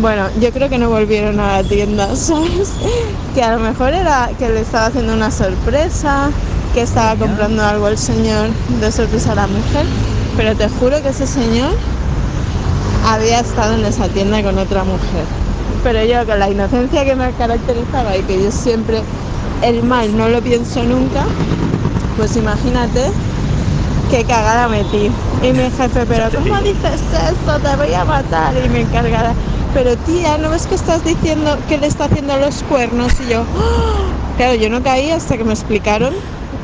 Bueno, 0.00 0.26
yo 0.40 0.52
creo 0.52 0.68
que 0.68 0.76
no 0.78 0.90
volvieron 0.90 1.40
a 1.40 1.62
la 1.62 1.68
tienda, 1.68 2.14
¿sabes? 2.16 2.72
Que 3.34 3.42
a 3.42 3.56
lo 3.56 3.60
mejor 3.60 3.94
era 3.94 4.30
que 4.38 4.48
le 4.50 4.60
estaba 4.60 4.86
haciendo 4.86 5.14
una 5.14 5.30
sorpresa, 5.30 6.30
que 6.74 6.82
estaba 6.82 7.16
comprando 7.16 7.64
algo 7.64 7.88
el 7.88 7.96
señor 7.96 8.50
de 8.80 8.92
sorpresa 8.92 9.32
a 9.32 9.36
la 9.36 9.46
mujer, 9.46 9.86
pero 10.36 10.54
te 10.54 10.68
juro 10.68 11.02
que 11.02 11.08
ese 11.08 11.26
señor 11.26 11.72
había 13.06 13.40
estado 13.40 13.74
en 13.74 13.86
esa 13.86 14.08
tienda 14.08 14.42
con 14.42 14.58
otra 14.58 14.84
mujer. 14.84 15.45
Pero 15.82 16.04
yo 16.04 16.26
con 16.26 16.38
la 16.38 16.50
inocencia 16.50 17.04
que 17.04 17.14
me 17.14 17.30
caracterizaba 17.32 18.16
y 18.16 18.22
que 18.22 18.42
yo 18.42 18.50
siempre 18.50 19.02
el 19.62 19.82
mal 19.82 20.16
no 20.16 20.28
lo 20.28 20.40
pienso 20.42 20.82
nunca, 20.82 21.24
pues 22.16 22.36
imagínate 22.36 23.10
qué 24.10 24.24
cagada 24.24 24.68
metí. 24.68 25.10
Y 25.42 25.52
mi 25.52 25.70
jefe, 25.70 26.06
pero 26.08 26.30
¿cómo 26.30 26.60
dices 26.60 27.00
esto? 27.12 27.58
Te 27.62 27.76
voy 27.76 27.94
a 27.94 28.04
matar. 28.04 28.54
Y 28.64 28.68
mi 28.68 28.80
encargada, 28.80 29.34
pero 29.74 29.96
tía, 29.98 30.38
¿no 30.38 30.50
ves 30.50 30.66
que 30.66 30.74
estás 30.74 31.04
diciendo 31.04 31.56
que 31.68 31.78
le 31.78 31.86
está 31.86 32.04
haciendo 32.04 32.36
los 32.38 32.62
cuernos? 32.64 33.12
Y 33.26 33.32
yo, 33.32 33.42
¡ah! 33.42 34.36
claro, 34.36 34.54
yo 34.54 34.70
no 34.70 34.82
caí 34.82 35.10
hasta 35.10 35.36
que 35.36 35.44
me 35.44 35.52
explicaron 35.52 36.14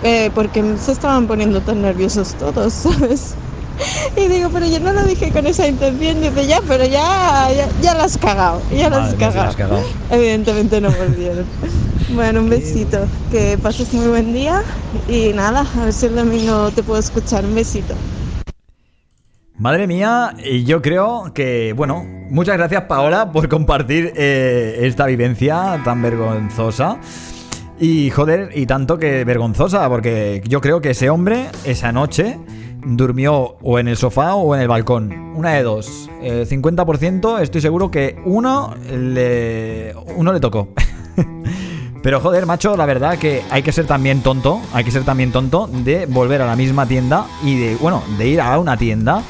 eh, 0.03 0.31
porque 0.35 0.65
se 0.79 0.93
estaban 0.93 1.27
poniendo 1.27 1.61
tan 1.61 1.83
nerviosos 1.83 2.35
todos, 2.35 2.73
¿sabes? 2.73 3.35
Y 4.17 4.29
digo, 4.29 4.51
pero 4.53 4.67
yo 4.67 4.81
no 4.81 4.93
lo 4.93 5.05
dije 5.05 5.31
con 5.31 5.47
esa 5.47 5.67
intención. 5.67 6.21
Dice, 6.21 6.47
ya, 6.47 6.61
pero 6.67 6.85
ya, 6.85 7.49
ya, 7.55 7.69
ya 7.81 7.95
la 7.95 8.05
has 8.05 8.19
cagado. 8.19 8.61
Ya 8.71 8.89
la 8.89 9.13
cagado. 9.19 9.49
has 9.49 9.57
cagado. 9.57 9.83
Evidentemente 10.11 10.81
no 10.81 10.91
volvieron. 10.91 11.45
Bueno, 12.15 12.41
un 12.41 12.51
besito. 12.51 13.07
Que 13.31 13.57
pases 13.57 13.95
muy 13.95 14.07
buen 14.07 14.35
día. 14.35 14.63
Y 15.09 15.33
nada, 15.33 15.67
a 15.81 15.85
ver 15.85 15.95
si 15.95 16.07
el 16.07 16.17
domingo 16.17 16.71
te 16.71 16.83
puedo 16.83 17.01
escuchar. 17.01 17.43
Un 17.45 17.55
besito. 17.55 17.95
Madre 19.57 19.87
mía, 19.87 20.35
y 20.45 20.65
yo 20.65 20.83
creo 20.83 21.33
que, 21.33 21.73
bueno, 21.75 22.05
muchas 22.31 22.57
gracias 22.57 22.83
Paola 22.83 23.31
por 23.33 23.49
compartir 23.49 24.13
eh, 24.17 24.81
esta 24.83 25.07
vivencia 25.07 25.81
tan 25.85 26.03
vergonzosa. 26.03 26.99
Y 27.79 28.11
joder, 28.11 28.51
y 28.55 28.67
tanto 28.67 28.99
que 28.99 29.25
vergonzosa, 29.25 29.89
porque 29.89 30.43
yo 30.47 30.61
creo 30.61 30.81
que 30.81 30.91
ese 30.91 31.11
hombre 31.11 31.47
esa 31.65 31.93
noche 31.93 32.39
durmió 32.85 33.57
o 33.63 33.79
en 33.79 33.89
el 33.89 33.97
sofá 33.97 34.35
o 34.35 34.55
en 34.55 34.63
el 34.63 34.69
balcón. 34.69 35.13
Una 35.35 35.53
de 35.53 35.63
dos. 35.63 36.11
Eh, 36.23 36.47
50% 36.49 37.41
estoy 37.41 37.61
seguro 37.61 37.91
que 37.91 38.21
uno 38.25 38.75
le, 38.91 39.95
uno 40.17 40.33
le 40.33 40.41
tocó. 40.41 40.69
Pero 42.03 42.21
joder, 42.21 42.47
macho, 42.47 42.77
la 42.77 42.85
verdad 42.85 43.17
que 43.17 43.43
hay 43.51 43.63
que 43.63 43.71
ser 43.71 43.87
también 43.87 44.23
tonto, 44.23 44.61
hay 44.73 44.83
que 44.83 44.91
ser 44.91 45.05
también 45.05 45.31
tonto 45.31 45.69
de 45.69 46.07
volver 46.07 46.43
a 46.43 46.47
la 46.47 46.57
misma 46.57 46.87
tienda 46.87 47.27
y 47.45 47.57
de, 47.57 47.77
bueno, 47.77 48.03
de 48.19 48.27
ir 48.27 48.41
a 48.41 48.59
una 48.59 48.77
tienda 48.77 49.23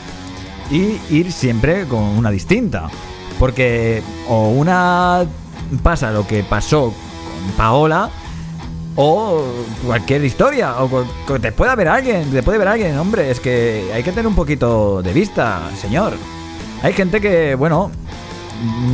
y 0.70 0.99
ir 1.11 1.33
siempre 1.33 1.87
con 1.87 2.03
una 2.03 2.31
distinta. 2.31 2.89
Porque 3.39 4.03
o 4.29 4.51
una 4.51 5.27
pasa 5.83 6.12
lo 6.12 6.27
que 6.27 6.43
pasó 6.45 6.85
con 6.85 7.53
Paola 7.57 8.11
o 8.97 9.43
cualquier 9.86 10.24
historia 10.24 10.82
o 10.82 10.89
co- 10.89 11.39
te 11.40 11.52
puede 11.52 11.74
ver 11.77 11.89
alguien, 11.89 12.31
te 12.31 12.43
puede 12.43 12.59
ver 12.59 12.69
alguien, 12.69 12.98
hombre, 12.98 13.31
es 13.31 13.40
que 13.40 13.90
hay 13.94 14.02
que 14.02 14.10
tener 14.10 14.27
un 14.27 14.35
poquito 14.35 15.02
de 15.02 15.12
vista, 15.12 15.60
señor. 15.81 16.12
Hay 16.82 16.93
gente 16.93 17.20
que, 17.20 17.55
bueno, 17.55 17.90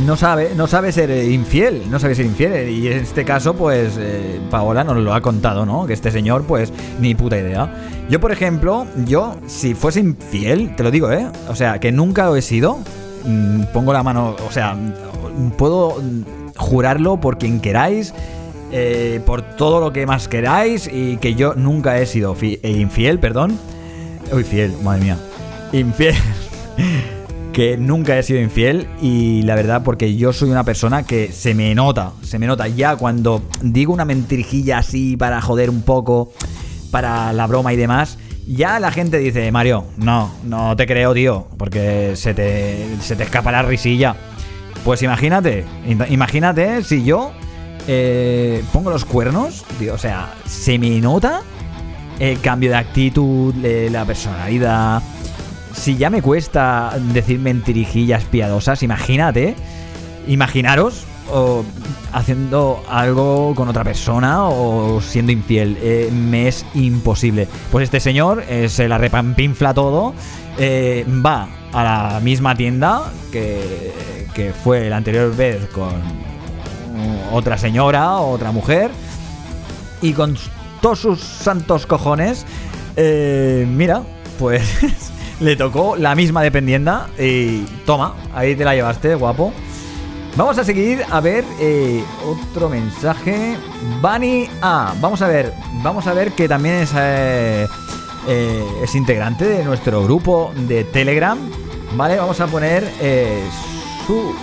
no 0.05 0.15
sabe, 0.15 0.51
no 0.55 0.67
sabe 0.67 0.91
ser 0.91 1.11
eh, 1.11 1.29
infiel, 1.31 1.83
no 1.91 1.99
sabe 1.99 2.15
ser 2.15 2.25
infiel. 2.25 2.69
Y 2.69 2.87
en 2.87 2.99
este 2.99 3.25
caso, 3.25 3.55
pues, 3.55 3.95
eh, 3.99 4.39
Paola 4.49 4.83
nos 4.83 4.97
lo 4.97 5.13
ha 5.13 5.21
contado, 5.21 5.65
¿no? 5.65 5.85
Que 5.85 5.93
este 5.93 6.11
señor, 6.11 6.43
pues, 6.43 6.71
ni 6.99 7.13
puta 7.15 7.37
idea. 7.37 7.71
Yo, 8.09 8.19
por 8.19 8.31
ejemplo, 8.31 8.85
yo, 9.05 9.35
si 9.47 9.73
fuese 9.73 9.99
infiel, 9.99 10.75
te 10.75 10.83
lo 10.83 10.91
digo, 10.91 11.11
¿eh? 11.11 11.27
O 11.49 11.55
sea, 11.55 11.79
que 11.79 11.91
nunca 11.91 12.25
lo 12.27 12.35
he 12.35 12.41
sido, 12.41 12.79
mm, 13.25 13.63
pongo 13.73 13.91
la 13.93 14.01
mano, 14.03 14.35
o 14.47 14.51
sea, 14.51 14.75
puedo 15.57 15.97
mm, 16.01 16.51
jurarlo 16.57 17.19
por 17.19 17.37
quien 17.37 17.59
queráis. 17.59 18.13
Eh, 18.71 19.19
por 19.25 19.41
todo 19.41 19.79
lo 19.79 19.91
que 19.93 20.05
más 20.05 20.27
queráis 20.27 20.89
y 20.91 21.17
que 21.17 21.35
yo 21.35 21.53
nunca 21.55 21.99
he 21.99 22.05
sido 22.05 22.35
eh, 22.41 22.59
infiel, 22.63 23.19
perdón. 23.19 23.57
Uy, 24.31 24.43
fiel, 24.43 24.73
madre 24.83 25.01
mía. 25.03 25.17
Infiel. 25.73 26.15
que 27.53 27.77
nunca 27.77 28.17
he 28.17 28.23
sido 28.23 28.39
infiel 28.39 28.87
y 29.01 29.41
la 29.41 29.55
verdad 29.55 29.81
porque 29.83 30.15
yo 30.15 30.31
soy 30.33 30.49
una 30.51 30.63
persona 30.63 31.03
que 31.03 31.31
se 31.31 31.53
me 31.55 31.73
nota, 31.75 32.11
se 32.21 32.37
me 32.39 32.45
nota 32.47 32.67
ya 32.67 32.95
cuando 32.95 33.41
digo 33.61 33.91
una 33.91 34.05
mentirijilla 34.05 34.77
así 34.77 35.17
para 35.17 35.41
joder 35.41 35.69
un 35.69 35.81
poco, 35.81 36.31
para 36.91 37.33
la 37.33 37.47
broma 37.47 37.73
y 37.73 37.75
demás, 37.75 38.17
ya 38.47 38.79
la 38.79 38.91
gente 38.91 39.17
dice, 39.17 39.51
Mario, 39.51 39.85
no, 39.97 40.31
no 40.45 40.75
te 40.75 40.85
creo, 40.85 41.13
tío, 41.13 41.47
porque 41.57 42.11
se 42.15 42.33
te, 42.33 42.95
se 43.01 43.15
te 43.15 43.23
escapa 43.23 43.51
la 43.51 43.63
risilla. 43.63 44.15
Pues 44.85 45.01
imagínate, 45.01 45.65
im- 45.87 46.09
imagínate 46.09 46.83
si 46.83 47.03
yo 47.03 47.31
eh, 47.91 48.63
pongo 48.71 48.91
los 48.91 49.03
cuernos, 49.03 49.65
tío, 49.79 49.95
o 49.95 49.97
sea, 49.97 50.35
se 50.45 50.77
me 50.77 51.01
nota 51.01 51.41
el 52.19 52.39
cambio 52.39 52.69
de 52.69 52.75
actitud, 52.75 53.55
la 53.55 54.05
personalidad. 54.05 55.01
Si 55.73 55.97
ya 55.97 56.11
me 56.11 56.21
cuesta 56.21 56.93
decir 57.13 57.39
mentirijillas 57.39 58.25
piadosas, 58.25 58.83
imagínate, 58.83 59.55
imaginaros 60.27 61.07
haciendo 62.13 62.83
algo 62.89 63.53
con 63.55 63.67
otra 63.67 63.83
persona 63.83 64.45
o 64.45 65.01
siendo 65.01 65.31
infiel. 65.31 65.77
Eh, 65.81 66.09
me 66.11 66.47
es 66.47 66.65
imposible. 66.73 67.47
Pues 67.71 67.85
este 67.85 67.99
señor 67.99 68.43
eh, 68.49 68.69
se 68.69 68.87
la 68.87 68.97
repampinfla 68.97 69.73
todo, 69.73 70.13
eh, 70.57 71.05
va 71.25 71.47
a 71.71 71.83
la 71.83 72.19
misma 72.21 72.55
tienda 72.55 73.11
que, 73.31 73.93
que 74.33 74.53
fue 74.53 74.89
la 74.89 74.97
anterior 74.97 75.35
vez 75.35 75.67
con 75.69 76.28
otra 77.31 77.57
señora, 77.57 78.17
otra 78.17 78.51
mujer, 78.51 78.91
y 80.01 80.13
con 80.13 80.37
todos 80.81 80.99
sus 80.99 81.19
santos 81.19 81.85
cojones, 81.85 82.45
eh, 82.95 83.65
mira, 83.67 84.03
pues 84.37 84.63
le 85.39 85.55
tocó 85.55 85.95
la 85.95 86.15
misma 86.15 86.41
dependienda 86.41 87.07
y 87.17 87.63
toma, 87.85 88.15
ahí 88.33 88.55
te 88.55 88.63
la 88.63 88.75
llevaste, 88.75 89.15
guapo. 89.15 89.53
Vamos 90.35 90.57
a 90.57 90.63
seguir 90.63 91.03
a 91.09 91.19
ver 91.19 91.43
eh, 91.59 92.03
otro 92.25 92.69
mensaje. 92.69 93.57
Bani 94.01 94.47
A. 94.61 94.93
Vamos 95.01 95.21
a 95.21 95.27
ver, 95.27 95.51
vamos 95.83 96.07
a 96.07 96.13
ver 96.13 96.31
que 96.31 96.47
también 96.47 96.75
es, 96.75 96.91
eh, 96.95 97.67
eh, 98.27 98.65
es 98.83 98.95
integrante 98.95 99.45
de 99.45 99.63
nuestro 99.63 100.03
grupo 100.03 100.53
de 100.55 100.83
Telegram. 100.85 101.37
Vale, 101.95 102.17
vamos 102.17 102.39
a 102.39 102.47
poner 102.47 102.89
eh, 103.01 103.43
su 104.05 104.33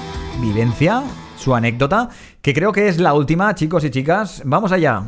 vivencia, 0.41 1.03
su 1.39 1.55
anécdota, 1.55 2.11
que 2.47 2.55
creo 2.55 2.71
que 2.71 2.87
es 2.87 3.01
la 3.01 3.13
última, 3.13 3.53
chicos 3.57 3.83
y 3.83 3.91
chicas. 3.91 4.41
Vamos 4.45 4.71
allá. 4.71 5.03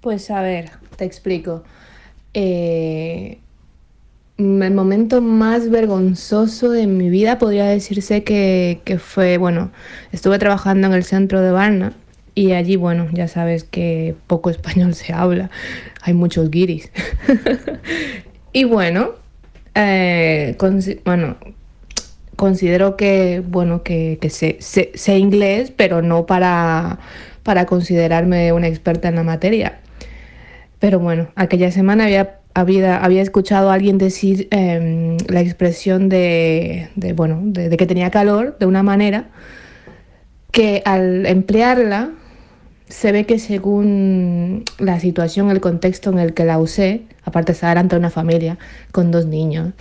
Pues 0.00 0.30
a 0.30 0.40
ver, 0.40 0.70
te 0.96 1.04
explico. 1.04 1.62
Eh, 2.32 3.38
el 4.38 4.72
momento 4.74 5.20
más 5.20 5.68
vergonzoso 5.68 6.70
de 6.70 6.86
mi 6.86 7.10
vida 7.10 7.38
podría 7.38 7.66
decirse 7.66 8.24
que, 8.24 8.80
fue, 8.98 9.36
bueno, 9.36 9.70
estuve 10.10 10.38
trabajando 10.38 10.86
en 10.86 10.94
el 10.94 11.04
centro 11.04 11.42
de 11.42 11.50
Varna 11.52 11.92
y 12.34 12.52
allí, 12.52 12.76
bueno, 12.76 13.08
ya 13.12 13.28
sabes 13.28 13.64
que 13.64 14.14
poco 14.26 14.48
español 14.56 14.94
se 14.94 15.12
habla, 15.12 15.50
hay 16.00 16.14
muchos 16.14 16.50
guiris. 16.50 16.90
y 18.54 18.64
bueno, 18.64 19.10
eh, 19.74 20.54
consi- 20.58 21.00
bueno, 21.04 21.36
considero 22.40 22.96
que, 22.96 23.42
bueno, 23.46 23.82
que, 23.82 24.16
que 24.18 24.30
sé, 24.30 24.56
sé- 24.60 25.18
inglés, 25.18 25.74
pero 25.76 26.00
no 26.00 26.24
para, 26.24 26.98
para 27.42 27.66
considerarme 27.66 28.50
una 28.54 28.66
experta 28.66 29.08
en 29.08 29.16
la 29.16 29.24
materia. 29.24 29.80
Pero 30.78 30.98
bueno, 31.00 31.28
aquella 31.36 31.70
semana 31.70 32.04
había, 32.04 32.38
había, 32.54 32.96
había 32.96 33.20
escuchado 33.20 33.70
a 33.70 33.74
alguien 33.74 33.98
decir 33.98 34.48
em, 34.52 35.18
la 35.28 35.42
expresión 35.42 36.08
de, 36.08 36.88
de, 36.96 37.12
bueno, 37.12 37.40
de, 37.42 37.76
que 37.76 37.86
tenía 37.86 38.10
calor 38.10 38.56
de 38.58 38.64
una 38.64 38.82
manera 38.82 39.28
que 40.50 40.80
al 40.86 41.26
emplearla 41.26 42.08
se 42.88 43.12
ve 43.12 43.26
que 43.26 43.38
según 43.38 44.64
la 44.78 44.98
situación, 44.98 45.50
el 45.50 45.60
contexto 45.60 46.08
en 46.08 46.18
el 46.18 46.32
que 46.32 46.46
la 46.46 46.58
usé, 46.58 47.02
aparte 47.22 47.52
estaba 47.52 47.72
delante 47.72 47.96
de 47.96 48.00
una 48.00 48.10
familia 48.10 48.56
con 48.92 49.10
dos 49.10 49.26
niños, 49.26 49.74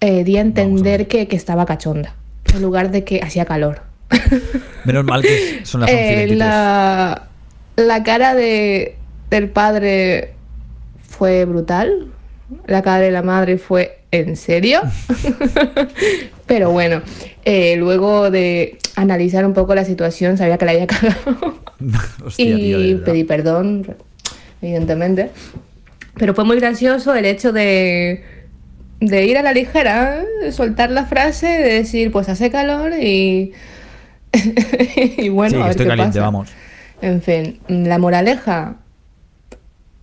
eh, 0.00 0.24
di 0.24 0.36
a 0.36 0.40
entender 0.40 1.08
que, 1.08 1.28
que 1.28 1.36
estaba 1.36 1.66
cachonda, 1.66 2.14
en 2.54 2.62
lugar 2.62 2.90
de 2.90 3.04
que 3.04 3.20
hacía 3.22 3.44
calor. 3.44 3.82
Menos 4.84 5.04
mal 5.04 5.22
que 5.22 5.60
son 5.64 5.82
las 5.82 5.90
11 5.90 6.02
y 6.02 6.06
Eh, 6.06 6.16
23. 6.16 6.38
la, 6.38 7.28
la 7.76 8.02
cara 8.02 8.34
de, 8.34 8.96
del 9.30 9.48
padre 9.50 10.34
fue 11.08 11.44
brutal. 11.44 12.08
La 12.66 12.80
cara 12.82 13.00
de 13.00 13.10
la 13.10 13.22
madre 13.22 13.58
fue 13.58 13.98
¿en 14.10 14.36
serio? 14.36 14.80
Pero 16.46 16.70
bueno, 16.70 17.02
eh, 17.44 17.76
luego 17.76 18.30
de 18.30 18.78
analizar 18.96 19.44
un 19.44 19.52
poco 19.52 19.74
la 19.74 19.84
situación, 19.84 20.38
sabía 20.38 20.58
que 20.58 20.64
la 20.64 20.72
había 20.72 20.86
cagado 20.86 21.58
Hostia, 22.24 22.44
y 22.46 22.94
tío, 22.94 23.04
pedí 23.04 23.24
perdón, 23.24 23.86
evidentemente. 24.62 25.30
Pero 26.16 26.34
fue 26.34 26.44
muy 26.44 26.56
gracioso 26.58 27.14
el 27.14 27.26
hecho 27.26 27.52
de, 27.52 28.24
de 29.00 29.26
ir 29.26 29.38
a 29.38 29.42
la 29.42 29.52
ligera, 29.52 30.22
soltar 30.50 30.90
la 30.90 31.06
frase, 31.06 31.46
de 31.46 31.72
decir, 31.74 32.10
pues 32.10 32.28
hace 32.28 32.50
calor 32.50 32.92
y, 33.00 33.52
y 35.18 35.28
bueno, 35.28 35.50
sí, 35.50 35.56
a 35.56 35.58
que 35.58 35.62
ver 35.64 35.70
estoy 35.70 35.84
qué 35.86 35.90
caliente, 35.90 36.18
pasa. 36.18 36.20
vamos. 36.20 36.50
En 37.00 37.22
fin, 37.22 37.60
la 37.68 37.98
moraleja, 37.98 38.76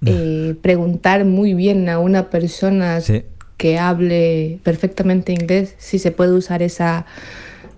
eh, 0.05 0.55
preguntar 0.61 1.25
muy 1.25 1.53
bien 1.53 1.89
a 1.89 1.99
una 1.99 2.29
persona 2.29 3.01
Sí. 3.01 3.23
que 3.57 3.79
hable 3.79 4.59
perfectamente 4.63 5.31
inglés 5.33 5.75
si 5.77 5.99
se 5.99 6.11
puede 6.11 6.31
usar 6.33 6.61
esa, 6.61 7.05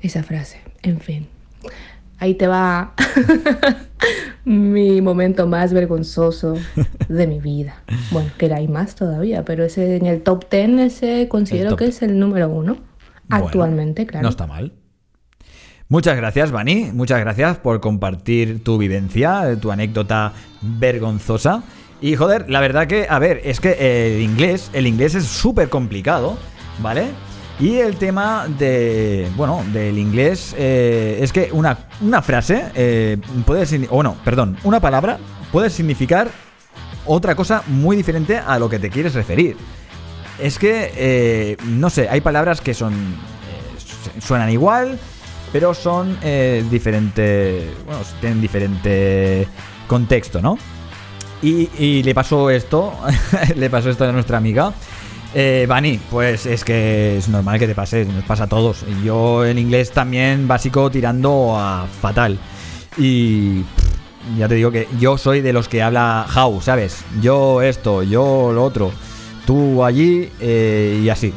esa 0.01 0.23
frase. 0.23 0.59
En 0.83 0.99
fin, 0.99 1.27
ahí 2.19 2.35
te 2.35 2.47
va 2.47 2.93
mi 4.45 5.01
momento 5.01 5.47
más 5.47 5.73
vergonzoso 5.73 6.55
de 7.07 7.27
mi 7.27 7.39
vida. 7.39 7.81
Bueno, 8.11 8.29
que 8.37 8.51
hay 8.53 8.67
más 8.67 8.95
todavía, 8.95 9.43
pero 9.43 9.63
ese 9.63 9.97
en 9.97 10.05
el 10.05 10.21
top 10.21 10.49
10 10.49 10.79
ese 10.79 11.27
considero 11.27 11.75
que 11.75 11.85
es 11.85 12.01
el 12.01 12.19
número 12.19 12.49
uno 12.49 12.73
Bueno, 12.73 13.45
actualmente, 13.45 14.05
claro. 14.05 14.23
No 14.23 14.29
está 14.29 14.47
mal. 14.47 14.73
Muchas 15.89 16.17
gracias, 16.17 16.51
Vani. 16.51 16.91
Muchas 16.93 17.19
gracias 17.21 17.57
por 17.59 17.79
compartir 17.79 18.61
tu 18.61 18.77
vivencia, 18.77 19.49
eh, 19.49 19.55
tu 19.55 19.71
anécdota 19.71 20.33
vergonzosa. 20.61 21.63
Y 22.01 22.15
joder, 22.15 22.49
la 22.49 22.59
verdad 22.59 22.87
que, 22.87 23.07
a 23.09 23.19
ver, 23.19 23.41
es 23.43 23.61
que 23.61 24.15
el 24.15 24.21
inglés, 24.21 24.69
el 24.73 24.85
inglés 24.85 25.15
es 25.15 25.23
súper 25.25 25.69
complicado, 25.69 26.37
¿vale? 26.79 27.07
Y 27.59 27.77
el 27.77 27.97
tema 27.97 28.45
de, 28.47 29.27
bueno, 29.35 29.63
del 29.73 29.97
inglés 29.97 30.53
eh, 30.57 31.17
es 31.21 31.33
que 31.33 31.49
una, 31.51 31.77
una 32.01 32.21
frase 32.21 32.65
eh, 32.75 33.17
puede, 33.45 33.87
o 33.89 34.03
no, 34.03 34.13
perdón, 34.23 34.57
una 34.63 34.79
palabra 34.79 35.17
puede 35.51 35.71
significar 35.71 36.29
otra 37.05 37.33
cosa 37.35 37.63
muy 37.67 37.95
diferente 37.97 38.37
a 38.37 38.59
lo 38.59 38.69
que 38.69 38.77
te 38.77 38.89
quieres 38.91 39.15
referir. 39.15 39.57
Es 40.39 40.59
que, 40.59 40.91
eh, 40.95 41.57
no 41.65 41.89
sé, 41.89 42.07
hay 42.09 42.21
palabras 42.21 42.61
que 42.61 42.75
son. 42.75 42.93
eh, 42.93 43.79
su- 44.19 44.21
suenan 44.27 44.51
igual, 44.51 44.99
pero 45.51 45.73
son 45.73 46.15
eh, 46.21 46.63
diferente. 46.69 47.71
Bueno, 47.87 48.01
tienen 48.21 48.39
diferente 48.39 49.47
contexto, 49.87 50.41
¿no? 50.43 50.59
Y, 51.41 51.69
y 51.79 52.03
le 52.03 52.13
pasó 52.13 52.51
esto, 52.51 52.93
le 53.55 53.69
pasó 53.71 53.89
esto 53.89 54.03
a 54.05 54.11
nuestra 54.11 54.37
amiga. 54.37 54.73
Eh, 55.39 55.67
Vani, 55.69 55.99
pues 56.09 56.47
es 56.47 56.63
que 56.63 57.15
es 57.15 57.29
normal 57.29 57.59
que 57.59 57.67
te 57.67 57.75
pase, 57.75 58.05
nos 58.05 58.23
pasa 58.23 58.45
a 58.45 58.47
todos. 58.47 58.83
Yo 59.03 59.45
en 59.45 59.59
inglés 59.59 59.91
también 59.91 60.47
básico 60.47 60.89
tirando 60.89 61.55
a 61.55 61.85
fatal. 62.01 62.39
Y 62.97 63.63
ya 64.35 64.47
te 64.47 64.55
digo 64.55 64.71
que 64.71 64.87
yo 64.99 65.15
soy 65.19 65.41
de 65.41 65.53
los 65.53 65.67
que 65.69 65.83
habla 65.83 66.25
how, 66.35 66.59
¿sabes? 66.59 67.05
Yo 67.21 67.61
esto, 67.61 68.01
yo 68.01 68.51
lo 68.51 68.63
otro, 68.63 68.91
tú 69.45 69.85
allí 69.85 70.27
eh, 70.39 71.01
y 71.03 71.09
así. 71.09 71.31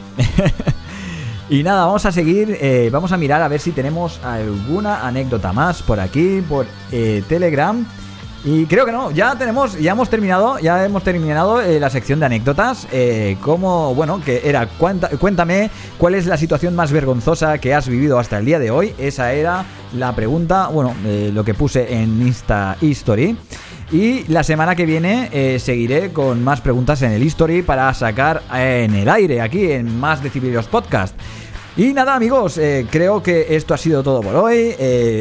y 1.50 1.62
nada, 1.62 1.84
vamos 1.84 2.06
a 2.06 2.12
seguir, 2.12 2.56
eh, 2.58 2.88
vamos 2.90 3.12
a 3.12 3.18
mirar 3.18 3.42
a 3.42 3.48
ver 3.48 3.60
si 3.60 3.70
tenemos 3.70 4.18
alguna 4.24 5.06
anécdota 5.06 5.52
más 5.52 5.82
por 5.82 6.00
aquí, 6.00 6.42
por 6.48 6.64
eh, 6.90 7.22
Telegram. 7.28 7.86
Y 8.42 8.64
creo 8.64 8.86
que 8.86 8.92
no, 8.92 9.10
ya 9.10 9.36
tenemos, 9.36 9.78
ya 9.78 9.92
hemos 9.92 10.08
terminado, 10.08 10.58
ya 10.58 10.82
hemos 10.86 11.02
terminado 11.04 11.60
eh, 11.60 11.78
la 11.78 11.90
sección 11.90 12.20
de 12.20 12.26
anécdotas. 12.26 12.86
Eh, 12.90 13.36
como, 13.42 13.94
bueno, 13.94 14.22
que 14.24 14.40
era, 14.44 14.66
cuenta- 14.66 15.10
cuéntame 15.18 15.68
cuál 15.98 16.14
es 16.14 16.24
la 16.24 16.38
situación 16.38 16.74
más 16.74 16.90
vergonzosa 16.90 17.58
que 17.58 17.74
has 17.74 17.86
vivido 17.86 18.18
hasta 18.18 18.38
el 18.38 18.46
día 18.46 18.58
de 18.58 18.70
hoy. 18.70 18.94
Esa 18.96 19.34
era 19.34 19.66
la 19.94 20.14
pregunta, 20.16 20.68
bueno, 20.68 20.94
eh, 21.04 21.30
lo 21.34 21.44
que 21.44 21.52
puse 21.52 21.92
en 21.94 22.22
Insta 22.26 22.78
History. 22.80 23.36
Y 23.92 24.24
la 24.28 24.42
semana 24.42 24.74
que 24.74 24.86
viene 24.86 25.58
seguiré 25.58 26.12
con 26.12 26.44
más 26.44 26.60
preguntas 26.60 27.02
en 27.02 27.10
el 27.10 27.22
History 27.24 27.62
para 27.62 27.92
sacar 27.92 28.40
en 28.54 28.94
el 28.94 29.08
aire, 29.08 29.40
aquí 29.40 29.72
en 29.72 29.98
Más 29.98 30.22
Decibelios 30.22 30.66
Podcast. 30.68 31.12
Y 31.76 31.92
nada 31.92 32.14
amigos, 32.14 32.60
creo 32.88 33.20
que 33.20 33.48
esto 33.56 33.74
ha 33.74 33.76
sido 33.78 34.04
todo 34.04 34.20
por 34.20 34.36
hoy. 34.36 34.76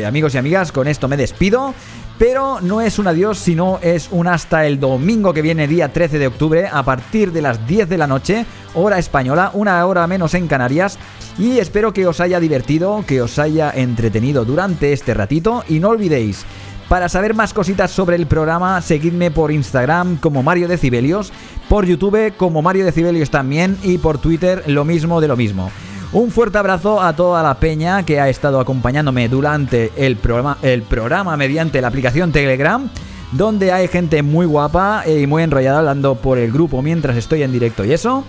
Amigos 0.06 0.36
y 0.36 0.38
amigas, 0.38 0.72
con 0.72 0.88
esto 0.88 1.08
me 1.08 1.18
despido. 1.18 1.74
Pero 2.20 2.60
no 2.60 2.82
es 2.82 3.00
un 3.00 3.08
adiós, 3.08 3.40
sino 3.40 3.80
es 3.82 4.10
un 4.12 4.28
hasta 4.28 4.66
el 4.66 4.78
domingo 4.78 5.34
que 5.34 5.42
viene, 5.42 5.70
día 5.70 5.94
13 5.94 6.20
de 6.20 6.28
octubre, 6.28 6.68
a 6.70 6.84
partir 6.84 7.32
de 7.32 7.42
las 7.42 7.66
10 7.66 7.88
de 7.88 7.98
la 7.98 8.08
noche, 8.08 8.46
hora 8.74 9.00
española, 9.00 9.52
una 9.54 9.86
hora 9.86 10.06
menos 10.06 10.34
en 10.34 10.50
Canarias. 10.50 11.00
Y 11.38 11.60
espero 11.60 11.94
que 11.94 12.06
os 12.06 12.20
haya 12.20 12.42
divertido, 12.42 13.06
que 13.08 13.22
os 13.22 13.40
haya 13.40 13.72
entretenido 13.72 14.44
durante 14.44 14.92
este 14.92 15.14
ratito. 15.14 15.64
Y 15.70 15.80
no 15.80 15.88
olvidéis, 15.90 16.46
para 16.90 17.08
saber 17.08 17.36
más 17.36 17.54
cositas 17.54 17.90
sobre 17.90 18.18
el 18.18 18.28
programa, 18.28 18.82
seguidme 18.82 19.32
por 19.32 19.50
Instagram 19.50 20.18
como 20.18 20.44
Mario 20.44 20.68
Decibelios, 20.68 21.32
por 21.70 21.86
YouTube 21.86 22.34
como 22.36 22.62
Mario 22.62 22.84
Decibelios 22.84 23.30
también 23.30 23.78
y 23.82 23.98
por 23.98 24.18
Twitter 24.18 24.64
lo 24.68 24.84
mismo 24.84 25.22
de 25.22 25.30
lo 25.30 25.38
mismo. 25.38 25.72
Un 26.12 26.32
fuerte 26.32 26.58
abrazo 26.58 27.02
a 27.02 27.16
toda 27.16 27.44
la 27.44 27.54
peña 27.60 28.04
que 28.04 28.20
ha 28.20 28.30
estado 28.30 28.60
acompañándome 28.60 29.30
durante 29.30 29.92
el 29.96 30.16
programa, 30.16 30.58
el 30.64 30.82
programa 30.82 31.38
mediante 31.38 31.82
la 31.82 31.88
aplicación 31.90 32.32
Telegram, 32.32 32.90
donde 33.32 33.72
hay 33.72 33.88
gente 33.88 34.24
muy 34.24 34.48
guapa 34.48 35.04
y 35.08 35.28
muy 35.28 35.44
enrollada 35.44 35.80
hablando 35.80 36.16
por 36.16 36.40
el 36.40 36.52
grupo 36.52 36.82
mientras 36.82 37.16
estoy 37.16 37.44
en 37.44 37.52
directo 37.52 37.86
y 37.86 37.94
eso. 37.94 38.24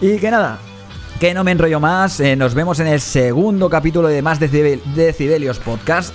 Y 0.00 0.16
que 0.16 0.30
nada, 0.30 0.58
que 1.20 1.34
no 1.34 1.44
me 1.44 1.52
enrollo 1.52 1.78
más, 1.78 2.20
eh, 2.20 2.36
nos 2.36 2.54
vemos 2.54 2.80
en 2.80 2.86
el 2.86 3.00
segundo 3.02 3.68
capítulo 3.68 4.08
de 4.08 4.22
Más 4.22 4.40
Decibel- 4.40 4.82
Decibelios 4.94 5.58
Podcast. 5.58 6.14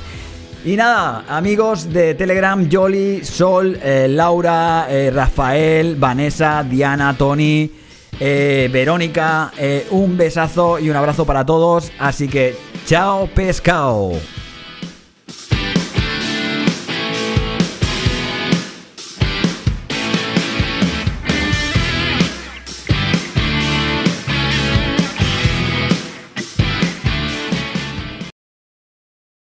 Y 0.66 0.76
nada, 0.76 1.24
amigos 1.28 1.92
de 1.94 2.16
Telegram, 2.16 2.68
Jolly, 2.72 3.24
Sol, 3.24 3.78
eh, 3.84 4.08
Laura, 4.10 4.88
eh, 4.90 5.12
Rafael, 5.14 5.96
Vanessa, 5.98 6.64
Diana, 6.68 7.16
Tony, 7.16 7.70
eh, 8.20 8.70
Verónica, 8.72 9.52
eh, 9.58 9.88
un 9.92 10.18
besazo 10.18 10.80
y 10.80 10.90
un 10.90 10.96
abrazo 10.96 11.26
para 11.26 11.46
todos. 11.46 11.92
Así 12.00 12.28
que, 12.28 12.56
chao 12.86 13.28
pescado. 13.28 14.14